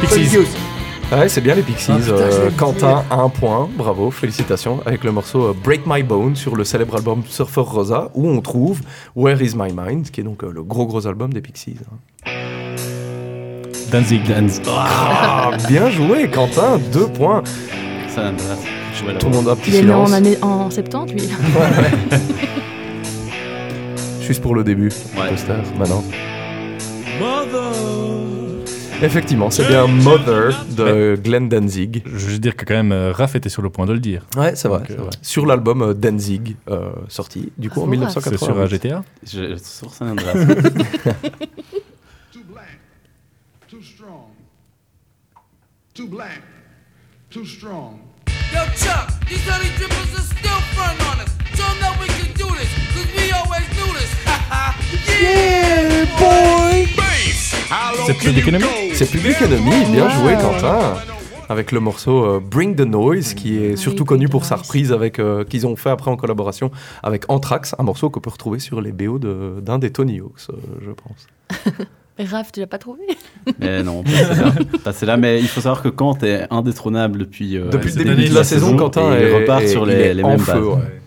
Pixies. 0.02 0.67
Ouais, 1.12 1.30
c'est 1.30 1.40
bien 1.42 1.56
les 1.56 1.62
Pixies. 1.62 1.92
Ah, 1.94 1.98
putain, 2.00 2.14
Euh, 2.16 2.50
Quentin, 2.58 3.04
un 3.10 3.30
point, 3.30 3.70
bravo, 3.78 4.12
félicitations, 4.12 4.82
avec 4.86 5.06
le 5.06 5.12
morceau 5.14 5.46
euh, 5.48 5.54
Break 5.64 5.82
My 5.86 6.04
Bone 6.04 6.36
sur 6.36 6.56
le 6.58 6.66
célèbre 6.66 6.96
album 6.98 7.24
Surfer 7.28 7.62
Rosa, 7.62 8.10
où 8.14 8.28
on 8.30 8.42
trouve 8.42 8.82
Where 9.16 9.42
Is 9.42 9.54
My 9.56 9.72
Mind, 9.74 10.10
qui 10.12 10.20
est 10.20 10.24
donc 10.26 10.44
euh, 10.44 10.52
le 10.54 10.64
gros 10.64 10.86
gros 10.86 11.08
album 11.08 11.32
des 11.32 11.40
Pixies. 11.42 11.78
hein. 11.90 12.30
Danzig. 13.90 14.22
Dance. 14.28 14.60
Ah, 14.70 15.52
bien 15.70 15.90
joué, 15.90 16.30
Quentin, 16.30 16.78
deux 16.92 17.08
points. 17.08 17.42
Voilà. 18.14 19.20
Tout 19.20 19.30
le 19.30 19.36
monde 19.36 19.48
a 19.48 19.52
un 19.52 19.56
petit 19.56 19.70
Il 19.70 19.76
est 19.78 19.84
né 19.84 19.94
en, 19.94 20.12
année, 20.12 20.38
en 20.42 20.70
70, 20.70 21.14
lui. 21.14 21.22
Juste 24.22 24.42
pour 24.42 24.56
le 24.56 24.64
début, 24.66 24.90
Ouais. 25.18 25.30
poster, 25.30 25.54
maintenant. 25.80 26.04
Effectivement, 29.02 29.50
c'est 29.52 29.68
bien 29.68 29.86
Mother 29.86 30.66
de 30.76 31.16
Glenn 31.22 31.50
Danzig. 31.50 32.02
Je 32.06 32.10
veux 32.10 32.18
juste 32.30 32.42
dire 32.42 32.56
que 32.56 32.66
quand 32.66 32.74
même, 32.74 32.92
euh, 32.92 33.12
Raph 33.12 33.36
était 33.36 33.50
sur 33.50 33.62
le 33.62 33.70
point 33.70 33.86
de 33.86 33.94
le 33.94 34.00
dire. 34.00 34.24
Ouais, 34.36 34.56
c'est 34.56 34.68
vrai, 34.68 34.80
Donc, 34.80 34.88
c'est 34.90 34.98
euh, 35.00 35.04
vrai. 35.04 35.12
Sur 35.22 35.46
l'album 35.46 35.84
euh, 35.84 35.94
Danzig, 35.94 36.56
euh, 36.70 36.90
sorti 37.08 37.52
du 37.60 37.70
coup 37.70 37.82
en 37.82 37.88
Bravo, 37.88 37.92
1980. 37.92 38.38
C'est 38.40 38.46
sur 38.46 38.58
euh, 38.58 38.66
GTA 38.68 39.04
Je- 39.24 39.56
Sur 39.58 39.94
San 39.94 40.10
Andreas. 40.10 40.34
Too 40.34 40.42
black, 42.50 42.80
too 43.70 43.82
strong. 43.84 44.32
Too 45.94 46.08
black, 46.08 46.42
too 47.30 47.46
strong. 47.46 48.00
Yo, 48.52 48.62
Chuck, 48.76 49.10
these 49.28 49.48
honey 49.48 49.70
drippers 49.78 50.16
are 50.16 50.24
still 50.24 50.60
front 50.74 51.00
on 51.02 51.20
us. 51.22 51.30
Show 51.56 51.66
'em 51.70 51.78
that 51.82 52.00
we 52.02 52.08
can 52.08 52.34
do 52.36 52.48
this, 52.56 52.70
cause 52.96 53.06
we 53.16 53.32
always 53.32 53.68
do 53.76 53.94
this. 53.94 54.10
yeah, 55.22 56.06
boy! 56.20 56.88
C'est 58.06 58.14
Public 58.18 58.48
Enemy 58.48 58.64
C'est 58.94 59.10
Public 59.10 59.36
Enemy, 59.42 59.92
bien 59.92 60.10
joué 60.10 60.34
Quentin 60.36 60.96
avec 61.50 61.72
le 61.72 61.80
morceau 61.80 62.26
euh, 62.26 62.40
Bring 62.42 62.76
the 62.76 62.82
Noise, 62.82 63.34
qui 63.34 63.58
est 63.58 63.78
surtout 63.78 64.04
connu 64.04 64.28
pour 64.28 64.44
sa 64.44 64.58
reprise 64.58 64.92
avec 64.92 65.18
euh, 65.18 65.46
qu'ils 65.46 65.66
ont 65.66 65.78
fait 65.78 65.90
après 65.90 66.12
en 66.12 66.18
collaboration 66.18 66.72
avec 67.04 67.24
Anthrax, 67.30 67.74
un 67.80 67.84
morceau 67.84 68.10
qu'on 68.10 68.20
peut 68.20 68.30
retrouver 68.30 68.60
sur 68.60 68.82
les 68.82 68.92
BO 68.92 69.18
de- 69.18 69.62
d'un 69.62 69.80
des 69.80 69.92
Tony 69.92 70.20
Hawks, 70.20 70.50
euh, 70.50 70.56
je 70.86 70.92
pense. 70.92 71.78
Raph, 72.32 72.52
tu 72.52 72.60
l'as 72.60 72.68
pas 72.68 72.80
trouvé? 72.80 73.00
Mais 73.60 73.82
non, 73.84 74.04
pas 74.04 74.10
celle-là. 74.12 74.52
Pas 74.84 74.92
celle-là, 74.94 75.18
mais 75.18 75.40
il 75.40 75.48
faut 75.48 75.62
savoir 75.62 75.82
que 75.84 75.88
Kant 75.90 76.18
est 76.24 76.48
indétrônable 76.52 77.20
depuis, 77.20 77.58
euh, 77.58 77.70
Depuis 77.70 77.92
le 77.94 78.04
début 78.04 78.28
de 78.30 78.34
la 78.36 78.44
saison, 78.44 78.76
Quentin 78.76 79.14
et 79.14 79.22
il 79.22 79.28
est- 79.28 79.36
repart 79.40 79.66
sur 79.68 79.90
il 79.90 79.96
les, 79.96 80.02
est 80.04 80.14
les 80.16 80.24
en 80.24 80.30
mêmes 80.30 80.40
feu, 80.40 80.52
bases. 80.54 80.64
ouais. 80.64 81.02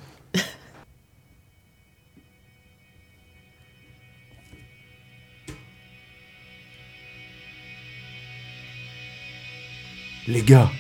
Les 10.28 10.42
gars. 10.42 10.70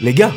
Les 0.00 0.14
gars. 0.14 0.34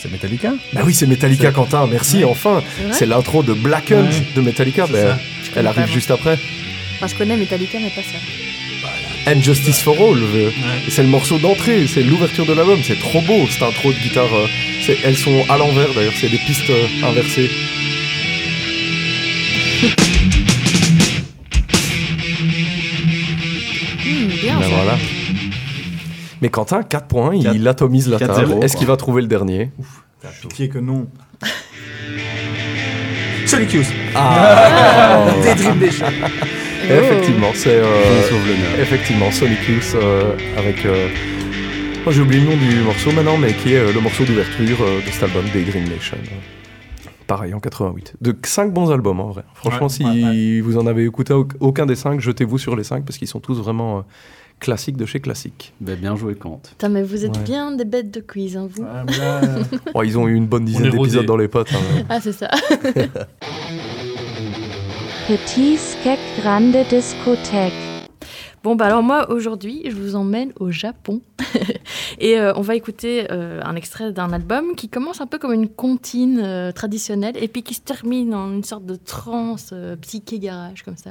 C'est 0.00 0.10
Metallica 0.10 0.52
Bah 0.72 0.82
oui, 0.84 0.94
c'est 0.94 1.06
Metallica, 1.06 1.50
Quentin. 1.50 1.86
Merci, 1.86 2.24
enfin. 2.24 2.62
C'est 2.92 3.06
l'intro 3.06 3.42
de 3.42 3.52
Blackened 3.52 4.06
Ouais. 4.12 4.22
de 4.36 4.40
Metallica. 4.40 4.86
Ça. 4.86 5.18
Elle 5.56 5.66
arrive 5.66 5.86
pas, 5.86 5.92
juste 5.92 6.10
après. 6.10 6.38
Enfin, 6.96 7.06
je 7.08 7.14
connais 7.14 7.36
Metallica, 7.36 7.78
mais 7.80 7.90
pas 7.90 8.02
ça. 8.02 8.18
And 9.30 9.42
Justice 9.42 9.82
for 9.82 9.96
All. 10.00 10.18
C'est 10.88 11.02
le 11.02 11.08
morceau 11.08 11.38
d'entrée, 11.38 11.86
c'est 11.86 12.02
l'ouverture 12.02 12.46
de 12.46 12.52
l'album. 12.54 12.80
C'est 12.82 12.98
trop 12.98 13.20
beau, 13.22 13.46
cette 13.48 13.62
intro 13.62 13.92
de 13.92 13.98
guitare. 13.98 14.32
euh, 14.34 14.46
c'est- 14.80 14.98
elles 15.04 15.16
sont 15.16 15.44
à 15.48 15.58
l'envers 15.58 15.92
d'ailleurs, 15.94 16.14
c'est 16.16 16.28
des 16.30 16.38
pistes 16.38 16.70
euh, 16.70 16.86
inversées. 17.04 17.50
voilà. 24.82 24.98
Mais 26.42 26.48
Quentin, 26.50 26.82
4 26.82 27.06
points, 27.08 27.34
il 27.34 27.66
atomise 27.66 28.08
la 28.08 28.18
4-0, 28.18 28.26
table. 28.26 28.52
Est-ce 28.62 28.72
quoi. 28.74 28.78
qu'il 28.78 28.86
va 28.88 28.96
trouver 28.96 29.22
le 29.22 29.28
dernier? 29.28 29.70
Pitié 30.42 30.68
que 30.68 30.78
non. 30.78 31.06
Sonic 33.46 33.72
Youth. 33.74 33.86
Ah 34.14 35.26
Des 35.42 35.54
Dream 35.54 35.78
Nation. 35.80 36.06
Effectivement, 36.84 37.50
c'est. 37.54 37.70
euh, 37.70 37.84
On 37.84 38.22
sauve 38.30 38.46
l'honneur. 38.48 38.80
effectivement, 38.80 39.30
Sonic 39.30 39.58
Youth 39.68 39.94
euh, 39.94 40.34
avec. 40.56 40.84
euh, 40.84 41.08
moi 42.04 42.12
j'ai 42.12 42.22
oublié 42.22 42.40
le 42.42 42.50
nom 42.50 42.56
du 42.56 42.76
morceau 42.82 43.10
maintenant, 43.12 43.36
mais 43.38 43.52
qui 43.54 43.72
est 43.74 43.78
euh, 43.78 43.92
le 43.92 44.00
morceau 44.00 44.24
d'ouverture 44.24 44.76
euh, 44.82 45.00
de 45.04 45.10
cet 45.10 45.22
album, 45.24 45.44
des 45.52 45.62
Dream 45.64 45.84
Nation. 45.88 46.16
Pareil, 47.26 47.52
en 47.52 47.60
88. 47.60 48.14
De 48.20 48.34
5 48.42 48.72
bons 48.72 48.90
albums 48.90 49.20
en 49.20 49.28
vrai. 49.28 49.42
Franchement, 49.54 49.86
Ouais, 49.88 49.92
si 49.92 50.04
ouais, 50.04 50.60
vous 50.62 50.78
en 50.78 50.86
avez 50.86 51.04
écouté 51.04 51.32
au- 51.34 51.46
aucun 51.60 51.84
des 51.84 51.96
5, 51.96 52.20
jetez-vous 52.20 52.56
sur 52.58 52.74
les 52.76 52.84
5 52.84 53.04
parce 53.04 53.18
qu'ils 53.18 53.28
sont 53.28 53.40
tous 53.40 53.58
vraiment 53.60 53.98
euh, 53.98 54.00
classiques 54.60 54.96
de 54.96 55.06
chez 55.06 55.20
classiques. 55.20 55.72
Ben, 55.80 55.98
bien 55.98 56.16
joué 56.16 56.34
Kant. 56.34 56.60
Putain, 56.68 56.88
mais 56.88 57.02
vous 57.02 57.24
êtes 57.24 57.36
Ouais. 57.36 57.42
bien 57.44 57.72
des 57.72 57.84
bêtes 57.84 58.10
de 58.12 58.20
quiz, 58.20 58.56
hein, 58.56 58.68
vous. 58.70 58.84
Oh, 59.94 60.02
ils 60.02 60.18
ont 60.18 60.26
eu 60.28 60.34
une 60.34 60.46
bonne 60.46 60.64
dizaine 60.64 60.90
d'épisodes 60.90 61.26
dans 61.26 61.36
les 61.36 61.48
potes. 61.48 61.72
hein. 61.72 62.02
Ah, 62.08 62.20
c'est 62.20 62.32
ça. 62.32 62.48
Petit 65.28 65.76
Skek 65.76 66.18
Grande 66.40 66.74
Discothèque. 66.88 67.72
Bon, 68.64 68.74
bah 68.74 68.86
alors 68.86 69.02
moi, 69.02 69.30
aujourd'hui, 69.30 69.82
je 69.86 69.94
vous 69.94 70.16
emmène 70.16 70.52
au 70.58 70.70
Japon. 70.70 71.20
et 72.18 72.38
euh, 72.38 72.52
on 72.56 72.60
va 72.62 72.74
écouter 72.74 73.26
euh, 73.30 73.60
un 73.62 73.76
extrait 73.76 74.10
d'un 74.12 74.32
album 74.32 74.74
qui 74.74 74.88
commence 74.88 75.20
un 75.20 75.26
peu 75.26 75.38
comme 75.38 75.52
une 75.52 75.68
comptine 75.68 76.40
euh, 76.42 76.72
traditionnelle 76.72 77.36
et 77.40 77.46
puis 77.48 77.62
qui 77.62 77.74
se 77.74 77.80
termine 77.82 78.34
en 78.34 78.50
une 78.52 78.64
sorte 78.64 78.84
de 78.86 78.96
trance 78.96 79.70
euh, 79.72 79.96
psyché 79.96 80.38
garage, 80.38 80.82
comme 80.82 80.96
ça. 80.96 81.10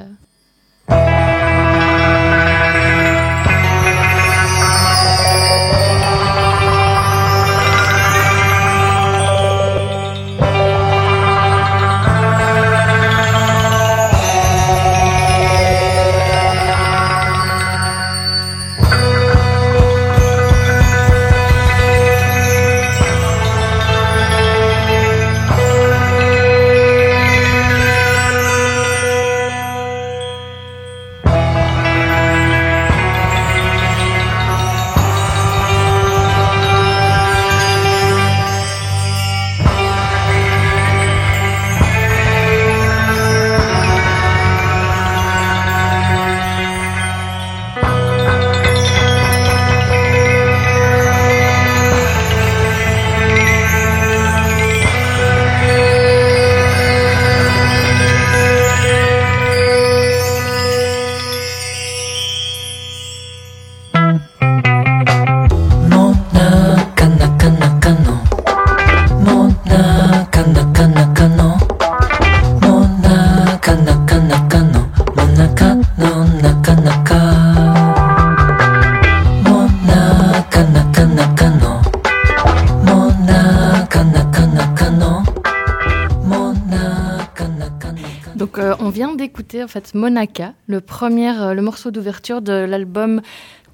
D'écouter 89.48 89.64
en 89.64 89.68
fait 89.68 89.93
Monaka, 89.95 90.54
le 90.68 90.82
premier, 90.82 91.30
euh, 91.39 91.54
le 91.54 91.62
morceau 91.62 91.89
d'ouverture 91.91 92.41
de 92.41 92.52
l'album 92.52 93.22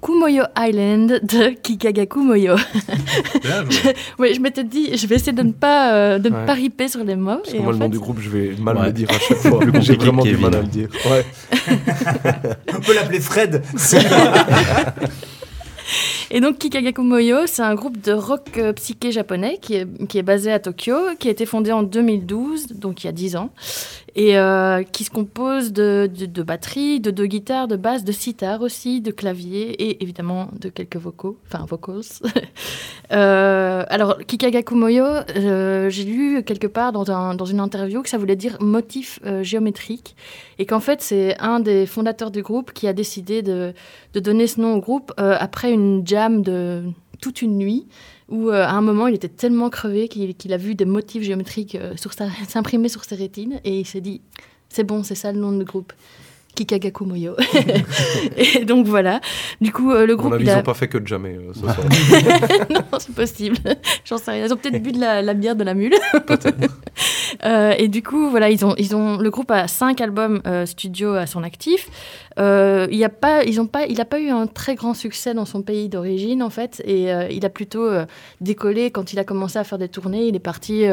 Kumoyo 0.02 0.44
Island 0.58 1.20
de 1.22 1.48
Kikagaku 1.62 2.20
Moyo. 2.22 2.54
Bien 3.42 3.64
joué. 3.68 3.94
oui, 4.18 4.34
je 4.34 4.40
m'étais 4.40 4.62
dit, 4.64 4.96
je 4.96 5.06
vais 5.06 5.16
essayer 5.16 5.32
de 5.32 5.42
ne 5.42 5.52
pas, 5.52 5.94
euh, 5.94 6.18
de 6.18 6.28
ne 6.28 6.46
pas 6.46 6.52
riper 6.52 6.88
sur 6.88 7.02
les 7.04 7.16
mots. 7.16 7.36
Parce 7.38 7.54
et 7.54 7.58
que 7.58 7.62
moi, 7.62 7.72
le 7.72 7.78
nom 7.78 7.84
fait- 7.86 7.90
du 7.90 7.98
groupe, 7.98 8.18
je 8.20 8.28
vais 8.30 8.54
mal 8.60 8.76
Ouais. 8.76 8.86
le 8.86 8.92
dire 8.92 9.08
à 9.10 9.18
chaque 9.18 9.38
fois. 9.38 9.60
J'ai 9.80 9.96
vraiment 9.96 10.22
du 10.22 10.36
mal 10.36 10.54
à 10.54 10.60
le 10.60 10.66
dire. 10.68 10.88
Ouais. 11.10 11.24
On 12.76 12.80
peut 12.80 12.94
l'appeler 12.94 13.20
Fred. 13.20 13.62
Et 16.30 16.40
donc 16.40 16.58
Kikagaku 16.58 17.02
Moyo, 17.02 17.46
c'est 17.46 17.62
un 17.62 17.74
groupe 17.74 18.00
de 18.00 18.12
rock 18.12 18.48
euh, 18.56 18.72
psyché 18.72 19.12
japonais 19.12 19.58
qui 19.60 19.74
est, 19.74 20.06
qui 20.08 20.18
est 20.18 20.22
basé 20.22 20.50
à 20.50 20.58
Tokyo, 20.58 20.94
qui 21.20 21.28
a 21.28 21.30
été 21.30 21.46
fondé 21.46 21.70
en 21.70 21.82
2012, 21.82 22.68
donc 22.74 23.04
il 23.04 23.06
y 23.06 23.10
a 23.10 23.12
10 23.12 23.36
ans, 23.36 23.50
et 24.16 24.38
euh, 24.38 24.82
qui 24.84 25.02
se 25.04 25.10
compose 25.10 25.72
de, 25.72 26.08
de, 26.16 26.26
de 26.26 26.42
batterie, 26.42 27.00
de 27.00 27.10
deux 27.10 27.26
guitares, 27.26 27.66
de 27.68 27.76
basse, 27.76 28.04
de 28.04 28.12
sitar 28.12 28.60
aussi, 28.62 29.00
de 29.00 29.10
clavier 29.10 29.70
et 29.82 30.02
évidemment 30.02 30.48
de 30.60 30.68
quelques 30.68 30.96
vocaux, 30.96 31.36
enfin 31.46 31.64
vocals. 31.66 32.02
Euh, 33.12 33.84
alors 33.90 34.16
Kikagaku 34.26 34.74
Moyo, 34.74 35.04
euh, 35.04 35.90
j'ai 35.90 36.04
lu 36.04 36.42
quelque 36.42 36.66
part 36.66 36.90
dans, 36.90 37.10
un- 37.10 37.34
dans 37.34 37.44
une 37.44 37.60
interview 37.60 38.02
que 38.02 38.08
ça 38.08 38.16
voulait 38.16 38.34
dire 38.34 38.56
motif 38.60 39.20
géométrique 39.42 40.16
et 40.58 40.64
qu'en 40.64 40.80
fait 40.80 41.02
c'est 41.02 41.38
un 41.38 41.60
des 41.60 41.84
fondateurs 41.84 42.30
du 42.30 42.42
groupe 42.42 42.72
qui 42.72 42.88
a 42.88 42.94
décidé 42.94 43.42
de, 43.42 43.74
de 44.14 44.20
donner 44.20 44.46
ce 44.46 44.58
nom 44.60 44.74
au 44.76 44.80
groupe 44.80 45.12
après 45.18 45.70
une 45.70 46.02
jam 46.06 46.40
de 46.42 46.82
toute 47.20 47.42
une 47.42 47.58
nuit 47.58 47.86
où 48.34 48.50
euh, 48.50 48.64
à 48.64 48.72
un 48.72 48.80
moment 48.80 49.06
il 49.06 49.14
était 49.14 49.28
tellement 49.28 49.70
crevé 49.70 50.08
qu'il 50.08 50.52
a 50.52 50.56
vu 50.56 50.74
des 50.74 50.84
motifs 50.84 51.22
géométriques 51.22 51.76
euh, 51.76 51.94
s'imprimer 52.48 52.88
sur 52.88 53.04
ses 53.04 53.14
rétines 53.14 53.60
et 53.64 53.78
il 53.78 53.86
s'est 53.86 54.00
dit 54.00 54.20
c'est 54.68 54.84
bon 54.84 55.02
c'est 55.02 55.14
ça 55.14 55.32
le 55.32 55.38
nom 55.38 55.52
du 55.52 55.64
groupe 55.64 55.92
Kikagaku 56.54 57.04
Moyo 57.04 57.34
et 58.36 58.64
donc 58.64 58.86
voilà 58.86 59.20
du 59.60 59.72
coup 59.72 59.90
euh, 59.90 60.06
le 60.06 60.16
groupe 60.16 60.30
mon 60.30 60.36
avis, 60.36 60.44
il 60.44 60.50
ils 60.50 60.56
n'ont 60.56 60.62
pas 60.62 60.74
fait 60.74 60.88
que 60.88 60.98
de 60.98 61.06
jamais 61.06 61.36
euh, 61.36 61.52
ce 61.52 61.60
soir. 61.60 61.76
non, 62.70 62.98
c'est 62.98 63.14
possible. 63.14 63.56
J'en 64.04 64.18
sais 64.18 64.30
rien. 64.30 64.46
Ils 64.46 64.52
ont 64.52 64.56
peut-être 64.56 64.82
bu 64.82 64.92
de 64.92 65.00
la, 65.00 65.22
la 65.22 65.34
bière 65.34 65.56
de 65.56 65.64
la 65.64 65.74
mule. 65.74 65.94
Euh, 67.44 67.74
et 67.76 67.88
du 67.88 68.02
coup, 68.02 68.30
voilà, 68.30 68.48
ils 68.50 68.64
ont, 68.64 68.74
ils 68.78 68.94
ont, 68.94 69.18
le 69.18 69.30
groupe 69.30 69.50
a 69.50 69.66
cinq 69.66 70.00
albums 70.00 70.40
studio 70.66 71.14
à 71.14 71.26
son 71.26 71.42
actif. 71.42 71.88
Euh, 72.38 72.86
il 72.90 72.98
y 72.98 73.04
a 73.04 73.08
pas, 73.08 73.44
ils 73.44 73.64
pas, 73.68 73.86
il 73.86 73.98
n'a 73.98 74.04
pas 74.04 74.20
eu 74.20 74.28
un 74.28 74.46
très 74.46 74.74
grand 74.74 74.94
succès 74.94 75.34
dans 75.34 75.44
son 75.44 75.62
pays 75.62 75.88
d'origine 75.88 76.42
en 76.42 76.50
fait, 76.50 76.82
et 76.84 77.12
euh, 77.12 77.28
il 77.30 77.44
a 77.46 77.50
plutôt 77.50 77.84
euh, 77.84 78.06
décollé 78.40 78.90
quand 78.90 79.12
il 79.12 79.18
a 79.18 79.24
commencé 79.24 79.58
à 79.58 79.64
faire 79.64 79.78
des 79.78 79.88
tournées. 79.88 80.26
Il 80.26 80.36
est 80.36 80.40
parti 80.40 80.84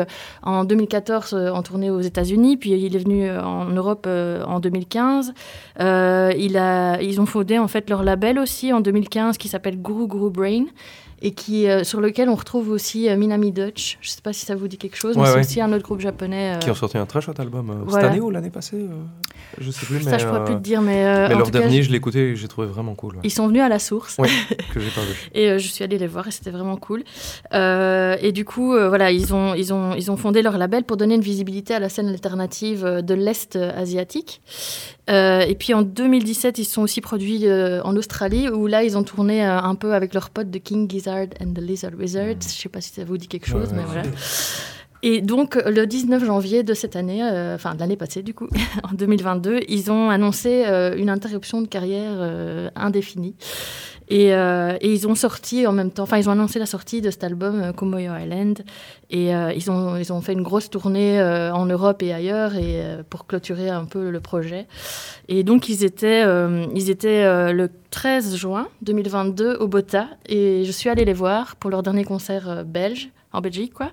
en 0.43 0.63
2014 0.63 1.33
euh, 1.33 1.49
en 1.49 1.63
tournée 1.63 1.89
aux 1.89 2.01
États-Unis, 2.01 2.57
puis 2.57 2.71
il 2.71 2.95
est 2.95 2.99
venu 2.99 3.29
en 3.31 3.65
Europe 3.65 4.07
en 4.07 4.59
2015. 4.59 5.33
Euh, 5.79 6.33
il 6.37 6.57
a, 6.57 7.01
ils 7.01 7.19
ont 7.21 7.25
fondé 7.25 7.57
en 7.57 7.67
fait 7.67 7.89
leur 7.89 8.03
label 8.03 8.39
aussi 8.39 8.73
en 8.73 8.81
2015 8.81 9.37
qui 9.37 9.47
s'appelle 9.47 9.81
Guru 9.81 10.07
Guru 10.07 10.29
Brain 10.29 10.65
et 11.21 11.31
qui, 11.31 11.67
euh, 11.69 11.83
sur 11.83 12.01
lequel 12.01 12.29
on 12.29 12.35
retrouve 12.35 12.69
aussi 12.69 13.09
euh, 13.09 13.15
Minami 13.15 13.51
Dutch. 13.51 13.97
Je 14.01 14.07
ne 14.09 14.11
sais 14.11 14.21
pas 14.21 14.33
si 14.33 14.45
ça 14.45 14.55
vous 14.55 14.67
dit 14.67 14.77
quelque 14.77 14.97
chose, 14.97 15.15
mais 15.17 15.25
c'est 15.25 15.33
ouais. 15.33 15.39
aussi 15.41 15.61
un 15.61 15.71
autre 15.73 15.83
groupe 15.83 15.99
japonais. 16.01 16.55
euh, 16.55 16.59
Qui 16.59 16.71
ont 16.71 16.75
sorti 16.75 16.97
un 16.97 17.05
très 17.05 17.21
chouette 17.21 17.39
album 17.39 17.83
Voilà. 17.85 18.03
cette 18.07 18.11
année 18.13 18.21
ou 18.21 18.29
l'année 18.31 18.49
passée 18.49 18.85
Je 19.59 19.69
sais 19.71 19.85
plus. 19.85 20.01
Ça, 20.01 20.11
mais, 20.11 20.19
je 20.19 20.25
pourrais 20.27 20.39
euh, 20.39 20.45
plus 20.45 20.55
te 20.55 20.59
dire, 20.61 20.81
mais, 20.81 21.03
mais 21.27 21.35
en 21.35 21.37
leur 21.39 21.51
dernier, 21.51 21.77
je- 21.81 21.87
je 21.87 21.91
l'ai 21.91 21.97
écouté 21.97 22.29
et 22.31 22.35
j'ai 22.35 22.47
trouvé 22.47 22.67
vraiment 22.67 22.95
cool. 22.95 23.15
ouais. 23.15 23.21
Ils 23.23 23.31
sont 23.31 23.47
venus 23.47 23.61
à 23.61 23.69
la 23.69 23.79
source. 23.79 24.17
Que 24.73 24.79
j'ai 24.79 24.89
pas 24.89 25.01
vu. 25.01 25.29
Et 25.33 25.59
je 25.59 25.67
suis 25.67 25.83
allée 25.83 25.97
les 25.97 26.07
voir 26.07 26.27
et 26.27 26.31
c'était 26.31 26.51
vraiment 26.51 26.77
cool. 26.77 27.03
Et 27.53 28.31
du 28.31 28.45
coup, 28.45 28.69
voilà, 28.73 29.11
ils 29.11 29.33
ont, 29.33 29.53
ils, 29.53 29.73
ont, 29.73 29.93
ils 29.95 30.09
ont 30.11 30.17
fondé 30.17 30.41
leur 30.41 30.57
label 30.57 30.83
pour 30.83 30.97
donner 30.97 31.15
une 31.15 31.21
visibilité 31.21 31.73
à 31.73 31.79
la 31.79 31.89
scène 31.89 32.07
alternative 32.07 33.01
de 33.03 33.13
l'Est 33.13 33.55
asiatique. 33.57 34.41
Euh, 35.09 35.41
et 35.41 35.55
puis 35.55 35.73
en 35.73 35.81
2017, 35.81 36.57
ils 36.59 36.63
se 36.65 36.73
sont 36.73 36.83
aussi 36.83 37.01
produits 37.01 37.47
euh, 37.47 37.81
en 37.83 37.95
Australie 37.97 38.47
où 38.49 38.67
là, 38.67 38.83
ils 38.83 38.97
ont 38.97 39.03
tourné 39.03 39.45
euh, 39.45 39.57
un 39.59 39.75
peu 39.75 39.93
avec 39.93 40.13
leurs 40.13 40.29
potes 40.29 40.49
de 40.51 40.57
King 40.57 40.89
Gizzard 40.89 41.10
and 41.39 41.53
the 41.53 41.59
Lizard 41.59 41.93
Wizard. 41.97 42.37
Je 42.41 42.47
sais 42.47 42.69
pas 42.69 42.81
si 42.81 42.91
ça 42.91 43.03
vous 43.03 43.17
dit 43.17 43.27
quelque 43.27 43.47
chose, 43.47 43.69
Ouais, 43.69 43.77
mais 43.77 43.83
voilà. 43.83 44.03
Et 45.03 45.21
donc, 45.21 45.55
euh, 45.55 45.71
le 45.71 45.87
19 45.87 46.23
janvier 46.25 46.63
de 46.63 46.73
cette 46.73 46.95
année, 46.95 47.23
euh, 47.23 47.55
enfin 47.55 47.73
de 47.73 47.79
l'année 47.79 47.95
passée 47.97 48.21
du 48.21 48.33
coup, 48.33 48.47
en 48.83 48.93
2022, 48.93 49.61
ils 49.67 49.91
ont 49.91 50.09
annoncé 50.09 50.65
euh, 50.67 50.95
une 50.95 51.09
interruption 51.09 51.61
de 51.61 51.67
carrière 51.67 52.13
euh, 52.17 52.69
indéfinie. 52.75 53.35
Et, 54.11 54.33
euh, 54.33 54.77
et 54.81 54.91
ils 54.91 55.07
ont 55.07 55.15
sorti 55.15 55.65
en 55.65 55.71
même 55.71 55.89
temps, 55.89 56.03
enfin 56.03 56.17
ils 56.17 56.27
ont 56.27 56.33
annoncé 56.33 56.59
la 56.59 56.65
sortie 56.65 56.99
de 56.99 57.09
cet 57.09 57.23
album 57.23 57.61
euh, 57.61 57.71
Kumoyo 57.71 58.11
Island. 58.13 58.59
Et 59.09 59.33
euh, 59.33 59.53
ils, 59.53 59.71
ont, 59.71 59.95
ils 59.95 60.11
ont 60.11 60.19
fait 60.19 60.33
une 60.33 60.41
grosse 60.43 60.69
tournée 60.69 61.21
en 61.21 61.65
Europe 61.65 62.03
et 62.03 62.13
ailleurs 62.13 62.55
et, 62.55 62.81
pour 63.09 63.25
clôturer 63.25 63.69
un 63.69 63.85
peu 63.85 64.09
le 64.09 64.19
projet. 64.19 64.67
Et 65.29 65.43
donc 65.43 65.69
ils 65.69 65.85
étaient, 65.85 66.23
ils 66.75 66.89
étaient 66.89 67.53
le 67.53 67.69
13 67.91 68.35
juin 68.35 68.67
2022 68.81 69.55
au 69.55 69.67
Bota. 69.67 70.07
Et 70.27 70.63
je 70.65 70.71
suis 70.71 70.89
allée 70.89 71.05
les 71.05 71.13
voir 71.13 71.55
pour 71.55 71.69
leur 71.69 71.83
dernier 71.83 72.03
concert 72.03 72.63
belge, 72.65 73.09
en 73.33 73.41
Belgique 73.41 73.73
quoi. 73.73 73.91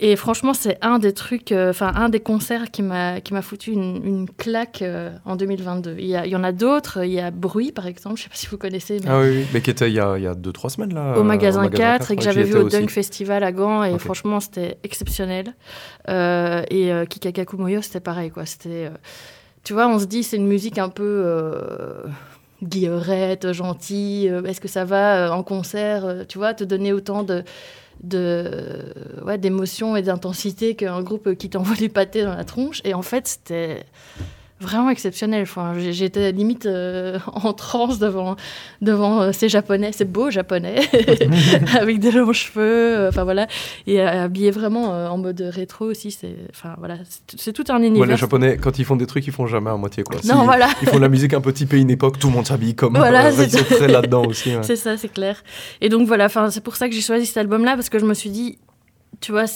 Et 0.00 0.14
franchement, 0.14 0.54
c'est 0.54 0.78
un 0.80 1.00
des 1.00 1.12
trucs, 1.12 1.50
euh, 1.50 1.70
enfin, 1.70 1.90
un 1.96 2.08
des 2.08 2.20
concerts 2.20 2.70
qui 2.70 2.82
m'a, 2.82 3.20
qui 3.20 3.32
m'a 3.34 3.42
foutu 3.42 3.72
une, 3.72 4.00
une 4.06 4.30
claque 4.30 4.80
euh, 4.82 5.10
en 5.24 5.34
2022. 5.34 5.96
Il 5.98 6.06
y, 6.06 6.14
a- 6.14 6.24
il 6.24 6.30
y 6.30 6.36
en 6.36 6.44
a 6.44 6.52
d'autres. 6.52 7.04
Il 7.04 7.10
y 7.10 7.18
a 7.18 7.32
Bruit, 7.32 7.72
par 7.72 7.86
exemple. 7.88 8.16
Je 8.16 8.22
sais 8.22 8.28
pas 8.28 8.36
si 8.36 8.46
vous 8.46 8.58
connaissez. 8.58 9.00
Mais 9.02 9.10
Ah 9.10 9.18
oui, 9.20 9.28
oui, 9.38 9.46
mais 9.52 9.60
qui 9.60 9.70
était 9.70 9.88
il 9.90 9.94
y 9.94 9.98
a 10.00 10.14
2-3 10.16 10.68
semaines 10.68 10.94
là. 10.94 11.14
au 11.16 11.20
euh, 11.20 11.22
magasin 11.24 11.68
4 11.68 12.12
et 12.12 12.16
que 12.16 12.22
j'avais 12.22 12.44
vu 12.44 12.54
au 12.56 12.66
aussi. 12.66 12.78
Dunk 12.78 12.90
Festival 12.90 13.42
à 13.42 13.50
Gand. 13.50 13.82
Et 13.82 13.98
franchement, 13.98 14.38
c'était 14.38 14.78
exceptionnel. 14.84 15.54
Euh, 16.08 16.62
et 16.70 16.92
euh, 16.92 17.04
Kikagaku 17.04 17.56
Moyo, 17.56 17.82
c'était 17.82 17.98
pareil, 18.00 18.30
quoi. 18.30 18.46
C'était. 18.46 18.92
tu 19.64 19.72
vois, 19.72 19.88
on 19.88 19.98
se 19.98 20.04
dit, 20.04 20.22
c'est 20.22 20.36
une 20.36 20.46
musique 20.46 20.78
un 20.78 20.90
peu. 20.90 21.24
Guillerette, 22.62 23.52
gentille. 23.52 24.26
Est-ce 24.46 24.60
que 24.60 24.68
ça 24.68 24.84
va 24.84 25.32
en 25.32 25.42
concert, 25.42 26.24
tu 26.28 26.38
vois, 26.38 26.54
te 26.54 26.64
donner 26.64 26.92
autant 26.92 27.22
de 27.22 27.44
de 28.02 28.92
ouais, 29.24 29.38
d'émotions 29.38 29.96
et 29.96 30.02
d'intensité 30.02 30.74
qu'un 30.74 31.02
groupe 31.02 31.34
qui 31.34 31.50
t'envoie 31.50 31.76
du 31.76 31.88
pâté 31.88 32.24
dans 32.24 32.34
la 32.34 32.44
tronche. 32.44 32.80
Et 32.84 32.94
en 32.94 33.02
fait 33.02 33.26
c'était 33.26 33.84
vraiment 34.60 34.90
exceptionnel 34.90 35.42
enfin, 35.42 35.74
j'étais 35.78 36.32
limite 36.32 36.66
euh, 36.66 37.18
en 37.32 37.52
transe 37.52 37.98
devant 37.98 38.36
devant 38.82 39.20
euh, 39.20 39.32
ces 39.32 39.48
japonais 39.48 39.92
ces 39.92 40.04
beaux 40.04 40.30
japonais 40.30 40.80
avec 41.80 42.00
des 42.00 42.10
longs 42.10 42.32
cheveux 42.32 42.96
euh, 42.98 43.08
enfin 43.08 43.24
voilà 43.24 43.46
et 43.86 44.00
habillés 44.00 44.50
vraiment 44.50 44.90
en 45.10 45.18
mode 45.18 45.40
rétro 45.40 45.84
aussi 45.86 46.10
c'est 46.10 46.34
enfin 46.50 46.74
voilà 46.78 46.96
c'est- 47.36 47.52
tout 47.52 47.64
un 47.68 47.78
univers 47.82 48.00
Ouais, 48.00 48.06
les 48.06 48.16
japonais, 48.16 48.56
quand 48.56 48.78
ils 48.78 48.84
font 48.84 48.96
des 48.96 49.06
trucs, 49.06 49.26
ils 49.26 49.32
font 49.32 49.46
jamais 49.46 49.70
à 49.70 49.76
moitié 49.76 50.02
quoi. 50.04 50.16
Non, 50.24 50.40
Si 50.40 50.44
voilà. 50.44 50.68
Ils 50.82 50.88
font 50.88 50.96
de 50.96 51.00
la 51.02 51.08
musique 51.08 51.34
un 51.34 51.40
peu 51.40 51.52
typée 51.52 51.78
une 51.78 51.90
époque, 51.90 52.18
tout 52.18 52.28
le 52.28 52.34
monde 52.34 52.46
s'habille 52.46 52.74
comme. 52.74 52.96
Voilà, 52.96 53.32
c'est 53.32 53.88
là-dedans 53.88 54.24
aussi. 54.24 54.50
ouais. 54.50 54.62
C'est 54.62 54.76
ça, 54.76 54.96
c'est 54.96 55.08
clair. 55.08 55.42
Et 55.80 55.88
donc 55.88 56.06
voilà, 56.06 56.28
c'est 56.50 56.62
pour 56.62 56.76
ça 56.76 56.88
que 56.88 56.94
j'ai 56.94 57.00
choisi 57.00 57.26
cet 57.26 57.38
album-là, 57.38 57.74
parce 57.74 57.88
que 57.88 57.98
je 57.98 58.04
me 58.04 58.14
suis 58.14 58.30
dit, 58.30 58.58
tu 59.20 59.32
vois, 59.32 59.46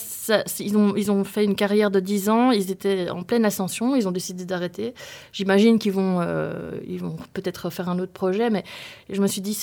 ils, 0.59 1.11
ont, 1.11 1.25
fait 1.25 1.45
une 1.45 1.55
carrière 1.55 1.91
de 1.91 2.01
10 2.01 2.29
ans, 2.29 2.51
ils 2.51 2.71
étaient 2.71 3.11
en 3.11 3.23
pleine 3.23 3.45
ascension, 3.45 3.95
ils 3.95 4.09
ont 4.09 4.13
décidé 4.13 4.45
d'arrêter. 4.45 4.95
J'imagine 5.33 5.79
qu'ils 5.79 5.93
vont, 5.93 6.21
euh, 6.21 6.73
vont 6.99 7.17
peut-être 7.33 7.71
faire 7.71 7.89
un 7.89 7.99
autre 7.99 8.13
projet, 8.13 8.51
mais 8.51 8.65
je 9.09 9.21
me 9.21 9.27
suis 9.27 9.41
dit, 9.41 9.57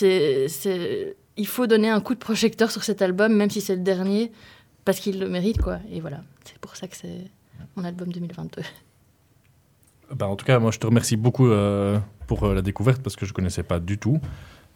il 1.37 1.47
faut 1.47 1.67
donner 1.67 1.89
un 1.89 1.99
coup 2.01 2.13
de 2.13 2.19
projecteur 2.19 2.71
sur 2.71 2.83
cet 2.83 3.01
album, 3.01 3.33
même 3.33 3.49
si 3.49 3.61
c'est 3.61 3.75
le 3.75 3.81
dernier, 3.81 4.31
parce 4.85 4.99
qu'il 4.99 5.19
le 5.19 5.27
mérite, 5.27 5.61
quoi. 5.61 5.79
Et 5.91 5.99
voilà, 5.99 6.21
c'est 6.45 6.57
pour 6.59 6.75
ça 6.75 6.87
que 6.87 6.95
c'est 6.95 7.29
mon 7.75 7.83
album 7.83 8.11
2022. 8.11 8.61
Bah, 10.15 10.27
en 10.27 10.35
tout 10.35 10.45
cas, 10.45 10.59
moi, 10.59 10.71
je 10.71 10.79
te 10.79 10.87
remercie 10.87 11.17
beaucoup 11.17 11.47
euh, 11.47 11.99
pour 12.27 12.43
euh, 12.43 12.55
la 12.55 12.61
découverte 12.61 13.01
parce 13.01 13.15
que 13.15 13.25
je 13.25 13.31
ne 13.31 13.35
connaissais 13.35 13.63
pas 13.63 13.79
du 13.79 13.97
tout. 13.97 14.19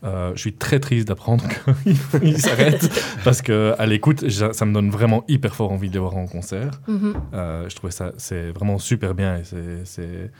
Euh, 0.04 0.32
je 0.36 0.40
suis 0.42 0.54
très 0.54 0.80
triste 0.80 1.08
d'apprendre 1.08 1.46
qu'il 2.20 2.38
s'arrête 2.38 2.90
parce 3.24 3.42
que 3.42 3.74
à 3.80 3.86
l'écoute, 3.86 4.30
ça 4.30 4.66
me 4.66 4.74
donne 4.74 4.90
vraiment 4.90 5.24
hyper 5.30 5.56
fort 5.56 5.72
envie 5.72 5.88
de 5.88 5.94
les 5.94 6.00
voir 6.00 6.18
en 6.18 6.28
concert. 6.28 6.72
Mhm. 6.88 7.14
Euh, 7.34 7.70
je 7.70 7.76
trouvais 7.76 7.92
ça, 7.94 8.12
c'est 8.18 8.52
vraiment 8.52 8.78
super 8.80 9.14
bien 9.16 9.38
et 9.38 9.44
c'est- 9.86 10.32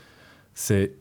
c'est, 0.56 0.92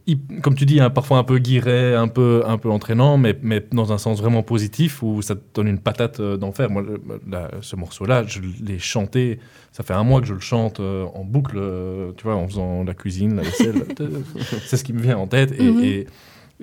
comme 0.41 0.55
tu 0.55 0.65
dis, 0.65 0.79
hein, 0.79 0.89
parfois 0.89 1.19
un 1.19 1.23
peu 1.23 1.37
guiré, 1.37 1.93
un 1.93 2.07
peu, 2.07 2.41
un 2.47 2.57
peu 2.57 2.71
entraînant, 2.71 3.17
mais, 3.19 3.37
mais 3.43 3.63
dans 3.71 3.93
un 3.93 3.99
sens 3.99 4.19
vraiment 4.19 4.41
positif 4.41 5.03
où 5.03 5.21
ça 5.21 5.35
te 5.35 5.41
donne 5.53 5.67
une 5.67 5.77
patate 5.77 6.19
euh, 6.21 6.37
d'enfer. 6.37 6.71
Moi, 6.71 6.81
le- 6.81 6.99
là, 7.29 7.51
ce 7.61 7.75
morceau-là, 7.75 8.23
je 8.25 8.39
l'ai 8.65 8.79
chanté. 8.79 9.39
Ça 9.71 9.83
fait 9.83 9.93
un 9.93 10.03
mois 10.03 10.21
que 10.21 10.25
je 10.27 10.33
le 10.33 10.39
chante 10.39 10.79
en 10.79 11.23
boucle, 11.23 11.59
tu 12.17 12.23
vois, 12.23 12.35
en 12.35 12.47
faisant 12.47 12.83
la 12.83 12.93
cuisine, 12.95 13.35
la 13.35 13.43
vaisselle. 13.43 13.83
c'est 14.65 14.77
ce 14.77 14.83
qui 14.83 14.93
me 14.93 15.01
vient 15.01 15.17
en 15.17 15.27
tête. 15.27 15.51
Et, 15.59 15.69
Mhm. 15.69 15.83
et, 15.83 16.07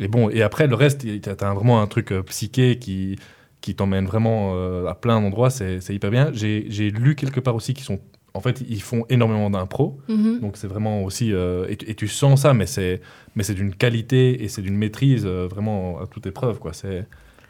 et 0.00 0.08
bon, 0.08 0.30
et 0.30 0.42
après, 0.42 0.66
le 0.66 0.74
reste, 0.74 1.00
tu 1.02 1.20
as 1.28 1.54
vraiment 1.54 1.80
un 1.82 1.86
truc 1.86 2.10
euh, 2.12 2.22
psyché 2.22 2.78
qui, 2.78 3.16
qui 3.60 3.74
t'emmène 3.74 4.06
vraiment 4.06 4.54
euh, 4.56 4.86
à 4.86 4.94
plein 4.94 5.20
d'endroits. 5.20 5.50
C'est 5.50 5.78
hyper 5.90 6.10
bien. 6.10 6.30
J'ai 6.32 6.90
lu 6.90 7.14
quelque 7.14 7.40
part 7.40 7.54
aussi 7.54 7.74
qu'ils 7.74 7.84
sont. 7.84 8.00
En 8.32 8.40
fait, 8.40 8.62
ils 8.68 8.80
font 8.80 9.04
énormément 9.08 9.50
d'impro. 9.50 9.98
Mhm. 10.08 10.38
Donc, 10.40 10.56
c'est 10.56 10.68
vraiment 10.68 11.02
aussi. 11.04 11.32
euh, 11.32 11.66
et, 11.68 11.76
tu- 11.76 11.90
et 11.90 11.94
tu 11.94 12.06
sens 12.08 12.42
ça, 12.42 12.54
mais 12.54 12.66
c'est 12.66 13.00
mais 13.36 13.42
c'est 13.42 13.54
d'une 13.54 13.74
qualité 13.74 14.42
et 14.42 14.48
c'est 14.48 14.62
d'une 14.62 14.76
maîtrise 14.76 15.24
euh, 15.26 15.48
vraiment 15.50 16.00
à 16.00 16.06
toute 16.06 16.26
épreuve. 16.26 16.58
quoi. 16.60 16.72
C'est 16.72 17.06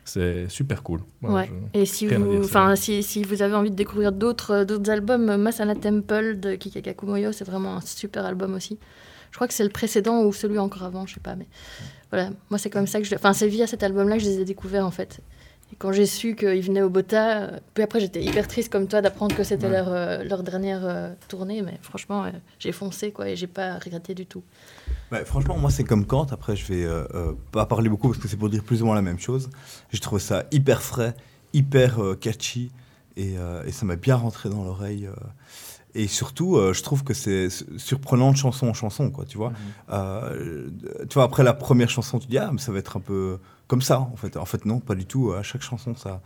c'est 0.07 0.49
super 0.49 0.83
cool. 0.83 1.01
Voilà, 1.21 1.43
Ouais. 1.47 1.51
je- 1.75 1.81
Et 1.81 1.85
si 1.85 2.07
vous, 2.07 2.39
enfin, 2.43 2.75
si, 2.75 3.03
si 3.03 3.23
vous 3.23 3.43
avez 3.43 3.55
envie 3.55 3.71
de 3.71 3.77
découvrir 3.77 4.11
d'autres, 4.11 4.65
d'autres 4.65 4.91
albums, 4.91 5.37
Masana 5.37 5.75
Temple 5.77 6.41
de 6.41 6.55
Kikagaku 6.57 7.07
Moyo, 7.07 7.31
c'est 7.33 7.45
vraiment 7.45 7.77
un 7.77 7.81
super 7.83 8.25
album 8.25 8.55
aussi. 8.55 8.79
Je 9.31 9.37
crois 9.37 9.47
que 9.49 9.55
c'est 9.55 9.65
le 9.65 9.71
précédent 9.71 10.23
ou 10.25 10.33
celui 10.33 10.59
encore 10.59 10.83
avant, 10.85 11.07
je 11.07 11.15
sais 11.15 11.21
pas. 11.21 11.37
Mais 11.37 11.47
voilà, 12.11 12.31
moi 12.51 12.59
c'est 12.59 12.71
comme 12.71 12.87
ça 12.87 12.99
que 13.01 13.05
je. 13.07 13.15
Enfin, 13.15 13.33
c'est 13.33 13.49
via 13.49 13.67
cet 13.67 13.83
album-là 13.83 14.17
que 14.17 14.23
je 14.23 14.29
les 14.29 14.41
ai 14.41 14.45
découverts 14.45 14.87
en 14.87 14.91
fait. 14.91 15.21
Et 15.73 15.77
quand 15.77 15.93
j'ai 15.93 16.07
su 16.07 16.35
qu'ils 16.35 16.63
venaient 16.63 16.83
au 16.83 16.91
Bota, 16.91 17.43
euh, 17.43 17.59
puis 17.75 17.85
après 17.85 18.01
j'étais 18.01 18.21
hyper 18.25 18.49
triste 18.49 18.73
comme 18.73 18.89
toi 18.89 19.01
d'apprendre 19.01 19.37
que 19.37 19.45
c'était 19.45 19.67
Ouais. 19.67 19.73
leur, 19.73 19.89
euh, 19.93 20.25
leur 20.25 20.43
dernière 20.43 20.81
euh, 20.85 21.13
tournée, 21.29 21.63
mais 21.63 21.79
franchement, 21.83 22.25
euh, 22.25 22.31
j'ai 22.59 22.73
foncé 22.73 23.13
quoi 23.13 23.29
et 23.29 23.37
j'ai 23.37 23.47
pas 23.47 23.79
regretté 23.79 24.13
du 24.17 24.27
tout. 24.27 24.43
Ouais, 25.13 25.25
franchement, 25.25 25.57
moi, 25.57 25.71
c'est 25.71 25.85
comme 25.85 26.07
Kant. 26.07 26.27
Après, 26.33 26.57
je 26.57 26.73
vais 26.73 26.87
pas 27.53 27.67
parler 27.67 27.89
beaucoup 27.89 28.09
parce 28.09 28.21
que 28.21 28.27
c'est 28.29 28.37
pour 28.37 28.49
dire 28.49 28.65
plus 28.65 28.83
ou 28.83 28.87
moins 28.87 28.95
la 28.97 29.03
même 29.03 29.19
chose. 29.21 29.49
J'ai 29.93 30.01
trouvé 30.01 30.21
ça 30.21 30.45
hyper 30.51 30.83
frais, 30.83 31.15
hyper 31.53 31.99
catchy 32.21 32.71
et, 33.17 33.35
et 33.67 33.73
ça 33.73 33.87
m'a 33.87 33.97
bien 33.97 34.15
rentré 34.17 34.49
dans 34.51 34.63
l'oreille. 34.65 35.09
Et 35.95 36.07
surtout, 36.07 36.57
euh, 36.57 36.73
je 36.73 36.83
trouve 36.83 37.05
que 37.05 37.15
c'est 37.15 37.49
surprenant 37.77 38.31
de 38.31 38.37
chanson 38.37 38.69
en 38.69 38.75
chanson, 38.75 39.11
quoi, 39.11 39.25
tu 39.25 39.39
vois. 39.39 39.53
Euh, 39.91 40.69
tu 41.09 41.15
vois, 41.15 41.25
après 41.25 41.43
la 41.43 41.55
première 41.55 41.91
chanson, 41.91 42.19
tu 42.19 42.29
dis, 42.29 42.39
ah, 42.39 42.51
mais 42.53 42.59
ça 42.59 42.73
va 42.73 42.79
être 42.79 42.97
un 42.97 43.01
peu 43.01 43.39
comme 43.67 43.83
ça, 43.83 44.01
en 44.01 44.17
fait. 44.17 44.37
En 44.37 44.45
fait, 44.45 44.65
non, 44.67 44.81
pas 44.81 44.95
du 44.95 45.07
tout. 45.07 45.33
À 45.33 45.43
chaque 45.43 45.63
chanson, 45.63 45.95
ça, 45.97 46.21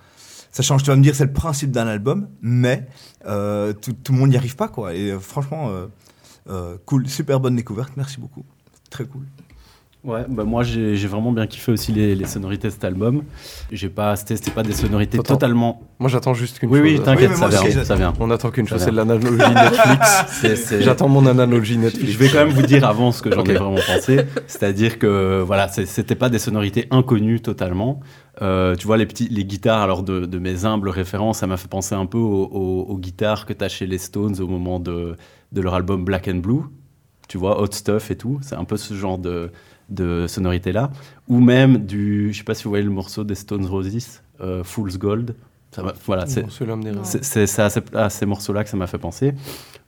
ça 0.50 0.62
change. 0.62 0.82
Tu 0.82 0.90
vas 0.90 0.96
me 0.96 1.02
dire, 1.02 1.14
c'est 1.14 1.26
le 1.26 1.32
principe 1.32 1.70
d'un 1.70 1.86
album, 1.86 2.28
mais 2.42 2.86
euh, 3.26 3.72
tout, 3.72 3.92
tout 3.92 4.12
le 4.12 4.18
monde 4.18 4.30
n'y 4.30 4.36
arrive 4.36 4.56
pas, 4.56 4.68
quoi. 4.68 4.94
Et 4.94 5.18
franchement, 5.18 5.70
cool, 6.84 7.08
super 7.08 7.40
bonne 7.40 7.56
découverte. 7.56 7.92
Merci 7.96 8.20
beaucoup. 8.20 8.44
Très 8.90 9.04
cool. 9.06 9.24
Ouais, 10.04 10.20
bah 10.28 10.44
moi 10.44 10.62
j'ai 10.64 10.94
vraiment 11.06 11.32
bien 11.32 11.46
kiffé 11.46 11.72
aussi 11.72 11.90
les, 11.90 12.14
les 12.14 12.26
sonorités 12.26 12.68
de 12.68 12.72
cet 12.74 12.84
album. 12.84 13.22
J'ai 13.72 13.88
pas, 13.88 14.16
c'était 14.16 14.50
pas 14.50 14.62
des 14.62 14.74
sonorités 14.74 15.18
Attends. 15.18 15.32
totalement. 15.34 15.80
Moi 15.98 16.10
j'attends 16.10 16.34
juste 16.34 16.58
qu'une 16.58 16.68
Oui, 16.68 16.80
chose. 16.80 16.88
oui, 16.98 17.00
t'inquiète, 17.02 17.30
Oui, 17.30 17.36
ça 17.38 17.48
vient, 17.48 17.62
j'attends. 17.70 17.84
ça 17.84 17.94
vient. 17.96 18.12
On 18.20 18.30
attend 18.30 18.50
qu'une 18.50 18.68
chose, 18.68 18.82
c'est 18.82 18.90
l'analogie 18.90 19.38
Netflix. 19.54 20.74
J'attends 20.80 21.08
mon 21.08 21.24
analogie 21.26 21.78
Netflix. 21.78 22.12
Je 22.12 22.18
vais 22.18 22.28
quand 22.28 22.44
même 22.44 22.50
vous 22.54 22.62
dire 22.66 22.84
avant 22.86 23.12
ce 23.12 23.22
que 23.22 23.32
j'en 23.32 23.44
ai 23.44 23.54
vraiment 23.54 23.76
pensé. 23.86 24.20
C'est-à-dire 24.46 24.98
que 24.98 25.40
voilà, 25.40 25.68
c'était 25.68 26.14
pas 26.14 26.28
des 26.28 26.38
sonorités 26.38 26.86
inconnues 26.90 27.40
totalement. 27.40 28.00
Euh, 28.42 28.74
tu 28.76 28.86
vois, 28.86 28.96
les, 28.96 29.06
petits, 29.06 29.28
les 29.28 29.44
guitares, 29.44 29.80
alors 29.80 30.02
de, 30.02 30.26
de 30.26 30.38
mes 30.38 30.64
humbles 30.66 30.88
références, 30.88 31.38
ça 31.38 31.46
m'a 31.46 31.56
fait 31.56 31.68
penser 31.68 31.94
un 31.94 32.04
peu 32.06 32.18
aux, 32.18 32.44
aux- 32.52 32.82
aux 32.88 32.98
guitares 32.98 33.46
que 33.46 33.52
tu 33.52 33.64
as 33.64 33.68
chez 33.68 33.86
les 33.86 33.98
Stones 33.98 34.40
au 34.40 34.48
moment 34.48 34.80
de, 34.80 35.16
de 35.52 35.60
leur 35.60 35.74
album 35.74 36.04
Black 36.04 36.28
and 36.28 36.38
Blue. 36.38 36.60
Tu 37.28 37.38
vois, 37.38 37.60
Hot 37.62 37.68
Stuff 37.72 38.10
et 38.10 38.16
tout. 38.16 38.38
C'est 38.42 38.56
un 38.56 38.64
peu 38.64 38.76
ce 38.76 38.92
genre 38.92 39.18
de, 39.18 39.50
de 39.88 40.26
sonorité-là. 40.26 40.90
Ou 41.28 41.40
même 41.40 41.78
du. 41.78 42.32
Je 42.32 42.38
sais 42.38 42.44
pas 42.44 42.54
si 42.54 42.64
vous 42.64 42.70
voyez 42.70 42.84
le 42.84 42.90
morceau 42.90 43.24
des 43.24 43.34
Stones 43.34 43.66
Roses, 43.66 44.20
euh, 44.40 44.62
Fool's 44.64 44.98
Gold. 44.98 45.34
Ça 45.70 45.82
voilà, 46.06 46.24
c'est 46.26 46.44
à, 47.60 47.68
ces- 47.68 47.80
à 47.94 48.08
ces 48.08 48.26
morceaux-là 48.26 48.62
que 48.62 48.70
ça 48.70 48.76
m'a 48.76 48.86
fait 48.86 48.98
penser. 48.98 49.34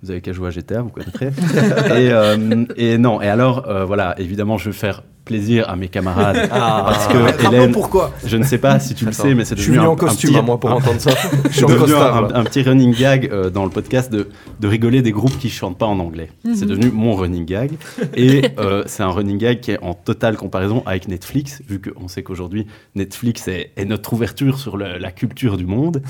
Vous 0.02 0.10
avez 0.10 0.20
qu'à 0.20 0.32
jouer 0.32 0.48
à 0.48 0.50
GTA, 0.50 0.82
vous 0.82 0.88
connaîtrez. 0.90 1.26
et, 1.28 2.10
euh, 2.12 2.64
et 2.76 2.98
non, 2.98 3.22
et 3.22 3.28
alors, 3.28 3.68
euh, 3.68 3.84
voilà, 3.84 4.18
évidemment, 4.18 4.58
je 4.58 4.70
vais 4.70 4.76
faire 4.76 5.04
plaisir 5.26 5.68
à 5.68 5.76
mes 5.76 5.88
camarades. 5.88 6.48
Ah. 6.50 6.84
parce 6.88 7.06
que 7.08 7.18
Rappelons 7.18 7.52
Hélène, 7.52 7.72
pourquoi. 7.72 8.12
je 8.24 8.36
ne 8.38 8.44
sais 8.44 8.56
pas 8.58 8.78
si 8.80 8.94
tu 8.94 9.04
le 9.04 9.10
Attends, 9.10 9.24
sais, 9.24 9.34
mais 9.34 9.44
c'est 9.44 9.56
Je 9.56 9.60
suis 9.62 9.72
devenu 9.72 9.80
venu 9.82 9.88
un, 9.88 9.92
en 9.92 9.96
costume 9.96 10.30
petit, 10.30 10.38
à 10.38 10.42
moi 10.42 10.58
pour 10.58 10.70
un- 10.70 10.74
entendre 10.76 11.00
ça. 11.00 11.10
Je 11.50 11.56
suis 11.56 11.66
devenu 11.66 11.80
costard. 11.80 12.24
un, 12.34 12.40
un 12.40 12.44
petit 12.44 12.62
running 12.62 12.94
gag 12.94 13.28
euh, 13.30 13.50
dans 13.50 13.64
le 13.64 13.70
podcast 13.70 14.10
de, 14.10 14.28
de 14.60 14.68
rigoler 14.68 15.02
des 15.02 15.12
groupes 15.12 15.36
qui 15.38 15.50
chantent 15.50 15.76
pas 15.76 15.86
en 15.86 15.98
anglais. 15.98 16.30
C'est 16.54 16.64
devenu 16.66 16.90
mon 16.90 17.14
running 17.14 17.44
gag. 17.44 17.72
Et 18.14 18.42
euh, 18.58 18.82
c'est 18.86 19.02
un 19.02 19.10
running 19.10 19.36
gag 19.36 19.60
qui 19.60 19.72
est 19.72 19.82
en 19.82 19.92
totale 19.94 20.36
comparaison 20.36 20.82
avec 20.86 21.08
Netflix, 21.08 21.60
vu 21.68 21.80
qu'on 21.80 22.08
sait 22.08 22.22
qu'aujourd'hui, 22.22 22.66
Netflix 22.94 23.48
est, 23.48 23.72
est 23.76 23.84
notre 23.84 24.12
ouverture 24.14 24.58
sur 24.58 24.76
le- 24.76 24.96
la 24.98 25.10
culture 25.10 25.56
du 25.56 25.66
monde. 25.66 26.02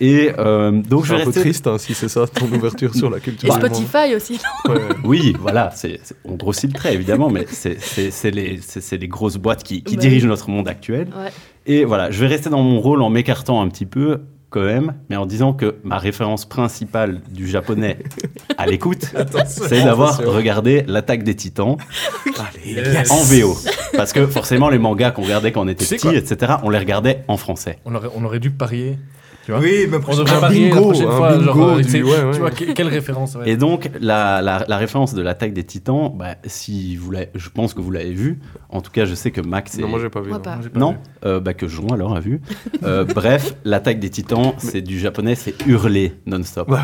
Et 0.00 0.30
euh, 0.38 0.70
donc, 0.70 1.04
je 1.04 1.14
un 1.14 1.24
peu 1.24 1.32
triste 1.32 1.66
hein, 1.66 1.76
si 1.76 1.92
c'est 1.92 2.08
ça 2.08 2.26
ton 2.26 2.46
ouverture 2.46 2.94
sur 2.94 3.10
la 3.10 3.20
culture. 3.20 3.48
Et 3.52 3.58
du 3.58 3.62
monde. 3.66 3.74
Spotify 3.74 4.14
aussi. 4.14 4.40
Ouais. 4.68 4.76
Oui, 5.04 5.36
voilà, 5.40 5.70
on 6.24 6.36
grossit 6.36 6.70
le 6.72 6.74
trait 6.78 6.94
évidemment, 6.94 7.28
mais 7.28 7.44
c'est 7.50 8.30
les, 8.30 8.59
c'est- 8.60 8.96
les 8.98 9.08
grosses 9.08 9.36
boîtes 9.36 9.62
qui, 9.62 9.82
qui 9.82 9.96
Bah 9.96 10.02
dirigent 10.02 10.24
oui. 10.26 10.30
notre 10.30 10.50
monde 10.50 10.68
actuel. 10.68 11.08
Ouais. 11.08 11.30
Et 11.66 11.84
voilà, 11.84 12.10
je 12.10 12.20
vais 12.20 12.26
rester 12.26 12.50
dans 12.50 12.62
mon 12.62 12.80
rôle 12.80 13.02
en 13.02 13.10
m'écartant 13.10 13.60
un 13.60 13.68
petit 13.68 13.86
peu 13.86 14.20
quand 14.50 14.64
même, 14.64 14.94
mais 15.08 15.14
en 15.16 15.26
disant 15.26 15.52
que 15.52 15.76
ma 15.84 15.98
référence 15.98 16.44
principale 16.44 17.20
du 17.30 17.46
japonais 17.46 17.98
à 18.58 18.66
l'écoute, 18.66 19.04
c'est 19.46 19.84
d'avoir 19.84 20.18
regardé 20.24 20.82
l'attaque 20.88 21.22
des 21.22 21.36
titans 21.36 21.76
Yes. 22.66 23.10
en 23.10 23.22
VO. 23.22 23.56
Parce 23.96 24.12
que 24.12 24.26
forcément, 24.26 24.68
les 24.68 24.78
mangas 24.78 25.12
qu'on 25.12 25.22
regardait 25.22 25.52
quand 25.52 25.62
on 25.64 25.68
était 25.68 25.84
Tu 25.84 25.96
sais 25.98 26.08
petit, 26.08 26.16
etc., 26.16 26.54
on 26.62 26.70
les 26.70 26.78
regardait 26.78 27.22
en 27.28 27.36
français. 27.36 27.78
On 27.84 27.94
aurait, 27.94 28.08
on 28.16 28.24
aurait 28.24 28.40
dû 28.40 28.50
parier. 28.50 28.98
Tu 29.44 29.52
vois 29.52 29.60
Oui, 29.60 29.86
mais 29.90 29.96
on 30.06 30.16
devrait 30.16 30.40
parier 30.40 30.68
la 30.70 30.76
prochaine 30.80 31.02
fois. 31.10 31.30
bingo 31.32 31.44
genre, 31.44 31.68
euh, 31.70 31.76
du- 31.82 31.88
c'est- 31.88 32.02
ouais, 32.02 32.10
ouais. 32.24 32.32
Tu 32.32 32.38
vois, 32.40 32.50
que- 32.50 32.72
quelle 32.72 32.88
référence 32.88 33.36
Et 33.46 33.56
donc, 33.56 33.90
la, 34.00 34.42
la- 34.42 34.64
la 34.68 34.76
référence 34.76 35.14
de 35.14 35.22
l'attaque 35.22 35.52
des 35.54 35.64
titans, 35.64 36.12
bah, 36.14 36.36
si 36.44 36.96
vous 36.96 37.10
l'avez- 37.10 37.30
je 37.34 37.48
pense 37.48 37.72
que 37.74 37.80
vous 37.80 37.90
l'avez 37.90 38.12
vu. 38.12 38.38
En 38.68 38.80
tout 38.82 38.90
cas, 38.90 39.06
je 39.06 39.14
sais 39.14 39.30
que 39.30 39.40
Max 39.40 39.78
et, 39.78 39.82
Non, 39.82 39.88
moi 39.88 39.98
j'ai 40.00 40.10
pas 40.10 40.20
vu. 40.20 40.28
Moi 40.28 40.38
non. 40.38 40.42
pas. 40.44 40.58
Non, 40.74 40.90
vu. 40.92 40.98
euh, 41.24 41.40
bah, 41.40 41.54
que 41.54 41.66
Jon 41.68 41.88
alors 41.88 42.14
a 42.14 42.20
vu. 42.20 42.40
Euh, 42.84 43.04
bref, 43.14 43.54
l'attaque 43.64 43.98
des 43.98 44.10
titans, 44.10 44.52
c'est 44.58 44.82
du 44.82 44.98
japonais, 44.98 45.34
c'est 45.34 45.54
hurler 45.66 46.12
non-stop. 46.26 46.70
Ouais. 46.70 46.78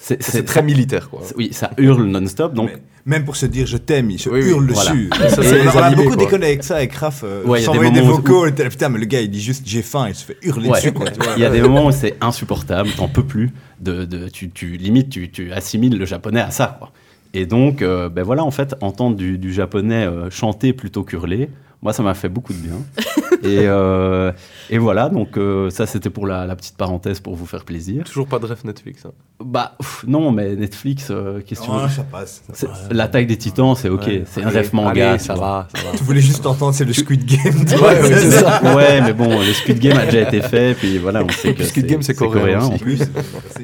C'est, 0.00 0.44
très 0.44 0.62
militaire 0.62 1.08
quoi. 1.08 1.20
Oui, 1.36 1.50
ça 1.52 1.70
hurle 1.78 2.02
non-stop. 2.04 2.52
Donc, 2.52 2.70
Mais 2.74 2.82
même 3.06 3.24
pour 3.24 3.36
se 3.36 3.46
dire 3.46 3.66
je 3.66 3.76
t'aime, 3.76 4.10
il 4.10 4.18
se 4.18 4.28
Oui, 4.28 4.40
oui, 4.42 4.50
hurle 4.50 4.70
voilà. 4.72 4.90
dessus. 4.90 5.10
Ça, 5.28 5.42
Et 5.42 5.66
on 5.68 5.78
a 5.78 5.90
beaucoup 5.94 6.16
déconné 6.16 6.46
avec 6.46 6.64
ça, 6.64 6.76
avec 6.76 6.92
Raph. 6.94 7.22
Euh, 7.24 7.42
Ouais, 7.44 7.60
s'envoyer 7.62 7.90
des 7.90 8.00
des, 8.00 8.06
où- 8.06 8.10
vocaux, 8.16 8.44
là, 8.44 8.52
putain, 8.52 8.88
mais 8.88 8.98
le 8.98 9.06
gars 9.06 9.20
il 9.20 9.30
dit 9.30 9.40
juste 9.40 9.62
j'ai 9.66 9.82
faim, 9.82 10.06
il 10.08 10.14
se 10.14 10.24
fait 10.24 10.36
hurler 10.42 10.68
ouais, 10.68 10.78
dessus. 10.78 10.92
Quoi, 10.92 11.06
il 11.36 11.42
y 11.42 11.44
a 11.46 11.50
des 11.50 11.60
moments 11.62 11.86
où 11.86 11.92
c'est 11.92 12.16
insupportable, 12.20 12.90
t'en 12.96 13.08
peux 13.08 13.24
plus. 13.24 13.50
De, 13.80 14.04
de- 14.04 14.28
tu, 14.28 14.50
tu, 14.50 14.76
limite, 14.76 15.08
tu, 15.10 15.30
tu 15.30 15.52
assimiles 15.52 15.96
le 15.98 16.04
japonais 16.04 16.40
à 16.40 16.50
ça. 16.50 16.76
Quoi. 16.78 16.92
Et 17.32 17.46
donc, 17.46 17.80
euh, 17.80 18.08
ben 18.08 18.22
voilà, 18.22 18.44
en 18.44 18.50
fait, 18.50 18.74
entendre 18.80 19.16
du, 19.16 19.38
du 19.38 19.52
japonais 19.52 20.04
euh, 20.06 20.28
chanter 20.30 20.72
plutôt 20.72 21.02
qu'hurler, 21.04 21.48
moi, 21.82 21.92
ça 21.92 22.02
m'a 22.02 22.14
fait 22.14 22.28
beaucoup 22.28 22.52
de 22.52 22.58
bien. 22.58 22.74
et, 23.42 23.60
euh, 23.66 24.32
et 24.68 24.78
voilà, 24.78 25.08
donc 25.08 25.36
euh, 25.38 25.70
ça, 25.70 25.86
c'était 25.86 26.10
pour 26.10 26.26
la, 26.26 26.44
la 26.46 26.54
petite 26.56 26.76
parenthèse 26.76 27.20
pour 27.20 27.34
vous 27.36 27.46
faire 27.46 27.64
plaisir. 27.64 28.04
Toujours 28.04 28.26
pas 28.26 28.38
de 28.38 28.46
ref 28.46 28.64
Netflix. 28.64 29.06
hein. 29.06 29.12
Bah, 29.42 29.76
pff, 29.78 30.04
non, 30.06 30.30
mais 30.32 30.54
Netflix, 30.56 31.08
euh, 31.10 31.40
qu'est-ce 31.46 31.60
que 31.62 31.64
tu 31.66 31.72
Oh, 31.74 31.78
veux 31.78 31.88
ça 31.88 32.02
passe. 32.02 32.42
L'attaque 32.90 33.26
des 33.26 33.38
titans, 33.38 33.74
c'est 33.74 33.88
ok, 33.88 34.06
Ouais. 34.06 34.24
c'est 34.26 34.42
un 34.44 34.50
ref 34.50 34.72
manga. 34.74 35.10
allez, 35.12 35.18
ça 35.18 35.32
va, 35.34 35.66
ça 35.74 35.82
va. 35.82 35.96
Tu 35.96 36.04
voulais 36.04 36.20
juste 36.20 36.44
entendre, 36.44 36.74
c'est 36.74 36.84
le 36.84 36.92
Squid 36.92 37.24
Game. 37.24 37.64
tu 37.66 37.74
Ouais, 37.76 38.02
c'est 38.02 38.30
ça. 38.32 38.60
Ouais, 38.76 39.00
mais 39.00 39.14
bon, 39.14 39.38
le 39.38 39.52
Squid 39.54 39.78
Game 39.78 39.96
a 39.96 40.04
déjà 40.04 40.20
été 40.28 40.42
fait, 40.42 40.74
puis 40.74 40.98
voilà, 40.98 41.24
on 41.24 41.28
sait 41.30 41.54
que 41.54 41.64
Squid 41.64 41.86
Game, 41.86 42.02
c'est 42.02 42.12
coréen 42.14 42.58
aussi. 42.58 42.72
en 42.74 42.78
plus. 42.78 43.00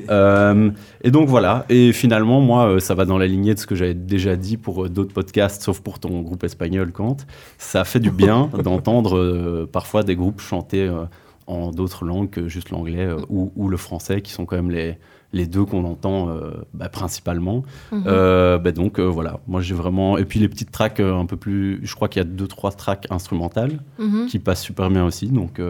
Euh, 0.09 0.71
et 1.03 1.11
donc 1.11 1.29
voilà, 1.29 1.67
et 1.69 1.93
finalement, 1.93 2.41
moi, 2.41 2.67
euh, 2.69 2.81
ça 2.81 2.95
va 2.95 3.05
dans 3.05 3.19
la 3.19 3.27
lignée 3.27 3.55
de 3.55 3.59
ce 3.59 3.67
que 3.67 3.75
j'avais 3.75 3.95
déjà 3.95 4.37
dit 4.37 4.57
pour 4.57 4.85
euh, 4.85 4.89
d'autres 4.89 5.12
podcasts, 5.12 5.62
sauf 5.62 5.81
pour 5.81 5.99
ton 5.99 6.21
groupe 6.23 6.43
espagnol, 6.45 6.91
Kant. 6.93 7.19
Ça 7.59 7.85
fait 7.85 8.01
du 8.01 8.06
bien 8.11 8.51
d'entendre 8.65 9.17
euh, 9.17 9.69
parfois 9.71 10.03
des 10.03 10.17
groupes 10.17 10.41
chanter 10.41 10.83
euh, 10.83 11.05
en 11.47 11.71
d'autres 11.71 12.05
langues 12.05 12.31
que 12.31 12.49
juste 12.49 12.71
l'anglais 12.71 13.05
euh, 13.07 13.19
ou, 13.29 13.53
ou 13.57 13.69
le 13.69 13.77
français, 13.77 14.21
qui 14.23 14.33
sont 14.33 14.45
quand 14.47 14.57
même 14.57 14.71
les, 14.71 14.99
les 15.33 15.47
deux 15.47 15.65
qu'on 15.65 15.85
entend 15.85 16.29
bah, 16.75 16.89
principalement. 16.89 17.63
Mhm. 17.93 18.03
Bah 18.05 18.73
donc 18.73 18.99
voilà, 19.01 19.41
moi 19.47 19.61
j'ai 19.61 19.75
vraiment. 19.75 20.19
Et 20.19 20.25
puis 20.25 20.41
les 20.41 20.49
petites 20.49 20.71
tracks 20.71 21.01
un 21.01 21.27
peu 21.27 21.37
plus. 21.37 21.81
Je 21.83 21.95
crois 21.95 22.09
qu'il 22.09 22.21
y 22.21 22.25
a 22.25 22.29
deux, 22.29 22.47
trois 22.49 22.71
tracks 22.73 23.07
instrumentales 23.11 23.81
Mhm. 23.99 24.27
qui 24.27 24.39
passent 24.39 24.63
super 24.63 24.89
bien 24.91 25.05
aussi. 25.05 25.27
Donc 25.29 25.61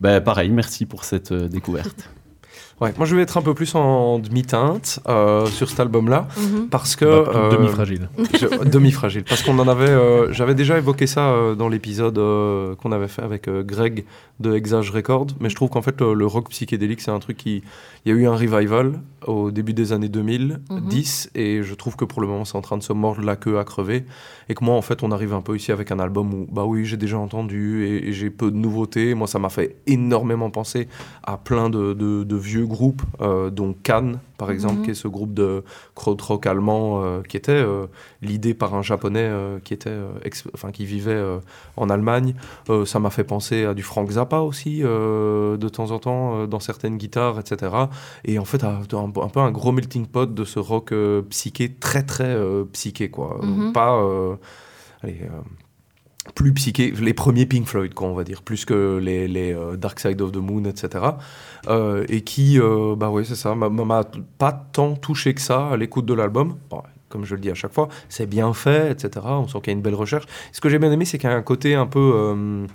bah, 0.00 0.20
pareil, 0.20 0.50
merci 0.50 0.86
pour 0.86 1.04
cette 1.04 1.32
découverte. 1.32 2.08
Ouais, 2.80 2.92
moi 2.96 3.06
je 3.06 3.14
vais 3.14 3.22
être 3.22 3.36
un 3.38 3.42
peu 3.42 3.54
plus 3.54 3.74
en 3.76 4.18
demi-teinte 4.18 4.98
euh, 5.08 5.46
sur 5.46 5.68
cet 5.70 5.78
album-là 5.78 6.26
Mhm. 6.36 6.68
parce 6.68 6.96
que 6.96 7.04
Bah, 7.04 7.30
euh, 7.32 7.50
demi-fragile. 7.56 8.08
demi-fragile 8.64 9.24
parce 9.24 9.42
qu'on 9.42 9.58
en 9.60 9.68
avait, 9.68 9.88
euh, 9.88 10.32
j'avais 10.32 10.54
déjà 10.54 10.78
évoqué 10.78 11.06
ça 11.06 11.30
euh, 11.30 11.54
dans 11.54 11.68
l'épisode 11.68 12.18
euh, 12.18 12.74
qu'on 12.74 12.90
avait 12.92 13.08
fait 13.08 13.22
avec 13.22 13.46
euh, 13.48 13.62
Greg 13.62 14.04
de 14.40 14.54
Exage 14.54 14.90
Record, 14.90 15.28
mais 15.38 15.48
je 15.48 15.54
trouve 15.54 15.68
qu'en 15.70 15.82
fait 15.82 16.00
le, 16.00 16.14
le 16.14 16.26
rock 16.26 16.48
psychédélique 16.50 17.00
c'est 17.00 17.12
un 17.12 17.20
truc 17.20 17.36
qui, 17.36 17.62
il 18.04 18.12
y 18.12 18.14
a 18.14 18.18
eu 18.18 18.26
un 18.26 18.34
revival 18.34 19.00
au 19.28 19.52
début 19.52 19.72
des 19.74 19.92
années 19.92 20.08
2010 20.08 21.30
et 21.36 21.62
je 21.62 21.74
trouve 21.74 21.94
que 21.94 22.04
pour 22.04 22.20
le 22.20 22.26
moment 22.26 22.44
c'est 22.44 22.56
en 22.56 22.62
train 22.62 22.76
de 22.76 22.82
se 22.82 22.92
mordre 22.92 23.22
la 23.22 23.36
queue 23.36 23.58
à 23.58 23.64
crever 23.64 24.04
et 24.48 24.54
que 24.54 24.64
moi 24.64 24.74
en 24.74 24.82
fait 24.82 25.02
on 25.04 25.12
arrive 25.12 25.32
un 25.34 25.40
peu 25.42 25.54
ici 25.54 25.70
avec 25.70 25.92
un 25.92 26.00
album 26.00 26.34
où 26.34 26.46
bah 26.50 26.64
oui 26.64 26.84
j'ai 26.84 26.96
déjà 26.96 27.18
entendu 27.18 27.84
et, 27.84 28.08
et 28.08 28.12
j'ai 28.12 28.30
peu 28.30 28.50
de 28.50 28.56
nouveautés. 28.56 29.14
Moi 29.14 29.28
ça 29.28 29.38
m'a 29.38 29.48
fait 29.50 29.76
énormément 29.86 30.50
penser 30.50 30.88
à 31.22 31.36
plein 31.36 31.70
de, 31.70 31.92
de- 31.92 32.24
de 32.24 32.36
vieux 32.36 32.61
groupes, 32.66 33.02
euh, 33.20 33.50
dont 33.50 33.74
Cannes 33.82 34.18
par 34.38 34.50
exemple, 34.50 34.78
Mhm. 34.78 34.82
qui 34.84 34.90
est 34.90 34.94
ce 34.94 35.06
groupe 35.08 35.34
de 35.34 35.62
krautrock 35.94 36.46
allemand 36.46 37.00
euh, 37.04 37.22
qui 37.22 37.36
était 37.36 37.52
euh, 37.52 37.86
l'idée 38.22 38.54
par 38.54 38.74
un 38.74 38.82
japonais 38.82 39.30
qui 39.64 39.72
était, 39.72 39.96
enfin 40.54 40.72
qui 40.72 40.84
vivait 40.84 41.22
en 41.76 41.88
Allemagne. 41.90 42.34
Ça 42.86 42.98
m'a 42.98 43.10
fait 43.10 43.24
penser 43.24 43.64
à 43.64 43.74
du 43.74 43.82
Frank 43.82 44.10
Zappa 44.10 44.38
aussi 44.40 44.80
de 44.80 45.68
temps 45.68 45.90
en 45.92 45.98
temps 45.98 46.46
dans 46.46 46.60
certaines 46.60 46.96
guitares, 46.98 47.38
etc. 47.38 47.72
Et 48.24 48.38
en 48.38 48.44
fait 48.44 48.64
un, 48.64 48.80
un 48.92 49.28
peu 49.28 49.40
un 49.40 49.50
gros 49.52 49.70
melting 49.72 50.06
pot 50.06 50.32
de 50.34 50.44
ce 50.44 50.58
rock 50.58 50.92
psyché 51.30 51.74
très 51.78 52.02
très 52.02 52.36
psyché 52.72 53.10
quoi, 53.10 53.38
Mhm. 53.42 53.72
pas 53.72 54.00
allez, 55.02 55.20
plus 56.34 56.52
psyché, 56.54 56.92
les 57.00 57.14
premiers 57.14 57.46
Pink 57.46 57.66
Floyd, 57.66 57.94
quoi, 57.94 58.08
on 58.08 58.14
va 58.14 58.22
dire, 58.24 58.42
plus 58.42 58.64
que 58.64 58.98
les, 59.02 59.26
les 59.26 59.52
euh, 59.52 59.76
Dark 59.76 59.98
Side 59.98 60.20
of 60.20 60.30
the 60.32 60.36
Moon, 60.36 60.64
etc. 60.64 61.04
Euh, 61.68 62.04
et 62.08 62.20
qui, 62.22 62.60
euh, 62.60 62.94
bah 62.96 63.10
ouais, 63.10 63.24
c'est 63.24 63.34
ça, 63.34 63.54
m'a- 63.54 64.04
pas 64.38 64.52
tant 64.72 64.94
touché 64.94 65.34
que 65.34 65.40
ça 65.40 65.68
à 65.68 65.76
l'écoute 65.76 66.06
de 66.06 66.14
l'album. 66.14 66.56
Comme 67.08 67.24
je 67.24 67.34
le 67.34 67.40
dis 67.40 67.50
à 67.50 67.54
chaque 67.54 67.74
fois, 67.74 67.88
c'est 68.08 68.26
bien 68.26 68.54
fait, 68.54 68.90
etc. 68.92 69.10
On 69.26 69.46
sent 69.46 69.58
qu'il 69.58 69.66
y 69.66 69.70
a 69.70 69.76
une 69.76 69.82
belle 69.82 69.94
recherche. 69.96 70.24
Ce 70.52 70.60
que 70.62 70.68
j'ai 70.70 70.78
bien 70.78 70.90
aimé, 70.92 71.04
c'est 71.04 71.18
qu'il 71.18 71.28
y 71.28 71.32
a 71.32 71.36
un 71.36 71.42
côté 71.42 71.74
un 71.74 71.86
peu. 71.86 72.66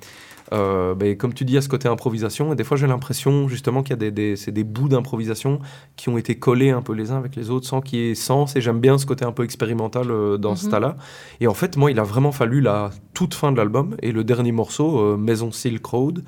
Euh, 0.53 0.95
ben, 0.95 1.15
comme 1.17 1.33
tu 1.33 1.43
dis, 1.45 1.57
à 1.57 1.61
ce 1.61 1.69
côté 1.69 1.87
improvisation, 1.87 2.53
et 2.53 2.55
des 2.55 2.63
fois 2.63 2.77
j'ai 2.77 2.87
l'impression 2.87 3.47
justement 3.47 3.83
qu'il 3.83 3.91
y 3.91 3.93
a 3.93 3.97
des, 3.97 4.11
des- 4.11 4.35
c'est 4.35 4.51
des 4.51 4.63
bouts 4.63 4.87
d'improvisation 4.89 5.59
qui 5.95 6.09
ont 6.09 6.17
été 6.17 6.35
collés 6.35 6.69
un 6.69 6.81
peu 6.81 6.93
les 6.93 7.11
uns 7.11 7.17
avec 7.17 7.35
les 7.35 7.49
autres 7.49 7.67
sans 7.67 7.81
qu'il 7.81 7.99
y 7.99 8.09
ait 8.11 8.15
sens, 8.15 8.55
et 8.55 8.61
j'aime 8.61 8.79
bien 8.79 8.97
ce 8.97 9.05
côté 9.05 9.25
un 9.25 9.31
peu 9.31 9.43
expérimental 9.43 10.09
euh, 10.09 10.37
dans 10.37 10.55
ce 10.55 10.65
Mhm. 10.65 10.71
tas-là. 10.71 10.95
Et 11.41 11.47
en 11.47 11.53
fait, 11.53 11.77
moi, 11.77 11.91
il 11.91 11.99
a 11.99 12.03
vraiment 12.03 12.31
fallu 12.31 12.61
la 12.61 12.91
toute 13.13 13.33
fin 13.33 13.51
de 13.51 13.57
l'album, 13.57 13.95
et 14.01 14.11
le 14.11 14.23
dernier 14.23 14.51
morceau, 14.51 14.99
euh, 14.99 15.17
Maison 15.17 15.51
Silk 15.51 15.85
Road, 15.85 16.23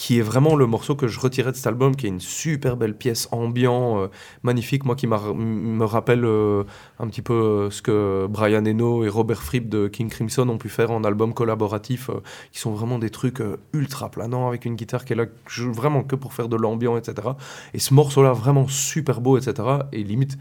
qui 0.00 0.18
est 0.18 0.22
vraiment 0.22 0.56
le 0.56 0.66
morceau 0.66 0.94
que 0.94 1.08
je 1.08 1.20
retirais 1.20 1.50
de 1.50 1.56
cet 1.56 1.66
album, 1.66 1.94
qui 1.94 2.06
est 2.06 2.08
une 2.08 2.20
super 2.20 2.78
belle 2.78 2.96
pièce 2.96 3.28
ambiant, 3.32 4.00
euh, 4.00 4.06
magnifique, 4.42 4.86
moi 4.86 4.94
qui 4.94 5.06
me 5.06 5.84
rappelle 5.84 6.24
euh, 6.24 6.64
un 6.98 7.06
petit 7.06 7.20
peu 7.20 7.34
euh, 7.34 7.70
ce 7.70 7.82
que 7.82 8.26
Brian 8.26 8.64
Eno 8.64 9.04
et 9.04 9.10
Robert 9.10 9.42
Fripp 9.42 9.68
de 9.68 9.88
King 9.88 10.08
Crimson 10.08 10.48
ont 10.48 10.56
pu 10.56 10.70
faire 10.70 10.90
en 10.90 11.04
album 11.04 11.34
collaboratif, 11.34 12.08
qui 12.50 12.60
sont 12.60 12.72
vraiment 12.72 12.98
des 12.98 13.10
trucs 13.10 13.42
ultra 13.74 14.10
planants 14.10 14.48
avec 14.48 14.64
une 14.64 14.74
guitare 14.74 15.04
qui 15.04 15.12
est 15.12 15.16
là 15.16 15.26
vraiment 15.66 16.02
que 16.02 16.16
pour 16.16 16.32
faire 16.32 16.48
de 16.48 16.56
l'ambiant, 16.56 16.96
etc. 16.96 17.28
Et 17.74 17.78
ce 17.78 17.92
morceau-là, 17.92 18.32
vraiment 18.32 18.68
super 18.68 19.20
beau, 19.20 19.36
etc. 19.36 19.68
Et 19.92 20.02
limite, 20.02 20.38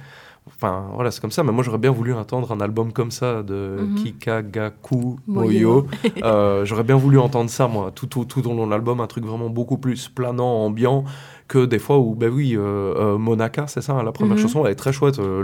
enfin 0.56 0.90
voilà, 0.94 1.12
c'est 1.12 1.22
comme 1.22 1.32
ça, 1.32 1.44
mais 1.44 1.52
moi 1.52 1.64
j'aurais 1.64 1.78
bien 1.78 1.92
voulu 1.92 2.14
entendre 2.14 2.52
un 2.52 2.60
album 2.60 2.92
comme 2.94 3.12
ça 3.12 3.44
de 3.44 3.78
Mhm. 3.82 3.96
Kikagaku 3.96 5.18
Moyo. 5.28 5.88
Euh, 6.24 6.66
j'aurais 6.66 6.84
bien 6.84 6.96
voulu 6.98 7.18
entendre 7.20 7.50
ça, 7.50 7.68
moi, 7.68 7.92
tout, 7.94 8.08
tout, 8.08 8.26
tout 8.26 8.46
au 8.48 8.54
long 8.54 8.66
de 8.66 8.72
l'album, 8.72 9.00
un 9.00 9.08
truc 9.08 9.26
vraiment 9.26 9.50
beaucoup 9.50 9.78
plus 9.78 10.10
planant, 10.10 10.66
ambiant, 10.66 11.04
que 11.48 11.66
des 11.66 11.80
fois 11.80 11.98
où, 12.00 12.14
ben 12.16 12.32
oui, 12.32 12.56
euh, 12.56 12.94
euh, 12.96 13.18
Monaka, 13.18 13.68
c'est 13.68 13.82
ça, 13.82 13.94
hein, 13.94 14.04
la 14.04 14.12
première 14.12 14.36
Mhm. 14.36 14.42
chanson, 14.44 14.66
elle 14.66 14.72
est 14.74 14.76
très 14.76 14.94
chouette. 14.94 15.18
le, 15.20 15.42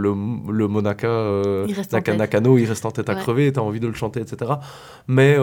le 0.51 0.67
Monaka, 0.67 1.07
Il 1.67 1.75
Naka-. 1.91 2.15
Nakano, 2.15 2.57
il 2.57 2.65
reste 2.65 2.85
en 2.85 2.91
tête 2.91 3.09
à 3.09 3.13
Ouais. 3.13 3.19
crever, 3.21 3.51
t'as 3.51 3.61
envie 3.61 3.79
de 3.79 3.87
le 3.87 3.93
chanter, 3.93 4.19
etc. 4.21 4.51
Mais 5.07 5.37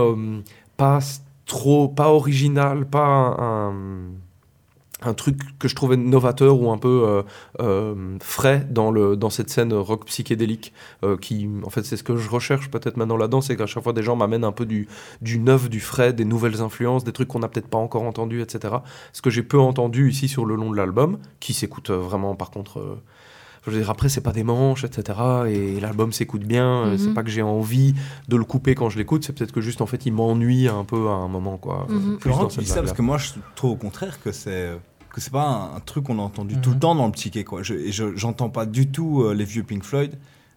pas 0.77 0.99
trop, 1.47 1.89
pas 1.89 2.09
original, 2.11 2.87
pas 2.87 3.05
un, 3.05 3.69
un- 3.71 3.73
un 5.05 5.15
truc 5.15 5.39
que 5.59 5.69
je 5.69 5.75
trouvais 5.75 5.97
novateur 5.97 6.61
ou 6.61 6.71
un 6.71 6.79
peu 6.79 7.03
euh, 7.07 7.23
euh, 7.61 7.95
frais 8.21 8.67
dans, 8.71 8.91
le, 8.91 9.17
dans 9.17 9.31
cette 9.31 9.51
scène 9.51 9.73
rock 9.73 10.07
psychédélique 10.07 10.73
euh, 11.05 11.17
qui, 11.17 11.49
en 11.65 11.71
fait, 11.71 11.85
c'est 11.85 11.97
ce 11.97 12.03
que 12.03 12.17
je 12.17 12.29
recherche 12.31 12.71
peut-être 12.71 12.97
maintenant 12.97 13.17
là-dedans, 13.17 13.41
c'est 13.41 13.57
qu'à 13.57 13.67
chaque 13.67 13.83
fois 13.83 13.93
des 13.93 14.03
gens 14.03 14.17
m'amènent 14.17 14.45
un 14.45 14.53
peu 14.53 14.67
du, 14.67 14.89
du 15.21 15.39
neuf, 15.39 15.69
du 15.69 15.81
frais, 15.81 16.13
des 16.13 16.25
nouvelles 16.25 16.61
influences, 16.61 17.05
des 17.05 17.13
trucs 17.13 17.29
qu'on 17.29 17.41
n'a 17.41 17.49
peut-être 17.49 17.69
pas 17.69 17.79
encore 17.79 18.03
entendus, 18.05 18.41
etc. 18.43 18.75
Ce 19.13 19.23
que 19.23 19.31
j'ai 19.31 19.43
peu 19.43 19.59
entendu 19.59 20.11
ici 20.11 20.29
sur 20.29 20.45
le 20.47 20.55
long 20.55 20.71
de 20.71 20.77
l'album, 20.77 21.19
qui 21.41 21.53
s'écoute 21.55 21.91
euh, 21.91 21.97
vraiment 21.99 22.35
par 22.35 22.51
contre... 22.51 22.79
euh, 22.79 23.01
je 23.65 23.71
veux 23.71 23.79
dire, 23.79 23.91
après, 23.91 24.09
c'est 24.09 24.23
pas 24.23 24.33
des 24.33 24.43
manches, 24.43 24.83
etc. 24.83 25.17
Et 25.47 25.79
l'album 25.79 26.13
s'écoute 26.13 26.43
bien. 26.43 26.67
euh, 26.85 26.91
Mhm. 26.91 26.99
C'est 26.99 27.15
pas 27.15 27.23
que 27.23 27.31
j'ai 27.31 27.43
envie 27.43 27.95
de 28.27 28.37
le 28.37 28.43
couper 28.43 28.75
quand 28.75 28.91
je 28.91 28.99
l'écoute. 28.99 29.23
C'est 29.25 29.33
peut-être 29.33 29.53
que 29.53 29.61
juste, 29.61 29.81
en 29.81 29.87
fait, 29.87 30.05
il 30.05 30.13
m'ennuie 30.13 30.67
un 30.67 30.83
peu 30.83 31.07
à 31.07 31.13
un 31.13 31.29
moment, 31.29 31.59
quoi. 31.59 31.87
Mhm. 31.89 32.19
Plus 32.19 32.31
Laurent, 32.31 32.43
dans 32.43 32.49
tu 32.49 32.57
cette 32.57 32.65
dis 32.65 32.69
ça 32.69 32.75
vague-là. 32.75 32.89
parce 32.89 32.97
que 32.99 33.03
moi 33.03 33.19
je 33.19 33.29
trouve 33.55 33.71
au 33.71 33.77
contraire 33.77 34.21
que 34.21 34.33
c'est 34.33 34.71
que 35.13 35.21
c'est 35.21 35.33
pas 35.33 35.43
un, 35.47 35.77
un 35.77 35.81
truc 35.85 36.05
qu'on 36.05 36.19
a 36.19 36.23
entendu 36.23 36.57
tout 36.61 36.71
le 36.71 36.79
temps 36.79 36.95
dans 36.95 37.07
le 37.07 37.13
psyché 37.13 37.45
quoi. 37.45 37.63
Je, 37.63 37.75
et 37.75 37.93
je- 37.93 38.17
j'entends 38.17 38.49
pas 38.49 38.67
du 38.67 38.89
tout 38.89 39.23
euh, 39.23 39.35
les 39.35 39.45
vieux 39.45 39.63
Pink 39.63 39.85
Floyd. 39.85 40.13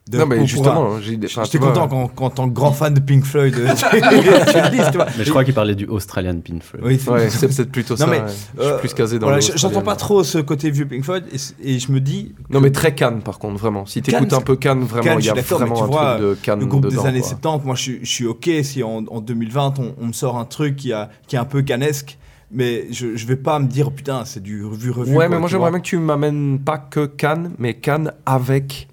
De- 0.08 0.20
Non, 0.20 0.28
mais 0.28 0.46
justement, 0.46 1.00
j'étais 1.02 1.58
content 1.58 1.88
quand, 1.88 2.08
quand, 2.10 2.26
en 2.26 2.30
tant 2.30 2.48
que 2.48 2.54
grand 2.54 2.72
fan 2.72 2.94
de 2.94 3.00
Pink 3.00 3.24
Floyd, 3.26 3.56
euh, 3.58 3.74
tu, 4.92 4.98
vois. 4.98 5.08
Mais 5.18 5.24
je 5.24 5.30
crois 5.32 5.44
qu'il 5.44 5.56
parlait 5.56 5.74
du 5.74 5.88
Australian 5.88 6.40
Pink 6.42 6.62
Floyd. 6.62 6.86
Oui, 6.86 7.00
c'est 7.04 7.10
Ouais, 7.10 7.28
peut-être 7.28 7.72
plutôt 7.72 7.98
ça. 7.98 8.06
Non, 8.06 8.12
mais, 8.12 8.20
ouais. 8.20 8.28
Je 8.28 8.62
suis 8.62 8.72
euh, 8.72 8.78
plus 8.78 8.94
casé 8.94 9.18
dans 9.18 9.26
voilà, 9.26 9.40
J'entends 9.40 9.82
pas 9.82 9.96
trop 9.96 10.24
ce 10.24 10.38
côté 10.38 10.70
vieux 10.70 10.86
Pink 10.88 11.04
Floyd 11.04 11.24
et, 11.64 11.80
je 11.80 11.92
me 11.92 12.00
dis. 12.00 12.36
Non, 12.52 12.62
mais 12.62 12.72
très 12.72 12.94
Cannes, 12.94 13.22
par 13.24 13.40
contre, 13.40 13.58
vraiment. 13.60 13.88
Si 13.88 14.04
t'écoutes 14.04 14.32
un 14.34 14.42
peu 14.42 14.56
Cannes, 14.56 14.84
vraiment, 14.84 15.18
il 15.18 15.26
y 15.26 15.30
a 15.30 15.34
mais 15.34 15.42
vraiment 15.42 15.84
un 15.84 15.88
vois, 15.88 16.18
truc 16.18 16.28
de 16.30 16.34
Cannes 16.36 16.60
Le 16.60 16.66
groupe 16.68 16.84
dedans, 16.84 17.02
des 17.02 17.08
années 17.10 17.20
quoi. 17.22 17.30
70, 17.30 17.66
moi 17.66 17.74
je, 17.76 17.82
suis- 17.82 18.00
je 18.04 18.10
suis 18.12 18.28
ok 18.28 18.50
si 18.62 18.84
en, 18.84 19.06
en 19.10 19.22
2020 19.22 19.80
on, 19.80 19.96
on 20.00 20.06
me 20.06 20.14
sort 20.14 20.38
un 20.38 20.46
truc 20.46 20.76
qui, 20.76 20.94
a, 20.94 21.10
qui 21.28 21.36
est 21.36 21.40
un 21.40 21.46
peu 21.46 21.64
canesque, 21.64 22.20
mais 22.52 22.86
je, 22.92 23.16
je 23.16 23.28
vais 23.28 23.36
pas 23.36 23.60
me 23.60 23.68
dire 23.68 23.92
putain 23.92 24.24
c'est 24.26 24.42
du 24.42 24.64
revu 24.66 24.92
revu. 24.92 25.12
Ouais, 25.12 25.16
quoi, 25.26 25.30
mais 25.30 25.40
moi 25.40 25.50
j'aimerais 25.50 25.72
bien 25.72 25.80
que 25.80 25.86
tu 25.86 25.98
m'amènes 25.98 26.60
pas 26.60 26.78
que 26.78 27.06
Cannes, 27.06 27.52
mais 27.58 27.74
Cannes 27.76 28.12
avec 28.26 28.88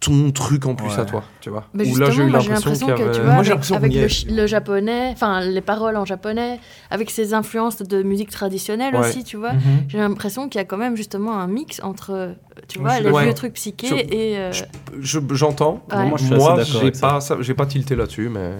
ton 0.00 0.30
truc 0.30 0.64
en 0.64 0.76
plus 0.76 0.86
Ouais. 0.90 1.00
à 1.00 1.04
toi, 1.04 1.24
tu 1.40 1.50
vois. 1.50 1.64
Mais 1.74 1.82
Où 1.82 1.86
justement, 1.86 2.06
là 2.06 2.10
j'ai 2.12 2.22
eu 2.22 2.30
l'impression 2.54 2.86
qu'il 2.86 2.94
y 2.94 2.98
que 2.98 3.02
tu 3.02 3.08
avait- 3.18 3.24
vois, 3.24 3.34
Moi, 3.34 3.42
j'ai 3.42 3.50
avec, 3.52 3.70
avec 3.72 3.92
le, 4.28 4.36
le 4.36 4.46
japonais, 4.46 5.10
enfin 5.12 5.40
les 5.40 5.60
paroles 5.60 5.96
en 5.96 6.04
japonais, 6.04 6.60
avec 6.92 7.10
ses 7.10 7.34
influences 7.34 7.78
de 7.82 8.04
musique 8.04 8.30
traditionnelle 8.30 8.94
Ouais. 8.94 9.00
aussi, 9.00 9.24
tu 9.24 9.36
vois, 9.36 9.54
Mhm. 9.54 9.60
j'ai 9.88 9.98
l'impression 9.98 10.48
qu'il 10.48 10.60
y 10.60 10.62
a 10.62 10.64
quand 10.64 10.76
même 10.76 10.96
justement 10.96 11.40
un 11.40 11.48
mix 11.48 11.80
entre, 11.82 12.36
tu 12.68 12.78
Je 12.78 12.80
vois, 12.80 12.90
suis 12.92 12.98
les 13.00 13.04
d'accord. 13.06 13.18
vieux 13.20 13.28
Ouais. 13.30 13.34
trucs 13.34 13.54
psychés 13.54 13.88
Je- 13.88 14.14
et. 14.14 14.38
euh, 14.38 14.52
Je- 15.00 15.18
J'entends. 15.32 15.82
Ouais. 15.92 16.06
Moi, 16.08 16.16
je 16.16 16.32
Moi, 16.32 16.62
j'ai 16.62 16.92
pas, 16.92 17.20
ça- 17.20 17.36
pas 17.56 17.66
tilté 17.66 17.96
là-dessus, 17.96 18.28
mais 18.28 18.52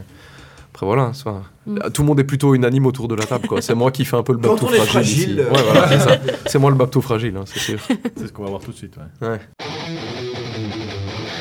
après 0.83 0.87
voilà. 0.87 1.13
pas- 1.25 1.43
Mm. 1.67 1.79
Tout 1.93 2.03
le 2.03 2.07
monde 2.09 2.21
est 2.21 2.25
plutôt 2.25 2.55
unanime 2.55 2.87
autour 2.87 3.09
de 3.09 3.15
la 3.15 3.25
table, 3.25 3.47
quoi. 3.47 3.61
C'est 3.61 3.75
moi 3.75 3.91
qui 3.91 4.05
fais 4.07 4.17
un 4.17 4.23
peu 4.23 4.33
le 4.33 4.39
bateau 4.39 4.57
fragile. 4.69 4.87
fragile, 4.87 5.31
ici. 5.33 5.41
euh. 5.41 5.51
Ouais, 5.51 5.63
voilà, 5.71 5.89
c'est 5.89 5.99
ça. 6.01 6.17
C'est 6.47 6.59
moi 6.59 6.71
le 6.71 6.77
bateau 6.77 7.01
fragile, 7.03 7.37
hein, 7.37 7.45
c'est 7.47 7.59
sûr. 7.59 7.79
C'est 8.17 8.27
ce 8.29 8.33
qu'on 8.33 8.45
va 8.45 8.49
voir 8.51 8.63
tout 8.63 8.71
de 8.71 8.77
suite. 8.77 8.95
ouais. 9.21 9.29
Ouais. 9.29 9.41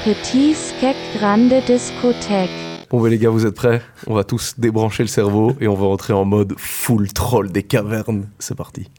Petit 0.04 0.54
Skek 0.54 0.96
Grande 1.18 1.54
Discothèque. 1.66 2.50
Bon, 2.90 3.02
ben 3.02 3.10
les 3.10 3.18
gars, 3.18 3.30
vous 3.30 3.46
êtes 3.46 3.56
prêts? 3.56 3.82
On 4.08 4.14
va 4.14 4.24
tous 4.24 4.56
débrancher 4.58 5.04
le 5.04 5.08
cerveau 5.10 5.54
et 5.60 5.68
on 5.68 5.76
va 5.76 5.86
rentrer 5.88 6.14
en 6.14 6.24
mode 6.26 6.54
full 6.58 7.12
troll 7.12 7.52
des 7.52 7.64
cavernes. 7.64 8.28
C'est 8.40 8.56
parti. 8.56 8.90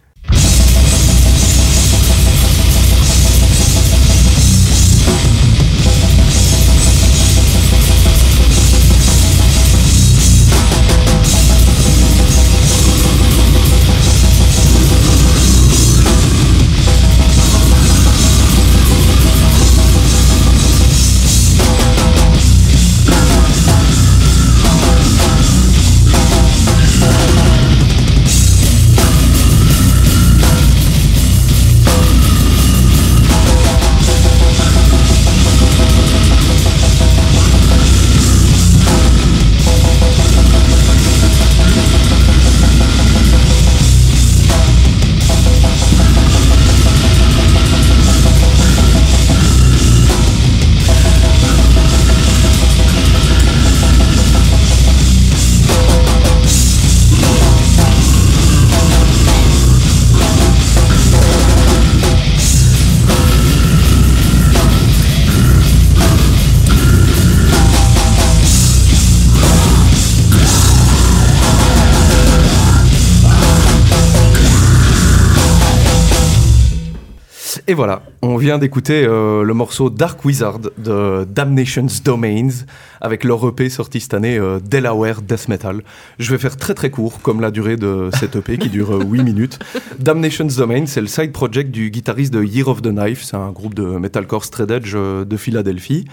Voilà, 77.79 78.03
on 78.23 78.37
vient 78.37 78.59
d'écouter 78.59 79.05
euh, 79.07 79.45
le 79.45 79.55
morceau 79.55 79.89
Dark 79.89 80.25
Wizard 80.25 80.59
de 80.79 81.25
Damnation's 81.31 82.03
Domains 82.03 82.49
avec 83.01 83.23
leur 83.23 83.47
EP 83.47 83.69
sorti 83.71 84.01
cette 84.01 84.15
année 84.15 84.37
euh, 84.37 84.59
Delaware 84.59 85.23
Death 85.23 85.47
Metal. 85.49 85.83
Je 86.19 86.31
vais 86.33 86.39
faire 86.39 86.57
très 86.57 86.75
très 86.75 86.91
court 86.91 87.21
comme 87.23 87.41
la 87.41 87.53
durée 87.53 87.77
de 87.77 88.11
cette 88.19 88.35
EP 88.35 88.59
qui 88.59 88.69
dure 88.69 88.97
euh, 88.97 89.05
8 89.05 89.23
minutes. 89.23 89.61
Damnation's 90.01 90.57
Domains, 90.57 90.87
c'est 90.87 91.01
le 91.01 91.07
side 91.07 91.31
project 91.31 91.71
du 91.71 91.91
guitariste 91.91 92.33
de 92.33 92.43
Year 92.43 92.67
of 92.67 92.83
the 92.83 92.89
Knife, 92.91 93.23
c'est 93.23 93.37
un 93.37 93.53
groupe 93.53 93.75
de 93.75 93.85
metalcore 93.85 94.45
straight 94.45 94.71
edge 94.73 94.93
euh, 94.97 95.25
de 95.25 95.37
Philadelphie. 95.37 96.05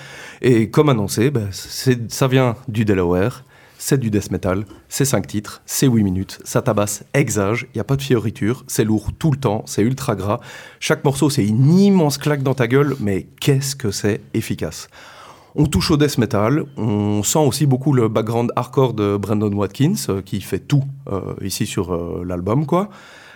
Et 0.43 0.70
comme 0.70 0.89
annoncé, 0.89 1.32
c'est- 1.51 2.11
ça 2.11 2.28
vient 2.28 2.55
du 2.68 2.86
Delaware. 2.86 3.43
C'est 3.78 3.99
du 3.99 4.09
death 4.09 4.32
metal, 4.32 4.65
c'est 4.88 5.05
5 5.05 5.28
titres, 5.28 5.61
c'est 5.65 5.88
8 5.88 6.03
minutes, 6.03 6.39
ça 6.43 6.61
tabasse 6.61 7.03
exage, 7.13 7.67
il 7.73 7.78
n'y 7.78 7.82
a 7.82 7.84
pas 7.84 7.97
de 7.97 8.01
fioriture, 8.01 8.63
c'est 8.67 8.86
lourd 8.86 9.11
tout 9.17 9.32
le 9.32 9.38
temps, 9.38 9.63
c'est 9.65 9.82
ultra 9.82 10.15
gras. 10.15 10.39
Chaque 10.80 11.03
morceau, 11.03 11.30
c'est 11.30 11.45
une 11.45 11.78
immense 11.78 12.17
claque 12.17 12.41
dans 12.41 12.53
ta 12.53 12.67
gueule, 12.67 12.95
mais 12.99 13.28
qu'est-ce 13.39 13.76
que 13.76 13.91
c'est 13.91 14.21
efficace. 14.34 14.88
On 15.57 15.67
touche 15.67 15.89
au 15.91 15.97
death 15.97 16.17
metal, 16.17 16.65
on 16.76 17.23
sent 17.23 17.39
aussi 17.39 17.65
beaucoup 17.65 17.93
le 17.93 18.09
background 18.09 18.51
hardcore 18.57 18.93
de 18.93 19.15
Brandon 19.15 19.53
Watkins, 19.53 19.93
euh, 20.09 20.21
qui 20.21 20.41
fait 20.41 20.59
tout 20.59 20.84
euh, 21.09 21.34
ici 21.41 21.65
sur 21.65 21.93
euh, 21.93 22.23
l'album, 22.26 22.65
quoi. 22.65 22.89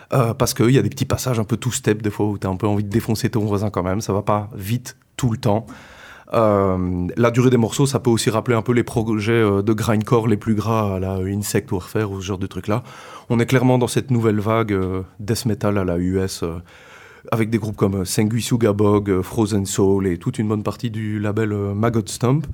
Parce 0.09 0.55
qu'il 0.55 0.71
y 0.71 0.79
a 0.79 0.81
des 0.81 0.89
petits 0.89 1.05
passages 1.05 1.39
un 1.39 1.43
peu 1.43 1.55
two-step, 1.55 2.01
des 2.01 2.09
fois, 2.09 2.25
où 2.25 2.39
tu 2.39 2.47
as 2.47 2.49
un 2.49 2.55
peu 2.55 2.65
envie 2.65 2.83
de 2.83 2.89
défoncer 2.89 3.29
ton 3.29 3.45
voisin 3.45 3.69
quand 3.69 3.83
même, 3.83 4.01
ça 4.01 4.11
va 4.11 4.23
pas 4.23 4.49
vite 4.55 4.97
tout 5.17 5.29
le 5.29 5.37
temps. 5.37 5.67
Euh, 6.34 7.07
la 7.17 7.32
durée 7.32 7.49
des 7.49 7.57
morceaux, 7.57 7.86
ça 7.86 7.99
peut 7.99 8.09
aussi 8.09 8.30
rappeler 8.30 8.55
un 8.55 8.61
peu 8.61 8.73
les 8.73 8.84
projets 8.84 9.32
euh, 9.32 9.61
de 9.61 9.73
grindcore 9.73 10.27
les 10.27 10.38
plus 10.38 10.53
gras 10.53 10.95
à 10.95 10.99
la 10.99 11.15
Insect 11.15 11.71
Warfare 11.71 12.11
ou 12.11 12.21
ce 12.21 12.25
genre 12.25 12.38
de 12.38 12.47
trucs-là. 12.47 12.84
On 13.30 13.39
est 13.39 13.45
clairement 13.45 13.77
dans 13.77 13.88
cette 13.88 14.11
nouvelle 14.11 14.39
vague 14.39 14.73
euh, 14.73 15.01
death 15.19 15.45
metal 15.45 15.77
à 15.77 15.84
la 15.84 15.97
US, 15.97 16.43
avec 17.32 17.49
des 17.49 17.57
groupes 17.57 17.75
comme 17.75 18.05
Sanguisuga 18.05 18.73
Bog, 18.73 19.21
Frozen 19.21 19.65
Soul 19.65 20.07
et 20.07 20.17
toute 20.17 20.39
une 20.39 20.47
bonne 20.47 20.63
partie 20.63 20.91
du 20.91 21.19
label 21.19 21.49
Maggot 21.49 22.05
Stomp. 22.05 22.45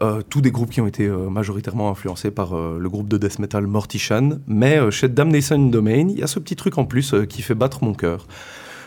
Euh, 0.00 0.20
tous 0.28 0.40
des 0.40 0.50
groupes 0.50 0.70
qui 0.70 0.80
ont 0.80 0.86
été 0.86 1.06
majoritairement 1.06 1.90
influencés 1.90 2.32
par 2.32 2.56
le 2.56 2.88
groupe 2.88 3.08
de 3.08 3.18
death 3.18 3.38
metal 3.38 3.66
Mortishan. 3.66 4.38
Mais 4.46 4.90
chez 4.90 5.08
Damnation 5.08 5.58
Domain, 5.58 6.08
il 6.08 6.18
y 6.18 6.22
a 6.22 6.26
ce 6.26 6.40
petit 6.40 6.56
truc 6.56 6.78
en 6.78 6.84
plus 6.84 7.14
qui 7.28 7.42
fait 7.42 7.54
battre 7.54 7.84
mon 7.84 7.94
cœur. 7.94 8.26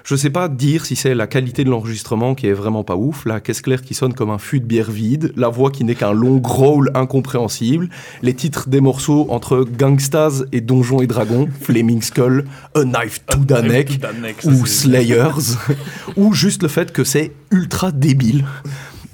Je 0.06 0.16
sais 0.16 0.30
pas 0.30 0.50
dire 0.50 0.86
si 0.86 0.96
c'est 0.96 1.16
la 1.16 1.26
qualité 1.26 1.64
de 1.64 1.72
l'enregistrement 1.72 2.36
qui 2.36 2.46
est 2.46 2.54
vraiment 2.54 2.84
pas 2.84 2.96
ouf, 2.96 3.26
la 3.26 3.40
caisse 3.40 3.62
claire 3.62 3.82
qui 3.82 3.96
sonne 3.96 4.14
comme 4.14 4.30
un 4.30 4.38
fût 4.38 4.60
de 4.60 4.66
bière 4.66 4.92
vide, 4.92 5.34
la 5.36 5.50
voix 5.50 5.72
qui 5.72 5.84
n'est 5.84 5.96
qu'un 5.96 6.14
long 6.14 6.38
growl 6.38 6.92
incompréhensible, 6.94 7.90
les 8.22 8.36
titres 8.36 8.70
des 8.70 8.82
morceaux 8.82 9.26
entre 9.32 9.66
Gangstas 9.66 10.44
et 10.52 10.62
Donjons 10.62 11.02
et 11.02 11.08
Dragons, 11.08 11.50
Flaming 11.60 12.04
Skull, 12.04 12.46
A 12.76 12.84
Knife 12.84 13.26
to 13.26 13.40
the 13.40 13.64
Neck, 13.64 14.00
ou 14.44 14.68
Slayers, 14.68 15.58
ou 16.18 16.34
juste 16.34 16.62
le 16.62 16.70
fait 16.70 16.94
que 16.94 17.04
c'est 17.04 17.32
ultra 17.50 17.92
débile. 17.92 18.46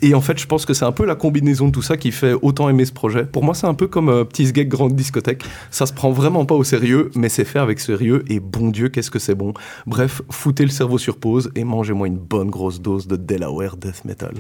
Et 0.04 0.16
en 0.16 0.22
fait, 0.22 0.40
je 0.40 0.48
pense 0.48 0.66
que 0.66 0.74
c'est 0.74 0.86
un 0.86 0.92
peu 0.92 1.06
la 1.06 1.16
combinaison 1.16 1.68
de 1.68 1.72
tout 1.72 1.82
ça 1.82 1.96
qui 1.98 2.12
fait 2.12 2.34
autant 2.42 2.70
aimer 2.70 2.86
ce 2.86 2.92
projet. 2.92 3.24
Pour 3.26 3.44
moi, 3.44 3.54
c'est 3.54 3.68
un 3.68 3.74
peu 3.76 3.88
comme 3.88 4.10
euh, 4.10 4.24
Petit 4.24 4.48
Sgeg 4.48 4.68
Grande 4.68 4.96
Discothèque. 4.96 5.44
Ça 5.70 5.86
se 5.86 5.94
prend 5.94 6.12
vraiment 6.12 6.46
pas 6.46 6.56
au 6.56 6.64
sérieux, 6.64 7.12
mais 7.16 7.30
c'est 7.30 7.46
fait 7.46 7.60
avec 7.60 7.80
sérieux. 7.80 8.24
Et 8.28 8.40
bon 8.40 8.70
Dieu, 8.70 8.90
qu'est-ce 8.90 9.12
que 9.12 9.20
c'est 9.20 9.36
bon. 9.36 9.54
Bref, 9.86 10.22
foutez 10.30 10.64
le 10.64 10.70
cerveau 10.72 10.98
sur 10.98 11.18
pause 11.18 11.52
et 11.56 11.64
mangez-moi 11.64 12.08
une 12.08 12.18
bonne 12.18 12.50
grosse 12.50 12.82
dose 12.82 13.06
de 13.08 13.16
Delaware 13.16 13.78
Death 13.78 14.04
Metal. 14.06 14.34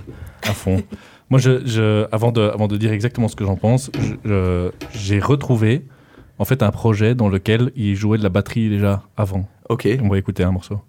à 0.43 0.53
fond. 0.53 0.81
Moi, 1.29 1.39
je, 1.39 1.65
je- 1.65 2.05
avant, 2.11 2.31
de, 2.31 2.41
avant 2.41 2.67
de 2.67 2.75
dire 2.77 2.91
exactement 2.91 3.27
ce 3.27 3.35
que 3.35 3.45
j'en 3.45 3.55
pense, 3.55 3.91
je- 4.25 4.71
j'ai 4.93 5.19
retrouvé 5.19 5.85
en 6.39 6.45
fait 6.45 6.63
un 6.63 6.71
projet 6.71 7.13
dans 7.15 7.29
lequel 7.29 7.71
il 7.75 7.95
jouait 7.95 8.17
de 8.17 8.23
la 8.23 8.29
batterie 8.29 8.67
déjà 8.69 9.03
avant. 9.15 9.47
Ok. 9.69 9.87
On 10.03 10.09
va 10.09 10.17
écouter 10.17 10.43
un 10.43 10.51
morceau. 10.51 10.79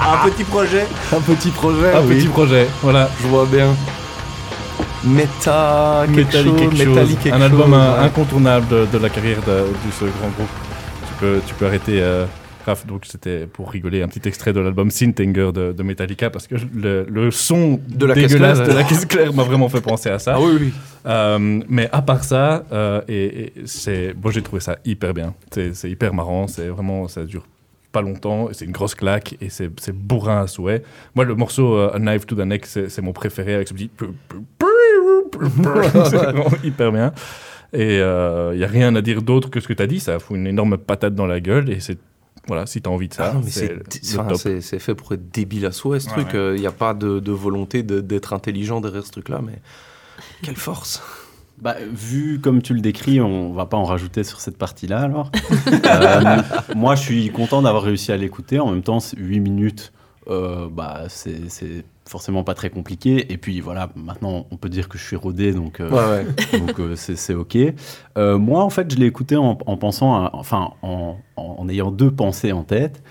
Un 0.00 0.28
petit 0.28 0.44
projet. 0.44 0.86
Un 1.12 1.20
petit 1.20 1.50
projet. 1.50 1.94
un 1.94 2.02
oui. 2.06 2.16
petit 2.16 2.28
projet, 2.28 2.66
voilà. 2.82 3.08
Je 3.22 3.26
vois 3.28 3.46
bien. 3.46 3.74
Méta, 5.04 6.04
quelque 6.12 6.32
chose, 6.32 6.56
quelque 6.58 6.76
chose. 6.76 6.88
Metallic 6.88 7.20
quelque 7.20 7.36
un 7.36 7.40
album 7.42 7.72
chose, 7.72 7.98
ouais. 7.98 8.04
incontournable 8.04 8.68
de, 8.68 8.86
de 8.92 8.98
la 8.98 9.08
carrière 9.08 9.38
de, 9.46 9.52
de 9.52 9.92
ce 9.98 10.04
grand 10.04 10.28
groupe. 10.36 10.48
Tu 11.06 11.14
peux, 11.20 11.40
tu 11.46 11.54
peux 11.54 11.66
arrêter. 11.66 12.00
Euh, 12.02 12.26
Raph, 12.66 12.84
donc 12.84 13.04
c'était 13.06 13.46
pour 13.46 13.70
rigoler 13.70 14.02
un 14.02 14.08
petit 14.08 14.28
extrait 14.28 14.52
de 14.52 14.60
l'album 14.60 14.90
Syntanger 14.90 15.52
de, 15.54 15.72
de 15.72 15.82
Metallica 15.82 16.28
parce 16.28 16.46
que 16.46 16.56
le, 16.74 17.06
le 17.08 17.30
son 17.30 17.80
De 17.88 18.04
la 18.04 18.12
dégueulasse 18.12 18.58
claire, 18.58 18.68
de 18.68 18.74
la 18.74 18.84
caisse 18.84 19.06
claire 19.06 19.32
m'a 19.32 19.44
vraiment 19.44 19.70
fait 19.70 19.80
penser 19.80 20.10
à 20.10 20.18
ça. 20.18 20.34
Ah 20.36 20.40
oui, 20.40 20.58
oui. 20.60 20.72
Euh, 21.06 21.60
mais 21.68 21.88
à 21.92 22.02
part 22.02 22.24
ça, 22.24 22.64
euh, 22.72 23.00
et, 23.08 23.44
et 23.44 23.52
c'est, 23.64 24.12
bon, 24.14 24.30
j'ai 24.30 24.42
trouvé 24.42 24.60
ça 24.60 24.76
hyper 24.84 25.14
bien. 25.14 25.32
C'est, 25.50 25.74
c'est 25.74 25.88
hyper 25.88 26.12
marrant. 26.12 26.46
C'est 26.46 26.68
vraiment, 26.68 27.08
ça 27.08 27.24
dure 27.24 27.44
pas 27.92 28.02
longtemps. 28.02 28.50
et 28.50 28.54
C'est 28.54 28.64
une 28.64 28.72
grosse 28.72 28.94
claque 28.94 29.36
et 29.40 29.50
c'est, 29.50 29.70
c'est 29.80 29.92
bourrin 29.94 30.42
à 30.42 30.46
souhait. 30.46 30.82
Moi, 31.14 31.24
le 31.24 31.34
morceau 31.34 31.76
euh, 31.76 31.90
A 31.94 31.98
Knife 31.98 32.26
to 32.26 32.36
the 32.36 32.40
Neck, 32.40 32.66
c'est, 32.66 33.00
mon 33.02 33.12
préféré 33.12 33.54
avec 33.54 33.68
ce 33.68 33.74
petit. 33.74 33.90
c'est 36.10 36.16
vraiment 36.16 36.46
hyper 36.64 36.92
bien. 36.92 37.12
Et 37.72 37.96
il 37.98 38.56
n'y 38.58 38.64
a 38.64 38.68
rien 38.68 38.94
à 38.94 39.02
dire 39.02 39.22
d'autre 39.22 39.50
que 39.50 39.60
ce 39.60 39.68
que 39.68 39.74
tu 39.74 39.82
as 39.82 39.86
dit. 39.86 40.00
Ça 40.00 40.18
fout 40.18 40.36
une 40.36 40.46
énorme 40.46 40.78
patate 40.78 41.14
dans 41.14 41.26
la 41.26 41.40
gueule 41.40 41.70
et 41.70 41.80
c'est 41.80 41.98
voilà, 42.46 42.64
si 42.64 42.80
tu 42.80 42.88
as 42.88 42.92
envie 42.92 43.08
de 43.08 43.14
ça, 43.14 43.34
Ah 43.36 43.40
c'est, 43.46 44.78
fait 44.78 44.94
pour 44.94 45.12
être 45.12 45.30
débile 45.30 45.66
à 45.66 45.72
souhait, 45.72 46.00
ce 46.00 46.08
Ouais, 46.08 46.14
truc. 46.24 46.32
ouais. 46.32 46.54
Il 46.54 46.60
n'y 46.60 46.66
a 46.66 46.72
pas 46.72 46.94
de, 46.94 47.20
de 47.20 47.32
volonté 47.32 47.82
d'être 47.82 48.32
intelligent 48.32 48.80
derrière 48.80 49.04
ce 49.04 49.12
truc-là, 49.12 49.40
mais 49.44 49.60
quelle 50.42 50.56
force. 50.56 51.02
Bah, 51.60 51.76
vu 51.92 52.40
comme 52.40 52.62
tu 52.62 52.72
le 52.74 52.80
décris, 52.80 53.20
on 53.20 53.52
va 53.52 53.66
pas 53.66 53.76
en 53.76 53.84
rajouter 53.84 54.22
sur 54.24 54.40
cette 54.40 54.58
partie-là 54.58 55.00
alors. 55.00 55.30
Euh, 55.90 56.42
moi, 56.76 56.94
je 56.94 57.02
suis 57.02 57.30
content 57.30 57.62
d'avoir 57.62 57.82
réussi 57.82 58.12
à 58.12 58.16
l'écouter. 58.16 58.58
En 58.60 58.70
même 58.70 58.82
temps, 58.82 58.98
8 59.16 59.40
minutes, 59.40 59.92
euh, 60.28 60.68
bah, 60.70 61.04
c'est 61.08 61.84
forcément 62.06 62.42
pas 62.44 62.54
très 62.54 62.70
compliqué. 62.70 63.32
Et 63.32 63.36
puis 63.38 63.60
voilà, 63.60 63.90
maintenant, 63.96 64.46
on 64.50 64.56
peut 64.56 64.68
dire 64.68 64.88
que 64.88 64.96
je 64.98 65.04
suis 65.04 65.16
rodé, 65.16 65.52
donc 65.52 65.80
euh, 65.80 65.90
Ouais, 65.90 66.24
ouais. 66.52 66.58
donc 66.58 66.78
euh, 66.80 66.94
c'est 66.96 67.34
ok. 67.34 67.56
Euh, 68.16 68.38
moi, 68.38 68.62
en 68.62 68.70
fait, 68.70 68.92
je 68.92 68.98
l'ai 68.98 69.06
écouté 69.06 69.36
en, 69.36 69.58
en 69.66 69.76
pensant, 69.76 70.14
à- 70.14 70.30
enfin, 70.34 70.70
en, 70.82 71.16
en- 71.36 71.56
en 71.58 71.68
ayant 71.68 71.90
deux 71.90 72.10
pensées 72.10 72.52
en 72.52 72.62
tête. 72.64 73.02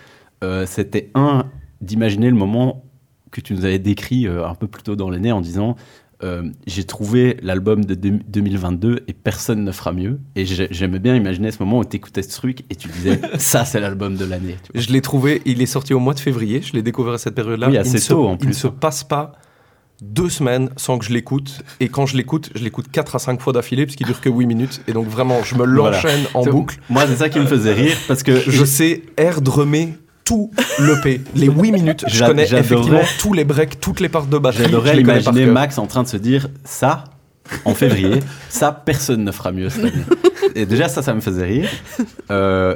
Euh, 0.43 0.65
C'était 0.67 1.11
un 1.15 1.45
d'imaginer 1.81 2.29
le 2.29 2.35
moment 2.35 2.83
que 3.31 3.41
tu 3.41 3.53
nous 3.53 3.65
avais 3.65 3.79
décrit 3.79 4.27
euh, 4.27 4.47
un 4.47 4.55
peu 4.55 4.67
plus 4.67 4.83
tôt 4.83 4.95
dans 4.95 5.09
l'année 5.09 5.31
en 5.31 5.41
disant 5.41 5.75
euh, 6.23 6.43
j'ai 6.65 6.83
trouvé 6.83 7.37
l'album 7.43 7.85
de 7.85 7.93
deux- 7.93 8.19
2022 8.27 9.03
et 9.07 9.13
personne 9.13 9.63
ne 9.63 9.71
fera 9.71 9.91
mieux. 9.91 10.19
Et 10.35 10.45
j'ai- 10.45 10.67
j'aimais 10.71 10.99
bien 10.99 11.15
imaginer 11.15 11.51
ce 11.51 11.61
moment 11.61 11.79
où 11.79 11.85
tu 11.85 11.95
écoutais 11.97 12.23
ce 12.23 12.29
truc 12.35 12.61
et 12.69 12.75
tu 12.75 12.87
disais 12.87 13.19
ça, 13.37 13.65
c'est 13.65 13.79
l'album 13.79 14.15
de 14.15 14.25
l'année. 14.25 14.55
Je 14.73 14.87
l'ai 14.91 15.01
trouvé, 15.01 15.41
il 15.45 15.61
est 15.61 15.65
sorti 15.67 15.93
au 15.93 15.99
mois 15.99 16.13
de 16.15 16.19
février, 16.19 16.61
je 16.61 16.73
l'ai 16.73 16.81
découvert 16.81 17.13
à 17.13 17.17
cette 17.19 17.35
période-là. 17.35 17.67
Oui, 17.67 17.73
Il 17.73 17.77
assez 17.77 17.99
se- 17.99 18.09
tôt, 18.09 18.25
en 18.27 18.31
Il 18.33 18.37
plus. 18.39 18.47
ne 18.49 18.53
se 18.53 18.67
passe 18.67 19.03
pas 19.03 19.33
deux 20.01 20.29
semaines 20.29 20.69
sans 20.77 20.99
que 20.99 21.05
je 21.05 21.11
l'écoute. 21.13 21.63
Et 21.79 21.87
quand 21.89 22.05
je 22.05 22.17
l'écoute, 22.17 22.51
je 22.55 22.63
l'écoute 22.63 22.85
4 22.91 23.15
à 23.15 23.19
5 23.19 23.41
fois 23.41 23.51
d'affilée, 23.53 23.85
parce 23.85 23.95
qu'il 23.95 24.05
dure 24.05 24.21
que 24.21 24.29
8 24.29 24.45
minutes. 24.45 24.81
Et 24.87 24.93
donc 24.93 25.07
vraiment, 25.07 25.41
je 25.43 25.55
me 25.55 25.65
Voilà. 25.65 25.95
l'enchaîne 25.97 26.23
en 26.35 26.43
boucle. 26.43 26.77
Moi, 26.89 27.05
c'est 27.07 27.15
ça 27.15 27.29
qui 27.29 27.39
me 27.39 27.47
faisait 27.47 27.73
rire 27.73 27.97
parce 28.07 28.21
que 28.23 28.39
Je 28.39 28.63
sais 28.65 29.01
air 29.17 29.41
drummer 29.41 29.89
tout 30.27 30.51
le 30.79 31.01
P. 31.01 31.21
Les 31.35 31.47
8 31.47 31.71
minutes, 31.71 32.05
je 32.07 32.25
connais 32.25 32.43
effectivement 32.43 32.99
tous 33.19 33.31
les 33.31 33.45
breaks, 33.45 33.79
toutes 33.79 34.01
les 34.01 34.09
parts 34.09 34.27
de 34.27 34.37
batterie. 34.37 34.65
J'adorais 34.65 35.01
cœur. 35.01 35.53
Max 35.53 35.77
en 35.77 35.87
train 35.87 36.03
de 36.03 36.07
se 36.09 36.17
dire 36.17 36.49
ça 36.65 37.05
en 37.63 37.73
février, 37.73 38.19
ça 38.49 38.73
personne 38.73 39.23
ne 39.23 39.31
fera 39.31 39.53
mieux 39.53 39.69
cette 39.69 39.85
année. 39.85 40.03
Et 40.55 40.65
déjà 40.65 40.89
ça, 40.89 41.01
ça 41.01 41.13
me 41.13 41.21
faisait 41.21 41.45
rire. 41.45 41.69
Euh, 42.29 42.75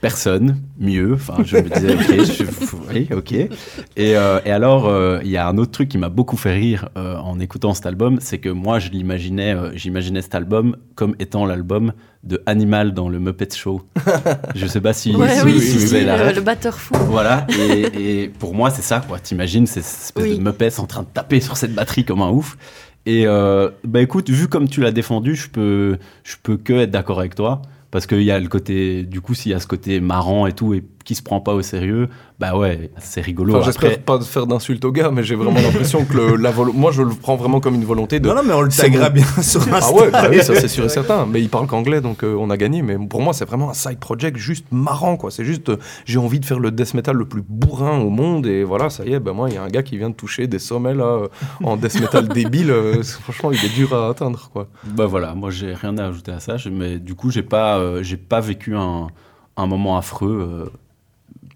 personne 0.00 0.58
mieux. 0.78 1.14
Enfin, 1.14 1.38
je 1.44 1.56
me 1.56 1.62
disais 1.62 1.94
ok, 1.94 2.24
je, 2.24 2.94
oui, 2.94 3.08
ok. 3.12 3.32
Et, 3.32 3.50
euh, 3.98 4.38
et 4.44 4.52
alors 4.52 4.86
euh, 4.86 5.18
il 5.24 5.30
y 5.30 5.36
a 5.36 5.48
un 5.48 5.58
autre 5.58 5.72
truc 5.72 5.88
qui 5.88 5.98
m'a 5.98 6.08
beaucoup 6.08 6.36
fait 6.36 6.54
rire 6.54 6.88
en 6.94 7.40
écoutant 7.40 7.74
cet 7.74 7.86
album, 7.86 8.18
c'est 8.20 8.38
que 8.38 8.48
moi 8.48 8.78
je 8.78 8.90
l'imaginais, 8.90 9.56
j'imaginais 9.74 10.22
cet 10.22 10.36
album 10.36 10.76
comme 10.94 11.16
étant 11.18 11.46
l'album 11.46 11.92
de 12.22 12.42
Animal 12.46 12.94
dans 12.94 13.08
le 13.08 13.18
Muppet 13.18 13.48
Show. 13.54 13.82
Je 14.54 14.66
sais 14.66 14.80
pas 14.80 14.92
si, 14.92 15.14
Ouais, 15.16 15.34
si- 15.36 15.44
oui, 15.44 15.60
si 15.60 15.66
si, 15.72 15.78
vous 15.78 15.86
si, 15.88 15.96
avez 15.96 16.04
la 16.04 16.32
le, 16.32 16.40
batteur 16.40 16.78
fou. 16.78 16.94
Voilà, 17.08 17.46
et, 17.58 18.22
et 18.24 18.28
pour 18.28 18.54
moi, 18.54 18.70
c'est 18.70 18.82
ça, 18.82 19.00
quoi. 19.06 19.18
T'imagines 19.18 19.66
ces 19.66 19.80
espèces 19.80 20.12
Oui. 20.24 20.38
de 20.38 20.42
Muppets 20.42 20.78
en 20.80 20.86
train 20.86 21.02
de 21.02 21.08
taper 21.12 21.40
sur 21.40 21.56
cette 21.56 21.74
batterie 21.74 22.04
comme 22.04 22.22
un 22.22 22.30
ouf. 22.30 22.56
Et 23.04 23.26
euh, 23.26 23.70
bah 23.84 24.00
écoute, 24.00 24.30
vu 24.30 24.46
comme 24.46 24.68
tu 24.68 24.80
l'as 24.80 24.92
défendu, 24.92 25.34
je 25.34 25.48
peux, 25.48 25.98
je 26.22 26.36
peux 26.42 26.56
que 26.56 26.72
être 26.74 26.90
d'accord 26.92 27.18
avec 27.18 27.34
toi. 27.34 27.62
Parce 27.90 28.06
qu'il 28.06 28.22
y 28.22 28.30
a 28.30 28.38
le 28.40 28.48
côté, 28.48 29.02
du 29.02 29.20
coup, 29.20 29.34
s'il 29.34 29.52
y 29.52 29.54
a 29.54 29.60
ce 29.60 29.66
côté 29.66 30.00
marrant 30.00 30.46
et 30.46 30.52
tout, 30.52 30.72
et 30.72 30.82
qui 31.04 31.14
se 31.14 31.22
prend 31.22 31.40
pas 31.40 31.54
au 31.54 31.62
sérieux, 31.62 32.08
bah 32.38 32.56
ouais, 32.56 32.90
c'est 32.98 33.20
rigolo. 33.20 33.54
Enfin, 33.56 33.64
J'espère 33.66 34.00
pas 34.00 34.20
faire 34.20 34.46
d'insultes 34.46 34.84
au 34.84 34.92
gars, 34.92 35.10
mais 35.10 35.22
j'ai 35.22 35.34
vraiment 35.34 35.60
l'impression 35.60 36.04
que 36.04 36.16
le- 36.16 36.36
la 36.36 36.50
volo- 36.50 36.72
moi 36.72 36.90
je 36.92 37.02
le 37.02 37.10
prends 37.10 37.36
vraiment 37.36 37.60
comme 37.60 37.74
une 37.74 37.84
volonté 37.84 38.20
de. 38.20 38.28
Non, 38.28 38.34
non, 38.34 38.42
mais 38.44 38.52
on 38.54 38.62
le 38.62 38.68
taguera 38.68 39.10
bien 39.10 39.24
sur 39.42 39.60
Insta. 39.62 39.78
Ah 39.82 39.92
ouais, 39.92 40.10
bah 40.10 40.26
oui, 40.30 40.42
ça 40.42 40.54
c'est 40.54 40.68
sûr 40.68 40.84
et 40.84 40.88
certain. 40.88 41.26
Mais 41.26 41.40
il 41.40 41.48
parle 41.48 41.66
qu'anglais, 41.66 42.00
donc 42.00 42.22
euh, 42.24 42.34
on 42.38 42.50
a 42.50 42.56
gagné. 42.56 42.82
Mais 42.82 42.96
pour 42.98 43.20
moi, 43.22 43.32
c'est 43.32 43.44
vraiment 43.44 43.70
un 43.70 43.74
side 43.74 43.98
project 43.98 44.36
juste 44.36 44.66
marrant, 44.70 45.16
quoi. 45.16 45.30
C'est 45.30 45.44
juste, 45.44 45.68
euh, 45.68 45.76
j'ai 46.04 46.18
envie 46.18 46.40
de 46.40 46.44
faire 46.44 46.58
le 46.58 46.70
death 46.70 46.94
metal 46.94 47.16
le 47.16 47.24
plus 47.24 47.42
bourrin 47.46 47.98
au 47.98 48.10
monde, 48.10 48.46
et 48.46 48.64
voilà, 48.64 48.90
ça 48.90 49.04
y 49.04 49.12
est, 49.12 49.20
ben 49.20 49.32
moi, 49.32 49.48
il 49.48 49.54
y 49.54 49.58
a 49.58 49.62
un 49.62 49.68
gars 49.68 49.82
qui 49.82 49.96
vient 49.98 50.10
de 50.10 50.14
toucher 50.14 50.46
des 50.46 50.58
sommets 50.58 50.94
là 50.94 51.04
euh, 51.04 51.28
en 51.64 51.76
death 51.76 52.00
metal 52.00 52.28
débile. 52.32 52.70
euh, 52.70 53.02
franchement, 53.02 53.50
il 53.52 53.64
est 53.64 53.74
dur 53.74 53.94
à 53.94 54.08
atteindre, 54.10 54.50
quoi. 54.52 54.68
bah 54.84 55.06
voilà, 55.06 55.34
moi 55.34 55.50
j'ai 55.50 55.74
rien 55.74 55.96
à 55.98 56.06
ajouter 56.06 56.32
à 56.32 56.40
ça. 56.40 56.56
Mais 56.70 56.98
du 56.98 57.14
coup, 57.14 57.30
j'ai 57.30 57.42
pas, 57.42 57.78
euh, 57.78 58.02
j'ai 58.02 58.16
pas 58.16 58.40
vécu 58.40 58.76
un, 58.76 59.08
un 59.56 59.66
moment 59.66 59.96
affreux. 59.96 60.70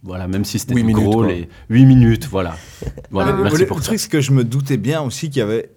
Voilà, 0.06 0.26
même 0.28 0.44
si 0.44 0.58
c'était 0.58 0.74
minutes, 0.74 0.94
gros, 0.96 1.22
les 1.24 1.48
8 1.68 1.84
minutes, 1.84 2.28
voilà. 2.30 2.56
Voilà, 3.10 3.32
Le- 3.32 3.42
merci 3.42 3.58
le, 3.60 3.66
pour 3.66 3.76
le 3.78 3.82
ça. 3.82 3.88
truc, 3.88 4.00
c'est 4.00 4.10
que 4.10 4.20
je 4.20 4.32
me 4.32 4.44
doutais 4.44 4.76
bien 4.76 5.02
aussi 5.02 5.28
qu'il 5.28 5.40
y 5.40 5.42
avait. 5.42 5.70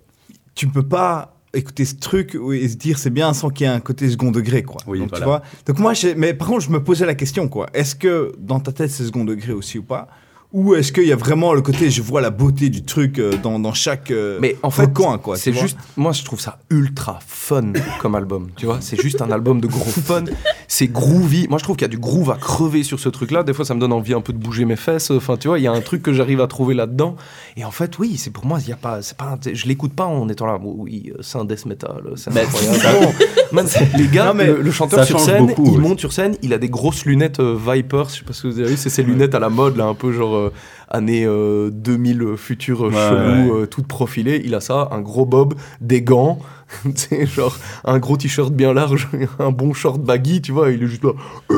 Tu 0.56 0.68
peux 0.68 0.88
pas 0.88 1.36
écouter 1.54 1.84
ce 1.86 1.96
truc 1.96 2.38
et 2.54 2.68
se 2.70 2.76
dire 2.76 3.00
c'est 3.00 3.10
bien 3.10 3.34
sans 3.34 3.50
qu'il 3.50 3.66
y 3.66 3.70
ait 3.70 3.74
un 3.74 3.80
côté 3.80 4.10
second 4.10 4.30
degré, 4.32 4.62
quoi. 4.64 4.82
Oui, 4.88 5.00
Donc, 5.00 5.14
tu 5.14 5.24
vois 5.24 5.42
Donc, 5.66 5.80
moi, 5.80 5.94
mais 6.16 6.34
par 6.34 6.48
contre, 6.48 6.62
je 6.62 6.70
me 6.70 6.84
posais 6.84 7.06
la 7.06 7.16
question, 7.16 7.48
quoi. 7.48 7.68
Est-ce 7.74 7.96
que 7.96 8.34
dans 8.38 8.60
ta 8.60 8.72
tête, 8.72 8.92
c'est 8.92 9.04
second 9.06 9.26
degré 9.26 9.52
aussi 9.54 9.80
ou 9.80 9.84
pas? 9.84 10.08
Ou 10.52 10.74
est-ce 10.74 10.92
qu'il 10.92 11.06
y 11.06 11.12
a 11.12 11.16
vraiment 11.16 11.54
le 11.54 11.62
côté, 11.62 11.92
je 11.92 12.02
vois 12.02 12.22
la 12.22 12.32
beauté 12.32 12.70
du 12.70 12.84
truc 12.84 13.20
euh, 13.20 13.34
dans, 13.44 13.60
dans 13.60 13.74
chaque 13.74 14.10
euh, 14.10 14.40
Mais 14.42 14.56
en 14.64 14.72
fait, 14.72 14.92
coin, 14.92 15.20
quoi. 15.20 15.38
c'est 15.38 15.54
juste, 15.54 15.78
moi 15.96 16.12
je 16.12 16.24
trouve 16.24 16.40
ça 16.42 16.58
ultra 16.72 17.20
fun 17.28 17.74
comme 18.02 18.16
album, 18.16 18.50
tu 18.56 18.66
vois. 18.66 18.80
C'est 18.82 19.00
juste 19.00 19.22
un 19.22 19.30
album 19.30 19.62
de 19.62 19.68
gros 19.68 19.84
fun. 19.92 20.24
C'est 20.68 20.88
groovy. 20.88 21.48
Moi 21.50 21.60
je 21.60 21.64
trouve 21.64 21.76
qu'il 21.76 21.84
y 21.84 21.86
a 21.86 21.90
du 21.90 22.00
groove 22.00 22.32
à 22.32 22.36
crever 22.36 22.82
sur 22.82 23.00
ce 23.00 23.10
truc-là. 23.10 23.44
Des 23.44 23.54
fois 23.54 23.64
ça 23.64 23.76
me 23.76 23.80
donne 23.80 23.94
envie 23.94 24.16
un 24.16 24.22
peu 24.22 24.34
de 24.34 24.40
bouger 24.40 24.66
mes 24.66 24.76
fesses. 24.76 25.12
Enfin, 25.12 25.38
tu 25.38 25.48
vois, 25.50 25.60
il 25.60 25.62
y 25.62 25.68
a 25.68 25.72
un 25.72 25.82
truc 25.82 26.02
que 26.02 26.14
j'arrive 26.14 26.42
à 26.42 26.48
trouver 26.48 26.74
là-dedans. 26.74 27.16
Et 27.56 27.64
en 27.64 27.70
fait, 27.72 28.00
oui, 28.00 28.18
c'est 28.18 28.32
pour 28.32 28.48
moi, 28.48 28.58
il 28.60 28.70
y 28.70 28.74
a 28.74 28.76
pas, 28.76 29.04
c'est 29.04 29.18
pas, 29.18 29.26
un- 29.36 29.54
je 29.54 29.68
l'écoute 29.68 29.94
pas 29.94 30.06
en 30.06 30.30
étant 30.30 30.48
là. 30.48 30.58
Oui, 30.60 31.12
euh, 31.14 31.22
c'est 31.22 31.38
un 31.38 31.46
death 31.46 31.68
metal, 31.68 32.02
c'est 32.16 32.34
Mais 32.34 32.42
incroyable. 32.42 33.14
man, 33.52 33.68
les 34.00 34.08
gars, 34.08 34.26
Non, 34.26 34.34
mais 34.34 34.48
le, 34.48 34.62
le 34.64 34.72
chanteur 34.72 35.06
sur 35.06 35.20
scène, 35.20 35.46
beaucoup, 35.46 35.66
il 35.68 35.72
ouais. 35.74 35.78
monte 35.78 36.00
sur 36.00 36.12
scène, 36.12 36.36
il 36.42 36.54
a 36.54 36.58
des 36.58 36.70
grosses 36.70 37.06
lunettes 37.06 37.40
euh, 37.40 37.56
Vipers. 37.56 38.10
Je 38.10 38.16
sais 38.20 38.24
pas 38.26 38.34
si 38.34 38.48
vous 38.48 38.60
avez 38.60 38.70
vu, 38.70 38.78
c'est 38.78 38.90
ces 38.90 39.04
lunettes 39.04 39.36
à 39.36 39.40
la 39.40 39.50
mode 39.50 39.78
là, 39.78 39.86
un 39.86 39.94
peu 39.94 40.12
genre 40.12 40.39
euh, 40.48 40.50
années 40.90 41.26
euh, 41.26 41.70
2000 41.72 42.36
futures 42.38 42.86
euh, 42.86 42.90
Ouais, 42.90 42.96
chelou, 42.96 43.54
ouais. 43.56 43.62
euh, 43.62 43.66
toute 43.66 43.88
profilée. 43.88 44.42
Il 44.44 44.56
a 44.56 44.62
ça, 44.62 44.88
un 44.92 45.02
gros 45.02 45.26
bob, 45.26 45.54
des 45.82 46.02
gants, 46.02 46.40
genre 47.36 47.58
un 47.86 48.00
gros 48.00 48.18
t-shirt 48.18 48.52
bien 48.54 48.74
large, 48.74 49.08
un 49.40 49.52
bon 49.52 49.74
short 49.74 50.02
baggy, 50.02 50.42
tu 50.42 50.52
vois. 50.52 50.72
Il 50.72 50.84
est 50.84 50.88
juste 50.88 51.04
là. 51.04 51.12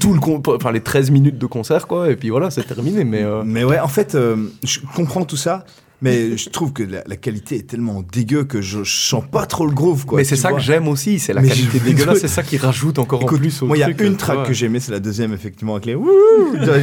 Tout 0.00 0.14
le 0.14 0.20
con- 0.20 0.42
enfin 0.46 0.72
les 0.72 0.80
13 0.80 1.10
minutes 1.10 1.38
de 1.38 1.46
concert 1.46 1.86
quoi 1.86 2.10
et 2.10 2.16
puis 2.16 2.30
voilà 2.30 2.50
c'est 2.50 2.62
terminé 2.64 3.04
mais 3.04 3.22
euh, 3.22 3.42
Mais 3.44 3.64
ouais, 3.64 3.78
en 3.78 3.88
fait, 3.88 4.12
je 4.16 4.78
comprends 4.96 5.24
tout 5.24 5.36
ça, 5.36 5.64
mais 6.04 6.36
je 6.36 6.50
trouve 6.50 6.72
que 6.72 6.82
la, 6.82 7.02
la 7.06 7.16
qualité 7.16 7.56
est 7.56 7.66
tellement 7.66 8.02
dégueu 8.02 8.44
que 8.44 8.60
je, 8.60 8.84
je 8.84 8.96
sens 8.96 9.24
pas 9.30 9.46
trop 9.46 9.66
le 9.66 9.72
groove, 9.72 10.06
quoi. 10.06 10.18
mais 10.18 10.24
c'est 10.24 10.36
ça 10.36 10.50
vois. 10.50 10.58
que 10.58 10.64
j'aime 10.64 10.88
aussi 10.88 11.18
c'est 11.18 11.32
la 11.32 11.42
Mais 11.42 11.48
qualité 11.48 11.80
dégueulasse 11.80 12.20
c'est 12.20 12.28
ça 12.28 12.42
qui 12.42 12.56
rajoute 12.56 12.98
encore 12.98 13.20
en 13.20 13.26
Écoute, 13.26 13.40
plus 13.40 13.62
au 13.62 13.66
moi, 13.66 13.76
il 13.76 13.80
y 13.80 13.82
a 13.82 13.88
une 14.02 14.16
track 14.16 14.38
ouais. 14.38 14.46
que 14.46 14.52
j'ai 14.52 14.66
aimée, 14.66 14.80
c'est 14.80 14.92
la 14.92 15.00
deuxième, 15.00 15.32
effectivement, 15.32 15.74
avec 15.74 15.86
les. 15.86 15.96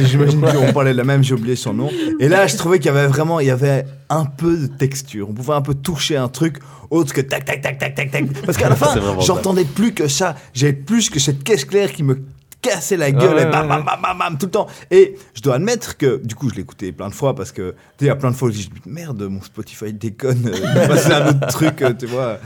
J'imagine 0.06 0.40
qu'on 0.40 0.72
parlait 0.72 0.92
de 0.92 0.96
la 0.96 1.04
même, 1.04 1.22
j'ai 1.22 1.34
oublié 1.34 1.56
son 1.56 1.74
nom. 1.74 1.90
Et 2.20 2.28
là, 2.28 2.46
je 2.46 2.56
trouvais 2.56 2.78
qu'il 2.78 2.86
y 2.86 2.90
avait 2.90 3.06
vraiment, 3.06 3.40
il 3.40 3.46
y 3.46 3.50
avait 3.50 3.84
un 4.10 4.24
peu 4.24 4.56
de 4.56 4.66
texture. 4.66 5.28
On 5.30 5.32
pouvait 5.32 5.54
un 5.54 5.62
peu 5.62 5.74
toucher 5.74 6.16
un 6.16 6.28
truc 6.28 6.58
autre 6.90 7.14
que 7.14 7.20
tac, 7.20 7.44
tac, 7.44 7.62
tac, 7.62 7.78
tac, 7.78 7.94
tac, 7.94 8.10
tac. 8.10 8.24
Parce 8.44 8.58
qu'à 8.58 8.68
la 8.68 8.76
fin, 8.76 8.94
j'entendais 9.20 9.64
plus 9.64 9.92
que 9.92 10.08
ça. 10.08 10.36
J'avais 10.52 10.72
plus 10.72 11.10
que 11.10 11.18
cette 11.18 11.42
caisse 11.42 11.64
claire 11.64 11.92
qui 11.92 12.02
me 12.02 12.18
cassait 12.62 12.96
la 12.96 13.10
gueule 13.10 13.34
Ouais, 13.34 13.42
et 13.42 13.46
bam, 13.46 13.68
bam, 13.68 13.84
bam, 13.84 14.00
bam, 14.00 14.18
bam, 14.18 14.38
tout 14.38 14.46
le 14.46 14.52
temps. 14.52 14.66
Et 14.90 15.16
je 15.34 15.42
dois 15.42 15.56
admettre 15.56 15.96
que, 15.98 16.24
du 16.24 16.34
coup, 16.34 16.48
je 16.48 16.58
écouté 16.60 16.92
plein 16.92 17.08
de 17.08 17.14
fois 17.14 17.34
parce 17.34 17.52
que, 17.52 17.72
tu 17.72 17.76
sais, 17.76 17.84
il 18.02 18.06
y 18.06 18.10
a 18.10 18.16
plein 18.16 18.30
de 18.30 18.36
fois 18.36 18.48
où 18.48 18.52
je 18.52 18.56
dis, 18.58 18.70
merde, 18.86 19.20
mon 19.24 19.42
Spotify 19.42 19.92
déconne, 19.92 20.46
euh, 20.46 20.56
il 20.56 20.88
passait 20.88 21.12
un 21.12 21.28
autre 21.28 21.46
truc, 21.48 21.82
euh, 21.82 21.92
tu 21.92 22.06
vois. 22.06 22.38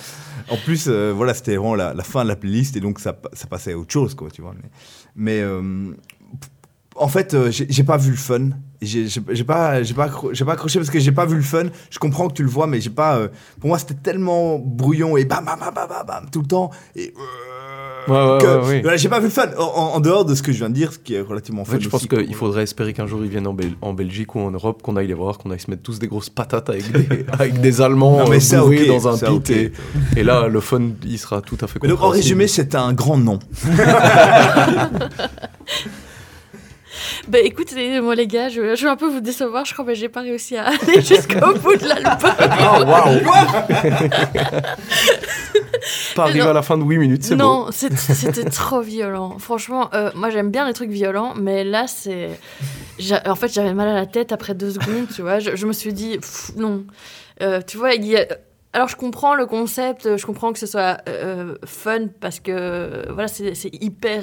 En 0.48 0.56
plus, 0.56 0.86
euh, 0.88 1.12
voilà, 1.14 1.34
c'était 1.34 1.56
vraiment 1.56 1.74
la, 1.74 1.92
la 1.94 2.02
fin 2.02 2.24
de 2.24 2.28
la 2.28 2.36
playlist 2.36 2.76
et 2.76 2.80
donc 2.80 2.98
ça, 2.98 3.16
ça 3.32 3.46
passait 3.46 3.72
à 3.72 3.78
autre 3.78 3.92
chose, 3.92 4.14
quoi, 4.14 4.28
tu 4.30 4.42
vois. 4.42 4.54
Mais, 4.56 4.70
mais, 5.14 5.40
euh, 5.42 5.92
en 6.98 7.08
fait, 7.08 7.34
euh, 7.34 7.50
j'ai 7.50 7.84
pas 7.84 7.98
vu 7.98 8.10
le 8.12 8.16
fun. 8.16 8.50
J'ai 8.80 9.06
pas, 9.46 9.82
j'ai 9.82 9.94
pas, 9.94 10.10
j'ai 10.32 10.44
pas 10.44 10.52
accroché 10.52 10.78
parce 10.78 10.90
que 10.90 10.98
j'ai 10.98 11.12
pas 11.12 11.26
vu 11.26 11.36
le 11.36 11.42
fun. 11.42 11.64
Je 11.90 11.98
comprends 11.98 12.28
que 12.28 12.34
tu 12.34 12.42
le 12.42 12.48
vois, 12.48 12.66
mais 12.66 12.80
j'ai 12.80 12.90
pas. 12.90 13.16
euh, 13.18 13.28
pour 13.60 13.68
moi, 13.68 13.78
c'était 13.78 13.94
tellement 13.94 14.58
brouillon 14.58 15.16
et 15.16 15.24
bam, 15.24 15.44
bam, 15.44 15.58
bam, 15.58 15.74
bam, 15.74 16.06
bam, 16.06 16.30
tout 16.30 16.40
le 16.40 16.46
temps. 16.46 16.70
Et, 16.94 17.12
euh, 17.16 17.55
Ouais, 18.08 18.14
ouais, 18.14 18.38
que- 18.40 18.46
ouais, 18.60 18.66
ouais. 18.68 18.80
voilà, 18.82 18.96
j'ai 18.96 19.08
pas 19.08 19.18
vu 19.18 19.24
le 19.26 19.30
fun. 19.30 19.46
En, 19.58 19.98
dehors 20.00 20.24
de 20.24 20.34
ce 20.34 20.42
que 20.42 20.52
je 20.52 20.58
viens 20.58 20.68
de 20.68 20.74
dire, 20.74 20.92
ce 20.92 20.98
qui 20.98 21.14
est 21.14 21.20
relativement 21.20 21.62
En 21.62 21.64
fun. 21.64 21.72
fait, 21.74 21.80
je 21.80 21.88
pense 21.88 22.06
qu'il 22.06 22.34
faudrait 22.34 22.62
espérer 22.62 22.92
qu'un 22.92 23.06
jour 23.06 23.20
ils 23.24 23.30
viennent 23.30 23.46
en, 23.46 23.54
Bel- 23.54 23.74
en 23.82 23.92
Belgique 23.94 24.34
ou 24.34 24.40
en 24.40 24.50
Europe, 24.50 24.82
qu'on 24.82 24.96
aille 24.96 25.06
les 25.08 25.14
voir, 25.14 25.38
qu'on 25.38 25.50
aille 25.50 25.60
se 25.60 25.70
mettre 25.70 25.82
tous 25.82 25.98
des 25.98 26.06
grosses 26.08 26.30
patates 26.30 26.68
avec 26.70 26.90
des, 26.92 27.24
avec 27.32 27.60
des 27.60 27.80
Allemands 27.80 28.18
Non, 28.18 28.28
mais 28.28 28.36
euh, 28.36 28.40
ça, 28.40 28.58
dans 28.86 29.08
un 29.08 29.16
ça, 29.16 29.26
pit. 29.28 29.50
Et, 29.50 29.72
et 30.16 30.22
là, 30.22 30.48
le 30.48 30.60
fun, 30.60 30.82
il 31.04 31.18
sera 31.18 31.40
tout 31.42 31.58
à 31.60 31.66
fait 31.66 31.78
Mais 31.82 31.88
donc, 31.88 32.02
en 32.02 32.08
résumé, 32.08 32.46
c'est 32.46 32.74
un 32.74 32.92
grand 32.92 33.18
nom. 33.18 33.38
Bah 37.28 37.38
écoutez, 37.40 38.00
moi 38.00 38.14
les 38.14 38.26
gars, 38.26 38.48
je, 38.48 38.74
je 38.74 38.82
vais 38.84 38.90
un 38.90 38.96
peu 38.96 39.08
vous 39.08 39.20
décevoir, 39.20 39.64
je 39.64 39.72
crois 39.72 39.84
que 39.84 39.94
j'ai 39.94 40.08
pas 40.08 40.20
réussi 40.20 40.56
à 40.56 40.66
aller 40.82 41.00
jusqu'au 41.00 41.54
bout 41.62 41.76
de 41.76 41.88
l'album. 41.88 42.32
Oh, 42.40 42.84
waouh 42.84 43.20
Pas 46.14 46.22
arrivé 46.24 46.40
Non. 46.40 46.50
à 46.50 46.52
la 46.52 46.62
fin 46.62 46.76
de 46.78 46.82
8 46.82 46.98
minutes, 46.98 47.22
c'est 47.24 47.36
non, 47.36 47.68
c'était 47.70 48.44
trop 48.44 48.80
violent. 48.80 49.38
Franchement, 49.38 49.88
euh, 49.94 50.10
moi 50.14 50.30
j'aime 50.30 50.50
bien 50.50 50.66
les 50.66 50.72
trucs 50.72 50.90
violents, 50.90 51.34
mais 51.36 51.62
là 51.64 51.86
c'est. 51.86 52.30
En 53.26 53.34
fait, 53.34 53.52
j'avais 53.52 53.74
mal 53.74 53.88
à 53.88 53.94
la 53.94 54.06
tête 54.06 54.32
après 54.32 54.54
deux 54.54 54.70
secondes, 54.72 55.06
tu 55.14 55.22
vois. 55.22 55.38
Je, 55.38 55.54
je 55.54 55.66
me 55.66 55.72
suis 55.72 55.92
dit, 55.92 56.18
pff, 56.18 56.52
non. 56.56 56.84
Euh, 57.42 57.60
tu 57.66 57.76
vois, 57.76 57.92
il 57.94 58.04
y 58.04 58.16
a. 58.16 58.26
Alors 58.72 58.88
je 58.88 58.96
comprends 58.96 59.34
le 59.34 59.46
concept, 59.46 60.16
je 60.16 60.26
comprends 60.26 60.52
que 60.52 60.58
ce 60.58 60.66
soit 60.66 60.98
euh, 61.08 61.54
fun 61.64 62.08
parce 62.20 62.40
que 62.40 63.04
voilà, 63.12 63.28
c'est 63.28 63.54
hyper. 63.72 64.22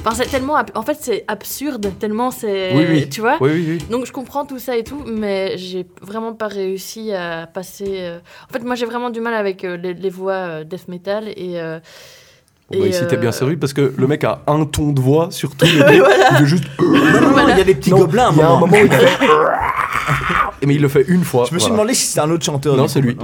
Enfin, 0.00 0.14
c'est 0.14 0.26
tellement. 0.30 0.56
En 0.74 0.82
fait, 0.82 0.98
c'est 1.00 1.24
absurde, 1.26 1.92
tellement 1.98 2.30
c'est. 2.30 2.74
Oui, 2.76 2.84
oui. 2.88 3.08
Tu 3.08 3.20
vois 3.20 3.38
Oui, 3.40 3.50
oui, 3.52 3.64
oui. 3.68 3.78
donc 3.90 4.06
je 4.06 4.12
comprends 4.12 4.44
tout 4.46 4.58
ça 4.58 4.76
et 4.76 4.84
tout, 4.84 5.02
mais 5.06 5.56
j'ai 5.58 5.86
vraiment 6.00 6.32
pas 6.34 6.46
réussi 6.48 7.12
à 7.12 7.46
passer. 7.46 7.98
euh, 8.00 8.18
En 8.48 8.52
fait, 8.52 8.60
moi 8.64 8.74
j'ai 8.76 8.86
vraiment 8.86 9.10
du 9.10 9.20
mal 9.20 9.34
avec 9.34 9.64
euh, 9.64 9.76
les, 9.76 9.94
les 9.94 10.10
voix 10.10 10.32
euh, 10.34 10.64
death 10.64 10.88
metal 10.88 11.28
et. 11.28 11.60
Euh, 12.72 12.76
Bon, 12.78 12.80
bah, 12.82 12.86
ici, 12.88 13.00
t'es 13.08 13.16
euh, 13.16 13.20
bien 13.20 13.32
servi 13.32 13.56
parce 13.56 13.72
que 13.72 13.92
le 13.96 14.06
mec 14.06 14.24
a 14.24 14.42
un 14.46 14.64
ton 14.64 14.92
de 14.92 15.00
voix 15.00 15.28
sur 15.30 15.54
tous 15.56 15.66
les 15.66 15.72
deux. 15.92 15.98
voilà. 16.00 16.28
Il 16.32 16.36
veut 16.40 16.46
juste. 16.46 16.64
Non, 16.80 17.20
non, 17.20 17.30
non, 17.36 17.48
il 17.48 17.58
y 17.58 17.60
a 17.60 17.64
des 17.64 17.74
petits 17.74 17.90
Non, 17.90 17.98
gobelins 17.98 18.24
à 18.24 18.28
un 18.28 18.32
Il 18.32 18.38
y 18.38 18.42
a 18.42 18.46
un 18.48 18.58
moment. 18.58 18.66
où 18.76 18.84
il 18.84 18.90
fait. 18.92 19.06
Mais 20.66 20.74
il 20.74 20.80
le 20.82 20.88
fait 20.88 21.04
une 21.06 21.22
fois. 21.22 21.44
Je 21.48 21.54
me 21.54 21.58
suis 21.60 21.68
voilà. 21.68 21.82
demandé 21.82 21.94
si 21.94 22.06
c'était 22.06 22.20
un 22.20 22.30
autre 22.30 22.44
chanteur. 22.44 22.76
Non, 22.76 22.88
c'est 22.88 23.00
lui. 23.00 23.16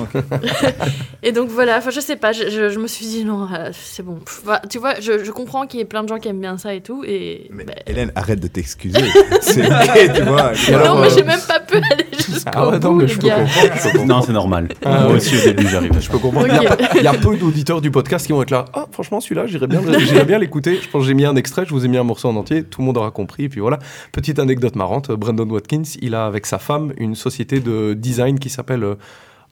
Et 1.22 1.32
donc 1.32 1.48
voilà, 1.48 1.78
enfin 1.78 1.90
je 1.90 1.98
sais 2.00 2.14
pas, 2.16 2.32
je, 2.32 2.50
je- 2.50 2.68
je 2.70 2.78
me 2.78 2.86
suis 2.86 3.06
dit 3.06 3.24
non, 3.24 3.48
euh, 3.52 3.70
c'est 3.72 4.02
bon. 4.04 4.16
Pff, 4.16 4.42
bah, 4.46 4.60
tu 4.68 4.78
vois, 4.78 5.00
je, 5.00 5.24
je 5.24 5.30
comprends 5.30 5.66
qu'il 5.66 5.78
y 5.80 5.82
ait 5.82 5.86
plein 5.86 6.02
de 6.02 6.08
gens 6.08 6.18
qui 6.18 6.28
aiment 6.28 6.40
bien 6.40 6.58
ça 6.58 6.74
et 6.74 6.80
tout, 6.80 7.02
et. 7.06 7.48
Mais 7.52 7.64
bah, 7.64 7.72
Hélène, 7.86 8.12
arrête 8.14 8.38
de 8.40 8.48
t'excuser. 8.48 9.00
c'est 9.40 9.64
ok, 9.66 10.12
tu 10.14 10.22
vois. 10.22 10.52
Alors, 10.68 10.94
non, 10.96 11.00
mais 11.00 11.06
euh, 11.06 11.10
j'ai 11.16 11.22
même 11.24 11.40
pas 11.48 11.60
pu 11.60 11.76
aller 11.76 12.06
jusqu'au 12.16 12.50
Ah 12.54 12.68
ouais, 12.68 12.78
non, 12.78 12.92
bout, 12.96 13.06
je 13.06 13.18
gars. 13.18 13.36
comprendre. 13.40 14.04
Non, 14.06 14.22
c'est 14.22 14.32
normal. 14.32 14.68
Ah, 14.84 15.00
Moi 15.00 15.06
ouais. 15.10 15.14
aussi, 15.16 15.36
au 15.36 15.40
début, 15.40 15.68
j'arrive. 15.68 15.92
Je 16.00 16.10
peux 16.10 16.18
comprendre. 16.18 16.46
Il 16.48 16.54
y 16.62 16.66
a 16.66 16.72
Ok. 16.72 16.78
pas- 16.78 16.88
Il 16.96 17.02
y, 17.02 17.06
a 17.06 17.14
peu 17.14 17.36
d'auditeurs 17.36 17.80
du 17.80 17.90
podcast 17.90 18.26
qui 18.26 18.32
vont 18.32 18.42
être 18.42 18.50
là. 18.50 18.66
Ah, 18.74 18.86
franchement, 18.92 19.20
celui-là, 19.34 19.46
j'irais 19.46 19.66
bien, 19.66 19.80
j'irais 19.98 20.24
bien 20.24 20.38
l'écouter. 20.38 20.78
Je 20.82 20.88
pense 20.88 21.02
que 21.02 21.08
j'ai 21.08 21.14
mis 21.14 21.24
un 21.24 21.36
extrait, 21.36 21.64
je 21.66 21.70
vous 21.70 21.84
ai 21.84 21.88
mis 21.88 21.96
un 21.96 22.04
morceau 22.04 22.28
en 22.28 22.36
entier. 22.36 22.62
Tout 22.64 22.80
le 22.80 22.86
monde 22.86 22.96
aura 22.96 23.10
compris. 23.10 23.44
Et 23.44 23.48
puis 23.48 23.60
voilà. 23.60 23.78
Petite 24.12 24.38
anecdote 24.38 24.76
marrante. 24.76 25.10
Brandon 25.10 25.48
Watkins, 25.48 25.82
il 26.00 26.14
a 26.14 26.26
avec 26.26 26.46
sa 26.46 26.58
femme 26.58 26.92
une 26.98 27.14
société 27.14 27.60
de 27.60 27.94
design 27.94 28.38
qui 28.38 28.50
s'appelle. 28.50 28.84
euh, 28.84 28.94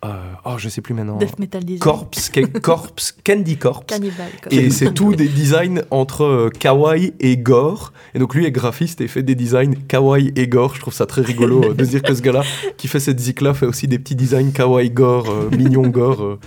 euh, 0.03 0.09
oh, 0.47 0.53
je 0.57 0.71
sais 0.71 0.81
plus 0.81 0.95
maintenant. 0.95 1.19
Death 1.19 1.39
metal 1.39 1.63
design. 1.63 1.79
Corpse, 1.81 2.31
Ca- 2.35 2.47
Corpse, 2.63 3.15
Candy 3.23 3.59
Corpse. 3.59 3.85
Cannibal. 3.87 4.29
Et 4.51 4.71
c'est 4.71 4.95
tout 4.95 5.15
des 5.15 5.29
designs 5.29 5.83
entre 5.91 6.25
euh, 6.25 6.49
kawaii 6.49 7.13
et 7.21 7.37
gore. 7.37 7.93
Et 8.15 8.19
donc 8.19 8.35
lui 8.35 8.47
est 8.47 8.51
graphiste 8.51 9.03
et 9.03 9.09
fait 9.09 9.23
des 9.23 9.35
designs 9.35 9.75
kawaii 9.89 10.33
et 10.37 10.49
gore. 10.49 10.75
Je 10.75 10.81
trouve 10.81 10.95
ça 10.95 11.05
très 11.05 11.21
rigolo 11.21 11.63
euh, 11.65 11.75
de 11.75 11.85
se 11.85 11.91
dire 11.91 12.03
que 12.03 12.15
ce 12.15 12.23
gars-là, 12.23 12.43
qui 12.79 12.89
fait 12.89 12.99
cette 13.01 13.21
zik-là, 13.21 13.53
fait 13.53 13.67
aussi 13.67 13.89
des 13.89 13.99
petits 13.99 14.15
designs 14.17 14.53
kawaii 14.53 14.89
gore, 14.91 15.27
mignon 15.55 15.87
gore. 15.89 16.39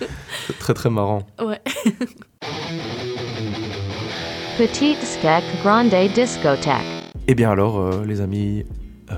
très 0.58 0.74
très 0.74 0.90
marrant. 0.90 1.22
Ouais. 1.40 1.62
Petite 4.58 5.02
Skek 5.02 5.44
Grande 5.64 5.90
Discothèque. 6.14 7.12
Et 7.28 7.34
bien 7.34 7.50
alors, 7.50 7.80
euh, 7.80 8.06
les 8.06 8.22
amis, 8.22 8.64
euh, 9.12 9.16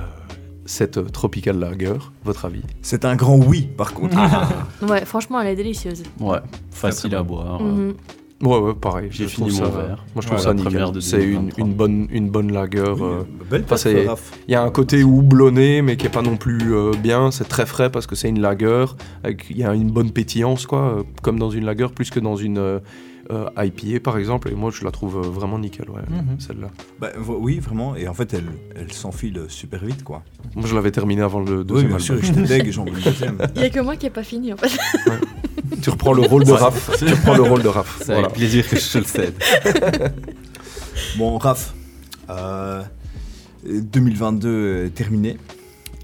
cette 0.65 1.11
Tropical 1.11 1.59
Lager, 1.59 1.97
votre 2.23 2.45
avis 2.45 2.61
C'est 2.81 3.03
un 3.03 3.17
grand 3.17 3.35
oui, 3.37 3.67
par 3.77 3.93
contre. 3.93 4.17
Ouais, 4.87 5.03
franchement, 5.03 5.41
elle 5.41 5.47
est 5.47 5.55
délicieuse. 5.55 6.03
Ouais, 6.21 6.39
facile 6.71 7.15
à 7.15 7.23
boire. 7.23 7.61
Mhm. 7.61 7.95
Ouais, 8.43 8.57
ouais, 8.59 8.73
pareil. 8.73 9.07
J'ai 9.11 9.27
fini 9.27 9.49
mon 9.49 9.55
ça, 9.55 9.65
verre. 9.65 10.05
Moi, 10.13 10.21
je 10.21 10.27
trouve 10.27 10.37
Ouais, 10.37 10.43
ça 10.43 10.53
nickel. 10.53 10.85
C'est 11.01 11.23
une, 11.23 11.49
2023. 11.49 11.65
une 11.67 11.73
bonne, 11.73 12.07
une 12.11 12.29
bonne 12.29 12.51
lager. 12.53 12.79
euh, 12.79 13.23
Belle. 13.49 13.65
Il 14.47 14.51
y 14.51 14.55
a 14.55 14.61
un 14.61 14.69
côté 14.69 15.03
houblonné, 15.03 15.81
mais 15.81 15.97
qui 15.97 16.05
est 16.05 16.09
pas 16.09 16.21
non 16.21 16.35
plus 16.37 16.73
euh, 16.75 16.91
bien. 17.01 17.31
C'est 17.31 17.47
très 17.47 17.65
frais 17.65 17.89
parce 17.89 18.07
que 18.07 18.15
c'est 18.15 18.29
une 18.29 18.41
lager. 18.41 18.85
Il 19.49 19.57
y 19.57 19.63
a 19.63 19.73
une 19.73 19.89
bonne 19.91 20.11
pétillance, 20.11 20.65
quoi, 20.65 20.79
euh, 20.99 21.03
comme 21.21 21.39
dans 21.39 21.49
une 21.49 21.65
lager, 21.65 21.87
plus 21.95 22.09
que 22.09 22.19
dans 22.19 22.35
une 22.35 22.81
euh, 23.31 23.47
euh, 23.57 23.65
IPA, 23.65 23.99
par 24.01 24.17
exemple. 24.17 24.49
Et 24.49 24.55
moi, 24.55 24.71
je 24.71 24.83
la 24.83 24.91
trouve 24.91 25.17
euh, 25.17 25.21
vraiment 25.29 25.57
nickel, 25.59 25.89
ouais, 25.89 26.01
Mhm. 26.09 26.39
celle-là. 26.39 26.67
Bah, 26.99 27.09
oui, 27.27 27.59
vraiment. 27.59 27.95
Et 27.95 28.07
en 28.07 28.13
fait, 28.13 28.33
elle, 28.33 28.45
elle 28.75 28.91
s'enfile 28.91 29.41
super 29.49 29.83
vite, 29.83 30.03
quoi. 30.03 30.23
Moi, 30.55 30.65
je 30.67 30.75
l'avais 30.75 30.91
terminée 30.91 31.21
avant 31.21 31.39
le 31.39 31.59
Oui, 31.59 31.65
deuxième 31.65 31.87
bien 31.89 31.99
sûr, 31.99 32.17
j'étais 32.21 32.41
deg 32.59 32.67
et 32.67 32.71
j'en 32.71 32.85
veux 32.85 32.91
le 32.93 33.01
deuxième. 33.01 33.37
Il 33.55 33.61
y 33.61 33.65
a 33.65 33.69
que 33.69 33.79
moi 33.79 33.95
qui 33.95 34.05
ai 34.05 34.09
pas 34.09 34.23
fini 34.23 34.53
en 34.53 34.57
fait. 34.57 34.71
tu 35.81 35.89
reprends 35.89 36.13
le 36.13 36.21
rôle 36.21 36.43
de. 36.43 36.51
Raph. 36.51 36.91
tu 36.97 37.05
reprends 37.05 37.35
le 37.35 37.43
rôle 37.43 37.63
de 37.63 37.67
Raph. 37.67 37.97
C'est 37.99 38.05
Voilà. 38.13 38.21
avec 38.27 38.33
plaisir 38.37 38.67
que 38.67 38.77
je 38.77 38.91
te 38.91 38.97
le 38.99 39.03
cède. 39.05 39.33
Bon, 41.17 41.37
Raph, 41.37 41.73
euh, 42.29 42.81
2022 43.67 44.85
est 44.85 44.89
terminé. 44.91 45.37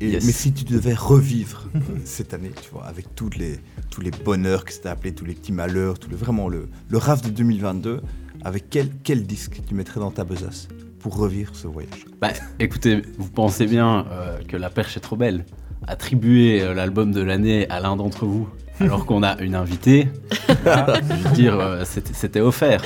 Et, 0.02 0.10
Yes. 0.12 0.26
Mais 0.26 0.32
si 0.32 0.52
tu 0.52 0.64
devais 0.66 0.94
revivre 0.96 1.70
euh, 1.76 1.80
cette 2.06 2.34
année, 2.34 2.52
tu 2.62 2.72
vois, 2.72 2.86
avec 2.86 3.14
toutes 3.16 3.38
les, 3.38 3.60
tous 3.92 4.02
les 4.02 4.12
bonheurs 4.12 4.66
que 4.66 4.74
c'était 4.74 4.90
appelé, 4.90 5.14
tous 5.14 5.26
les 5.26 5.36
petits 5.36 5.52
malheurs, 5.52 6.00
tout 6.00 6.10
le, 6.10 6.16
vraiment 6.18 6.50
le, 6.50 6.70
le 6.90 6.98
Raph 6.98 7.22
de 7.22 7.30
2022, 7.30 8.02
avec 8.44 8.70
quel, 8.70 8.90
quel 9.04 9.28
disque 9.28 9.62
tu 9.68 9.76
mettrais 9.76 10.00
dans 10.00 10.12
ta 10.12 10.24
besace 10.24 10.68
pour 11.00 11.16
revivre 11.16 11.56
ce 11.56 11.68
voyage? 11.68 12.06
Bah, 12.20 12.32
écoutez, 12.60 13.04
vous 13.18 13.30
pensez 13.30 13.68
bien 13.68 14.08
euh, 14.12 14.40
que 14.48 14.58
la 14.58 14.70
perche 14.70 14.98
est 14.98 15.02
trop 15.02 15.16
belle. 15.16 15.46
Attribuer 15.88 16.62
euh, 16.62 16.74
l'album 16.74 17.12
de 17.12 17.22
l'année 17.22 17.70
à 17.70 17.80
l'un 17.80 17.96
d'entre 17.96 18.26
vous, 18.26 18.50
alors 18.82 19.06
qu'on 19.06 19.24
a 19.24 19.40
une 19.42 19.56
invitée, 19.56 20.08
je 20.50 21.28
veux 21.28 21.36
dire, 21.36 21.60
euh, 21.60 21.84
c'était 21.86 22.14
c'était 22.14 22.40
offert. 22.42 22.82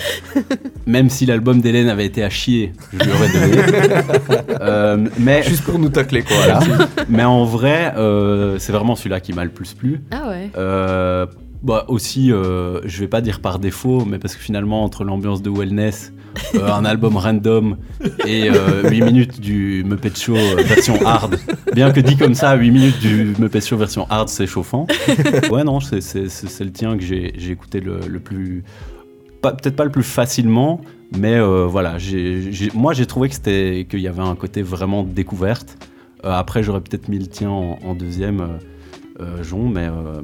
Même 0.85 1.09
si 1.09 1.26
l'album 1.26 1.61
d'Hélène 1.61 1.89
avait 1.89 2.05
été 2.05 2.23
à 2.23 2.30
chier, 2.30 2.73
je 2.93 3.03
lui 3.03 3.11
aurais 3.11 3.31
donné. 3.31 3.61
Euh, 4.61 4.97
mais, 5.19 5.43
Juste 5.43 5.63
pour 5.63 5.77
nous 5.80 5.89
tacler, 5.89 6.23
quoi. 6.23 6.35
voilà. 6.38 6.59
mais 7.09 7.23
en 7.23 7.43
vrai, 7.45 7.93
euh, 7.97 8.57
c'est 8.57 8.72
vraiment 8.72 8.95
celui-là 8.95 9.19
qui 9.19 9.34
m'a 9.34 9.43
le 9.43 9.49
plus 9.49 9.73
plu. 9.73 10.01
Ah 10.11 10.30
ouais. 10.30 10.49
Euh, 10.57 11.26
bah 11.63 11.85
aussi, 11.88 12.31
euh, 12.31 12.80
je 12.85 12.99
vais 12.99 13.07
pas 13.07 13.22
dire 13.22 13.39
par 13.41 13.59
défaut, 13.59 14.05
mais 14.05 14.19
parce 14.19 14.35
que 14.35 14.41
finalement, 14.41 14.84
entre 14.84 15.03
l'ambiance 15.03 15.41
de 15.41 15.49
wellness, 15.49 16.13
euh, 16.56 16.72
un 16.72 16.86
album 16.86 17.18
random 17.18 17.78
et 18.26 18.49
euh, 18.49 18.90
8 18.90 19.02
minutes 19.02 19.40
du 19.41 19.84
Muppet 19.86 20.12
Show 20.16 20.36
euh, 20.36 20.62
version 20.64 20.95
hard, 21.06 21.38
bien 21.74 21.91
que 21.91 21.99
dit 21.99 22.18
comme 22.18 22.36
ça, 22.36 22.53
8 22.56 22.72
minutes 22.72 22.99
du 22.99 23.34
Muppet 23.40 23.62
Show 23.62 23.78
version 23.78 24.06
hard, 24.10 24.30
c'est 24.30 24.48
chauffant. 24.48 24.88
Ouais, 25.52 25.64
non, 25.64 25.80
c'est- 25.80 26.02
le 26.64 26.72
tien 26.72 26.98
que 26.98 27.03
j'ai 27.03 27.34
écouté 27.52 27.80
le, 27.80 27.99
le 28.07 28.20
plus. 28.20 28.64
peut-être 29.41 29.76
pas 29.76 29.86
le 29.86 29.91
plus 29.91 30.03
facilement, 30.03 30.82
mais 31.18 31.36
euh, 31.36 31.66
voilà, 31.68 31.98
moi 32.74 32.94
j'ai 32.94 33.06
trouvé 33.06 33.30
qu'il 33.30 33.99
y 33.99 34.07
avait 34.07 34.22
un 34.24 34.36
côté 34.36 34.62
vraiment 34.62 35.03
découverte. 35.03 35.78
Après, 36.24 36.64
j'aurais 36.64 36.82
peut-être 36.82 37.07
mis 37.07 37.20
le 37.20 37.28
tien 37.28 37.49
en, 37.52 37.78
en 37.84 37.94
deuxième, 37.94 38.41
euh, 39.21 39.43
Jon, 39.43 39.69
mais. 39.69 39.85
euh, 39.85 40.21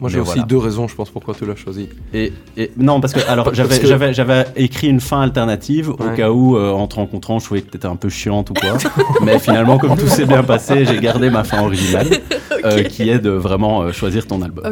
Moi 0.00 0.10
j'ai 0.10 0.20
aussi 0.20 0.32
voilà. 0.32 0.42
deux 0.44 0.58
raisons, 0.58 0.86
je 0.88 0.94
pense, 0.94 1.10
pourquoi 1.10 1.34
tu 1.34 1.46
l'as 1.46 1.56
choisi. 1.56 1.88
Et, 2.12 2.32
et- 2.56 2.70
non, 2.76 3.00
parce 3.00 3.12
que 3.14 3.20
alors 3.28 3.54
j'avais 3.54 3.78
que- 3.78 3.86
j'avais 3.86 4.12
j'avais 4.14 4.44
écrit 4.56 4.88
une 4.88 5.00
fin 5.00 5.22
alternative 5.22 5.90
au 5.90 5.96
cas 6.16 6.30
où 6.30 6.56
euh, 6.56 6.70
en 6.72 6.86
te 6.86 6.96
rencontrant 6.96 7.38
je 7.38 7.46
trouvais 7.46 7.62
que 7.62 7.70
t'étais 7.70 7.86
un 7.86 7.96
peu 7.96 8.08
chiante 8.08 8.50
ou 8.50 8.54
quoi. 8.54 8.76
Mais 9.24 9.38
finalement 9.38 9.78
comme 9.78 9.96
tout 9.96 10.08
s'est 10.08 10.26
bien 10.26 10.42
passé, 10.42 10.84
j'ai 10.84 10.98
gardé 10.98 11.30
ma 11.30 11.42
fin 11.44 11.62
originale 11.62 12.06
euh, 12.64 12.82
qui 12.84 13.08
est 13.08 13.18
de 13.18 13.30
vraiment 13.30 13.82
euh, 13.82 13.92
choisir 13.92 14.26
ton 14.26 14.42
album. 14.42 14.64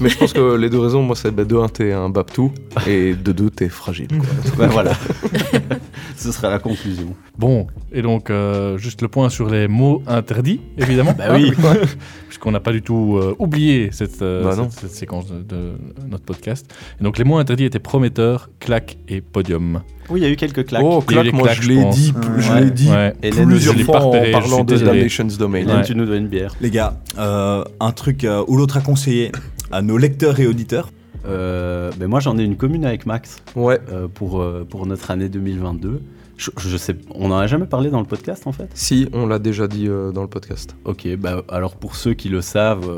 Mais 0.00 0.08
je 0.08 0.18
pense 0.18 0.32
que 0.32 0.56
les 0.56 0.68
deux 0.70 0.80
raisons, 0.80 1.02
moi 1.02 1.14
c'est 1.16 1.30
bah, 1.30 1.44
de 1.44 1.56
un, 1.56 1.68
t'es 1.68 1.92
un 1.92 2.08
Babtou, 2.10 2.52
et 2.86 3.14
de 3.14 3.32
deux, 3.32 3.50
t'es 3.50 3.68
fragile. 3.68 4.08
quoi. 4.08 4.26
Ben 4.58 4.66
voilà. 4.68 4.92
Ce 6.16 6.32
sera 6.32 6.50
la 6.50 6.58
conclusion. 6.58 7.14
Bon, 7.38 7.66
et 7.92 8.02
donc, 8.02 8.30
euh, 8.30 8.76
juste 8.78 9.02
le 9.02 9.08
point 9.08 9.28
sur 9.30 9.48
les 9.48 9.68
mots 9.68 10.02
interdits, 10.06 10.60
évidemment. 10.78 11.14
Bah 11.16 11.34
oui. 11.34 11.52
Puisqu'on 12.28 12.52
n'a 12.52 12.60
pas 12.60 12.72
du 12.72 12.82
tout 12.82 13.16
euh, 13.18 13.34
oublié 13.38 13.90
cette, 13.92 14.22
euh, 14.22 14.44
Bah 14.44 14.56
non. 14.56 14.68
cette, 14.70 14.80
cette 14.82 14.90
séquence 14.92 15.28
de, 15.28 15.42
de 15.42 15.72
notre 16.08 16.24
podcast. 16.24 16.72
Et 17.00 17.04
donc, 17.04 17.18
les 17.18 17.24
mots 17.24 17.38
interdits 17.38 17.64
étaient 17.64 17.78
prometteur, 17.78 18.50
claque 18.60 18.98
et 19.08 19.20
podium. 19.20 19.82
Oui, 20.10 20.20
il 20.20 20.22
y 20.24 20.26
a 20.26 20.30
eu 20.30 20.36
quelques 20.36 20.66
claques. 20.66 20.82
Oh, 20.84 21.00
claque, 21.00 21.32
moi 21.32 21.44
claques, 21.44 21.62
je 21.62 21.68
l'ai 21.68 21.84
dit, 21.90 22.12
je 22.38 22.50
Ouais. 22.52 22.60
l'ai 22.64 22.70
dit 22.70 22.90
Ouais. 22.90 23.14
Hélène, 23.22 23.48
plusieurs 23.48 23.76
je 23.78 23.84
fois 23.84 24.00
repéré, 24.00 24.34
en 24.34 24.40
parlant 24.40 24.64
de. 24.64 24.76
Damnation's 24.76 25.38
Domain. 25.38 25.58
Hélène, 25.58 25.76
Ouais. 25.78 25.84
tu 25.84 25.94
nous 25.94 26.04
dois 26.06 26.16
une 26.16 26.26
bière. 26.28 26.54
Les 26.60 26.70
gars, 26.70 26.98
euh, 27.18 27.62
un 27.78 27.92
truc 27.92 28.24
euh, 28.24 28.42
ou 28.48 28.56
l'autre 28.56 28.76
à 28.76 28.80
conseiller 28.80 29.30
à 29.70 29.82
nos 29.82 29.96
lecteurs 29.98 30.40
et 30.40 30.46
auditeurs. 30.48 30.90
Euh, 31.26 31.90
moi 32.08 32.20
j'en 32.20 32.38
ai 32.38 32.44
une 32.44 32.56
commune 32.56 32.84
avec 32.84 33.06
Max 33.06 33.42
Ouais. 33.56 33.78
euh, 33.90 34.08
pour, 34.08 34.40
euh, 34.40 34.66
pour 34.68 34.86
notre 34.86 35.10
année 35.10 35.28
2022. 35.28 36.00
Je, 36.36 36.50
je 36.56 36.76
sais, 36.78 36.96
on 37.14 37.28
n'en 37.28 37.36
a 37.38 37.46
jamais 37.46 37.66
parlé 37.66 37.90
dans 37.90 38.00
le 38.00 38.06
podcast 38.06 38.46
en 38.46 38.52
fait? 38.52 38.68
Si, 38.74 39.08
on 39.12 39.26
l'a 39.26 39.38
déjà 39.38 39.68
dit 39.68 39.88
euh, 39.88 40.10
dans 40.10 40.22
le 40.22 40.28
podcast. 40.28 40.74
Ok, 40.86 41.06
bah, 41.18 41.42
alors 41.50 41.76
pour 41.76 41.96
ceux 41.96 42.14
qui 42.14 42.30
le 42.30 42.40
savent, 42.40 42.88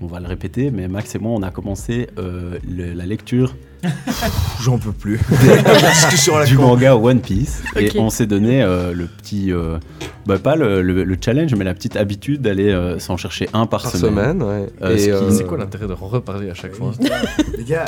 on 0.00 0.06
va 0.06 0.20
le 0.20 0.26
répéter, 0.28 0.70
mais 0.70 0.86
Max 0.86 1.14
et 1.16 1.18
moi, 1.18 1.32
on 1.32 1.42
a 1.42 1.50
commencé 1.50 2.06
le- 2.16 2.92
la 2.92 3.04
lecture 3.06 3.56
J'en 4.62 4.78
peux 4.78 4.92
plus. 4.92 5.18
À 6.32 6.38
la 6.38 6.44
du 6.46 6.56
con. 6.56 6.62
manga 6.62 6.96
One 6.96 7.20
Piece 7.20 7.62
et 7.78 7.90
on 7.98 8.10
s'est 8.10 8.26
donné 8.26 8.62
euh, 8.62 8.92
le 8.94 9.06
petit, 9.06 9.52
euh, 9.52 9.78
bah, 10.26 10.38
pas 10.38 10.54
le, 10.56 10.82
le- 10.82 11.04
le 11.04 11.16
challenge, 11.22 11.54
mais 11.54 11.64
la 11.64 11.74
petite 11.74 11.96
habitude 11.96 12.40
d'aller 12.42 12.70
euh, 12.70 12.98
s'en 12.98 13.16
chercher 13.16 13.48
un 13.52 13.66
par, 13.66 13.82
Par 13.82 13.90
semaine. 13.92 14.10
semaine, 14.38 14.42
ouais. 14.42 14.66
Euh, 14.82 14.96
Et, 14.96 15.10
euh, 15.10 15.30
C'est 15.30 15.44
quoi 15.44 15.58
l'intérêt 15.58 15.86
de 15.86 15.92
reparler 15.92 16.50
à 16.50 16.54
chaque 16.54 16.74
fois 16.74 16.92
Les 17.58 17.64
gars, 17.64 17.84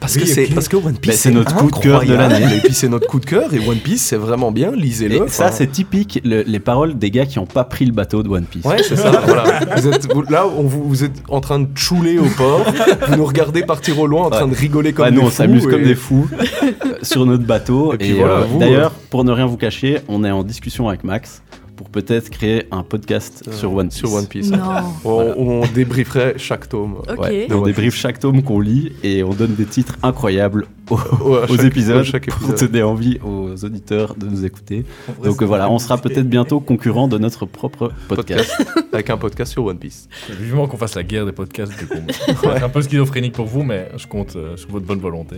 Parce 0.00 0.14
Oui, 0.16 0.22
que 0.22 0.26
c'est 0.26 0.46
parce 0.46 0.68
que 0.68 0.76
One 0.76 0.96
Piece 0.98 1.12
Bah, 1.14 1.18
c'est 1.18 1.30
notre 1.30 1.54
coup 1.54 1.70
de 1.70 1.76
cœur 1.76 2.04
de 2.04 2.14
l'année. 2.14 2.56
Et 2.56 2.60
puis 2.60 2.74
c'est 2.74 2.88
notre 2.88 3.06
coup 3.06 3.20
de 3.20 3.26
cœur 3.26 3.52
et 3.54 3.58
One 3.66 3.78
Piece 3.78 4.02
c'est 4.02 4.16
vraiment 4.16 4.50
bien, 4.52 4.72
lisez-le. 4.72 5.24
Et 5.26 5.28
ça, 5.28 5.52
c'est 5.52 5.68
typique, 5.70 6.20
le- 6.24 6.42
les 6.42 6.60
paroles 6.60 6.98
des 6.98 7.10
gars 7.10 7.26
qui 7.26 7.38
n'ont 7.38 7.46
pas 7.46 7.64
pris 7.64 7.84
le 7.86 7.92
bateau 7.92 8.22
de 8.22 8.28
One 8.28 8.44
Piece. 8.44 8.64
Ouais, 8.64 8.82
c'est 8.82 8.96
ça. 8.96 9.22
voilà. 9.24 9.44
Vous 9.76 9.86
êtes, 9.88 10.12
vous- 10.12 10.22
là, 10.30 10.46
on 10.46 10.62
vous, 10.64 10.84
vous 10.88 11.04
êtes 11.04 11.22
en 11.28 11.40
train 11.40 11.60
de 11.60 11.68
chouler 11.76 12.18
au 12.18 12.26
port. 12.36 12.64
Vous 13.08 13.16
nous 13.16 13.24
regardez 13.26 13.62
partir 13.62 13.98
au 14.00 14.06
loin 14.06 14.24
en 14.26 14.30
train 14.30 14.44
Ouais. 14.44 14.50
de 14.50 14.56
rigoler 14.56 14.92
comme 14.92 15.04
Ouais, 15.06 15.10
des 15.12 15.16
nous, 15.18 15.27
on 15.28 15.30
s'amuse 15.30 15.66
comme 15.66 15.82
des 15.82 15.94
fous 15.94 16.28
euh, 16.32 16.94
sur 17.02 17.26
notre 17.26 17.44
bateau. 17.44 17.92
Et 17.92 17.94
Et, 17.94 17.98
puis 17.98 18.12
voilà, 18.12 18.40
euh, 18.40 18.58
d'ailleurs, 18.58 18.92
pour 19.10 19.24
ne 19.24 19.32
rien 19.32 19.46
vous 19.46 19.56
cacher, 19.56 20.00
on 20.08 20.24
est 20.24 20.30
en 20.30 20.42
discussion 20.42 20.88
avec 20.88 21.04
Max 21.04 21.42
pour 21.78 21.88
peut-être 21.90 22.28
créer 22.28 22.64
un 22.72 22.82
podcast 22.82 23.44
Euh, 23.46 23.52
sur 23.52 23.72
One 23.72 23.88
Piece. 23.88 23.98
Sur 23.98 24.12
One 24.12 24.26
Piece. 24.26 24.50
Non. 24.50 24.58
On, 25.04 25.62
on 25.62 25.66
débrieferait 25.72 26.34
chaque 26.36 26.68
tome. 26.68 26.96
Ok. 27.08 27.18
Ouais, 27.20 27.46
De 27.46 27.54
on 27.54 27.62
débriefe 27.62 27.94
chaque 27.94 28.18
tome 28.18 28.42
qu'on 28.42 28.58
lit 28.58 28.92
et 29.04 29.22
on 29.22 29.30
donne 29.32 29.54
des 29.54 29.64
titres 29.64 29.96
incroyables 30.02 30.66
aux, 30.90 30.96
Ouais, 30.96 31.38
à 31.38 31.44
aux 31.44 31.56
chaque- 31.56 31.66
épisodes 31.66 32.02
chaque 32.02 32.26
pour 32.30 32.50
épisode. 32.50 32.72
donner 32.72 32.82
envie 32.82 33.18
aux 33.24 33.64
auditeurs 33.64 34.16
de 34.16 34.26
nous 34.26 34.44
écouter. 34.44 34.84
Donc 35.22 35.40
euh, 35.40 35.44
voilà, 35.46 35.70
on 35.70 35.78
sera 35.78 35.98
peut-être 35.98 36.28
bientôt 36.28 36.58
concurrent 36.58 37.06
de 37.06 37.16
notre 37.16 37.46
propre 37.46 37.92
podcast. 38.08 38.50
Podcast. 38.58 38.86
Avec 38.92 39.10
un 39.10 39.16
podcast 39.16 39.52
sur 39.52 39.64
One 39.64 39.78
Piece. 39.78 40.08
Vivement 40.28 40.66
qu'on 40.66 40.78
fasse 40.78 40.96
la 40.96 41.04
guerre 41.04 41.26
des 41.26 41.32
podcasts, 41.32 41.78
du 41.78 41.86
coup. 41.86 41.98
Un 42.62 42.68
peu 42.68 42.82
schizophrénique 42.82 43.34
pour 43.34 43.46
vous, 43.46 43.62
mais 43.62 43.88
je 43.96 44.08
compte 44.08 44.34
euh, 44.34 44.56
sur 44.56 44.70
votre 44.70 44.84
bonne 44.86 44.98
volonté. 44.98 45.36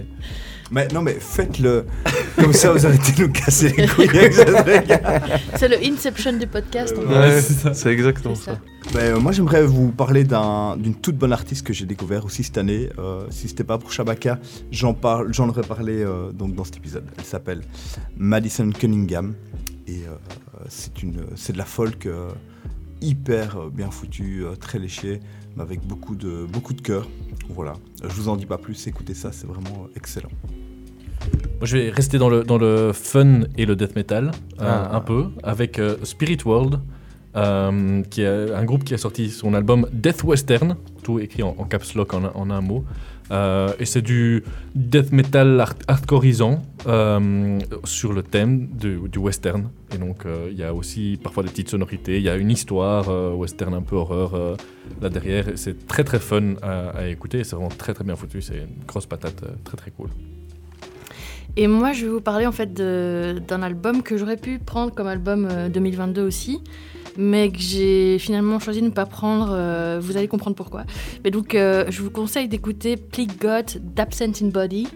Mais 0.71 0.89
non 0.95 1.03
mais 1.03 1.17
faites-le. 1.21 1.85
Comme 2.37 2.53
ça 2.53 2.73
vous 2.73 2.87
arrêtez 2.87 3.13
de 3.13 3.23
nous 3.27 3.33
casser 3.33 3.75
les 3.77 3.87
couilles 3.89 4.09
avec 4.09 4.33
ce 4.33 4.43
truc. 4.43 5.01
C'est 5.57 5.69
le 5.69 5.77
Inception 5.85 6.33
du 6.39 6.47
podcast. 6.47 6.95
en 6.97 7.09
fait. 7.09 7.19
Ouais, 7.19 7.75
c'est 7.75 7.91
exactement 7.93 8.35
ça. 8.35 8.53
ça. 8.55 8.59
Mais, 8.95 9.11
euh, 9.11 9.21
moi 9.21 9.33
j'aimerais 9.33 9.65
vous 9.65 9.91
parler 9.93 10.25
d'un- 10.25 10.77
d'une 10.77 10.95
toute 10.95 11.17
bonne 11.17 11.33
artiste 11.33 11.67
que 11.67 11.73
j'ai 11.73 11.85
découvert 11.87 12.25
aussi 12.25 12.43
cette 12.45 12.57
année. 12.59 12.89
Euh, 12.99 13.25
si 13.31 13.49
c'était 13.49 13.65
pas 13.65 13.79
pour 13.79 13.93
Shabaka, 13.93 14.39
j'en 14.71 14.95
parle, 14.95 15.33
j'en 15.35 15.49
aurais 15.49 15.63
parlé 15.63 16.03
euh, 16.03 16.33
donc 16.33 16.55
dans 16.55 16.65
cet 16.65 16.79
épisode. 16.79 17.05
Elle 17.19 17.25
s'appelle 17.25 17.63
Madison 18.17 18.71
Cunningham 18.71 19.35
et 19.87 20.03
euh, 20.09 20.15
c'est 20.69 21.03
une, 21.03 21.21
c'est 21.37 21.53
de 21.53 21.59
la 21.59 21.65
folk 21.67 22.07
euh, 22.07 22.29
hyper 23.03 23.57
euh, 23.59 23.71
bien 23.73 23.91
foutue, 23.91 24.45
euh, 24.45 24.55
très 24.57 24.79
léchée, 24.79 25.21
mais 25.57 25.63
avec 25.63 25.81
beaucoup 25.87 26.15
de 26.15 26.47
beaucoup 26.51 26.73
de 26.75 26.81
cœur. 26.81 27.09
Voilà. 27.49 27.75
Je 28.03 28.09
vous 28.09 28.29
en 28.29 28.37
dis 28.37 28.47
pas 28.47 28.59
plus. 28.59 28.87
Écoutez 28.87 29.15
ça, 29.15 29.33
c'est 29.33 29.47
vraiment 29.47 29.89
excellent. 29.97 30.31
Moi, 31.59 31.67
je 31.67 31.77
vais 31.77 31.91
rester 31.91 32.17
dans 32.17 32.31
le, 32.31 32.43
dans 32.45 32.57
le 32.57 32.93
fun 32.95 33.43
et 33.59 33.67
le 33.67 33.77
death 33.77 33.95
metal, 33.95 34.31
euh, 34.61 34.65
Ah. 34.67 34.97
un 34.97 35.01
peu, 35.01 35.27
avec 35.43 35.79
euh, 35.79 35.97
Spirit 36.05 36.39
World, 36.47 36.81
euh, 37.37 38.03
qui 38.09 38.23
est 38.23 38.53
un 38.55 38.65
groupe 38.65 38.85
qui 38.85 38.95
a 38.95 38.99
sorti 38.99 39.29
son 39.29 39.53
album 39.53 39.87
Death 39.93 40.25
Western, 40.25 40.77
tout 41.03 41.19
écrit 41.21 41.43
en, 41.43 41.55
en 41.59 41.65
caps 41.65 41.95
lock 41.95 42.15
en 42.15 42.51
un 42.51 42.61
mot. 42.63 42.85
Euh, 43.31 43.73
et 43.79 43.85
c'est 43.85 44.03
du 44.03 44.43
death 44.75 45.13
metal 45.13 45.65
hardcoreisant 45.87 46.63
euh, 46.87 47.59
sur 47.85 48.13
le 48.13 48.23
thème 48.23 48.69
du, 48.69 49.19
western. 49.19 49.71
Et 49.95 49.99
donc, 49.99 50.27
euh, 50.27 50.49
il 50.51 50.59
y 50.59 50.65
a 50.65 50.75
aussi 50.75 51.19
parfois 51.23 51.43
des 51.43 51.51
petites 51.51 51.71
sonorités. 51.71 52.17
Il 52.17 52.23
y 52.23 52.29
a 52.29 52.37
une 52.37 52.51
histoire 52.51 53.09
western 53.37 53.75
un 53.75 53.83
peu 53.83 53.97
horreur 53.97 54.57
là 55.01 55.09
derrière. 55.09 55.47
C'est 55.57 55.87
très 55.87 56.05
très 56.05 56.19
fun 56.19 56.55
à, 56.63 56.91
à 56.91 57.07
écouter. 57.07 57.45
C'est 57.45 57.57
vraiment 57.57 57.69
très 57.69 57.95
très 57.95 58.05
bien 58.05 58.17
foutu. 58.17 58.43
C'est 58.43 58.59
une 58.59 58.85
grosse 58.87 59.07
patate, 59.07 59.43
très 59.65 59.77
très 59.77 59.91
cool. 59.91 60.11
Et 61.57 61.67
moi, 61.67 61.93
je 61.93 62.05
vais 62.07 62.11
vous 62.13 62.21
parler 62.21 62.47
en 62.47 62.53
fait 62.53 62.73
d'un 62.75 63.63
album 63.63 64.03
que 64.03 64.17
j'aurais 64.17 64.37
pu 64.37 64.59
prendre 64.59 64.95
comme 64.95 65.07
album 65.09 65.49
euh, 65.51 65.69
2022 65.69 66.23
aussi, 66.23 66.61
mais 67.19 67.51
que 67.51 67.59
j'ai 67.59 68.19
finalement 68.19 68.59
choisi 68.61 68.81
de 68.81 68.87
ne 68.87 68.91
pas 68.91 69.05
prendre. 69.07 69.51
euh, 69.53 69.99
vous 70.01 70.17
allez 70.17 70.29
comprendre 70.29 70.57
pourquoi. 70.57 70.85
Mais 71.25 71.31
donc, 71.31 71.55
euh, 71.55 71.85
je 71.89 72.03
vous 72.03 72.11
conseille 72.11 72.49
d'écouter 72.49 72.97
Plick 72.97 73.41
God 73.41 73.67
d'Absent 73.95 74.33
in 74.43 74.49
Body. 74.49 74.87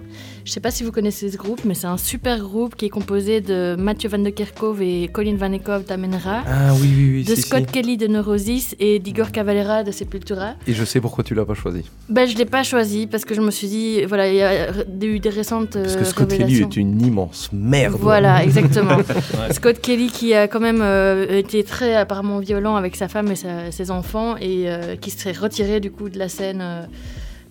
Je 0.44 0.52
sais 0.52 0.60
pas 0.60 0.70
si 0.70 0.84
vous 0.84 0.92
connaissez 0.92 1.30
ce 1.30 1.36
groupe, 1.38 1.64
mais 1.64 1.72
c'est 1.74 1.86
un 1.86 1.96
super 1.96 2.38
groupe 2.38 2.76
qui 2.76 2.84
est 2.86 2.90
composé 2.90 3.40
de 3.40 3.76
Mathieu 3.78 4.08
Van 4.10 4.18
de 4.18 4.28
Kerkhove 4.30 4.82
et 4.82 5.08
Colin 5.08 5.36
Vanekov 5.36 5.84
d'Amenra, 5.86 6.42
Ah 6.46 6.74
oui, 6.74 6.92
oui, 6.94 7.10
oui. 7.14 7.24
de 7.24 7.34
si, 7.34 7.42
Scott 7.42 7.64
si. 7.66 7.72
Kelly 7.72 7.96
de 7.96 8.06
Neurosis 8.06 8.74
et 8.78 8.98
d'Igor 8.98 9.32
Cavalera 9.32 9.84
de 9.84 9.90
Sepultura. 9.90 10.54
Et 10.66 10.74
je 10.74 10.84
sais 10.84 11.00
pourquoi 11.00 11.24
tu 11.24 11.34
l'as 11.34 11.46
pas 11.46 11.54
choisi. 11.54 11.82
Ben, 12.10 12.26
je 12.28 12.36
l'ai 12.36 12.44
pas 12.44 12.62
choisi 12.62 13.06
parce 13.06 13.24
que 13.24 13.34
je 13.34 13.40
me 13.40 13.50
suis 13.50 13.68
dit, 13.68 14.04
voilà, 14.04 14.28
il 14.30 14.36
y 14.36 14.42
a 14.42 14.70
eu 15.02 15.18
des 15.18 15.30
récentes 15.30 15.70
Parce 15.80 15.94
euh, 15.96 15.98
que 16.00 16.04
Scott 16.04 16.30
Kelly 16.46 16.62
est 16.62 16.76
une 16.76 17.00
immense 17.02 17.50
merde. 17.52 17.96
Voilà, 18.00 18.42
exactement. 18.44 18.98
Scott 19.52 19.80
Kelly 19.80 20.08
qui 20.08 20.34
a 20.34 20.48
quand 20.48 20.60
même 20.60 20.80
euh, 20.82 21.38
été 21.38 21.64
très 21.64 21.94
apparemment 21.94 22.38
violent 22.38 22.76
avec 22.76 22.96
sa 22.96 23.08
femme 23.08 23.30
et 23.30 23.36
sa- 23.36 23.70
ses 23.70 23.90
enfants 23.90 24.36
et 24.36 24.64
euh, 24.70 24.96
qui 24.96 25.10
s'est 25.10 25.32
retiré 25.32 25.80
du 25.80 25.90
coup 25.90 26.08
de 26.08 26.18
la 26.18 26.28
scène. 26.28 26.60
euh, 26.62 26.82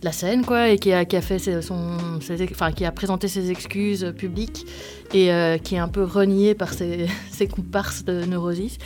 de 0.01 0.05
la 0.07 0.11
scène 0.11 0.43
quoi 0.43 0.67
et 0.67 0.77
qui 0.79 0.91
a, 0.91 1.05
qui 1.05 1.15
a 1.15 1.21
fait 1.21 1.39
ses- 1.39 1.61
son 1.61 2.19
ses- 2.19 2.45
enfin 2.51 2.73
qui 2.73 2.83
a 2.83 2.91
présenté 2.91 3.29
ses 3.29 3.51
excuses 3.51 4.03
euh, 4.03 4.11
publiques 4.11 4.65
et 5.13 5.31
euh, 5.31 5.57
qui 5.57 5.75
est 5.75 5.79
un 5.79 5.87
peu 5.87 6.03
renié 6.03 6.53
par 6.55 6.73
ses, 6.73 7.07
ses 7.31 7.47
comparses 7.47 8.03
de 8.05 8.25
Neurosis 8.25 8.77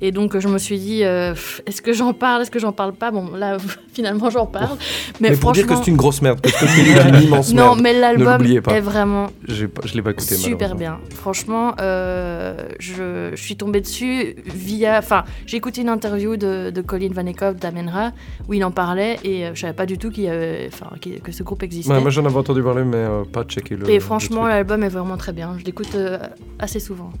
et 0.00 0.10
donc 0.12 0.38
je 0.38 0.48
me 0.48 0.58
suis 0.58 0.78
dit 0.78 1.04
euh, 1.04 1.34
est-ce 1.66 1.80
que 1.82 1.92
j'en 1.92 2.12
parle 2.12 2.42
est-ce 2.42 2.50
que 2.50 2.58
j'en 2.58 2.72
parle 2.72 2.92
pas? 2.92 3.10
Bon 3.10 3.30
là 3.36 3.56
finalement 3.92 4.30
j'en 4.30 4.46
parle 4.46 4.76
mais, 5.20 5.30
Mais, 5.30 5.36
pour 5.36 5.52
dire 5.52 5.62
que 5.62 5.68
franchement 5.68 5.84
c'est 5.84 5.90
une 5.90 5.96
grosse 5.96 6.22
merde, 6.22 6.40
parce 6.40 6.54
que 6.54 6.66
Scott 6.66 6.76
Kelly 6.76 6.90
est 6.90 7.08
une 7.08 7.22
immense 7.28 7.52
non 7.54 7.74
merde. 7.74 7.80
mais 7.82 7.94
Ne 7.94 8.00
l'album 8.00 8.46
est 8.46 8.80
vraiment 8.80 9.26
J'ai 9.46 9.68
pas- 9.68 9.82
je 9.84 9.94
l'ai 9.94 10.02
pas 10.02 10.10
écouté 10.10 10.34
Super 10.34 10.74
bien. 10.74 10.98
Franchement, 11.14 11.74
euh, 11.80 12.56
je, 12.78 13.30
je 13.34 13.40
suis 13.42 13.56
tombée 13.56 13.80
dessus 13.80 14.34
via. 14.46 14.98
Enfin, 14.98 15.24
j'ai 15.46 15.56
écouté 15.56 15.82
une 15.82 15.88
interview 15.88 16.36
de, 16.36 16.70
de 16.70 16.80
Colin 16.80 17.10
Vanekov 17.12 17.56
d'Amenra 17.56 18.12
où 18.48 18.54
il 18.54 18.64
en 18.64 18.70
parlait 18.70 19.18
et 19.24 19.46
je 19.54 19.60
savais 19.60 19.72
pas 19.72 19.86
du 19.86 19.98
tout 19.98 20.10
qu'il 20.10 20.24
y 20.24 20.28
avait, 20.28 20.68
enfin, 20.72 20.86
que 21.22 21.32
ce 21.32 21.42
groupe 21.42 21.62
existait. 21.62 21.92
Ouais, 21.92 22.00
moi 22.00 22.10
j'en 22.10 22.24
avais 22.24 22.36
entendu 22.36 22.62
parler, 22.62 22.84
mais 22.84 23.04
pas 23.32 23.44
checké 23.44 23.76
le. 23.76 23.88
et 23.90 24.00
franchement, 24.00 24.46
l'album 24.46 24.82
est 24.82 24.88
vraiment 24.88 25.16
très 25.16 25.32
bien. 25.32 25.56
Je 25.62 25.66
l'écoute 25.66 25.94
euh, 25.94 26.18
assez 26.58 26.80
souvent. 26.80 27.12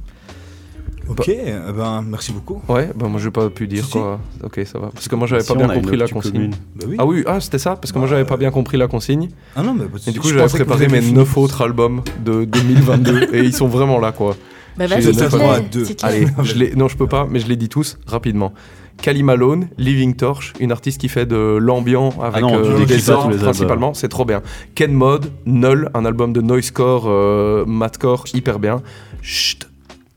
Ok, 1.08 1.28
eh 1.28 1.52
ben 1.76 2.02
merci 2.02 2.32
beaucoup. 2.32 2.60
Ouais, 2.68 2.90
bah 2.92 3.06
moi 3.06 3.20
j'ai 3.20 3.30
pas 3.30 3.50
pu 3.50 3.68
dire 3.68 3.84
Si, 3.84 3.92
si. 3.92 3.98
quoi. 3.98 4.18
Ok, 4.42 4.60
ça 4.64 4.80
va. 4.80 4.88
Parce 4.88 5.06
que 5.06 5.14
moi 5.14 5.28
j'avais 5.28 5.42
Si, 5.42 5.48
pas 5.52 5.54
bien 5.54 5.68
compris 5.68 5.96
la 5.96 6.08
consigne. 6.08 6.50
Bah 6.74 6.86
oui. 6.88 6.96
Ah 6.98 7.06
oui, 7.06 7.22
ah 7.24 7.40
c'était 7.40 7.58
ça, 7.58 7.76
parce 7.76 7.92
que 7.92 7.98
moi 8.00 8.08
j'avais 8.08 8.24
pas 8.24 8.36
bien 8.36 8.50
compris 8.50 8.76
la 8.78 8.88
consigne. 8.88 9.28
Ah 9.54 9.62
non 9.62 9.74
mais 9.74 9.84
Et 10.08 10.10
du 10.10 10.18
coup 10.18 10.26
je 10.26 10.34
j'avais 10.34 10.48
préparé 10.48 10.88
mes 10.88 11.00
fini. 11.00 11.12
9 11.12 11.38
autres 11.38 11.62
albums 11.62 12.02
de 12.24 12.44
2022 12.44 13.28
et 13.32 13.44
ils 13.44 13.54
sont 13.54 13.68
vraiment 13.68 14.00
là 14.00 14.10
quoi. 14.10 14.34
Bah, 14.76 14.88
vas-y, 14.88 15.16
albums 15.22 15.40
à 15.42 15.60
deux. 15.60 15.86
Allez, 16.02 16.26
je 16.42 16.54
les... 16.58 16.74
non 16.74 16.88
je 16.88 16.96
peux 16.96 17.06
pas, 17.06 17.28
mais 17.30 17.38
je 17.38 17.46
les 17.46 17.56
dis 17.56 17.68
tous 17.68 17.96
rapidement. 18.08 18.52
Kali 19.00 19.22
Malone, 19.22 19.68
Living 19.78 20.14
Torch, 20.14 20.52
une 20.60 20.72
artiste 20.72 21.00
qui 21.00 21.08
fait 21.08 21.26
de 21.26 21.56
l'ambiant 21.60 22.10
avec 22.22 22.42
non, 22.42 22.50
tu 22.62 22.70
euh, 22.70 22.84
des 22.84 23.36
principalement, 23.38 23.94
c'est 23.94 24.08
trop 24.08 24.24
bien. 24.24 24.42
Ken 24.74 24.92
Mod, 24.92 25.30
Null, 25.46 25.90
un 25.94 26.04
album 26.04 26.32
de 26.32 26.40
noisecore, 26.40 27.04
euh, 27.06 27.64
mathcore, 27.66 28.24
hyper 28.34 28.58
bien. 28.58 28.82
Chut, 29.22 29.68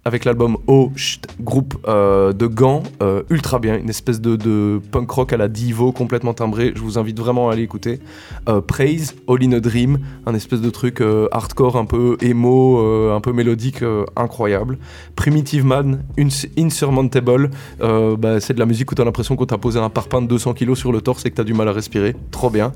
avec 0.07 0.23
l'album 0.23 0.57
Oh, 0.67 0.91
chut, 0.95 1.25
groupe 1.41 1.75
euh, 1.87 2.31
de 2.31 2.45
gants, 2.45 2.83
euh, 3.01 3.23
ultra 3.31 3.57
bien, 3.57 3.75
une 3.75 3.89
espèce 3.89 4.21
de, 4.21 4.79
punk 4.91 5.09
rock 5.09 5.33
à 5.33 5.37
la 5.37 5.47
Divo 5.47 5.91
complètement 5.91 6.35
timbré. 6.35 6.73
Je 6.75 6.81
vous 6.81 6.99
invite 6.99 7.19
vraiment 7.19 7.49
à 7.49 7.53
aller 7.53 7.63
écouter. 7.63 7.99
Euh, 8.47 8.61
Praise, 8.61 9.15
All 9.27 9.43
in 9.43 9.51
a 9.53 9.59
Dream, 9.59 9.97
un 10.27 10.35
espèce 10.35 10.61
de 10.61 10.69
truc 10.69 11.01
euh, 11.01 11.27
hardcore 11.31 11.75
un 11.75 11.85
peu 11.85 12.17
emo, 12.21 13.11
un 13.11 13.19
peu 13.19 13.33
mélodique, 13.33 13.83
incroyable. 14.15 14.77
Primitive 15.15 15.65
Man, 15.65 16.03
Ins- 16.19 16.47
Insurmountable, 16.57 17.49
bah, 17.79 18.39
c'est 18.39 18.53
de 18.53 18.59
la 18.59 18.67
musique 18.67 18.91
où 18.91 18.95
t'as 18.95 19.05
l'impression 19.05 19.35
qu'on 19.35 19.47
t'a 19.47 19.57
posé 19.57 19.79
un 19.79 19.89
parpaing 19.89 20.21
de 20.21 20.27
200 20.27 20.53
kilos 20.53 20.77
sur 20.77 20.91
le 20.91 21.01
torse 21.01 21.25
et 21.25 21.31
que 21.31 21.35
t'as 21.35 21.43
du 21.43 21.55
mal 21.55 21.67
à 21.67 21.71
respirer. 21.71 22.15
Trop 22.29 22.51
bien. 22.51 22.73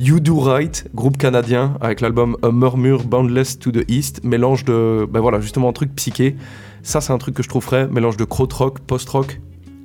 You 0.00 0.20
Do 0.20 0.38
Right, 0.38 0.84
groupe 0.94 1.16
canadien, 1.18 1.74
avec 1.80 2.00
l'album 2.00 2.36
A 2.42 2.50
Murmur 2.50 3.04
Boundless 3.04 3.58
to 3.58 3.70
the 3.70 3.84
East, 3.88 4.24
mélange 4.24 4.64
de, 4.64 5.06
ben 5.08 5.20
voilà, 5.20 5.40
justement 5.40 5.68
un 5.68 5.72
truc 5.72 5.94
psyché. 5.94 6.36
Ça, 6.82 7.00
c'est 7.00 7.12
un 7.12 7.18
truc 7.18 7.34
que 7.34 7.42
je 7.42 7.48
trouve 7.48 7.62
frais, 7.62 7.86
mélange 7.88 8.16
de 8.16 8.24
krautrock, 8.24 8.80
post-rock, 8.80 9.40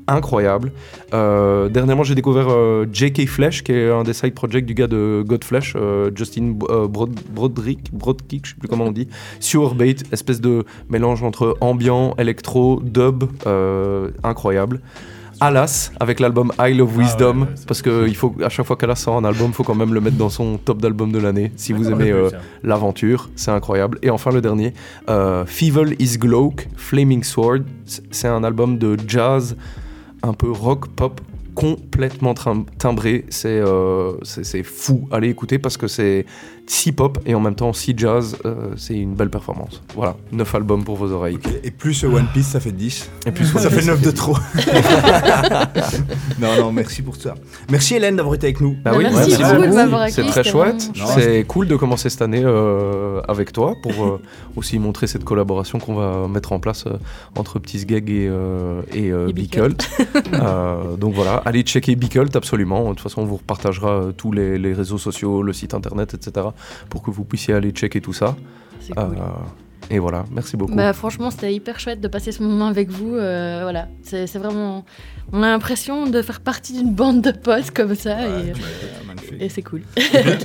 incroyable. 0.07 0.71
Euh, 1.13 1.69
dernièrement, 1.69 2.03
j'ai 2.03 2.15
découvert 2.15 2.47
euh, 2.49 2.85
J.K. 2.91 3.27
Flesh, 3.27 3.63
qui 3.63 3.73
est 3.73 3.91
un 3.91 4.03
des 4.03 4.13
side 4.13 4.33
projects 4.33 4.65
du 4.65 4.73
gars 4.73 4.87
de 4.87 5.23
Godflesh, 5.27 5.73
euh, 5.75 6.09
Justin 6.15 6.53
Brod- 6.55 7.19
Broderick, 7.29 7.93
Brodkick, 7.93 8.45
je 8.45 8.51
sais 8.51 8.57
plus 8.57 8.69
comment 8.69 8.85
on 8.85 8.91
dit. 8.91 9.07
Sewer 9.39 9.75
Bait, 9.75 9.97
espèce 10.11 10.41
de 10.41 10.63
mélange 10.89 11.21
entre 11.21 11.57
ambiant, 11.61 12.15
électro, 12.17 12.81
dub, 12.81 13.25
incroyable. 14.23 14.81
Alas, 15.39 15.91
avec 15.99 16.19
l'album 16.19 16.51
Isle 16.59 16.81
of 16.81 16.97
Wisdom, 16.97 17.47
parce 17.67 17.81
que 17.81 18.07
il 18.07 18.15
faut, 18.15 18.35
à 18.43 18.49
chaque 18.49 18.65
fois 18.65 18.75
qu'Alas 18.75 18.95
sort 18.95 19.17
un 19.17 19.23
album, 19.23 19.49
il 19.49 19.53
faut 19.53 19.63
quand 19.63 19.75
même 19.75 19.93
le 19.93 20.01
mettre 20.01 20.17
dans 20.17 20.29
son 20.29 20.57
top 20.57 20.81
d'album 20.81 21.11
de 21.11 21.19
l'année. 21.19 21.51
Si 21.55 21.73
vous 21.73 21.89
aimez 21.89 22.11
euh, 22.11 22.29
l'aventure, 22.63 23.29
c'est 23.35 23.51
incroyable. 23.51 23.99
Et 24.01 24.09
enfin 24.09 24.31
le 24.31 24.41
dernier, 24.41 24.73
euh, 25.09 25.45
Feeble 25.45 25.95
is 25.99 26.17
Glauque, 26.17 26.67
Flaming 26.75 27.23
Sword, 27.23 27.61
c'est 27.85 28.27
un 28.27 28.43
album 28.43 28.77
de 28.77 28.97
jazz 29.07 29.55
un 30.23 30.33
peu 30.33 30.49
rock 30.51 30.87
pop 30.87 31.21
complètement 31.57 32.35
timbré. 32.77 33.25
C'est 33.29 33.49
euh, 33.49 34.13
c'est 34.21 34.43
c'est 34.43 34.63
fou. 34.63 35.07
Allez 35.11 35.29
écouter 35.29 35.57
parce 35.57 35.77
que 35.77 35.87
c'est 35.87 36.25
si 36.69 36.91
pop 36.91 37.17
et 37.25 37.33
en 37.33 37.39
même 37.39 37.55
temps 37.55 37.73
si 37.73 37.93
jazz. 37.97 38.37
euh, 38.45 38.73
c'est 38.75 38.95
une 38.95 39.15
belle 39.15 39.29
performance. 39.29 39.81
Voilà, 39.95 40.15
9 40.31 40.55
albums 40.55 40.83
pour 40.83 40.97
vos 40.97 41.11
oreilles. 41.11 41.39
Et 41.63 41.71
plus 41.71 42.03
euh, 42.03 42.07
One 42.09 42.27
Piece, 42.33 42.47
ça 42.47 42.59
fait 42.59 42.71
10. 42.71 43.09
Et 43.25 43.31
plus 43.31 43.55
One 43.55 43.61
ça 43.63 43.69
fait 43.69 43.77
Piece, 43.77 43.87
9 43.87 43.99
ça 44.01 44.05
de 44.05 44.11
trop. 44.15 44.37
non, 46.39 46.55
non, 46.59 46.71
merci 46.71 47.01
pour 47.01 47.15
ça. 47.15 47.35
Merci 47.71 47.95
Hélène 47.95 48.15
d'avoir 48.17 48.35
été 48.35 48.47
avec 48.47 48.61
nous. 48.61 48.75
Bah 48.83 48.91
oui, 48.95 49.03
Merci 49.03 49.29
merci 49.37 49.43
beaucoup 49.43 49.67
de 49.67 49.73
m'avoir 49.73 50.01
accueilli, 50.01 50.27
C'est 50.27 50.31
très 50.31 50.43
chouette. 50.43 50.91
C'est 51.15 51.43
cool 51.47 51.67
de 51.67 51.75
commencer 51.75 52.09
cette 52.09 52.21
année 52.21 52.43
euh, 52.43 53.21
avec 53.27 53.51
toi 53.53 53.75
pour 53.81 54.05
euh, 54.05 54.21
aussi 54.55 54.79
montrer 54.79 55.07
cette 55.07 55.23
collaboration 55.23 55.79
qu'on 55.79 55.95
va 55.95 56.27
mettre 56.27 56.51
en 56.51 56.59
place 56.59 56.85
euh, 56.87 56.97
entre 57.35 57.59
Petits 57.59 57.85
Gag 57.85 58.09
et, 58.09 58.27
euh, 58.29 58.81
et, 58.93 59.11
euh, 59.11 59.29
Et 59.29 59.33
Bicult. 59.33 59.89
Euh, 60.33 60.95
donc 60.97 61.13
voilà, 61.13 61.41
allez 61.45 61.61
checker 61.61 61.95
Bicult 61.95 62.35
absolument. 62.35 62.83
De 62.83 62.89
toute 62.89 63.01
façon, 63.01 63.21
on 63.21 63.25
vous 63.25 63.37
repartagera 63.37 63.89
euh, 63.91 64.11
tous 64.11 64.31
les, 64.31 64.57
les 64.57 64.73
réseaux 64.73 64.97
sociaux, 64.97 65.41
le 65.41 65.53
site 65.53 65.73
internet, 65.73 66.13
etc. 66.13 66.47
pour 66.89 67.01
que 67.03 67.11
vous 67.11 67.23
puissiez 67.23 67.53
aller 67.53 67.71
checker 67.71 68.01
tout 68.01 68.13
ça. 68.13 68.35
C'est 68.79 68.93
cool. 68.93 69.15
Euh, 69.17 69.21
et 69.89 69.99
voilà, 69.99 70.25
merci 70.31 70.57
beaucoup. 70.57 70.75
Bah, 70.75 70.91
franchement, 70.91 71.31
c'était 71.31 71.53
hyper 71.53 71.79
chouette 71.79 72.01
de 72.01 72.07
passer 72.09 72.31
ce 72.33 72.43
moment 72.43 72.67
avec 72.67 72.89
vous. 72.89 73.15
euh, 73.15 73.59
voilà, 73.63 73.87
c'est 74.03 74.27
c'est 74.27 74.37
vraiment. 74.39 74.83
On 75.31 75.43
a 75.43 75.47
l'impression 75.47 76.07
de 76.07 76.21
faire 76.21 76.39
partie 76.41 76.73
d'une 76.73 76.93
bande 76.93 77.21
de 77.21 77.31
potes 77.31 77.71
comme 77.71 77.95
ça. 77.95 78.17
et 78.27 78.53
et 79.39 79.49
c'est 79.49 79.61
cool. 79.61 79.81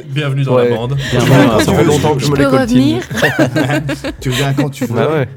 Bienvenue 0.09 0.43
dans 0.45 0.57
Ouais. 0.57 0.69
la 0.71 0.77
bande. 0.77 0.97
Bienvenue, 1.11 1.61
ça 1.65 1.73
fait 1.75 1.85
longtemps 1.85 2.15
que 2.15 2.21
je 2.21 2.27
Je 2.27 2.31
me 2.33 2.37
peux 2.37 2.47
revenir 2.47 3.03
tu 4.21 4.31
reviens 4.31 4.53
quand 4.55 4.71
tu 4.71 4.87
veux. 4.87 4.95
Bah 4.95 5.09
ouais. 5.11 5.29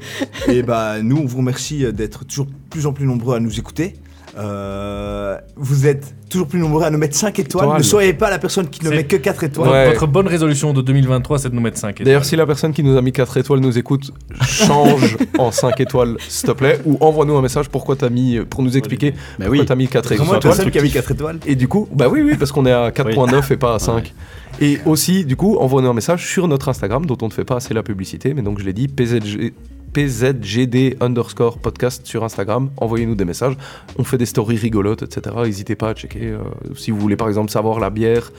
Et 0.48 0.62
bah 0.62 0.96
nous, 1.02 1.16
on 1.18 1.26
vous 1.26 1.38
remercie 1.38 1.90
d'être 1.92 2.24
toujours 2.24 2.46
plus 2.70 2.86
en 2.86 2.92
plus 2.92 3.06
nombreux 3.06 3.36
à 3.36 3.40
nous 3.40 3.58
écouter. 3.58 3.94
Euh, 4.38 5.38
vous 5.56 5.86
êtes 5.86 6.14
toujours 6.28 6.46
plus 6.46 6.58
nombreux 6.58 6.82
à 6.82 6.90
nous 6.90 6.98
mettre 6.98 7.16
5 7.16 7.38
étoiles. 7.38 7.64
Étoiles. 7.64 7.78
Ne 7.78 7.82
soyez 7.82 8.12
pas 8.12 8.28
la 8.28 8.38
personne 8.38 8.68
qui 8.68 8.84
ne 8.84 8.90
met 8.90 9.04
que 9.04 9.16
4 9.16 9.44
étoiles. 9.44 9.70
Ouais. 9.70 9.88
Votre 9.92 10.06
bonne 10.06 10.26
résolution 10.28 10.72
de 10.72 10.82
2023, 10.82 11.38
c'est 11.38 11.50
de 11.50 11.54
nous 11.54 11.60
mettre 11.60 11.78
5 11.78 11.90
étoiles. 11.90 12.04
D'ailleurs, 12.04 12.24
si 12.24 12.36
la 12.36 12.46
personne 12.46 12.72
qui 12.72 12.82
nous 12.82 12.96
a 12.96 13.02
mis 13.02 13.12
4 13.12 13.36
étoiles 13.38 13.60
nous 13.60 13.78
écoute, 13.78 14.12
change 14.42 15.16
en 15.38 15.50
5 15.50 15.80
étoiles, 15.80 16.16
s'il 16.28 16.48
te 16.48 16.52
plaît, 16.52 16.80
ou 16.84 16.98
envoie-nous 17.00 17.36
un 17.36 17.42
message 17.42 17.68
pourquoi 17.68 17.96
t'as 17.96 18.10
mis, 18.10 18.38
pour 18.40 18.62
nous 18.62 18.76
expliquer 18.76 19.12
Bah 19.12 19.18
pourquoi 19.46 19.58
oui. 19.60 19.64
t'as 19.66 19.74
mis 19.74 19.88
4 19.88 20.04
Vraiment, 20.06 20.24
étoiles. 20.24 20.36
la 20.36 20.40
personne 20.40 20.70
qui 20.70 20.78
a 20.78 20.82
mis 20.82 20.90
4 20.90 21.12
étoiles. 21.12 21.38
Et 21.46 21.54
du 21.54 21.68
coup, 21.68 21.88
bah 21.94 22.08
oui, 22.10 22.20
oui, 22.22 22.36
parce 22.36 22.52
qu'on 22.52 22.66
est 22.66 22.72
à 22.72 22.90
4.9 22.90 23.52
et 23.52 23.56
pas 23.56 23.74
à 23.74 23.78
5. 23.78 24.12
Et 24.60 24.78
aussi, 24.86 25.24
du 25.24 25.36
coup, 25.36 25.56
envoie-nous 25.56 25.88
un 25.88 25.94
message 25.94 26.26
sur 26.26 26.48
notre 26.48 26.68
Instagram, 26.68 27.06
dont 27.06 27.18
on 27.22 27.28
ne 27.28 27.32
fait 27.32 27.44
pas 27.44 27.56
assez 27.56 27.74
la 27.74 27.82
publicité, 27.82 28.34
mais 28.34 28.42
donc 28.42 28.58
je 28.58 28.64
l'ai 28.64 28.72
dit, 28.72 28.88
PZG, 28.88 29.52
PZGD 29.92 30.96
underscore 31.00 31.58
podcast 31.58 32.06
sur 32.06 32.24
Instagram. 32.24 32.70
Envoyez-nous 32.76 33.14
des 33.14 33.24
messages. 33.24 33.56
On 33.98 34.04
fait 34.04 34.18
des 34.18 34.26
stories 34.26 34.56
rigolotes, 34.56 35.02
etc. 35.02 35.34
N'hésitez 35.44 35.74
pas 35.76 35.90
à 35.90 35.94
checker. 35.94 36.26
euh, 36.26 36.38
si 36.74 36.90
vous 36.90 36.98
voulez, 36.98 37.16
par 37.16 37.28
exemple, 37.28 37.50
savoir 37.50 37.80
la 37.80 37.90
bière 37.90 38.30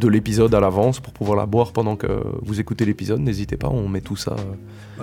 de 0.00 0.08
l'épisode 0.08 0.54
à 0.54 0.60
l'avance 0.60 1.00
pour 1.00 1.12
pouvoir 1.12 1.36
la 1.36 1.46
boire 1.46 1.72
pendant 1.72 1.96
que 1.96 2.06
vous 2.42 2.60
écoutez 2.60 2.84
l'épisode, 2.84 3.20
n'hésitez 3.20 3.56
pas. 3.56 3.68
On 3.68 3.88
met 3.88 4.00
tout 4.00 4.16
ça. 4.16 4.32
euh, 4.32 4.54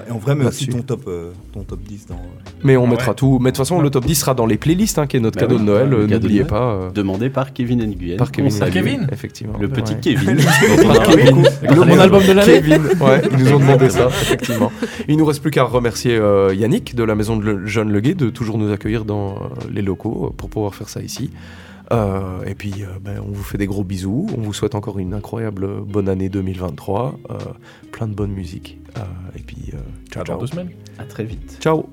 Et 0.07 0.11
en 0.11 0.18
vrai, 0.18 0.36
mais 0.36 0.45
aussi 0.45 0.65
Là-dessus. 0.65 0.82
ton 0.82 0.84
top, 0.95 1.03
euh, 1.07 1.32
ton 1.53 1.61
top 1.64 1.80
10 1.82 2.07
dans. 2.07 2.15
Mais 2.64 2.78
on 2.78 2.86
Ah 2.86 2.90
mettra 2.90 3.10
ouais. 3.10 3.15
tout. 3.15 3.40
Mais 3.40 3.52
de 3.52 3.56
toute 3.56 3.65
façon, 3.65 3.82
le 3.82 3.90
top 3.90 4.06
10 4.06 4.15
sera 4.15 4.34
dans 4.34 4.45
les 4.45 4.57
playlists, 4.57 4.99
hein, 4.99 5.07
qui 5.07 5.18
est 5.18 5.19
notre 5.19 5.36
Bah 5.36 5.41
cadeau 5.41 5.56
oui, 5.56 5.61
de 5.61 5.65
Noël. 5.65 5.90
le 5.90 5.95
euh, 5.98 5.99
cadeau 6.02 6.07
de 6.07 6.14
N'oubliez 6.24 6.40
Noël. 6.41 6.49
pas. 6.49 6.72
euh, 6.74 6.90
Demandé 6.91 7.30
par 7.30 7.53
Kevin 7.53 7.84
Nguyen. 7.86 8.18
Par 8.18 8.32
Kevin. 8.32 8.52
Salue. 8.52 8.74
Kevin 8.74 9.07
Effectivement. 9.11 9.53
Le 9.60 9.68
Ouais. 9.68 9.74
petit 9.82 9.95
Kevin. 10.02 10.38
Par 10.38 10.94
Par 10.98 11.07
Kevin. 11.07 11.44
Le 11.64 11.76
mon 11.86 11.99
album 11.99 12.24
de 12.26 12.32
l'année 12.34 12.53
Kevin, 12.53 12.82
ouais, 13.02 13.22
ils 13.32 13.38
nous 13.38 13.53
ont 13.53 13.60
demandé 13.60 13.90
ça, 13.90 14.07
effectivement. 14.07 14.72
Il 15.07 15.18
nous 15.18 15.26
reste 15.26 15.41
plus 15.41 15.52
qu'à 15.52 15.64
remercier 15.64 16.15
euh, 16.18 16.53
Yannick 16.53 16.95
de 16.95 17.03
la 17.03 17.15
maison 17.15 17.38
de 17.38 17.44
Le- 17.44 17.65
Jeanne 17.65 17.91
Leguet 17.91 18.14
de 18.15 18.30
toujours 18.30 18.57
nous 18.57 18.72
accueillir 18.72 19.06
dans 19.06 19.36
euh, 19.36 19.38
les 19.72 19.82
locaux 19.82 20.28
euh, 20.28 20.34
pour 20.36 20.49
pouvoir 20.49 20.76
faire 20.76 20.90
ça 20.90 21.02
ici. 21.02 21.30
Euh, 21.92 22.44
et 22.46 22.54
puis, 22.56 22.84
euh, 22.84 23.00
ben, 23.02 23.20
on 23.26 23.32
vous 23.32 23.44
fait 23.44 23.58
des 23.58 23.68
gros 23.68 23.84
bisous. 23.84 24.28
On 24.38 24.42
vous 24.42 24.54
souhaite 24.54 24.76
encore 24.76 25.00
une 25.00 25.14
incroyable 25.14 25.82
bonne 25.84 26.10
année 26.10 26.30
2023. 26.30 27.18
euh, 27.32 27.38
plein 27.92 28.08
de 28.08 28.14
bonne 28.14 28.32
musique. 28.32 28.78
Euh, 28.98 29.02
et 29.38 29.42
puis, 29.42 29.72
euh, 29.74 29.78
ciao, 30.12 30.24
Dans 30.24 30.34
ciao. 30.34 30.40
deux 30.42 30.48
semaines. 30.48 30.70
À 31.00 31.04
très 31.06 31.24
vite. 31.24 31.58
Ciao. 31.62 31.88